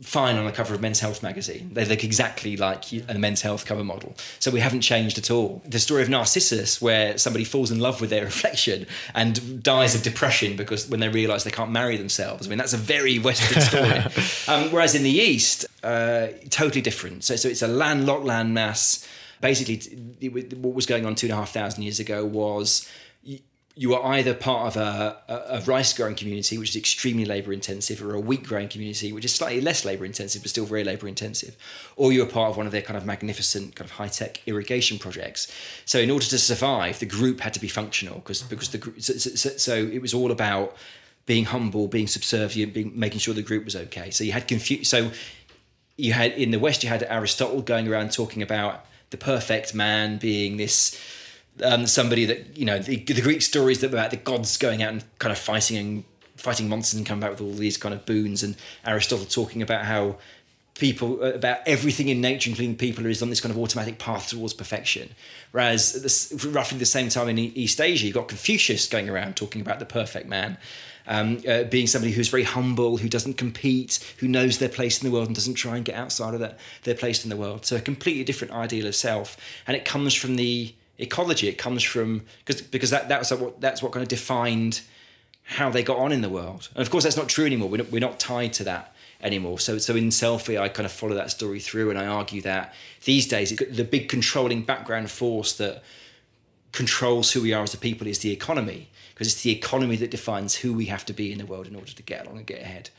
fine 0.00 0.36
on 0.36 0.44
the 0.44 0.52
cover 0.52 0.74
of 0.74 0.80
Men's 0.80 1.00
Health 1.00 1.22
magazine. 1.22 1.70
They 1.74 1.84
look 1.84 2.02
exactly 2.04 2.56
like 2.56 2.92
a 3.08 3.14
Men's 3.14 3.42
Health 3.42 3.66
cover 3.66 3.84
model. 3.84 4.14
So 4.38 4.50
we 4.50 4.60
haven't 4.60 4.80
changed 4.80 5.18
at 5.18 5.30
all. 5.30 5.62
The 5.64 5.78
story 5.78 6.02
of 6.02 6.08
Narcissus, 6.08 6.80
where 6.82 7.16
somebody 7.18 7.44
falls 7.44 7.70
in 7.70 7.78
love 7.78 8.00
with 8.00 8.10
their 8.10 8.24
reflection 8.32 8.86
and 9.14 9.62
dies 9.62 9.94
of 9.94 10.02
depression 10.02 10.56
because 10.56 10.88
when 10.88 11.00
they 11.00 11.08
realise 11.08 11.44
they 11.44 11.50
can't 11.50 11.70
marry 11.70 11.96
themselves. 11.96 12.46
I 12.46 12.50
mean, 12.50 12.58
that's 12.58 12.72
a 12.72 12.78
very 12.78 13.18
Western 13.18 13.62
story. 13.68 13.98
um, 14.48 14.72
whereas 14.72 14.94
in 14.94 15.02
the 15.02 15.10
East, 15.10 15.66
uh, 15.82 16.28
totally 16.50 16.82
different. 16.82 17.24
So, 17.24 17.36
so 17.36 17.48
it's 17.48 17.62
a 17.62 17.68
landlocked 17.68 18.24
landmass 18.24 19.06
basically 19.42 19.74
it, 20.20 20.56
what 20.56 20.72
was 20.72 20.86
going 20.86 21.04
on 21.04 21.14
two 21.14 21.26
and 21.26 21.34
a 21.34 21.36
half 21.36 21.52
thousand 21.52 21.82
years 21.82 22.00
ago 22.00 22.24
was 22.24 22.90
you, 23.22 23.40
you 23.74 23.90
were 23.90 24.02
either 24.06 24.32
part 24.34 24.68
of 24.68 24.76
a, 24.76 25.18
a, 25.28 25.58
a 25.58 25.60
rice 25.62 25.92
growing 25.92 26.14
community, 26.14 26.56
which 26.56 26.70
is 26.70 26.76
extremely 26.76 27.24
labour 27.24 27.52
intensive, 27.52 28.02
or 28.02 28.14
a 28.14 28.20
wheat 28.20 28.44
growing 28.44 28.68
community, 28.68 29.12
which 29.12 29.24
is 29.24 29.34
slightly 29.34 29.60
less 29.60 29.84
labour 29.84 30.04
intensive, 30.04 30.42
but 30.42 30.50
still 30.50 30.64
very 30.64 30.84
labour 30.84 31.08
intensive, 31.08 31.56
or 31.96 32.12
you 32.12 32.20
were 32.20 32.30
part 32.30 32.50
of 32.50 32.56
one 32.56 32.66
of 32.66 32.72
their 32.72 32.82
kind 32.82 32.96
of 32.96 33.04
magnificent 33.04 33.74
kind 33.74 33.90
of 33.90 33.96
high 33.96 34.08
tech 34.08 34.40
irrigation 34.46 34.98
projects. 34.98 35.52
So 35.84 35.98
in 35.98 36.10
order 36.10 36.24
to 36.26 36.38
survive, 36.38 37.00
the 37.00 37.06
group 37.06 37.40
had 37.40 37.52
to 37.54 37.60
be 37.60 37.68
functional 37.68 38.16
because 38.20 38.40
mm-hmm. 38.40 38.50
because 38.50 38.70
the 38.70 38.78
group. 38.78 39.02
So, 39.02 39.14
so, 39.14 39.50
so 39.50 39.74
it 39.74 40.00
was 40.00 40.14
all 40.14 40.30
about 40.30 40.76
being 41.26 41.46
humble, 41.46 41.88
being 41.88 42.06
subservient, 42.06 42.74
being 42.74 42.92
making 42.94 43.20
sure 43.20 43.34
the 43.34 43.42
group 43.42 43.64
was 43.64 43.76
okay. 43.76 44.10
So 44.10 44.22
you 44.22 44.32
had 44.32 44.46
confu- 44.46 44.84
So 44.84 45.10
you 45.96 46.12
had 46.12 46.32
in 46.32 46.50
the 46.50 46.58
West, 46.58 46.82
you 46.82 46.88
had 46.88 47.02
Aristotle 47.04 47.62
going 47.62 47.88
around 47.88 48.12
talking 48.12 48.42
about 48.42 48.84
the 49.12 49.16
perfect 49.16 49.74
man 49.74 50.18
being 50.18 50.56
this 50.56 51.00
um, 51.62 51.86
somebody 51.86 52.24
that 52.24 52.58
you 52.58 52.64
know 52.64 52.78
the, 52.78 52.96
the 52.96 53.20
Greek 53.20 53.42
stories 53.42 53.80
that 53.80 53.92
about 53.92 54.10
the 54.10 54.16
gods 54.16 54.56
going 54.56 54.82
out 54.82 54.92
and 54.92 55.04
kind 55.18 55.30
of 55.30 55.38
fighting 55.38 55.76
and 55.76 56.04
fighting 56.36 56.68
monsters 56.68 56.98
and 56.98 57.06
coming 57.06 57.20
back 57.20 57.30
with 57.30 57.40
all 57.40 57.52
these 57.52 57.76
kind 57.76 57.94
of 57.94 58.04
boons 58.04 58.42
and 58.42 58.56
Aristotle 58.84 59.26
talking 59.26 59.62
about 59.62 59.84
how 59.84 60.16
people 60.74 61.22
uh, 61.22 61.32
about 61.34 61.58
everything 61.66 62.08
in 62.08 62.20
nature 62.20 62.50
including 62.50 62.74
people 62.74 63.04
is 63.06 63.22
on 63.22 63.28
this 63.28 63.40
kind 63.40 63.52
of 63.52 63.58
automatic 63.58 63.98
path 63.98 64.30
towards 64.30 64.54
perfection. 64.54 65.10
Whereas 65.52 66.02
this, 66.02 66.32
roughly 66.46 66.78
the 66.78 66.86
same 66.86 67.10
time 67.10 67.28
in 67.28 67.38
east 67.38 67.80
asia 67.80 68.06
you've 68.06 68.14
got 68.14 68.28
confucius 68.28 68.88
going 68.88 69.08
around 69.08 69.36
talking 69.36 69.60
about 69.60 69.78
the 69.78 69.84
perfect 69.84 70.26
man 70.26 70.56
um, 71.06 71.40
uh, 71.48 71.64
being 71.64 71.86
somebody 71.86 72.12
who's 72.12 72.28
very 72.28 72.44
humble, 72.44 72.98
who 72.98 73.08
doesn't 73.08 73.34
compete, 73.34 73.98
who 74.18 74.28
knows 74.28 74.58
their 74.58 74.68
place 74.68 75.02
in 75.02 75.08
the 75.08 75.12
world 75.12 75.26
and 75.26 75.34
doesn't 75.34 75.54
try 75.54 75.76
and 75.76 75.84
get 75.84 75.94
outside 75.94 76.34
of 76.34 76.40
that, 76.40 76.58
their 76.84 76.94
place 76.94 77.24
in 77.24 77.30
the 77.30 77.36
world. 77.36 77.66
So 77.66 77.76
a 77.76 77.80
completely 77.80 78.24
different 78.24 78.52
ideal 78.52 78.86
of 78.86 78.94
self, 78.94 79.36
and 79.66 79.76
it 79.76 79.84
comes 79.84 80.14
from 80.14 80.36
the 80.36 80.74
ecology. 80.98 81.48
It 81.48 81.58
comes 81.58 81.82
from 81.82 82.22
because 82.44 82.62
because 82.62 82.90
that 82.90 83.08
that's 83.08 83.30
what 83.32 83.60
that's 83.60 83.82
what 83.82 83.92
kind 83.92 84.02
of 84.02 84.08
defined 84.08 84.82
how 85.44 85.70
they 85.70 85.82
got 85.82 85.98
on 85.98 86.12
in 86.12 86.20
the 86.20 86.28
world. 86.28 86.68
And 86.74 86.82
of 86.82 86.90
course, 86.90 87.04
that's 87.04 87.16
not 87.16 87.28
true 87.28 87.44
anymore. 87.44 87.68
We're 87.68 87.78
not, 87.78 87.90
we're 87.90 88.00
not 88.00 88.20
tied 88.20 88.52
to 88.54 88.64
that 88.64 88.94
anymore. 89.20 89.58
So 89.58 89.78
so 89.78 89.96
in 89.96 90.08
selfie, 90.08 90.60
I 90.60 90.68
kind 90.68 90.86
of 90.86 90.92
follow 90.92 91.14
that 91.14 91.30
story 91.30 91.60
through, 91.60 91.90
and 91.90 91.98
I 91.98 92.06
argue 92.06 92.42
that 92.42 92.74
these 93.04 93.26
days 93.26 93.52
it, 93.52 93.76
the 93.76 93.84
big 93.84 94.08
controlling 94.08 94.62
background 94.62 95.10
force 95.10 95.52
that 95.54 95.82
controls 96.70 97.32
who 97.32 97.42
we 97.42 97.52
are 97.52 97.62
as 97.62 97.74
a 97.74 97.78
people 97.78 98.06
is 98.06 98.20
the 98.20 98.32
economy 98.32 98.88
because 99.14 99.26
it's 99.28 99.42
the 99.42 99.50
economy 99.50 99.96
that 99.96 100.10
defines 100.10 100.56
who 100.56 100.72
we 100.72 100.86
have 100.86 101.04
to 101.06 101.12
be 101.12 101.32
in 101.32 101.38
the 101.38 101.46
world 101.46 101.66
in 101.66 101.74
order 101.74 101.92
to 101.92 102.02
get 102.02 102.26
along 102.26 102.38
and 102.38 102.46
get 102.46 102.60
ahead. 102.60 102.90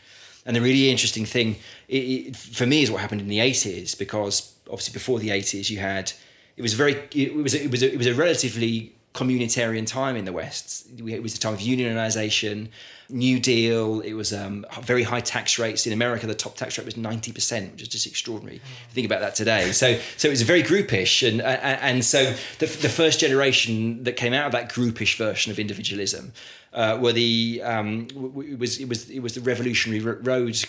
And 0.46 0.56
the 0.56 0.62
really 0.62 0.90
interesting 0.90 1.26
thing 1.26 1.56
it, 1.88 1.98
it, 1.98 2.36
for 2.36 2.66
me 2.66 2.84
is 2.84 2.92
what 2.92 3.02
happened 3.02 3.22
in 3.22 3.28
the 3.28 3.40
80s, 3.40 3.98
because 3.98 4.54
obviously 4.68 4.94
before 4.94 5.20
the 5.20 5.30
80s 5.30 5.70
you 5.70 5.78
had 5.80 6.14
it 6.56 6.62
was 6.62 6.74
very 6.74 6.94
it 7.16 7.34
was 7.34 7.54
it 7.54 7.72
was 7.72 7.82
a, 7.84 7.92
it 7.92 7.98
was 7.98 8.08
a 8.08 8.14
relatively 8.14 8.94
communitarian 9.14 9.86
time 9.86 10.16
in 10.16 10.26
the 10.26 10.34
West. 10.34 10.88
It 10.98 11.22
was 11.22 11.36
a 11.36 11.40
time 11.40 11.54
of 11.54 11.60
unionization, 11.60 12.70
New 13.10 13.40
Deal. 13.40 14.02
It 14.02 14.14
was 14.14 14.34
um, 14.34 14.66
very 14.82 15.04
high 15.04 15.20
tax 15.20 15.60
rates 15.60 15.86
in 15.86 15.94
America. 15.94 16.28
The 16.28 16.36
top 16.36 16.56
tax 16.56 16.78
rate 16.78 16.86
was 16.86 16.98
ninety 16.98 17.32
percent, 17.32 17.74
which 17.74 17.82
is 17.84 17.88
just 17.88 18.08
extraordinary. 18.08 18.62
think 18.92 19.06
about 19.06 19.22
that 19.22 19.36
today. 19.36 19.72
So, 19.72 20.00
so 20.18 20.28
it 20.28 20.32
was 20.32 20.42
very 20.42 20.64
groupish, 20.64 21.28
and 21.28 21.42
and, 21.42 21.82
and 21.82 22.06
so 22.06 22.34
the, 22.60 22.66
the 22.66 22.90
first 22.90 23.20
generation 23.20 24.04
that 24.04 24.18
came 24.18 24.34
out 24.34 24.46
of 24.46 24.52
that 24.54 24.72
groupish 24.72 25.18
version 25.18 25.52
of 25.52 25.60
individualism 25.60 26.34
uh, 26.74 26.98
were 27.00 27.14
the 27.14 27.62
um, 27.64 28.08
it 28.48 28.60
was 28.60 28.80
it 28.80 28.90
was 28.90 29.10
it 29.10 29.20
was 29.20 29.36
the 29.36 29.42
revolutionary 29.42 30.00
roads 30.00 30.66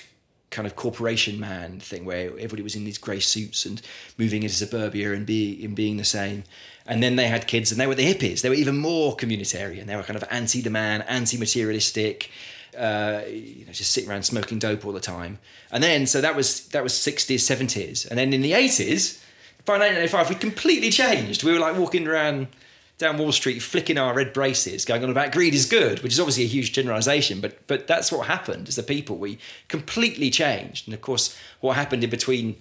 kind 0.51 0.67
of 0.69 0.77
corporation 0.77 1.41
man 1.41 1.81
thing 1.81 2.05
where 2.05 2.29
everybody 2.31 2.63
was 2.63 2.77
in 2.77 2.85
these 2.85 2.97
grey 2.97 3.19
suits 3.19 3.67
and 3.67 3.83
moving 4.19 4.45
into 4.45 4.55
suburbia 4.55 5.13
and 5.13 5.27
be 5.27 5.65
and 5.65 5.75
being 5.75 5.97
the 5.97 6.05
same. 6.05 6.45
And 6.87 7.03
then 7.03 7.17
they 7.17 7.29
had 7.29 7.47
kids 7.47 7.73
and 7.73 7.81
they 7.81 7.87
were 7.87 7.95
the 7.95 8.13
hippies. 8.13 8.43
They 8.43 8.49
were 8.49 8.55
even 8.55 8.77
more 8.77 9.17
communitarian. 9.17 9.87
They 9.87 9.97
were 9.97 10.03
kind 10.03 10.17
of 10.17 10.25
anti 10.31 10.61
the 10.61 10.71
man, 10.71 11.03
anti 11.03 11.39
materialistic, 11.39 12.31
uh, 12.77 13.23
you 13.27 13.65
know, 13.65 13.73
just 13.73 13.93
sitting 13.93 14.11
around 14.11 14.25
smoking 14.25 14.59
dope 14.59 14.85
all 14.85 14.93
the 14.93 15.01
time. 15.01 15.39
And 15.71 15.83
then, 15.83 16.07
so 16.07 16.21
that 16.21 16.37
was 16.37 16.69
that 16.69 16.83
was 16.83 16.93
60s, 16.93 17.37
70s. 17.37 18.07
And 18.09 18.19
then 18.19 18.33
in 18.33 18.43
the 18.43 18.53
80s, 18.53 19.23
by 19.65 19.79
1985, 19.79 20.29
we 20.29 20.35
completely 20.35 20.91
changed. 20.91 21.43
We 21.43 21.53
were 21.53 21.59
like 21.59 21.77
walking 21.77 22.07
around 22.07 22.49
down 22.99 23.19
Wall 23.19 23.33
Street 23.33 23.61
flicking 23.61 23.99
our 23.99 24.15
red 24.15 24.33
braces, 24.33 24.85
going 24.85 25.03
on 25.03 25.11
about 25.11 25.33
greed 25.33 25.55
is 25.55 25.67
good, 25.67 26.03
which 26.03 26.13
is 26.13 26.21
obviously 26.21 26.45
a 26.45 26.49
huge 26.49 26.73
generalization, 26.73 27.41
but 27.41 27.67
but 27.67 27.87
that's 27.87 28.13
what 28.13 28.27
happened 28.27 28.69
as 28.69 28.79
a 28.79 28.83
people. 28.83 29.17
We 29.17 29.39
completely 29.69 30.31
changed. 30.31 30.87
And 30.87 30.95
of 30.95 31.01
course, 31.01 31.37
what 31.61 31.77
happened 31.77 32.05
in 32.05 32.11
between 32.11 32.57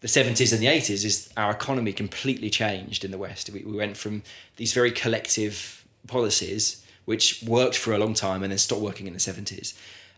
the 0.00 0.08
70s 0.08 0.52
and 0.52 0.62
the 0.62 0.66
80s 0.66 1.04
is 1.04 1.30
our 1.36 1.50
economy 1.50 1.92
completely 1.92 2.48
changed 2.50 3.04
in 3.04 3.10
the 3.10 3.18
West. 3.18 3.50
We, 3.50 3.62
we 3.62 3.76
went 3.76 3.96
from 3.96 4.22
these 4.56 4.72
very 4.72 4.90
collective 4.90 5.84
policies, 6.06 6.84
which 7.04 7.42
worked 7.46 7.76
for 7.76 7.92
a 7.92 7.98
long 7.98 8.14
time 8.14 8.42
and 8.42 8.50
then 8.50 8.58
stopped 8.58 8.80
working 8.80 9.06
in 9.06 9.12
the 9.12 9.18
70s. 9.18 9.74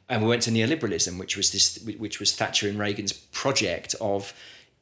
And 0.08 0.22
we 0.22 0.28
went 0.28 0.42
to 0.42 0.50
neoliberalism, 0.50 1.18
which 1.18 1.36
was 1.36 1.50
this, 1.50 1.78
which 1.98 2.20
was 2.20 2.34
Thatcher 2.34 2.68
and 2.68 2.78
Reagan's 2.78 3.12
project 3.12 3.94
of 4.00 4.32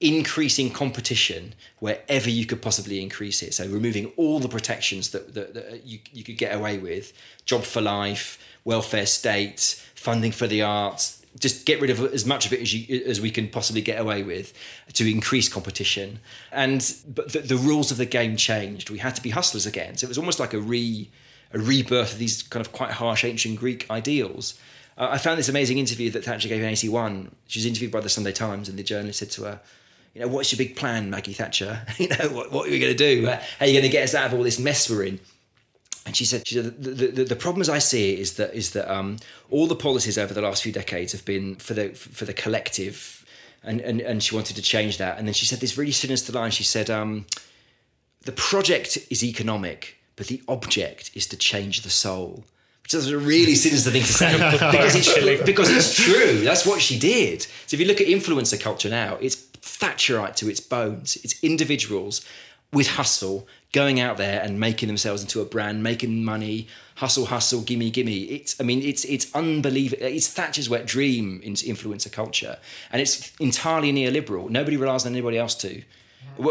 increasing 0.01 0.71
competition 0.71 1.55
wherever 1.79 2.29
you 2.29 2.47
could 2.47 2.63
possibly 2.63 3.03
increase 3.03 3.43
it. 3.43 3.55
So 3.55 3.67
removing 3.69 4.13
all 4.17 4.41
the 4.41 4.49
protections 4.49 5.11
that, 5.11 5.35
that, 5.35 5.55
that, 5.55 5.85
you, 5.85 5.99
you 6.13 6.25
could 6.25 6.39
get 6.39 6.55
away 6.55 6.79
with, 6.79 7.13
job 7.45 7.63
for 7.63 7.81
life, 7.81 8.39
welfare 8.65 9.07
state, 9.07 9.83
funding 9.95 10.33
for 10.33 10.47
the 10.47 10.63
arts, 10.63 11.20
just 11.39 11.65
get 11.65 11.81
rid 11.81 11.90
of 11.90 12.01
as 12.12 12.27
much 12.27 12.47
of 12.47 12.52
it 12.52 12.61
as 12.61 12.74
you 12.74 13.05
as 13.05 13.20
we 13.20 13.31
can 13.31 13.48
possibly 13.48 13.81
get 13.81 14.01
away 14.01 14.23
with 14.23 14.52
to 14.94 15.11
increase 15.11 15.48
competition. 15.48 16.19
And 16.51 16.94
but 17.07 17.32
the, 17.32 17.40
the 17.40 17.57
rules 17.57 17.90
of 17.90 17.97
the 17.97 18.07
game 18.07 18.36
changed. 18.36 18.90
We 18.90 18.98
had 18.98 19.15
to 19.16 19.23
be 19.23 19.31
hustlers 19.31 19.66
again. 19.66 19.97
So 19.97 20.07
it 20.07 20.09
was 20.09 20.19
almost 20.19 20.40
like 20.40 20.55
a 20.55 20.61
re 20.61 21.09
a 21.52 21.59
rebirth 21.59 22.12
of 22.12 22.19
these 22.19 22.43
kind 22.43 22.65
of 22.65 22.73
quite 22.73 22.93
harsh 22.93 23.24
ancient 23.24 23.59
Greek 23.59 23.89
ideals. 23.90 24.59
Uh, 24.97 25.09
I 25.12 25.19
found 25.19 25.39
this 25.39 25.48
amazing 25.48 25.78
interview 25.78 26.11
that 26.11 26.24
Thatcher 26.24 26.48
gave 26.48 26.61
in 26.61 26.69
81. 26.69 27.35
She 27.47 27.59
was 27.59 27.66
interviewed 27.66 27.90
by 27.90 28.01
the 28.01 28.09
Sunday 28.09 28.32
Times, 28.32 28.69
and 28.69 28.78
the 28.78 28.82
journalist 28.82 29.20
said 29.20 29.31
to 29.32 29.44
her, 29.44 29.61
you 30.15 30.20
know, 30.20 30.28
what's 30.28 30.52
your 30.52 30.59
big 30.59 30.77
plan, 30.77 31.11
Maggie 31.11 31.32
Thatcher? 31.32 31.86
you 31.98 32.09
know, 32.09 32.28
what, 32.31 32.52
what 32.52 32.69
are 32.69 32.70
you 32.70 32.81
going 32.81 32.97
to 32.97 32.98
do? 32.98 33.27
How 33.27 33.40
are 33.61 33.66
you 33.66 33.73
going 33.73 33.85
to 33.85 33.89
get 33.89 34.05
us 34.05 34.15
out 34.15 34.27
of 34.27 34.35
all 34.35 34.43
this 34.43 34.59
mess 34.59 34.90
we're 34.90 35.05
in? 35.05 35.20
And 36.07 36.17
she 36.17 36.25
said, 36.25 36.47
she 36.47 36.55
said 36.55 36.83
the, 36.83 37.09
the, 37.09 37.25
the 37.25 37.37
problem 37.37 37.61
as 37.61 37.69
I 37.69 37.79
see 37.79 38.15
it 38.15 38.19
is 38.21 38.35
that 38.35 38.55
is 38.55 38.71
that 38.71 38.91
um, 38.93 39.19
all 39.51 39.67
the 39.67 39.77
policies 39.77 40.17
over 40.17 40.33
the 40.33 40.41
last 40.41 40.63
few 40.63 40.73
decades 40.73 41.13
have 41.13 41.25
been 41.25 41.57
for 41.57 41.75
the 41.75 41.91
for 41.91 42.25
the 42.25 42.33
collective, 42.33 43.25
and, 43.63 43.81
and 43.81 44.01
and 44.01 44.23
she 44.23 44.35
wanted 44.35 44.57
to 44.57 44.63
change 44.63 44.97
that. 44.99 45.19
And 45.19 45.27
then 45.27 45.35
she 45.35 45.47
said 45.47 45.61
this 45.61 45.77
really 45.77 45.93
sinister 45.93 46.33
line. 46.33 46.53
She 46.53 46.65
said, 46.65 46.89
um, 46.89 47.27
"The 48.23 48.33
project 48.33 48.99
is 49.11 49.23
economic, 49.23 49.99
but 50.17 50.29
the 50.29 50.43
object 50.49 51.11
is 51.15 51.27
to 51.29 51.37
change 51.37 51.83
the 51.83 51.91
soul." 51.91 52.45
Which 52.83 52.95
is 52.95 53.11
a 53.11 53.19
really 53.19 53.55
sinister 53.55 53.91
thing 53.91 54.03
to 54.03 54.13
say 54.13 54.33
because 54.73 54.95
it's 54.97 55.45
because 55.45 55.71
it's 55.71 55.95
true. 55.95 56.41
That's 56.41 56.65
what 56.65 56.81
she 56.81 56.99
did. 56.99 57.43
So 57.67 57.75
if 57.75 57.81
you 57.81 57.87
look 57.87 58.01
at 58.01 58.07
influencer 58.07 58.59
culture 58.59 58.89
now, 58.89 59.17
it's 59.21 59.37
Thatcherite 59.61 60.35
to 60.37 60.49
its 60.49 60.61
bones. 60.61 61.17
It's 61.23 61.43
individuals 61.45 62.27
with 62.73 62.89
hustle 62.89 63.47
going 63.73 64.01
out 64.01 64.17
there 64.17 64.41
and 64.43 64.59
making 64.59 64.89
themselves 64.89 65.23
into 65.23 65.41
a 65.41 65.45
brand, 65.45 65.83
making 65.83 66.25
money, 66.25 66.67
hustle, 66.97 67.27
hustle, 67.27 67.63
gimme, 67.63 67.91
gimme. 67.91 68.25
It's, 68.25 68.61
I 68.61 68.65
mean, 68.65 68.83
it's 68.83 69.05
it's 69.05 69.33
unbelievable. 69.35 70.05
It's 70.05 70.29
Thatcher's 70.29 70.69
wet 70.69 70.87
dream 70.87 71.41
into 71.43 71.67
influencer 71.67 72.11
culture, 72.11 72.59
and 72.93 73.01
it's 73.01 73.33
entirely 73.39 73.93
neoliberal. 73.93 74.51
Nobody 74.51 74.77
relies 74.77 75.07
on 75.07 75.13
anybody 75.13 75.39
else 75.39 75.55
to. 75.57 75.83
For 76.37 76.45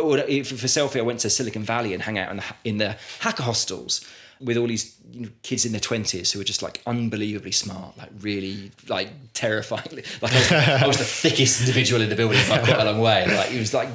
selfie, 0.67 0.99
I 0.99 1.01
went 1.01 1.19
to 1.21 1.29
Silicon 1.29 1.63
Valley 1.63 1.93
and 1.93 2.03
hang 2.03 2.17
out 2.19 2.31
in 2.31 2.37
the, 2.37 2.43
in 2.63 2.77
the 2.77 2.97
hacker 3.19 3.43
hostels. 3.43 4.05
with 4.39 4.55
all 4.55 4.67
these 4.67 4.95
you 5.11 5.21
know, 5.21 5.29
kids 5.43 5.65
in 5.65 5.71
their 5.71 5.81
twenties 5.81 6.31
who 6.31 6.39
are 6.39 6.45
just 6.45 6.61
like 6.61 6.81
unbelievably 6.85 7.51
smart, 7.51 7.97
like 7.97 8.09
really 8.21 8.71
like 8.87 9.09
terrifyingly. 9.33 10.03
Like 10.21 10.33
I 10.33 10.37
was, 10.37 10.51
I 10.51 10.87
was 10.87 10.97
the 10.97 11.03
thickest 11.03 11.61
individual 11.61 12.01
in 12.01 12.09
the 12.09 12.15
building 12.15 12.39
by 12.47 12.59
quite 12.59 12.79
a 12.79 12.85
long 12.85 12.99
way. 13.01 13.25
Like 13.27 13.51
it 13.51 13.59
was 13.59 13.73
like 13.73 13.89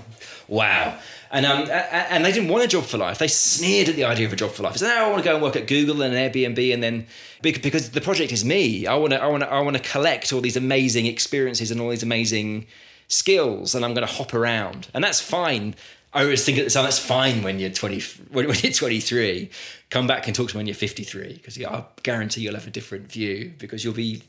wow. 0.49 0.99
And 1.35 1.47
um, 1.47 1.69
and 1.69 2.25
they 2.25 2.31
didn't 2.31 2.49
want 2.49 2.63
a 2.63 2.69
job 2.69 2.85
for 2.85 2.97
life. 2.97 3.19
They 3.19 3.27
sneered 3.27 3.89
at 3.89 3.97
the 3.97 4.05
idea 4.05 4.25
of 4.25 4.33
a 4.33 4.37
job 4.37 4.53
for 4.53 4.63
life. 4.63 4.75
They 4.75 4.79
said, 4.79 4.95
"No, 4.95 5.07
I 5.07 5.11
want 5.11 5.19
to 5.19 5.29
go 5.29 5.35
and 5.35 5.43
work 5.43 5.57
at 5.57 5.67
Google 5.67 6.01
and 6.03 6.15
Airbnb, 6.15 6.73
and 6.73 6.81
then 6.81 7.09
because 7.43 7.91
the 7.91 8.01
project 8.01 8.31
is 8.31 8.45
me. 8.45 8.87
I 8.87 8.95
want 8.95 9.15
to, 9.15 9.21
I 9.21 9.27
want 9.27 9.43
to, 9.43 9.51
I 9.51 9.59
want 9.59 9.77
to 9.77 9.83
collect 9.83 10.33
all 10.33 10.41
these 10.41 10.57
amazing 10.57 11.07
experiences 11.07 11.73
and 11.73 11.81
all 11.81 11.91
these 11.91 12.05
amazing 12.05 12.69
skills, 13.09 13.75
and 13.75 13.85
I'm 13.85 13.95
going 13.95 14.07
to 14.07 14.13
hop 14.13 14.33
around, 14.33 14.87
and 14.95 15.03
that's 15.03 15.21
fine. 15.21 15.75
I 16.13 16.23
always 16.23 16.45
think 16.45 16.59
at 16.59 16.67
the 16.67 16.71
time 16.71 16.85
that's 16.85 17.01
fine 17.01 17.43
when 17.43 17.59
you're 17.59 17.71
20, 17.71 18.01
when, 18.31 18.47
when 18.47 18.57
you're 18.63 18.73
23. 18.73 19.51
Come 19.91 20.07
back 20.07 20.29
and 20.29 20.37
talk 20.37 20.51
to 20.51 20.57
me 20.57 20.61
when 20.61 20.67
you're 20.67 20.77
53, 20.77 21.33
because 21.33 21.61
I 21.61 21.85
guarantee 22.05 22.43
you'll 22.43 22.55
have 22.55 22.69
a 22.69 22.71
different 22.71 23.11
view 23.11 23.53
because 23.59 23.85
you'll 23.85 23.95
be. 23.95 24.23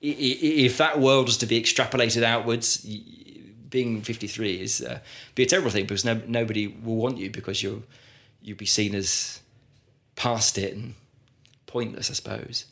If 0.00 0.78
that 0.78 0.98
world 0.98 1.26
was 1.26 1.36
to 1.36 1.46
be 1.46 1.60
extrapolated 1.60 2.22
outwards, 2.22 2.86
being 3.70 4.02
53 4.02 4.60
is 4.60 4.82
uh, 4.82 4.98
be 5.34 5.44
a 5.44 5.46
terrible 5.46 5.70
thing 5.70 5.84
because 5.84 6.04
no, 6.04 6.20
nobody 6.26 6.66
will 6.66 6.96
want 6.96 7.18
you 7.18 7.30
because 7.30 7.62
you'll 7.62 7.82
you'll 8.42 8.56
be 8.56 8.66
seen 8.66 8.94
as 8.94 9.40
past 10.16 10.58
it 10.58 10.74
and 10.74 10.94
pointless, 11.66 12.10
I 12.10 12.14
suppose. 12.14 12.66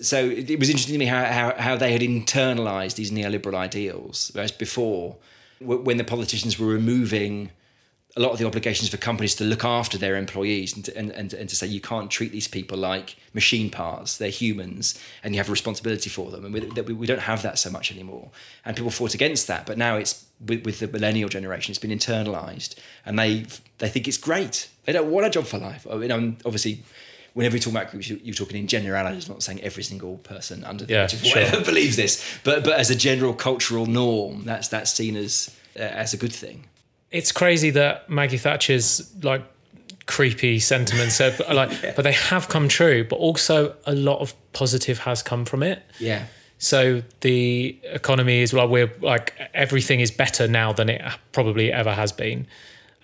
So 0.00 0.24
it, 0.24 0.48
it 0.48 0.58
was 0.58 0.70
interesting 0.70 0.94
to 0.94 0.98
me 0.98 1.06
how, 1.06 1.24
how, 1.24 1.54
how 1.58 1.76
they 1.76 1.92
had 1.92 2.02
internalized 2.02 2.94
these 2.94 3.10
neoliberal 3.10 3.54
ideals, 3.54 4.30
whereas 4.32 4.52
before, 4.52 5.16
when 5.60 5.96
the 5.96 6.04
politicians 6.04 6.58
were 6.58 6.68
removing 6.68 7.50
a 8.18 8.20
lot 8.20 8.32
of 8.32 8.38
the 8.38 8.46
obligations 8.46 8.88
for 8.88 8.96
companies 8.96 9.36
to 9.36 9.44
look 9.44 9.64
after 9.64 9.96
their 9.96 10.16
employees 10.16 10.74
and 10.74 10.84
to, 10.84 10.96
and, 10.98 11.12
and, 11.12 11.32
and 11.32 11.48
to 11.48 11.54
say 11.54 11.68
you 11.68 11.80
can't 11.80 12.10
treat 12.10 12.32
these 12.32 12.48
people 12.48 12.76
like 12.76 13.16
machine 13.32 13.70
parts, 13.70 14.18
they're 14.18 14.28
humans, 14.28 15.00
and 15.22 15.34
you 15.34 15.38
have 15.38 15.48
a 15.48 15.52
responsibility 15.52 16.10
for 16.10 16.32
them. 16.32 16.44
And 16.44 16.52
we, 16.52 16.94
we 16.94 17.06
don't 17.06 17.20
have 17.20 17.42
that 17.42 17.60
so 17.60 17.70
much 17.70 17.92
anymore. 17.92 18.30
And 18.64 18.76
people 18.76 18.90
fought 18.90 19.14
against 19.14 19.46
that, 19.46 19.66
but 19.66 19.78
now 19.78 19.96
it's 19.96 20.26
with, 20.44 20.64
with 20.64 20.80
the 20.80 20.88
millennial 20.88 21.28
generation, 21.28 21.70
it's 21.70 21.78
been 21.78 21.96
internalized, 21.96 22.74
and 23.06 23.16
they 23.18 23.46
they 23.78 23.88
think 23.88 24.08
it's 24.08 24.18
great. 24.18 24.68
They 24.84 24.92
don't 24.92 25.10
want 25.10 25.26
a 25.26 25.30
job 25.30 25.46
for 25.46 25.58
life. 25.58 25.86
I 25.88 25.94
mean, 25.94 26.10
obviously, 26.44 26.82
whenever 27.34 27.56
you 27.56 27.62
talk 27.62 27.72
about 27.72 27.90
groups, 27.92 28.08
you're 28.08 28.34
talking 28.34 28.56
in 28.56 28.66
generalities, 28.66 29.28
not 29.28 29.44
saying 29.44 29.60
every 29.62 29.84
single 29.84 30.16
person 30.18 30.64
under 30.64 30.84
the 30.84 30.92
yeah, 30.92 31.04
age 31.04 31.14
of 31.14 31.22
whatever 31.22 31.56
sure. 31.56 31.64
believes 31.64 31.94
this, 31.94 32.24
but 32.42 32.64
but 32.64 32.74
as 32.80 32.90
a 32.90 32.96
general 32.96 33.32
cultural 33.32 33.86
norm, 33.86 34.44
that's 34.44 34.66
that's 34.66 34.92
seen 34.92 35.14
as 35.14 35.54
uh, 35.76 35.82
as 35.82 36.12
a 36.12 36.16
good 36.16 36.32
thing 36.32 36.64
it's 37.10 37.32
crazy 37.32 37.70
that 37.70 38.08
Maggie 38.10 38.38
Thatcher's 38.38 39.12
like 39.22 39.42
creepy 40.06 40.58
sentiments 40.58 41.18
have 41.18 41.40
like 41.52 41.70
yeah. 41.82 41.92
but 41.94 42.02
they 42.02 42.12
have 42.12 42.48
come 42.48 42.68
true 42.68 43.04
but 43.04 43.16
also 43.16 43.76
a 43.86 43.94
lot 43.94 44.20
of 44.20 44.34
positive 44.52 45.00
has 45.00 45.22
come 45.22 45.44
from 45.44 45.62
it 45.62 45.82
yeah 45.98 46.24
so 46.56 47.02
the 47.20 47.78
economy 47.84 48.40
is 48.40 48.52
like 48.52 48.70
we're 48.70 48.90
like 49.00 49.34
everything 49.52 50.00
is 50.00 50.10
better 50.10 50.48
now 50.48 50.72
than 50.72 50.88
it 50.88 51.02
probably 51.32 51.70
ever 51.70 51.92
has 51.92 52.10
been 52.10 52.46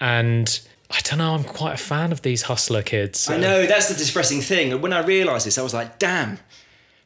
and 0.01 0.60
I 0.90 1.01
don't 1.02 1.18
know. 1.18 1.35
I'm 1.35 1.44
quite 1.44 1.74
a 1.74 1.78
fan 1.78 2.12
of 2.12 2.22
these 2.22 2.43
hustler 2.43 2.82
kids. 2.82 3.18
So. 3.18 3.35
I 3.35 3.39
know 3.39 3.66
that's 3.66 3.89
the 3.89 4.05
depressing 4.05 4.40
thing. 4.40 4.72
And 4.72 4.82
When 4.82 4.93
I 4.93 5.01
realised 5.01 5.47
this, 5.47 5.59
I 5.59 5.62
was 5.62 5.74
like, 5.74 5.98
"Damn! 5.98 6.39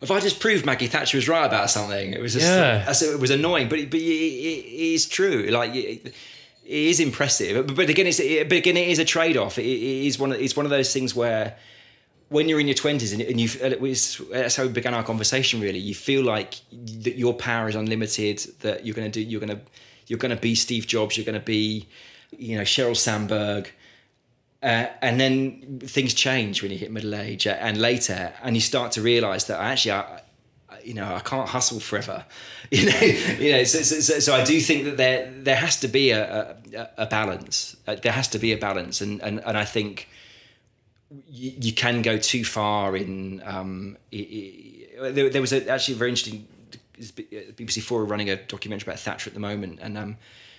If 0.01 0.11
I 0.11 0.21
just 0.21 0.41
proved 0.41 0.67
Maggie 0.67 0.89
Thatcher 0.89 1.17
was 1.17 1.29
right 1.29 1.47
about 1.47 1.71
something, 1.71 2.13
it 2.13 2.21
was 2.21 2.35
just 2.35 2.47
yeah. 2.47 2.91
it 2.91 3.21
was 3.21 3.31
annoying, 3.31 3.69
but 3.69 3.79
but 3.91 4.01
it, 4.01 4.03
it, 4.03 4.65
it 4.67 4.95
is 4.95 5.07
true. 5.07 5.47
Like 5.51 5.75
it 6.69 6.75
is 6.91 7.01
impressive. 7.01 7.67
But, 7.67 7.77
but 7.77 7.89
again, 7.89 8.07
it's 8.07 8.19
but 8.19 8.59
again, 8.59 8.77
it 8.77 8.89
is 8.89 8.99
a 8.99 9.05
trade 9.05 9.39
off. 9.39 9.59
It, 9.59 9.65
it 9.65 10.07
is 10.07 10.19
one. 10.19 10.33
Of, 10.33 10.41
it's 10.41 10.55
one 10.55 10.67
of 10.67 10.71
those 10.71 10.93
things 10.93 11.15
where 11.15 11.57
when 12.29 12.47
you're 12.47 12.61
in 12.61 12.69
your 12.69 12.75
twenties 12.75 13.11
and, 13.15 13.23
and 13.23 13.41
you 13.41 13.49
that's 13.49 14.57
how 14.57 14.65
we 14.65 14.69
began 14.69 14.93
our 14.93 15.03
conversation. 15.03 15.63
Really, 15.63 15.79
you 15.79 15.95
feel 15.95 16.23
like 16.23 16.61
that 16.71 17.17
your 17.17 17.33
power 17.33 17.71
is 17.71 17.75
unlimited. 17.75 18.41
That 18.61 18.85
you're 18.85 18.95
going 18.95 19.11
to 19.11 19.25
do. 19.25 19.27
You're 19.27 19.41
going 19.41 19.59
to 19.59 19.63
you're 20.09 20.19
going 20.19 20.37
to 20.37 20.41
be 20.41 20.55
Steve 20.55 20.87
Jobs. 20.87 21.17
You're 21.17 21.25
going 21.25 21.41
to 21.41 21.47
be 21.47 21.89
you 22.37 22.59
know 22.59 22.65
Sheryl 22.65 22.97
Sandberg. 22.97 23.71
Uh, 24.61 24.89
and 25.01 25.21
then 25.21 25.79
things 25.85 26.13
change 26.13 26.63
when 26.63 26.73
you 26.73 26.77
hit 26.77 26.91
middle 26.91 27.15
age 27.15 27.47
and 27.47 27.81
later, 27.81 28.35
and 28.43 28.57
you 28.57 28.61
start 28.61 28.93
to 28.93 29.01
realize 29.01 29.47
that 29.47 29.59
actually 29.59 29.93
I, 29.93 30.21
you 30.85 30.95
know, 30.95 31.15
I 31.15 31.21
can't 31.21 31.49
hustle 31.49 31.81
forever. 31.81 32.25
You 32.71 32.85
know, 32.85 33.01
you 33.01 33.53
know. 33.53 33.65
So, 33.65 33.79
so, 33.79 34.19
so, 34.21 34.35
I 34.35 34.45
do 34.45 34.61
think 34.61 34.85
that 34.85 34.99
there 34.99 35.33
there 35.39 35.57
has 35.57 35.81
to 35.81 35.89
be 35.89 36.11
a, 36.11 36.55
a, 36.75 36.91
a 36.99 37.07
balance. 37.07 37.75
Uh, 37.87 37.95
there 37.95 38.13
has 38.13 38.29
to 38.29 38.39
be 38.39 38.53
a 38.53 38.59
balance, 38.59 39.01
and 39.01 39.23
and, 39.23 39.41
and 39.47 39.57
I 39.57 39.65
think 39.65 40.07
you, 41.31 41.53
you 41.59 41.73
can 41.73 42.03
go 42.03 42.19
too 42.19 42.45
far 42.45 42.95
in. 42.95 43.43
Um, 43.43 43.97
it, 44.13 44.17
it, 44.17 45.15
there, 45.15 45.31
there 45.31 45.41
was 45.41 45.55
a, 45.55 45.67
actually 45.67 45.95
a 45.95 45.97
very 45.97 46.11
interesting 46.11 46.47
BBC 46.99 47.83
Four 47.83 48.05
running 48.05 48.29
a 48.29 48.37
documentary 48.37 48.91
about 48.93 49.01
Thatcher 49.01 49.31
at 49.31 49.35
the 49.35 49.41
moment, 49.41 49.79
and 49.81 49.97
um, 49.97 50.19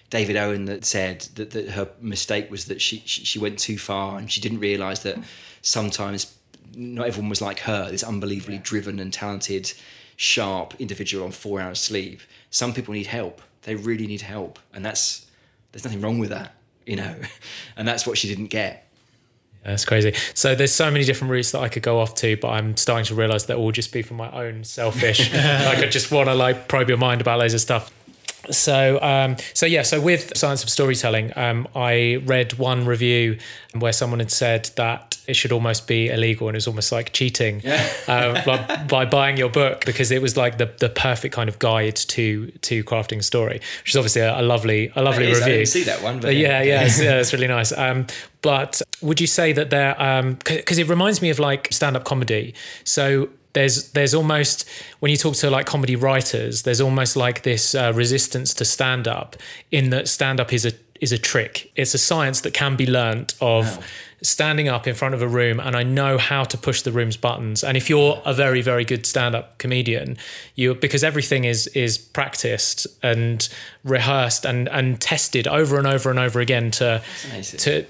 David 0.10 0.36
Owen 0.36 0.66
that 0.66 0.86
said 0.86 1.22
that, 1.36 1.52
that 1.52 1.72
her 1.72 1.90
mistake 2.02 2.50
was 2.50 2.66
that 2.66 2.82
she, 2.82 3.04
she, 3.06 3.24
she 3.24 3.40
went 3.40 3.60
too 3.60 3.78
far 3.78 4.18
and 4.18 4.32
she 4.32 4.42
didn't 4.42 4.60
realise 4.60 5.00
that 5.00 5.18
sometimes 5.62 6.36
not 6.76 7.08
everyone 7.08 7.30
was 7.30 7.42
like 7.42 7.60
her. 7.62 7.90
This 7.92 8.04
unbelievably 8.04 8.60
driven 8.60 9.00
and 9.00 9.14
talented 9.14 9.74
sharp 10.20 10.74
individual 10.80 11.24
on 11.24 11.32
four 11.32 11.62
hours 11.62 11.80
sleep. 11.80 12.20
Some 12.50 12.74
people 12.74 12.94
need 12.94 13.08
help. 13.08 13.42
They 13.62 13.76
really 13.76 14.06
need 14.06 14.20
help, 14.22 14.60
and 14.74 14.84
that's 14.86 15.28
there's 15.72 15.86
nothing 15.86 16.02
wrong 16.02 16.20
with 16.20 16.30
that, 16.30 16.56
you 16.86 16.98
know. 16.98 17.16
and 17.78 17.88
that's 17.88 18.06
what 18.06 18.18
she 18.18 18.28
didn't 18.28 18.48
get. 18.48 18.86
Yeah, 19.64 19.72
that's 19.72 19.86
crazy. 19.86 20.14
So 20.34 20.56
there's 20.56 20.74
so 20.74 20.92
many 20.92 21.06
different 21.06 21.32
routes 21.32 21.52
that 21.52 21.60
I 21.60 21.70
could 21.70 21.84
go 21.84 22.00
off 22.00 22.16
to, 22.16 22.36
but 22.36 22.50
I'm 22.50 22.76
starting 22.76 23.06
to 23.06 23.16
realize 23.16 23.46
that 23.46 23.56
all 23.56 23.72
just 23.72 23.94
be 23.94 24.02
for 24.02 24.14
my 24.14 24.30
own 24.32 24.66
selfish. 24.66 25.34
like 25.34 25.80
I 25.80 25.88
just 25.88 26.12
want 26.12 26.28
to 26.28 26.36
like 26.36 26.68
probe 26.68 26.90
your 26.90 26.98
mind 26.98 27.22
about 27.22 27.40
loads 27.40 27.54
of 27.54 27.62
stuff 27.62 27.90
so 28.52 29.00
um, 29.02 29.36
so 29.54 29.66
yeah 29.66 29.82
so 29.82 30.00
with 30.00 30.36
science 30.38 30.64
of 30.64 30.70
storytelling 30.70 31.32
um, 31.36 31.68
i 31.76 32.22
read 32.26 32.54
one 32.54 32.86
review 32.86 33.38
where 33.78 33.94
someone 33.94 34.20
had 34.20 34.32
said 34.32 34.70
that 34.76 35.18
it 35.28 35.36
should 35.36 35.52
almost 35.52 35.88
be 35.88 36.08
illegal 36.08 36.48
and 36.48 36.56
it 36.56 36.58
was 36.58 36.68
almost 36.68 36.92
like 36.92 37.14
cheating 37.14 37.62
yeah. 37.64 37.88
uh, 38.08 38.44
by, 38.44 38.86
by, 38.88 39.06
buying 39.06 39.38
your 39.38 39.50
book 39.50 39.86
because 39.86 40.10
it 40.10 40.24
was 40.24 40.36
like 40.36 40.58
the, 40.58 40.66
the 40.80 40.90
perfect 40.90 41.36
kind 41.36 41.48
of 41.48 41.60
guide 41.60 41.96
to 41.96 42.48
to 42.62 42.84
crafting 42.84 43.20
a 43.20 43.24
story 43.24 43.62
which 43.84 43.92
is 43.92 43.96
obviously 43.96 44.22
a, 44.22 44.40
a 44.40 44.42
lovely 44.42 44.92
a 44.96 45.04
lovely 45.04 45.28
review 45.28 45.44
I 45.44 45.50
didn't 45.50 45.68
see 45.68 45.84
that 45.84 46.02
one 46.02 46.20
but 46.20 46.36
yeah. 46.36 46.62
yeah, 46.62 46.82
yeah, 46.82 46.86
it's, 46.86 47.02
yeah 47.02 47.20
it's 47.20 47.34
really 47.34 47.48
nice. 47.48 47.72
Um, 47.72 48.08
but 48.42 48.82
would 49.02 49.20
you 49.20 49.28
say 49.28 49.52
that 49.54 49.70
there 49.70 49.94
because 50.34 50.78
um, 50.78 50.82
it 50.82 50.90
reminds 50.90 51.22
me 51.22 51.30
of 51.30 51.40
like 51.40 51.68
stand-up 51.72 52.06
comedy. 52.06 52.54
So 52.84 53.30
there's 53.54 53.92
there's 53.92 54.14
almost 54.14 54.70
when 55.00 55.12
you 55.12 55.18
talk 55.18 55.36
to 55.36 55.50
like 55.50 55.66
comedy 55.66 55.96
writers, 55.96 56.64
there's 56.64 56.82
almost 56.82 57.16
like 57.16 57.44
this 57.44 57.74
uh, 57.74 57.92
resistance 57.96 58.54
to 58.56 58.66
stand 58.66 59.08
up 59.08 59.36
in 59.72 59.90
that 59.90 60.08
stand 60.08 60.40
up 60.40 60.54
is 60.54 60.66
a 60.66 60.74
is 61.02 61.12
a 61.12 61.18
trick. 61.18 61.72
It's 61.76 61.94
a 61.94 61.98
science 61.98 62.42
that 62.42 62.54
can 62.54 62.76
be 62.76 62.86
learnt 62.86 63.34
of 63.40 63.78
wow. 63.78 63.84
standing 64.22 64.68
up 64.68 64.86
in 64.86 64.94
front 64.94 65.16
of 65.16 65.22
a 65.22 65.28
room 65.28 65.60
and 65.60 65.76
I 65.76 65.84
know 65.84 66.18
how 66.18 66.44
to 66.44 66.58
push 66.58 66.82
the 66.82 66.92
room's 66.92 67.16
buttons. 67.16 67.64
And 67.64 67.78
if 67.78 67.90
you're 67.90 68.22
a 68.26 68.34
very 68.34 68.62
very 68.62 68.86
good 68.86 69.06
stand-up 69.06 69.58
comedian, 69.58 70.18
you 70.56 70.76
because 70.76 71.04
everything 71.04 71.46
is 71.46 71.68
is 71.68 71.98
practiced 71.98 72.86
and 73.02 73.48
rehearsed 73.84 74.46
and 74.46 74.68
and 74.70 75.02
tested 75.02 75.48
over 75.48 75.78
and 75.78 75.88
over 75.88 76.10
and 76.10 76.20
over 76.20 76.40
again 76.40 76.70
to 76.72 77.02
to 77.58 77.86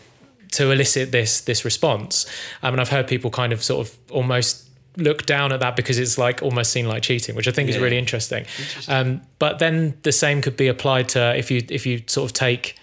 to 0.52 0.72
elicit 0.72 1.12
this 1.12 1.42
this 1.42 1.66
response. 1.66 2.26
Um, 2.64 2.76
and 2.76 2.82
I've 2.82 2.90
heard 2.90 3.08
people 3.08 3.30
kind 3.30 3.52
of 3.52 3.64
sort 3.64 3.88
of 3.88 3.98
almost 4.10 4.69
look 4.98 5.26
down 5.26 5.52
at 5.52 5.60
that 5.60 5.76
because 5.76 6.00
it's 6.00 6.18
like 6.18 6.42
almost 6.42 6.72
seen 6.72 6.88
like 6.88 7.04
cheating, 7.04 7.36
which 7.36 7.48
I 7.48 7.52
think 7.52 7.70
yeah. 7.70 7.76
is 7.76 7.82
really 7.82 7.98
interesting. 7.98 8.46
interesting. 8.58 8.94
Um, 8.94 9.22
but 9.38 9.60
then 9.60 9.98
the 10.04 10.12
same 10.12 10.42
could 10.42 10.58
be 10.58 10.68
applied 10.68 11.10
to 11.10 11.36
if 11.38 11.52
you 11.52 11.64
if 11.70 11.86
you 11.86 12.04
sort 12.08 12.30
of 12.30 12.34
take 12.34 12.76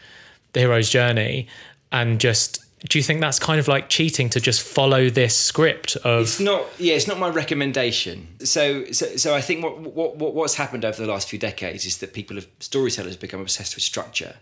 the 0.53 0.61
hero's 0.61 0.89
journey 0.89 1.47
and 1.93 2.21
just 2.21 2.65
do 2.89 2.99
you 2.99 3.03
think 3.03 3.21
that's 3.21 3.39
kind 3.39 3.59
of 3.59 3.69
like 3.69 3.89
cheating 3.89 4.29
to 4.31 4.41
just 4.41 4.63
follow 4.63 5.09
this 5.09 5.37
script 5.37 5.97
of 5.97 6.23
it's 6.23 6.41
not 6.41 6.67
yeah 6.79 6.95
it's 6.95 7.07
not 7.07 7.19
my 7.19 7.29
recommendation 7.29 8.29
so 8.41 8.85
so, 8.93 9.17
so 9.17 9.35
i 9.35 9.41
think 9.41 9.63
what, 9.63 9.81
what 9.81 10.35
what's 10.35 10.55
happened 10.55 10.85
over 10.85 11.01
the 11.01 11.09
last 11.09 11.29
few 11.29 11.39
decades 11.39 11.85
is 11.85 11.99
that 11.99 12.13
people 12.13 12.37
have 12.37 12.47
storytellers 12.61 13.17
become 13.17 13.41
obsessed 13.41 13.75
with 13.75 13.85
structure 13.85 14.37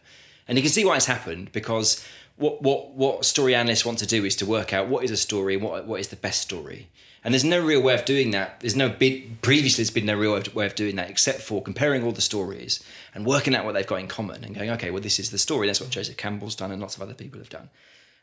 and 0.47 0.59
you 0.59 0.62
can 0.62 0.70
see 0.70 0.85
why 0.85 0.97
it's 0.97 1.07
happened 1.07 1.51
because 1.53 2.05
what 2.36 2.61
what 2.62 2.91
what 2.91 3.24
story 3.24 3.55
analysts 3.55 3.85
want 3.85 3.99
to 3.99 4.07
do 4.07 4.24
is 4.24 4.35
to 4.36 4.47
work 4.47 4.73
out 4.73 4.89
what 4.89 5.05
is 5.05 5.11
a 5.11 5.16
story 5.16 5.55
and 5.55 5.62
what 5.62 5.86
what 5.86 6.01
is 6.01 6.09
the 6.09 6.16
best 6.16 6.41
story 6.41 6.89
and 7.24 7.32
there's 7.32 7.44
no 7.44 7.64
real 7.64 7.80
way 7.80 7.94
of 7.94 8.05
doing 8.05 8.32
that. 8.32 8.60
There's 8.60 8.76
no 8.76 8.90
previously. 8.90 9.82
There's 9.82 9.90
been 9.90 10.05
no 10.05 10.14
real 10.14 10.40
way 10.52 10.66
of 10.66 10.74
doing 10.74 10.96
that 10.96 11.09
except 11.09 11.40
for 11.40 11.62
comparing 11.62 12.05
all 12.05 12.12
the 12.12 12.20
stories 12.20 12.84
and 13.14 13.24
working 13.24 13.55
out 13.55 13.64
what 13.64 13.72
they've 13.72 13.86
got 13.86 14.01
in 14.01 14.09
common 14.09 14.44
and 14.44 14.55
going, 14.55 14.68
okay, 14.70 14.90
well, 14.90 15.01
this 15.01 15.18
is 15.18 15.30
the 15.30 15.38
story. 15.38 15.66
That's 15.66 15.80
what 15.80 15.88
Joseph 15.88 16.18
Campbell's 16.18 16.55
done 16.55 16.70
and 16.70 16.82
lots 16.82 16.96
of 16.96 17.02
other 17.02 17.14
people 17.14 17.40
have 17.40 17.48
done. 17.48 17.70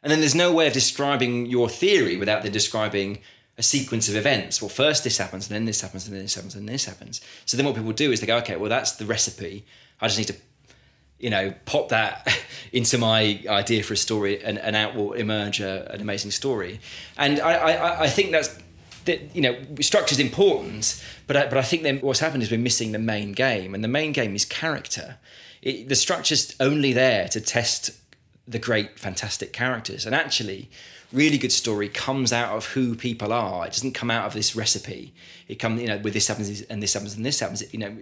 And 0.04 0.12
then 0.12 0.20
there's 0.20 0.36
no 0.36 0.54
way 0.54 0.68
of 0.68 0.74
describing 0.74 1.48
your 1.48 1.68
theory 1.68 2.16
without 2.16 2.44
then 2.44 2.52
describing 2.52 3.20
a 3.58 3.64
sequence 3.64 4.08
of 4.08 4.16
events. 4.16 4.62
Well, 4.62 4.70
first 4.70 5.04
this 5.04 5.18
happens, 5.18 5.48
and 5.50 5.56
then 5.56 5.66
this 5.66 5.82
happens, 5.82 6.08
and 6.08 6.16
then 6.16 6.24
this 6.24 6.36
happens, 6.36 6.56
and 6.56 6.70
this 6.70 6.86
happens. 6.86 7.22
So 7.46 7.58
then 7.58 7.66
what 7.66 7.76
people 7.76 7.92
do 7.92 8.12
is 8.12 8.20
they 8.20 8.28
go, 8.28 8.38
okay, 8.38 8.56
well, 8.56 8.70
that's 8.70 8.94
the 8.94 9.06
recipe. 9.06 9.66
I 10.00 10.08
just 10.08 10.18
need 10.18 10.28
to 10.28 10.36
you 11.20 11.30
know, 11.30 11.54
pop 11.66 11.90
that 11.90 12.28
into 12.74 12.98
my 12.98 13.44
idea 13.48 13.84
for 13.84 13.94
a 13.94 13.98
story, 13.98 14.44
and, 14.44 14.58
and 14.58 14.76
out 14.76 14.96
will 14.96 15.14
emerge 15.14 15.60
a, 15.60 15.92
an 15.92 16.02
amazing 16.02 16.32
story. 16.32 16.80
And 17.18 17.40
I, 17.40 17.54
I, 17.54 18.02
I 18.04 18.10
think 18.10 18.32
that's 18.32 18.58
that 19.06 19.36
you 19.36 19.42
know 19.42 19.58
structure 19.80 20.14
is 20.14 20.20
important, 20.20 21.04
but 21.28 21.36
I, 21.36 21.46
but 21.48 21.58
I 21.58 21.62
think 21.62 21.84
then 21.84 22.00
what's 22.00 22.20
happened 22.20 22.44
is 22.44 22.52
we're 22.52 22.60
missing 22.60 22.92
the 22.92 23.00
main 23.00 23.34
game, 23.34 23.74
and 23.74 23.84
the 23.84 23.88
main 23.88 24.12
game 24.12 24.36
is 24.36 24.46
character. 24.46 25.18
It, 25.62 25.90
the 25.90 25.96
structure's 25.96 26.56
only 26.60 26.94
there 26.94 27.28
to 27.30 27.42
test 27.42 27.92
the 28.48 28.60
great, 28.60 29.00
fantastic 29.00 29.54
characters, 29.54 30.06
and 30.06 30.16
actually, 30.16 30.70
really 31.12 31.38
good 31.38 31.52
story 31.52 31.90
comes 31.90 32.34
out 32.34 32.56
of 32.56 32.68
who 32.68 32.96
people 32.96 33.34
are. 33.34 33.66
It 33.66 33.74
doesn't 33.74 33.94
come 33.94 34.10
out 34.10 34.26
of 34.26 34.34
this 34.34 34.56
recipe. 34.56 35.14
It 35.48 35.56
comes, 35.56 35.82
you 35.82 35.88
know, 35.88 35.98
with 35.98 36.14
this 36.14 36.28
happens 36.28 36.62
and 36.62 36.82
this 36.82 36.94
happens 36.94 37.16
and 37.16 37.26
this 37.26 37.40
happens. 37.40 37.74
You 37.74 37.80
know, 37.80 37.98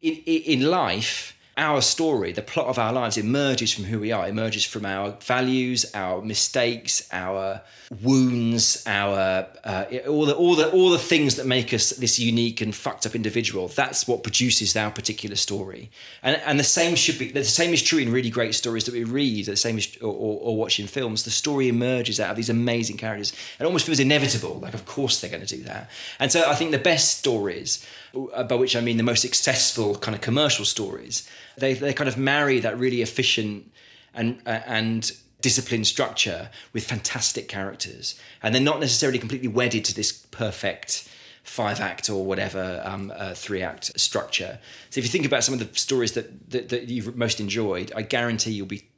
in, 0.00 0.14
in 0.24 0.70
life 0.70 1.37
our 1.58 1.82
story, 1.82 2.32
the 2.32 2.40
plot 2.40 2.68
of 2.68 2.78
our 2.78 2.92
lives 2.92 3.16
emerges 3.16 3.72
from 3.72 3.84
who 3.84 3.98
we 3.98 4.12
are, 4.12 4.28
emerges 4.28 4.64
from 4.64 4.86
our 4.86 5.16
values, 5.20 5.84
our 5.92 6.22
mistakes, 6.22 7.06
our 7.12 7.62
wounds, 8.02 8.84
our 8.86 9.48
uh, 9.64 9.84
all 10.06 10.24
the 10.24 10.34
all 10.34 10.54
the 10.54 10.70
all 10.70 10.90
the 10.90 10.98
things 10.98 11.34
that 11.34 11.46
make 11.46 11.74
us 11.74 11.90
this 11.90 12.18
unique 12.18 12.60
and 12.60 12.74
fucked 12.74 13.06
up 13.06 13.14
individual. 13.14 13.66
That's 13.68 14.06
what 14.06 14.22
produces 14.22 14.76
our 14.76 14.90
particular 14.90 15.36
story. 15.36 15.90
And 16.22 16.40
and 16.46 16.60
the 16.60 16.64
same 16.64 16.94
should 16.94 17.18
be 17.18 17.32
the 17.32 17.44
same 17.44 17.74
is 17.74 17.82
true 17.82 17.98
in 17.98 18.12
really 18.12 18.30
great 18.30 18.54
stories 18.54 18.84
that 18.84 18.94
we 18.94 19.04
read. 19.04 19.46
The 19.46 19.56
same 19.56 19.78
is 19.78 19.96
or, 20.00 20.12
or, 20.12 20.38
or 20.40 20.56
watch 20.56 20.78
in 20.78 20.86
films. 20.86 21.24
The 21.24 21.30
story 21.30 21.68
emerges 21.68 22.20
out 22.20 22.30
of 22.30 22.36
these 22.36 22.50
amazing 22.50 22.98
characters. 22.98 23.32
It 23.58 23.64
almost 23.64 23.84
feels 23.84 24.00
inevitable. 24.00 24.60
Like 24.60 24.74
of 24.74 24.86
course 24.86 25.20
they're 25.20 25.30
going 25.30 25.44
to 25.44 25.56
do 25.56 25.64
that. 25.64 25.90
And 26.20 26.30
so 26.30 26.48
I 26.48 26.54
think 26.54 26.70
the 26.70 26.78
best 26.78 27.18
stories, 27.18 27.84
by 28.26 28.54
which 28.54 28.74
I 28.76 28.80
mean 28.80 28.96
the 28.96 29.02
most 29.02 29.22
successful 29.22 29.96
kind 29.96 30.14
of 30.14 30.20
commercial 30.20 30.64
stories 30.64 31.28
they 31.58 31.74
they 31.74 31.92
kind 31.92 32.08
of 32.08 32.16
marry 32.16 32.60
that 32.60 32.78
really 32.78 33.02
efficient 33.02 33.70
and 34.14 34.40
uh, 34.46 34.60
and 34.66 35.12
disciplined 35.40 35.86
structure 35.86 36.50
with 36.72 36.84
fantastic 36.84 37.48
characters, 37.48 38.18
and 38.42 38.54
they're 38.54 38.62
not 38.62 38.80
necessarily 38.80 39.18
completely 39.18 39.48
wedded 39.48 39.84
to 39.84 39.94
this 39.94 40.12
perfect 40.12 41.08
five 41.44 41.80
act 41.80 42.10
or 42.10 42.24
whatever 42.26 42.82
um, 42.84 43.12
uh, 43.16 43.32
three 43.32 43.62
act 43.62 43.98
structure. 43.98 44.58
So 44.90 44.98
if 44.98 45.04
you 45.04 45.10
think 45.10 45.24
about 45.24 45.44
some 45.44 45.54
of 45.54 45.60
the 45.60 45.78
stories 45.78 46.12
that, 46.12 46.50
that, 46.50 46.68
that 46.68 46.88
you've 46.88 47.16
most 47.16 47.40
enjoyed, 47.40 47.90
I 47.96 48.02
guarantee 48.02 48.52
you'll 48.52 48.66
be 48.66 48.88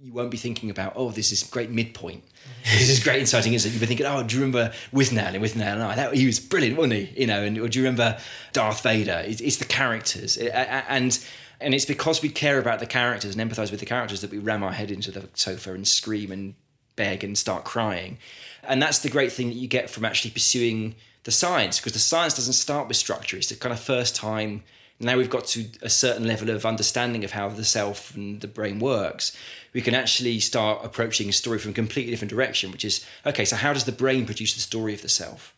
you 0.00 0.12
won't 0.12 0.30
be 0.30 0.36
thinking 0.36 0.70
about 0.70 0.92
oh 0.96 1.10
this 1.10 1.32
is 1.32 1.42
great 1.42 1.70
midpoint. 1.70 2.24
This 2.64 2.88
is 2.88 3.02
great 3.02 3.20
inciting 3.20 3.52
incident. 3.52 3.74
You've 3.74 3.80
been 3.80 3.88
thinking, 3.88 4.06
oh, 4.06 4.22
do 4.22 4.36
you 4.36 4.42
remember 4.42 4.72
Withnail 4.92 5.34
and 5.34 5.42
Withnail 5.42 5.74
and 5.74 5.82
I? 5.82 5.94
That, 5.94 6.14
he 6.14 6.26
was 6.26 6.40
brilliant, 6.40 6.76
wasn't 6.76 6.94
he? 6.94 7.20
You 7.20 7.26
know, 7.26 7.42
and 7.42 7.58
or 7.58 7.68
do 7.68 7.78
you 7.78 7.84
remember 7.84 8.18
Darth 8.52 8.82
Vader? 8.82 9.22
It's, 9.24 9.40
it's 9.40 9.56
the 9.58 9.64
characters, 9.64 10.36
it, 10.36 10.50
and 10.50 11.18
and 11.60 11.74
it's 11.74 11.84
because 11.84 12.22
we 12.22 12.28
care 12.28 12.58
about 12.58 12.80
the 12.80 12.86
characters 12.86 13.34
and 13.34 13.50
empathize 13.50 13.70
with 13.70 13.80
the 13.80 13.86
characters 13.86 14.20
that 14.20 14.30
we 14.30 14.38
ram 14.38 14.62
our 14.62 14.72
head 14.72 14.90
into 14.90 15.10
the 15.10 15.28
sofa 15.34 15.72
and 15.72 15.86
scream 15.86 16.30
and 16.30 16.54
beg 16.96 17.24
and 17.24 17.38
start 17.38 17.64
crying. 17.64 18.18
And 18.62 18.82
that's 18.82 18.98
the 18.98 19.10
great 19.10 19.32
thing 19.32 19.48
that 19.48 19.56
you 19.56 19.68
get 19.68 19.88
from 19.88 20.04
actually 20.04 20.32
pursuing 20.32 20.96
the 21.24 21.30
science, 21.30 21.78
because 21.78 21.92
the 21.92 21.98
science 21.98 22.34
doesn't 22.34 22.54
start 22.54 22.88
with 22.88 22.96
structure. 22.96 23.36
It's 23.36 23.48
the 23.48 23.56
kind 23.56 23.72
of 23.72 23.80
first 23.80 24.16
time 24.16 24.62
now 24.98 25.16
we've 25.16 25.30
got 25.30 25.46
to 25.48 25.66
a 25.82 25.90
certain 25.90 26.26
level 26.26 26.50
of 26.50 26.64
understanding 26.64 27.24
of 27.24 27.32
how 27.32 27.48
the 27.48 27.64
self 27.64 28.14
and 28.14 28.40
the 28.40 28.48
brain 28.48 28.78
works. 28.78 29.36
We 29.72 29.82
can 29.82 29.94
actually 29.94 30.40
start 30.40 30.84
approaching 30.84 31.28
a 31.28 31.32
story 31.32 31.58
from 31.58 31.72
a 31.72 31.74
completely 31.74 32.12
different 32.12 32.30
direction, 32.30 32.72
which 32.72 32.84
is 32.84 33.04
okay, 33.24 33.44
so 33.44 33.56
how 33.56 33.72
does 33.72 33.84
the 33.84 33.92
brain 33.92 34.24
produce 34.24 34.54
the 34.54 34.60
story 34.60 34.94
of 34.94 35.02
the 35.02 35.08
self? 35.08 35.52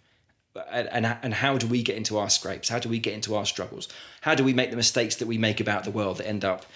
and, 0.70 1.06
and 1.23 1.35
how 1.35 1.56
do 1.56 1.66
we 1.66 1.82
get 1.82 1.97
into 1.97 2.19
our 2.19 2.28
scrapes? 2.28 2.69
How 2.69 2.78
do 2.78 2.89
we 2.89 2.98
get 2.98 3.15
into 3.15 3.35
our 3.36 3.47
struggles? 3.47 3.89
How 4.23 4.35
do 4.35 4.44
we 4.44 4.52
make 4.52 4.70
the 4.70 4.77
mistakes 4.77 5.16
that 5.16 5.28
we 5.28 5.39
make 5.39 5.60
about 5.60 5.85
the 5.85 5.90
world 5.90 6.19
that 6.19 6.27
end 6.27 6.44
up? 6.44 6.66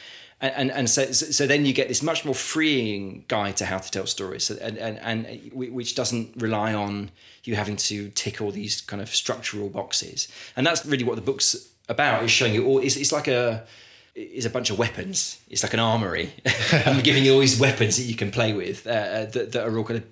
And, 0.41 0.55
and, 0.55 0.71
and 0.73 0.91
so, 0.91 1.13
so 1.13 1.47
then 1.47 1.65
you 1.65 1.73
get 1.73 1.89
this 1.89 2.03
much 2.03 2.25
more 2.25 2.35
freeing 2.35 3.25
guide 3.29 3.57
to 3.59 3.67
how 3.67 3.79
to 3.79 3.91
tell 3.91 4.07
stories, 4.07 4.51
and, 4.51 4.77
and, 4.77 4.99
and 4.99 5.53
which 5.53 5.95
doesn't 5.95 6.35
rely 6.37 6.75
on 6.75 7.11
you 7.45 7.55
having 7.55 7.77
to 7.77 8.11
tick 8.11 8.41
all 8.41 8.51
these 8.51 8.81
kind 8.81 9.01
of 9.01 9.09
structural 9.09 9.69
boxes. 9.69 10.29
And 10.57 10.67
that's 10.67 10.85
really 10.85 11.05
what 11.05 11.17
the 11.17 11.23
book's 11.23 11.72
about, 11.93 12.24
is 12.24 12.31
showing 12.31 12.55
you 12.55 12.66
all, 12.66 12.78
it's, 12.78 12.97
it's 12.97 13.12
like 13.12 13.28
a, 13.28 13.64
is 14.14 14.44
a 14.44 14.51
bunch 14.51 14.70
of 14.70 14.78
weapons. 14.78 15.40
It's 15.48 15.62
like 15.62 15.74
an 15.74 15.81
armory. 15.81 16.32
I'm 16.86 17.02
giving 17.02 17.24
you 17.24 17.35
all 17.35 17.40
these 17.40 17.59
weapons 17.59 17.97
that 17.97 18.05
you 18.05 18.14
can 18.14 18.31
play 18.31 18.52
with 18.52 18.86
uh, 18.86 18.90
uh 18.90 19.24
that, 19.27 19.52
that 19.52 19.66
are 19.66 19.78
all 19.78 19.85
kind 19.85 19.98
of 19.98 20.05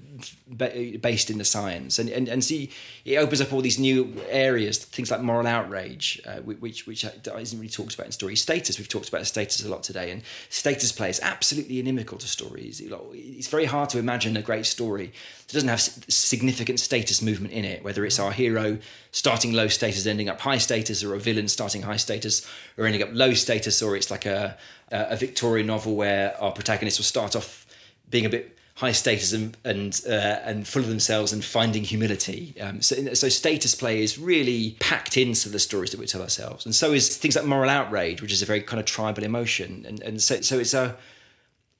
based 0.57 1.31
in 1.31 1.39
the 1.39 1.45
science. 1.45 1.99
And, 1.99 2.09
and 2.09 2.29
and 2.29 2.45
see 2.45 2.71
it 3.05 3.17
opens 3.17 3.41
up 3.41 3.53
all 3.53 3.61
these 3.61 3.79
new 3.79 4.15
areas 4.29 4.79
things 4.79 5.11
like 5.11 5.21
moral 5.21 5.47
outrage 5.47 6.21
uh, 6.27 6.37
which 6.37 6.87
which 6.87 7.05
isn't 7.05 7.59
really 7.59 7.71
talked 7.71 7.95
about 7.95 8.07
in 8.07 8.13
stories. 8.13 8.41
Status 8.41 8.79
we've 8.79 8.89
talked 8.89 9.09
about 9.09 9.27
status 9.27 9.65
a 9.65 9.69
lot 9.69 9.83
today 9.83 10.11
and 10.11 10.23
status 10.49 10.93
play 10.93 11.11
is 11.11 11.21
absolutely 11.23 11.79
inimical 11.79 12.19
to 12.19 12.27
stories. 12.27 12.81
It's 12.81 13.49
very 13.49 13.67
hard 13.67 13.91
to 13.91 13.99
imagine 13.99 14.37
a 14.37 14.43
great 14.43 14.67
story 14.67 15.13
that 15.47 15.53
doesn't 15.53 15.69
have 15.69 15.81
significant 15.81 16.81
status 16.81 17.23
movement 17.23 17.53
in 17.53 17.65
it 17.65 17.83
whether 17.85 18.05
it's 18.05 18.19
our 18.19 18.33
hero 18.33 18.79
starting 19.13 19.53
low 19.53 19.69
status 19.69 20.07
ending 20.07 20.29
up 20.29 20.41
high 20.41 20.59
status 20.59 21.03
or 21.03 21.15
a 21.15 21.19
villain 21.19 21.49
starting 21.49 21.83
high 21.83 21.97
status 21.97 22.47
or 22.79 22.87
ending 22.87 23.03
up 23.03 23.09
low 23.13 23.35
status 23.35 23.83
or 23.83 23.97
it's 23.97 24.11
like 24.11 24.27
a 24.27 24.57
a 24.91 25.17
Victorian 25.17 25.67
novel 25.67 25.95
where 25.95 26.41
our 26.41 26.53
protagonist 26.53 26.99
will 26.99 27.05
start 27.05 27.37
off 27.37 27.67
being 28.11 28.27
a 28.27 28.29
bit 28.29 28.57
high 28.81 28.93
status 28.93 29.32
and 29.35 29.57
and, 29.62 30.01
uh, 30.09 30.40
and 30.48 30.66
full 30.66 30.82
of 30.82 30.89
themselves 30.89 31.32
and 31.35 31.44
finding 31.44 31.85
humility. 31.85 32.55
Um, 32.59 32.81
so, 32.81 33.12
so 33.12 33.28
status 33.28 33.74
play 33.74 34.02
is 34.02 34.19
really 34.19 34.77
packed 34.81 35.19
into 35.19 35.51
the 35.51 35.59
stories 35.59 35.90
that 35.90 36.01
we 36.01 36.07
tell 36.07 36.23
ourselves, 36.23 36.65
and 36.65 36.74
so 36.74 36.93
is 36.93 37.16
things 37.16 37.36
like 37.36 37.44
moral 37.44 37.69
outrage, 37.69 38.23
which 38.23 38.32
is 38.32 38.43
a 38.43 38.47
very 38.47 38.62
kind 38.62 38.81
of 38.81 38.86
tribal 38.86 39.23
emotion, 39.23 39.85
and 39.86 40.02
and 40.02 40.23
so 40.23 40.40
so 40.40 40.59
it's 40.59 40.74
a 40.74 40.97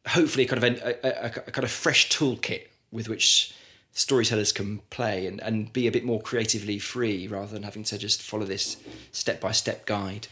hopefully 0.07 0.45
kind 0.47 0.63
of 0.63 0.65
a, 0.65 1.07
a, 1.07 1.27
a 1.27 1.51
kind 1.51 1.65
of 1.65 1.71
fresh 1.71 2.11
toolkit 2.11 2.69
with 2.93 3.09
which 3.09 3.55
storytellers 3.93 4.53
can 4.53 4.79
play 4.91 5.27
and, 5.27 5.41
and 5.41 5.73
be 5.73 5.87
a 5.87 5.93
bit 5.93 6.05
more 6.05 6.21
creatively 6.21 6.79
free 6.79 7.27
rather 7.27 7.53
than 7.53 7.63
having 7.63 7.85
to 7.85 7.99
just 7.99 8.23
follow 8.23 8.45
this 8.45 8.77
step 9.13 9.41
by 9.41 9.53
step 9.53 9.85
guide. 9.85 10.29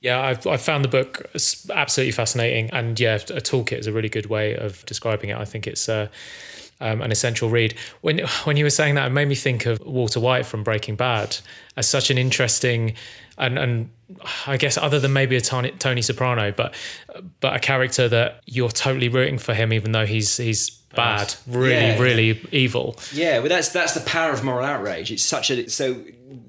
Yeah, 0.00 0.20
I've, 0.20 0.46
I've 0.46 0.62
found 0.62 0.84
the 0.84 0.88
book 0.88 1.30
absolutely 1.70 2.12
fascinating. 2.12 2.70
And 2.70 2.98
yeah, 2.98 3.16
a 3.16 3.40
toolkit 3.40 3.78
is 3.78 3.86
a 3.86 3.92
really 3.92 4.08
good 4.08 4.26
way 4.26 4.56
of 4.56 4.84
describing 4.86 5.30
it. 5.30 5.36
I 5.36 5.44
think 5.44 5.66
it's 5.66 5.88
uh, 5.88 6.08
um, 6.80 7.02
an 7.02 7.12
essential 7.12 7.50
read. 7.50 7.74
When, 8.00 8.20
when 8.44 8.56
you 8.56 8.64
were 8.64 8.70
saying 8.70 8.94
that, 8.94 9.06
it 9.06 9.10
made 9.10 9.28
me 9.28 9.34
think 9.34 9.66
of 9.66 9.78
Walter 9.80 10.18
White 10.18 10.46
from 10.46 10.64
Breaking 10.64 10.96
Bad 10.96 11.36
as 11.76 11.86
such 11.86 12.10
an 12.10 12.16
interesting 12.16 12.94
and, 13.40 13.58
and 13.58 13.90
I 14.46 14.56
guess 14.56 14.76
other 14.76 15.00
than 15.00 15.12
maybe 15.12 15.34
a 15.34 15.40
Tony, 15.40 15.70
Tony 15.72 16.02
Soprano, 16.02 16.52
but 16.52 16.74
but 17.40 17.56
a 17.56 17.58
character 17.58 18.08
that 18.08 18.42
you're 18.44 18.68
totally 18.68 19.08
rooting 19.08 19.38
for 19.38 19.54
him, 19.54 19.72
even 19.72 19.92
though 19.92 20.06
he's 20.06 20.36
he's 20.36 20.79
bad, 20.94 21.34
really, 21.46 21.72
yeah. 21.72 21.98
really 21.98 22.48
evil. 22.52 22.96
Yeah, 23.12 23.38
well, 23.38 23.48
that's 23.48 23.70
that's 23.70 23.94
the 23.94 24.00
power 24.00 24.32
of 24.32 24.44
moral 24.44 24.64
outrage. 24.64 25.10
It's 25.10 25.22
such 25.22 25.50
a 25.50 25.68
so 25.68 26.02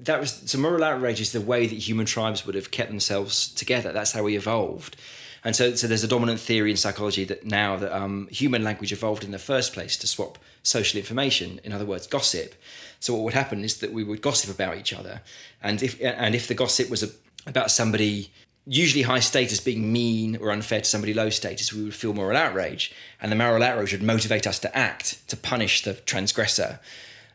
that 0.04 0.20
was 0.20 0.42
so 0.46 0.58
moral 0.58 0.84
outrage 0.84 1.20
is 1.20 1.32
the 1.32 1.40
way 1.40 1.66
that 1.66 1.74
human 1.74 2.06
tribes 2.06 2.44
would 2.46 2.54
have 2.54 2.70
kept 2.70 2.90
themselves 2.90 3.48
together. 3.52 3.92
That's 3.92 4.12
how 4.12 4.22
we 4.22 4.36
evolved. 4.36 4.96
And 5.44 5.56
so, 5.56 5.74
so 5.74 5.88
there's 5.88 6.04
a 6.04 6.08
dominant 6.08 6.38
theory 6.38 6.70
in 6.70 6.76
psychology 6.76 7.24
that 7.24 7.44
now 7.44 7.76
that 7.76 7.92
um, 7.92 8.28
human 8.30 8.62
language 8.62 8.92
evolved 8.92 9.24
in 9.24 9.32
the 9.32 9.40
first 9.40 9.72
place 9.72 9.96
to 9.96 10.06
swap 10.06 10.38
social 10.62 10.98
information, 10.98 11.60
in 11.64 11.72
other 11.72 11.84
words, 11.84 12.06
gossip. 12.06 12.54
So 13.00 13.14
what 13.14 13.24
would 13.24 13.34
happen 13.34 13.64
is 13.64 13.78
that 13.78 13.92
we 13.92 14.04
would 14.04 14.22
gossip 14.22 14.54
about 14.54 14.76
each 14.76 14.92
other, 14.92 15.22
and 15.60 15.82
if 15.82 16.00
and 16.00 16.36
if 16.36 16.46
the 16.46 16.54
gossip 16.54 16.88
was 16.88 17.02
a, 17.02 17.08
about 17.46 17.72
somebody 17.72 18.30
usually 18.66 19.02
high 19.02 19.20
status 19.20 19.60
being 19.60 19.92
mean 19.92 20.36
or 20.36 20.50
unfair 20.50 20.80
to 20.80 20.86
somebody 20.86 21.12
low 21.14 21.30
status, 21.30 21.72
we 21.72 21.82
would 21.82 21.94
feel 21.94 22.14
moral 22.14 22.36
outrage, 22.36 22.92
and 23.20 23.32
the 23.32 23.36
moral 23.36 23.62
outrage 23.62 23.92
would 23.92 24.02
motivate 24.02 24.46
us 24.46 24.58
to 24.60 24.76
act 24.76 25.26
to 25.28 25.36
punish 25.36 25.82
the 25.82 25.94
transgressor. 25.94 26.78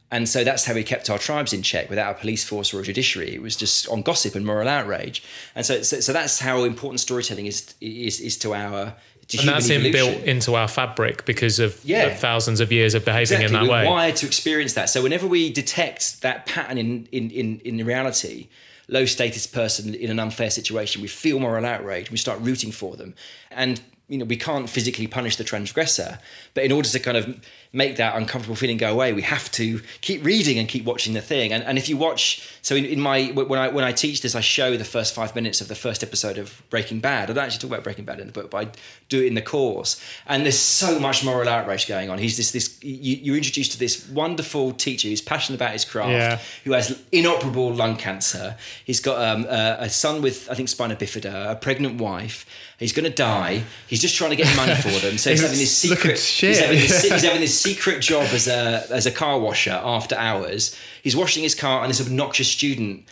And 0.10 0.30
so 0.30 0.46
that's 0.46 0.64
how 0.64 0.74
we 0.74 0.84
kept 0.84 1.10
our 1.10 1.18
tribes 1.18 1.52
in 1.52 1.62
check 1.62 1.90
without 1.90 2.16
a 2.16 2.20
police 2.20 2.46
force 2.46 2.74
or 2.74 2.80
a 2.80 2.84
judiciary. 2.84 3.36
It 3.36 3.42
was 3.42 3.58
just 3.58 3.90
on 3.90 4.04
gossip 4.04 4.36
and 4.36 4.46
moral 4.46 4.70
outrage. 4.70 5.22
And 5.54 5.66
so, 5.66 5.82
so, 5.82 6.00
so 6.00 6.14
that's 6.14 6.40
how 6.40 6.64
important 6.64 7.02
storytelling 7.02 7.46
is, 7.46 7.74
is, 7.82 8.22
is 8.22 8.38
to 8.40 8.54
our 8.54 8.96
to 9.28 9.40
and 9.40 9.50
that's 9.50 9.68
inbuilt 9.68 10.24
into 10.24 10.56
our 10.56 10.70
fabric 10.70 11.26
because 11.26 11.60
of 11.60 11.84
yeah. 11.84 12.14
thousands 12.14 12.62
of 12.62 12.72
years 12.72 12.94
of 12.94 13.04
behaving 13.04 13.42
exactly. 13.42 13.46
in 13.48 13.54
that 13.54 13.64
We're 13.64 13.84
way. 13.84 13.86
wired 13.86 14.16
to 14.18 14.26
experience 14.26 14.74
that. 14.74 14.90
So 14.90 15.04
whenever 15.04 15.28
we 15.28 15.52
detect 15.52 16.22
that 16.22 16.46
pattern 16.46 16.78
in, 16.78 17.10
in, 17.12 17.32
in, 17.32 17.60
in 17.60 17.86
reality, 17.86 18.48
low 18.88 19.06
status 19.06 19.46
person 19.48 19.94
in 19.94 20.10
an 20.10 20.20
unfair 20.20 20.50
situation, 20.50 21.02
we 21.02 21.08
feel 21.08 21.40
moral 21.40 21.66
outrage, 21.66 22.12
we 22.12 22.18
start 22.18 22.40
rooting 22.42 22.72
for 22.72 22.96
them. 22.96 23.14
And 23.52 23.82
you 24.08 24.18
know 24.18 24.26
we 24.26 24.38
can't 24.38 24.70
physically 24.70 25.08
punish 25.08 25.36
the 25.36 25.44
transgressor 25.44 26.20
but 26.54 26.64
in 26.64 26.72
order 26.72 26.88
to 26.88 27.00
kind 27.00 27.18
of 27.18 27.46
make 27.78 27.96
that 27.98 28.16
uncomfortable 28.16 28.56
feeling 28.56 28.78
go 28.78 28.92
away 28.92 29.14
we 29.14 29.22
have 29.22 29.52
to 29.52 29.66
keep 30.02 30.20
reading 30.26 30.58
and 30.60 30.68
keep 30.68 30.84
watching 30.84 31.14
the 31.14 31.22
thing 31.22 31.54
and, 31.54 31.64
and 31.64 31.78
if 31.78 31.88
you 31.90 31.96
watch 31.96 32.50
so 32.62 32.76
in, 32.76 32.86
in 32.86 33.00
my 33.00 33.28
when 33.52 33.60
i 33.60 33.68
when 33.68 33.86
i 33.86 33.92
teach 33.92 34.22
this 34.22 34.34
i 34.36 34.42
show 34.42 34.76
the 34.76 34.84
first 34.96 35.14
five 35.14 35.36
minutes 35.36 35.62
of 35.62 35.68
the 35.68 35.76
first 35.76 36.02
episode 36.04 36.38
of 36.38 36.64
breaking 36.70 37.00
bad 37.00 37.30
i 37.30 37.34
don't 37.34 37.46
actually 37.46 37.60
talk 37.60 37.72
about 37.72 37.84
breaking 37.84 38.04
bad 38.06 38.20
in 38.20 38.28
the 38.28 38.34
book 38.34 38.50
but 38.50 38.58
i 38.66 38.72
do 39.10 39.22
it 39.24 39.28
in 39.28 39.36
the 39.36 39.42
course 39.42 40.02
and 40.26 40.44
there's 40.44 40.58
so 40.58 41.00
much 41.00 41.24
moral 41.24 41.48
outrage 41.48 41.88
going 41.88 42.10
on 42.10 42.18
he's 42.18 42.36
this 42.38 42.52
this 42.52 42.84
you, 42.84 43.18
you're 43.18 43.38
introduced 43.38 43.72
to 43.74 43.80
this 43.80 44.10
wonderful 44.10 44.72
teacher 44.72 45.08
who's 45.08 45.22
passionate 45.22 45.58
about 45.58 45.72
his 45.74 45.86
craft 45.86 46.12
Yeah. 46.12 46.40
who 46.66 46.72
has 46.72 47.00
inoperable 47.12 47.74
lung 47.74 47.96
cancer. 47.98 48.56
He's 48.86 49.00
got 49.00 49.22
um, 49.22 49.46
a, 49.46 49.78
a 49.82 49.90
son 49.90 50.22
with, 50.22 50.50
I 50.50 50.54
think, 50.56 50.70
spina 50.70 50.96
bifida, 50.96 51.52
a 51.52 51.56
pregnant 51.56 52.00
wife. 52.00 52.46
He's 52.80 52.94
going 52.94 53.06
to 53.06 53.16
die. 53.16 53.64
He's 53.88 54.02
just 54.02 54.16
trying 54.16 54.30
to 54.32 54.36
get 54.36 54.56
money 54.56 54.76
for 54.76 54.90
them. 54.90 55.18
So 55.18 55.30
he's, 55.32 55.42
having 55.42 55.58
this 55.58 55.76
secret. 55.78 56.20
He's, 56.20 56.60
having 56.60 56.78
this, 56.80 57.04
he's 57.04 57.24
having 57.24 57.42
this 57.42 57.60
secret 57.68 58.02
job 58.02 58.28
as 58.34 58.48
a 58.48 58.86
as 58.92 59.06
a 59.06 59.12
car 59.12 59.40
washer 59.40 59.80
after 59.84 60.16
hours. 60.16 60.76
He's 61.04 61.16
washing 61.16 61.44
his 61.44 61.56
car, 61.56 61.82
and 61.82 61.90
this 61.90 62.02
obnoxious 62.02 62.50
student 62.50 63.06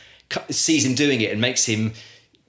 sees 0.49 0.86
him 0.86 0.95
doing 0.95 1.22
it 1.22 1.32
and 1.32 1.41
makes 1.41 1.65
him 1.65 1.94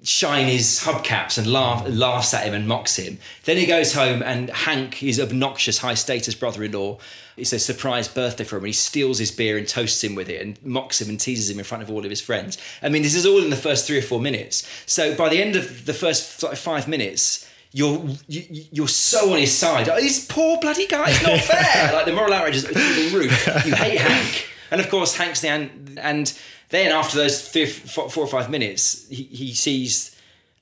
shine 0.03 0.47
his 0.47 0.83
hubcaps 0.85 1.37
and 1.37 1.47
laugh, 1.53 1.85
laughs 1.89 2.33
at 2.33 2.47
him 2.47 2.55
and 2.55 2.69
mocks 2.69 2.97
him. 2.97 3.19
Then 3.45 3.57
he 3.57 3.67
goes 3.67 3.95
home 3.95 4.23
and 4.23 4.51
Hank, 4.51 4.95
his 4.95 5.19
obnoxious 5.19 5.79
high 5.79 5.95
status 5.95 6.35
brother 6.35 6.63
in 6.63 6.73
law, 6.73 6.99
it's 7.37 7.53
a 7.53 7.59
surprise 7.59 8.07
birthday 8.07 8.45
for 8.45 8.57
him 8.57 8.65
and 8.65 8.69
he 8.69 8.73
steals 8.73 9.19
his 9.19 9.33
beer 9.33 9.59
and 9.59 9.67
toasts 9.67 10.05
him 10.05 10.15
with 10.15 10.29
it 10.29 10.41
and 10.41 10.63
mocks 10.65 11.01
him 11.01 11.09
and 11.09 11.19
teases 11.19 11.51
him 11.51 11.59
in 11.59 11.65
front 11.65 11.83
of 11.83 11.91
all 11.91 12.05
of 12.05 12.11
his 12.11 12.21
friends. 12.21 12.57
I 12.83 12.89
mean, 12.89 13.03
this 13.03 13.17
is 13.17 13.27
all 13.27 13.43
in 13.43 13.51
the 13.51 13.57
first 13.57 13.87
three 13.87 13.99
or 13.99 14.03
four 14.03 14.21
minutes. 14.21 14.69
So 14.87 15.15
by 15.15 15.29
the 15.29 15.43
end 15.43 15.57
of 15.57 15.87
the 15.87 15.95
first 15.95 16.25
five 16.57 16.87
minutes, 16.87 17.49
you're 17.77 18.03
you, 18.27 18.43
you're 18.73 18.89
so 18.89 19.33
on 19.33 19.39
his 19.39 19.53
side. 19.53 19.87
This 19.87 20.27
poor 20.27 20.59
bloody 20.61 20.87
guy, 20.87 21.11
it's 21.11 21.23
not 21.23 21.41
fair. 21.53 21.93
like 21.93 22.07
the 22.07 22.13
moral 22.13 22.33
outrage 22.33 22.57
is 22.57 22.65
through 22.65 22.75
the 22.75 23.17
roof. 23.17 23.67
You 23.67 23.75
hate 23.75 23.99
Hank, 24.01 24.47
and 24.71 24.81
of 24.81 24.89
course 24.91 25.17
Hank's 25.17 25.41
the 25.43 25.49
an- 25.49 25.99
and 26.01 26.27
then 26.71 26.91
after 26.93 27.17
those 27.19 27.49
three, 27.49 27.67
four 27.67 28.09
four 28.11 28.25
or 28.25 28.29
five 28.29 28.51
minutes, 28.51 29.07
he, 29.09 29.25
he 29.25 29.55
sees 29.55 30.17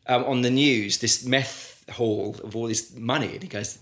um, 0.07 0.25
on 0.25 0.43
the 0.43 0.51
news 0.51 0.99
this 0.99 1.25
meth 1.25 1.85
haul 1.93 2.37
of 2.43 2.57
all 2.57 2.67
this 2.69 2.95
money, 2.97 3.33
and 3.35 3.43
he 3.43 3.49
goes, 3.49 3.79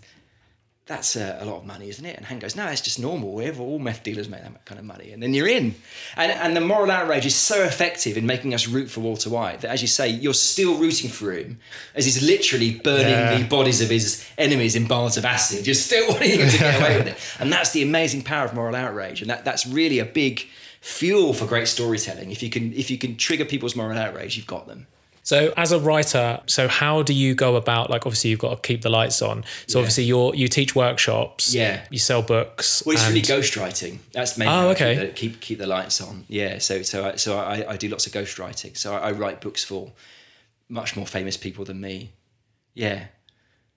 "That's 0.86 1.16
uh, 1.16 1.38
a 1.40 1.44
lot 1.44 1.56
of 1.58 1.64
money, 1.66 1.88
isn't 1.88 2.04
it?" 2.04 2.16
And 2.16 2.26
Hank 2.26 2.42
goes, 2.42 2.56
"No, 2.56 2.66
it's 2.66 2.80
just 2.80 2.98
normal. 2.98 3.32
We've 3.32 3.60
all 3.60 3.78
meth 3.78 4.02
dealers 4.02 4.28
make 4.28 4.42
that 4.42 4.64
kind 4.64 4.78
of 4.78 4.84
money." 4.84 5.12
And 5.12 5.22
then 5.22 5.32
you're 5.34 5.48
in, 5.48 5.74
and 6.16 6.32
and 6.32 6.56
the 6.56 6.60
moral 6.60 6.90
outrage 6.90 7.24
is 7.26 7.34
so 7.34 7.62
effective 7.62 8.16
in 8.16 8.26
making 8.26 8.52
us 8.54 8.66
root 8.68 8.90
for 8.90 9.00
Walter 9.00 9.30
White 9.30 9.60
that, 9.60 9.70
as 9.70 9.80
you 9.82 9.88
say, 9.88 10.08
you're 10.08 10.34
still 10.34 10.76
rooting 10.76 11.08
for 11.10 11.32
him 11.32 11.58
as 11.94 12.04
he's 12.04 12.22
literally 12.22 12.74
burning 12.78 13.06
Yeah. 13.12 13.38
the 13.38 13.44
bodies 13.44 13.80
of 13.80 13.90
his 13.90 14.24
enemies 14.38 14.74
in 14.76 14.86
bars 14.86 15.16
of 15.16 15.24
acid. 15.24 15.66
You're 15.66 15.74
still 15.74 16.08
wanting 16.12 16.40
him 16.40 16.48
to 16.48 16.58
get 16.58 16.80
away 16.80 16.96
with 16.98 17.06
it, 17.08 17.18
and 17.40 17.52
that's 17.52 17.70
the 17.70 17.82
amazing 17.82 18.22
power 18.22 18.44
of 18.44 18.54
moral 18.54 18.74
outrage, 18.74 19.20
and 19.22 19.30
that 19.30 19.44
that's 19.44 19.66
really 19.66 19.98
a 20.00 20.04
big 20.04 20.46
fuel 20.80 21.32
for 21.32 21.46
great 21.46 21.68
storytelling. 21.68 22.32
If 22.32 22.42
you 22.42 22.50
can 22.50 22.72
if 22.72 22.90
you 22.90 22.98
can 22.98 23.16
trigger 23.16 23.44
people's 23.44 23.76
moral 23.76 23.96
outrage, 23.96 24.36
you've 24.36 24.46
got 24.48 24.66
them. 24.66 24.88
So 25.24 25.52
as 25.56 25.70
a 25.70 25.78
writer, 25.78 26.40
so 26.46 26.66
how 26.66 27.02
do 27.02 27.14
you 27.14 27.34
go 27.34 27.54
about 27.56 27.90
like 27.90 28.06
obviously 28.06 28.30
you've 28.30 28.40
got 28.40 28.56
to 28.60 28.66
keep 28.68 28.82
the 28.82 28.88
lights 28.90 29.22
on. 29.22 29.44
So 29.68 29.78
obviously 29.78 30.04
you're 30.04 30.34
you 30.34 30.48
teach 30.48 30.74
workshops, 30.74 31.54
Yeah. 31.54 31.84
you 31.90 31.98
sell 31.98 32.22
books. 32.22 32.82
Well, 32.84 32.94
it's 32.94 33.04
and- 33.04 33.14
really 33.14 33.24
ghostwriting. 33.26 33.98
That's 34.12 34.36
maybe 34.36 34.50
Oh, 34.50 34.70
okay. 34.70 34.94
keep, 34.96 35.06
the, 35.06 35.12
keep 35.14 35.40
keep 35.40 35.58
the 35.58 35.66
lights 35.68 36.00
on. 36.00 36.24
Yeah, 36.28 36.58
so 36.58 36.82
so 36.82 37.06
I, 37.08 37.16
so 37.16 37.38
I, 37.38 37.64
I 37.72 37.76
do 37.76 37.88
lots 37.88 38.06
of 38.06 38.12
ghostwriting. 38.12 38.76
So 38.76 38.94
I, 38.94 39.08
I 39.08 39.12
write 39.12 39.40
books 39.40 39.62
for 39.64 39.92
much 40.68 40.96
more 40.96 41.06
famous 41.06 41.36
people 41.36 41.64
than 41.64 41.80
me. 41.80 42.12
Yeah, 42.74 43.04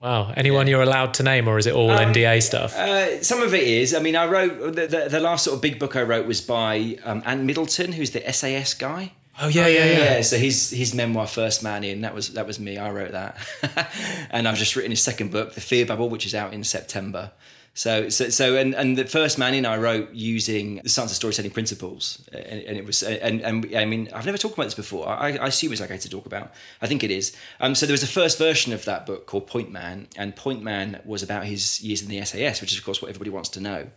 Wow. 0.00 0.32
Anyone 0.36 0.66
you're 0.66 0.82
allowed 0.82 1.14
to 1.14 1.22
name 1.22 1.48
or 1.48 1.58
is 1.58 1.66
it 1.66 1.72
all 1.74 1.88
NDA 1.88 2.42
stuff? 2.42 2.76
uh, 2.76 3.22
some 3.22 3.40
of 3.42 3.54
it 3.54 3.62
is. 3.62 3.94
I 3.94 4.00
mean, 4.00 4.14
I 4.14 4.26
wrote 4.26 4.74
the, 4.74 4.86
the, 4.86 5.08
the 5.10 5.20
last 5.20 5.44
sort 5.44 5.56
of 5.56 5.62
big 5.62 5.78
book 5.78 5.96
I 5.96 6.02
wrote 6.02 6.26
was 6.26 6.40
by 6.42 6.98
um, 7.04 7.22
Ant 7.24 7.44
Middleton, 7.44 7.92
who's 7.92 8.10
the 8.10 8.20
SAS 8.32 8.74
guy. 8.74 9.12
Oh 9.40 9.48
yeah, 9.48 9.66
yeah, 9.66 9.84
yeah. 9.84 9.98
Yeah, 9.98 10.20
so 10.22 10.36
his 10.36 10.70
his 10.70 10.94
memoir 10.94 11.26
First 11.26 11.62
Man 11.62 11.84
In 11.84 12.02
that 12.02 12.14
was 12.14 12.32
that 12.34 12.46
was 12.46 12.58
me. 12.58 12.78
I 12.78 12.90
wrote 12.90 13.12
that, 13.12 13.36
and 14.30 14.46
I've 14.48 14.56
just 14.56 14.76
written 14.76 14.90
his 14.90 15.02
second 15.02 15.30
book, 15.30 15.54
The 15.54 15.60
Fear 15.60 15.86
Bubble, 15.86 16.08
which 16.08 16.26
is 16.26 16.34
out 16.34 16.52
in 16.52 16.64
September. 16.64 17.32
So 17.76 18.08
so 18.08 18.30
so 18.30 18.56
and 18.56 18.74
and 18.74 18.96
the 18.96 19.04
First 19.04 19.38
Man 19.38 19.52
In 19.52 19.66
I 19.66 19.76
wrote 19.76 20.10
using 20.14 20.76
the 20.76 20.88
Science 20.88 21.12
of 21.12 21.16
Storytelling 21.16 21.50
principles, 21.50 22.26
and, 22.32 22.62
and 22.62 22.78
it 22.78 22.86
was 22.86 23.02
and 23.02 23.42
and 23.42 23.76
I 23.76 23.84
mean 23.84 24.08
I've 24.14 24.24
never 24.24 24.38
talked 24.38 24.54
about 24.54 24.64
this 24.64 24.74
before. 24.74 25.06
I, 25.06 25.36
I 25.36 25.48
assume 25.48 25.72
it's 25.72 25.82
okay 25.82 25.98
to 25.98 26.08
talk 26.08 26.24
about. 26.24 26.52
I 26.80 26.86
think 26.86 27.04
it 27.04 27.10
is. 27.10 27.36
Um, 27.60 27.74
so 27.74 27.84
there 27.84 27.92
was 27.92 28.02
a 28.02 28.06
first 28.08 28.38
version 28.38 28.72
of 28.72 28.86
that 28.86 29.04
book 29.04 29.26
called 29.26 29.46
Point 29.46 29.70
Man, 29.70 30.08
and 30.16 30.34
Point 30.34 30.62
Man 30.62 31.02
was 31.04 31.22
about 31.22 31.44
his 31.44 31.82
years 31.82 32.00
in 32.00 32.08
the 32.08 32.24
SAS, 32.24 32.62
which 32.62 32.72
is 32.72 32.78
of 32.78 32.84
course 32.84 33.02
what 33.02 33.10
everybody 33.10 33.28
wants 33.28 33.50
to 33.50 33.60
know. 33.60 33.88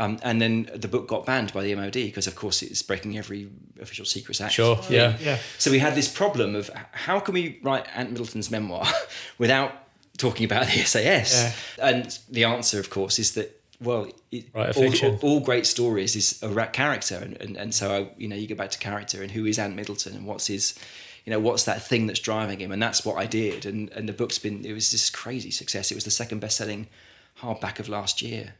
Um, 0.00 0.18
and 0.22 0.40
then 0.40 0.70
the 0.74 0.88
book 0.88 1.08
got 1.08 1.26
banned 1.26 1.52
by 1.52 1.62
the 1.62 1.74
MOD 1.74 1.92
because, 1.92 2.26
of 2.26 2.34
course, 2.34 2.62
it's 2.62 2.82
breaking 2.82 3.18
every 3.18 3.50
official 3.78 4.06
secrets 4.06 4.40
act. 4.40 4.54
Sure, 4.54 4.80
yeah. 4.88 5.14
Yeah. 5.20 5.38
So 5.58 5.70
we 5.70 5.78
had 5.78 5.94
this 5.94 6.08
problem 6.08 6.56
of 6.56 6.70
how 6.92 7.20
can 7.20 7.34
we 7.34 7.60
write 7.62 7.86
Ant 7.94 8.10
Middleton's 8.10 8.50
memoir 8.50 8.86
without 9.38 9.74
talking 10.16 10.46
about 10.46 10.64
the 10.68 10.78
SAS? 10.84 11.54
And 11.78 12.18
the 12.30 12.44
answer, 12.44 12.80
of 12.80 12.88
course, 12.88 13.18
is 13.18 13.34
that 13.34 13.60
well, 13.78 14.10
it, 14.30 14.46
Write 14.54 14.74
a 14.74 15.06
all, 15.06 15.12
all, 15.12 15.18
all 15.22 15.40
great 15.40 15.66
stories 15.66 16.16
is 16.16 16.42
about 16.42 16.72
character, 16.72 17.16
and, 17.16 17.36
and 17.40 17.56
and 17.56 17.74
so 17.74 17.94
I, 17.94 18.10
you 18.16 18.28
know 18.28 18.36
you 18.36 18.46
go 18.46 18.54
back 18.54 18.70
to 18.70 18.78
character 18.78 19.22
and 19.22 19.30
who 19.30 19.46
is 19.46 19.58
Ant 19.58 19.74
Middleton 19.74 20.14
and 20.14 20.26
what's 20.26 20.46
his, 20.46 20.78
you 21.24 21.30
know, 21.30 21.40
what's 21.40 21.64
that 21.64 21.82
thing 21.82 22.06
that's 22.06 22.20
driving 22.20 22.60
him, 22.60 22.72
and 22.72 22.82
that's 22.82 23.04
what 23.04 23.16
I 23.16 23.26
did, 23.26 23.64
and 23.64 23.90
and 23.92 24.08
the 24.08 24.12
book's 24.12 24.38
been 24.38 24.64
it 24.64 24.72
was 24.72 24.90
this 24.90 25.08
crazy 25.10 25.50
success. 25.50 25.90
It 25.90 25.94
was 25.94 26.04
the 26.04 26.10
second 26.10 26.40
best 26.40 26.56
selling 26.56 26.88
hardback 27.40 27.78
of 27.78 27.88
last 27.88 28.20
year. 28.22 28.54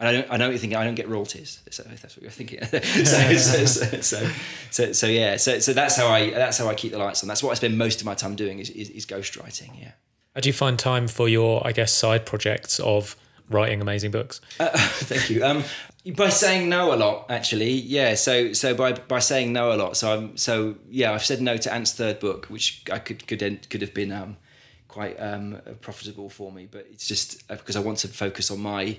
I 0.00 0.12
don't, 0.12 0.30
I 0.30 0.36
know 0.36 0.50
you 0.50 0.58
think 0.58 0.74
I 0.74 0.84
don't 0.84 0.94
get 0.94 1.08
royalties. 1.08 1.60
So 1.70 1.84
if 1.90 2.02
that's 2.02 2.16
what 2.16 2.22
you're 2.22 2.30
thinking. 2.30 2.62
so, 2.64 3.34
so, 3.34 3.64
so, 3.64 4.30
so, 4.70 4.92
so, 4.92 5.06
yeah. 5.08 5.36
So, 5.36 5.58
so 5.58 5.72
that's 5.72 5.96
how 5.96 6.06
I, 6.06 6.30
that's 6.30 6.58
how 6.58 6.68
I 6.68 6.74
keep 6.74 6.92
the 6.92 6.98
lights 6.98 7.22
on. 7.24 7.28
That's 7.28 7.42
what 7.42 7.50
I 7.50 7.54
spend 7.54 7.76
most 7.76 8.00
of 8.00 8.06
my 8.06 8.14
time 8.14 8.36
doing 8.36 8.60
is, 8.60 8.70
is, 8.70 8.90
is 8.90 9.06
ghostwriting. 9.06 9.80
Yeah. 9.80 9.92
How 10.34 10.40
do 10.40 10.48
you 10.48 10.52
find 10.52 10.78
time 10.78 11.08
for 11.08 11.28
your, 11.28 11.66
I 11.66 11.72
guess, 11.72 11.92
side 11.92 12.26
projects 12.26 12.78
of 12.78 13.16
writing 13.50 13.80
amazing 13.80 14.12
books? 14.12 14.40
Thank 14.58 15.30
you. 15.30 15.44
Um, 15.44 15.64
by 16.14 16.28
saying 16.28 16.68
no 16.68 16.94
a 16.94 16.96
lot, 16.96 17.26
actually, 17.28 17.72
yeah. 17.72 18.14
So, 18.14 18.52
so 18.52 18.74
by 18.74 18.92
by 18.92 19.18
saying 19.18 19.52
no 19.52 19.72
a 19.72 19.76
lot, 19.76 19.96
so 19.96 20.12
I'm 20.12 20.36
so 20.36 20.76
yeah. 20.88 21.12
I've 21.12 21.24
said 21.24 21.42
no 21.42 21.56
to 21.56 21.72
Ant's 21.72 21.92
third 21.92 22.20
book, 22.20 22.46
which 22.46 22.82
I 22.90 22.98
could 22.98 23.26
could 23.26 23.68
could 23.68 23.82
have 23.82 23.92
been 23.92 24.12
um, 24.12 24.36
quite 24.86 25.20
um, 25.20 25.60
profitable 25.80 26.30
for 26.30 26.50
me, 26.52 26.68
but 26.70 26.86
it's 26.90 27.06
just 27.06 27.42
uh, 27.50 27.56
because 27.56 27.76
I 27.76 27.80
want 27.80 27.98
to 27.98 28.08
focus 28.08 28.50
on 28.50 28.60
my 28.60 28.98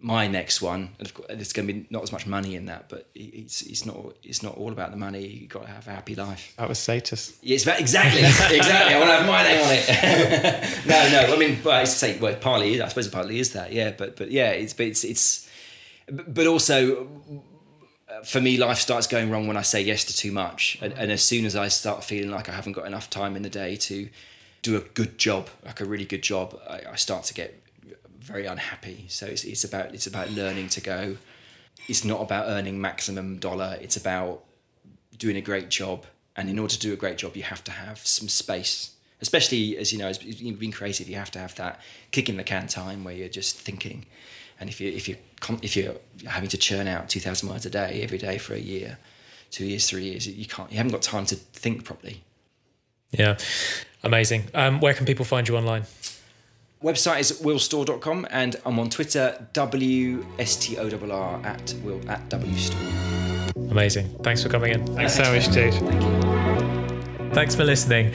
my 0.00 0.26
next 0.28 0.62
one. 0.62 0.90
And 0.98 1.06
of 1.06 1.14
course, 1.14 1.28
there's 1.28 1.52
going 1.52 1.66
to 1.66 1.74
be 1.74 1.86
not 1.90 2.02
as 2.02 2.12
much 2.12 2.26
money 2.26 2.54
in 2.54 2.66
that, 2.66 2.88
but 2.88 3.08
it's 3.14 3.62
it's 3.62 3.84
not 3.84 4.14
it's 4.22 4.42
not 4.42 4.56
all 4.56 4.72
about 4.72 4.90
the 4.90 4.96
money. 4.96 5.26
You've 5.26 5.50
got 5.50 5.62
to 5.62 5.68
have 5.68 5.86
a 5.88 5.90
happy 5.90 6.14
life. 6.14 6.54
That 6.56 6.68
was 6.68 6.78
status. 6.78 7.36
Yeah, 7.42 7.54
it's 7.56 7.64
about, 7.64 7.80
exactly, 7.80 8.20
exactly. 8.20 8.94
I 8.94 8.98
want 8.98 9.10
to 9.10 9.16
have 9.16 9.26
my 9.26 9.42
name 9.42 9.64
on 9.64 9.72
it. 9.72 10.86
no, 10.86 11.10
no. 11.10 11.34
I 11.34 11.38
mean, 11.38 11.58
well, 11.64 11.80
I 11.80 11.84
say, 11.84 12.18
well, 12.18 12.34
partly, 12.36 12.80
I 12.80 12.88
suppose, 12.88 13.08
it 13.08 13.12
partly 13.12 13.40
is 13.40 13.52
that. 13.52 13.72
Yeah, 13.72 13.92
but 13.96 14.16
but 14.16 14.30
yeah, 14.30 14.50
it's 14.50 14.72
but 14.72 14.86
it's 14.86 15.04
it's, 15.04 15.48
but 16.08 16.46
also 16.46 17.08
uh, 18.08 18.22
for 18.22 18.40
me, 18.40 18.56
life 18.56 18.78
starts 18.78 19.06
going 19.06 19.30
wrong 19.30 19.48
when 19.48 19.56
I 19.56 19.62
say 19.62 19.82
yes 19.82 20.04
to 20.04 20.16
too 20.16 20.32
much, 20.32 20.78
and, 20.80 20.92
and 20.92 21.10
as 21.10 21.22
soon 21.22 21.44
as 21.44 21.56
I 21.56 21.68
start 21.68 22.04
feeling 22.04 22.30
like 22.30 22.48
I 22.48 22.52
haven't 22.52 22.72
got 22.72 22.86
enough 22.86 23.10
time 23.10 23.34
in 23.34 23.42
the 23.42 23.50
day 23.50 23.76
to 23.76 24.08
do 24.62 24.76
a 24.76 24.80
good 24.80 25.18
job, 25.18 25.48
like 25.64 25.80
a 25.80 25.84
really 25.84 26.04
good 26.04 26.22
job, 26.22 26.58
I, 26.68 26.82
I 26.92 26.96
start 26.96 27.24
to 27.24 27.34
get 27.34 27.62
very 28.28 28.46
unhappy. 28.46 29.06
So 29.08 29.26
it's 29.26 29.44
it's 29.44 29.64
about 29.64 29.94
it's 29.94 30.06
about 30.06 30.30
learning 30.30 30.68
to 30.70 30.80
go. 30.80 31.16
It's 31.88 32.04
not 32.04 32.20
about 32.20 32.46
earning 32.46 32.80
maximum 32.80 33.38
dollar. 33.38 33.78
It's 33.80 33.96
about 33.96 34.44
doing 35.16 35.36
a 35.36 35.40
great 35.40 35.68
job. 35.68 36.06
And 36.36 36.48
in 36.48 36.58
order 36.58 36.74
to 36.74 36.80
do 36.80 36.92
a 36.92 36.96
great 36.96 37.18
job, 37.18 37.36
you 37.36 37.42
have 37.42 37.64
to 37.64 37.72
have 37.72 37.98
some 37.98 38.28
space. 38.28 38.92
Especially 39.20 39.76
as 39.76 39.92
you 39.92 39.98
know, 39.98 40.06
as 40.06 40.18
being 40.18 40.70
creative, 40.70 41.08
you 41.08 41.16
have 41.16 41.32
to 41.32 41.40
have 41.40 41.54
that 41.56 41.80
kick 42.12 42.28
in 42.28 42.36
the 42.36 42.44
can 42.44 42.68
time 42.68 43.02
where 43.02 43.14
you're 43.14 43.28
just 43.28 43.58
thinking. 43.58 44.06
And 44.60 44.70
if 44.70 44.80
you 44.80 44.90
if 44.92 45.08
you 45.08 45.16
if 45.62 45.76
you're 45.76 45.96
having 46.26 46.48
to 46.50 46.58
churn 46.58 46.86
out 46.86 47.08
two 47.08 47.20
thousand 47.20 47.48
words 47.48 47.66
a 47.66 47.70
day 47.70 48.00
every 48.02 48.18
day 48.18 48.38
for 48.38 48.54
a 48.54 48.60
year, 48.60 48.98
two 49.50 49.64
years, 49.64 49.88
three 49.88 50.04
years, 50.04 50.26
you 50.26 50.46
can't. 50.46 50.70
You 50.70 50.76
haven't 50.76 50.92
got 50.92 51.02
time 51.02 51.26
to 51.26 51.36
think 51.36 51.84
properly. 51.84 52.22
Yeah. 53.10 53.38
Amazing. 54.04 54.44
Um, 54.54 54.80
where 54.80 54.94
can 54.94 55.06
people 55.06 55.24
find 55.24 55.48
you 55.48 55.56
online? 55.56 55.84
Website 56.82 57.18
is 57.18 57.32
willstorr.com 57.42 58.28
and 58.30 58.54
I'm 58.64 58.78
on 58.78 58.88
Twitter 58.88 59.48
WSTORR 59.52 61.44
at 61.44 61.74
will 61.82 62.00
at 62.08 62.28
WStorr. 62.28 63.70
Amazing. 63.72 64.08
Thanks 64.22 64.44
for 64.44 64.48
coming 64.48 64.74
in. 64.74 64.86
Thanks 64.94 65.16
so 65.16 65.24
much, 65.24 65.50
dude. 65.52 65.74
Thanks 67.34 67.56
for 67.56 67.64
listening. 67.64 68.12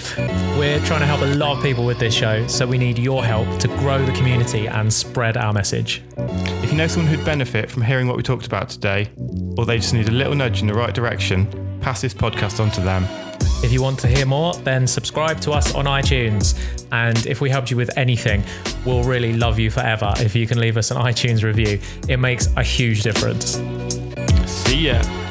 We're 0.57 0.79
trying 0.85 1.01
to 1.01 1.05
help 1.05 1.21
a 1.21 1.35
lot 1.35 1.57
of 1.57 1.63
people 1.63 1.85
with 1.85 1.99
this 1.99 2.13
show, 2.13 2.47
so 2.47 2.65
we 2.65 2.77
need 2.77 2.97
your 2.97 3.25
help 3.25 3.59
to 3.59 3.67
grow 3.67 4.03
the 4.05 4.13
community 4.13 4.67
and 4.67 4.91
spread 4.91 5.35
our 5.35 5.51
message. 5.51 6.01
If 6.17 6.71
you 6.71 6.77
know 6.77 6.87
someone 6.87 7.13
who'd 7.13 7.25
benefit 7.25 7.69
from 7.69 7.81
hearing 7.83 8.07
what 8.07 8.15
we 8.15 8.23
talked 8.23 8.45
about 8.45 8.69
today, 8.69 9.11
or 9.57 9.65
they 9.65 9.77
just 9.77 9.93
need 9.93 10.07
a 10.07 10.11
little 10.11 10.35
nudge 10.35 10.61
in 10.61 10.67
the 10.67 10.73
right 10.73 10.95
direction, 10.95 11.47
pass 11.81 12.01
this 12.01 12.13
podcast 12.13 12.61
on 12.61 12.71
to 12.71 12.81
them. 12.81 13.03
If 13.63 13.71
you 13.71 13.81
want 13.81 13.97
to 13.99 14.07
hear 14.07 14.25
more, 14.25 14.53
then 14.55 14.85
subscribe 14.85 15.39
to 15.41 15.51
us 15.51 15.73
on 15.73 15.85
iTunes. 15.85 16.59
And 16.91 17.25
if 17.25 17.41
we 17.41 17.49
helped 17.49 17.71
you 17.71 17.77
with 17.77 17.97
anything, 17.97 18.43
we'll 18.85 19.03
really 19.03 19.33
love 19.33 19.57
you 19.57 19.71
forever 19.71 20.13
if 20.17 20.35
you 20.35 20.45
can 20.45 20.59
leave 20.59 20.77
us 20.77 20.91
an 20.91 20.97
iTunes 20.97 21.43
review. 21.43 21.79
It 22.09 22.17
makes 22.17 22.47
a 22.57 22.63
huge 22.63 23.03
difference. 23.03 23.61
See 24.45 24.87
ya. 24.87 25.22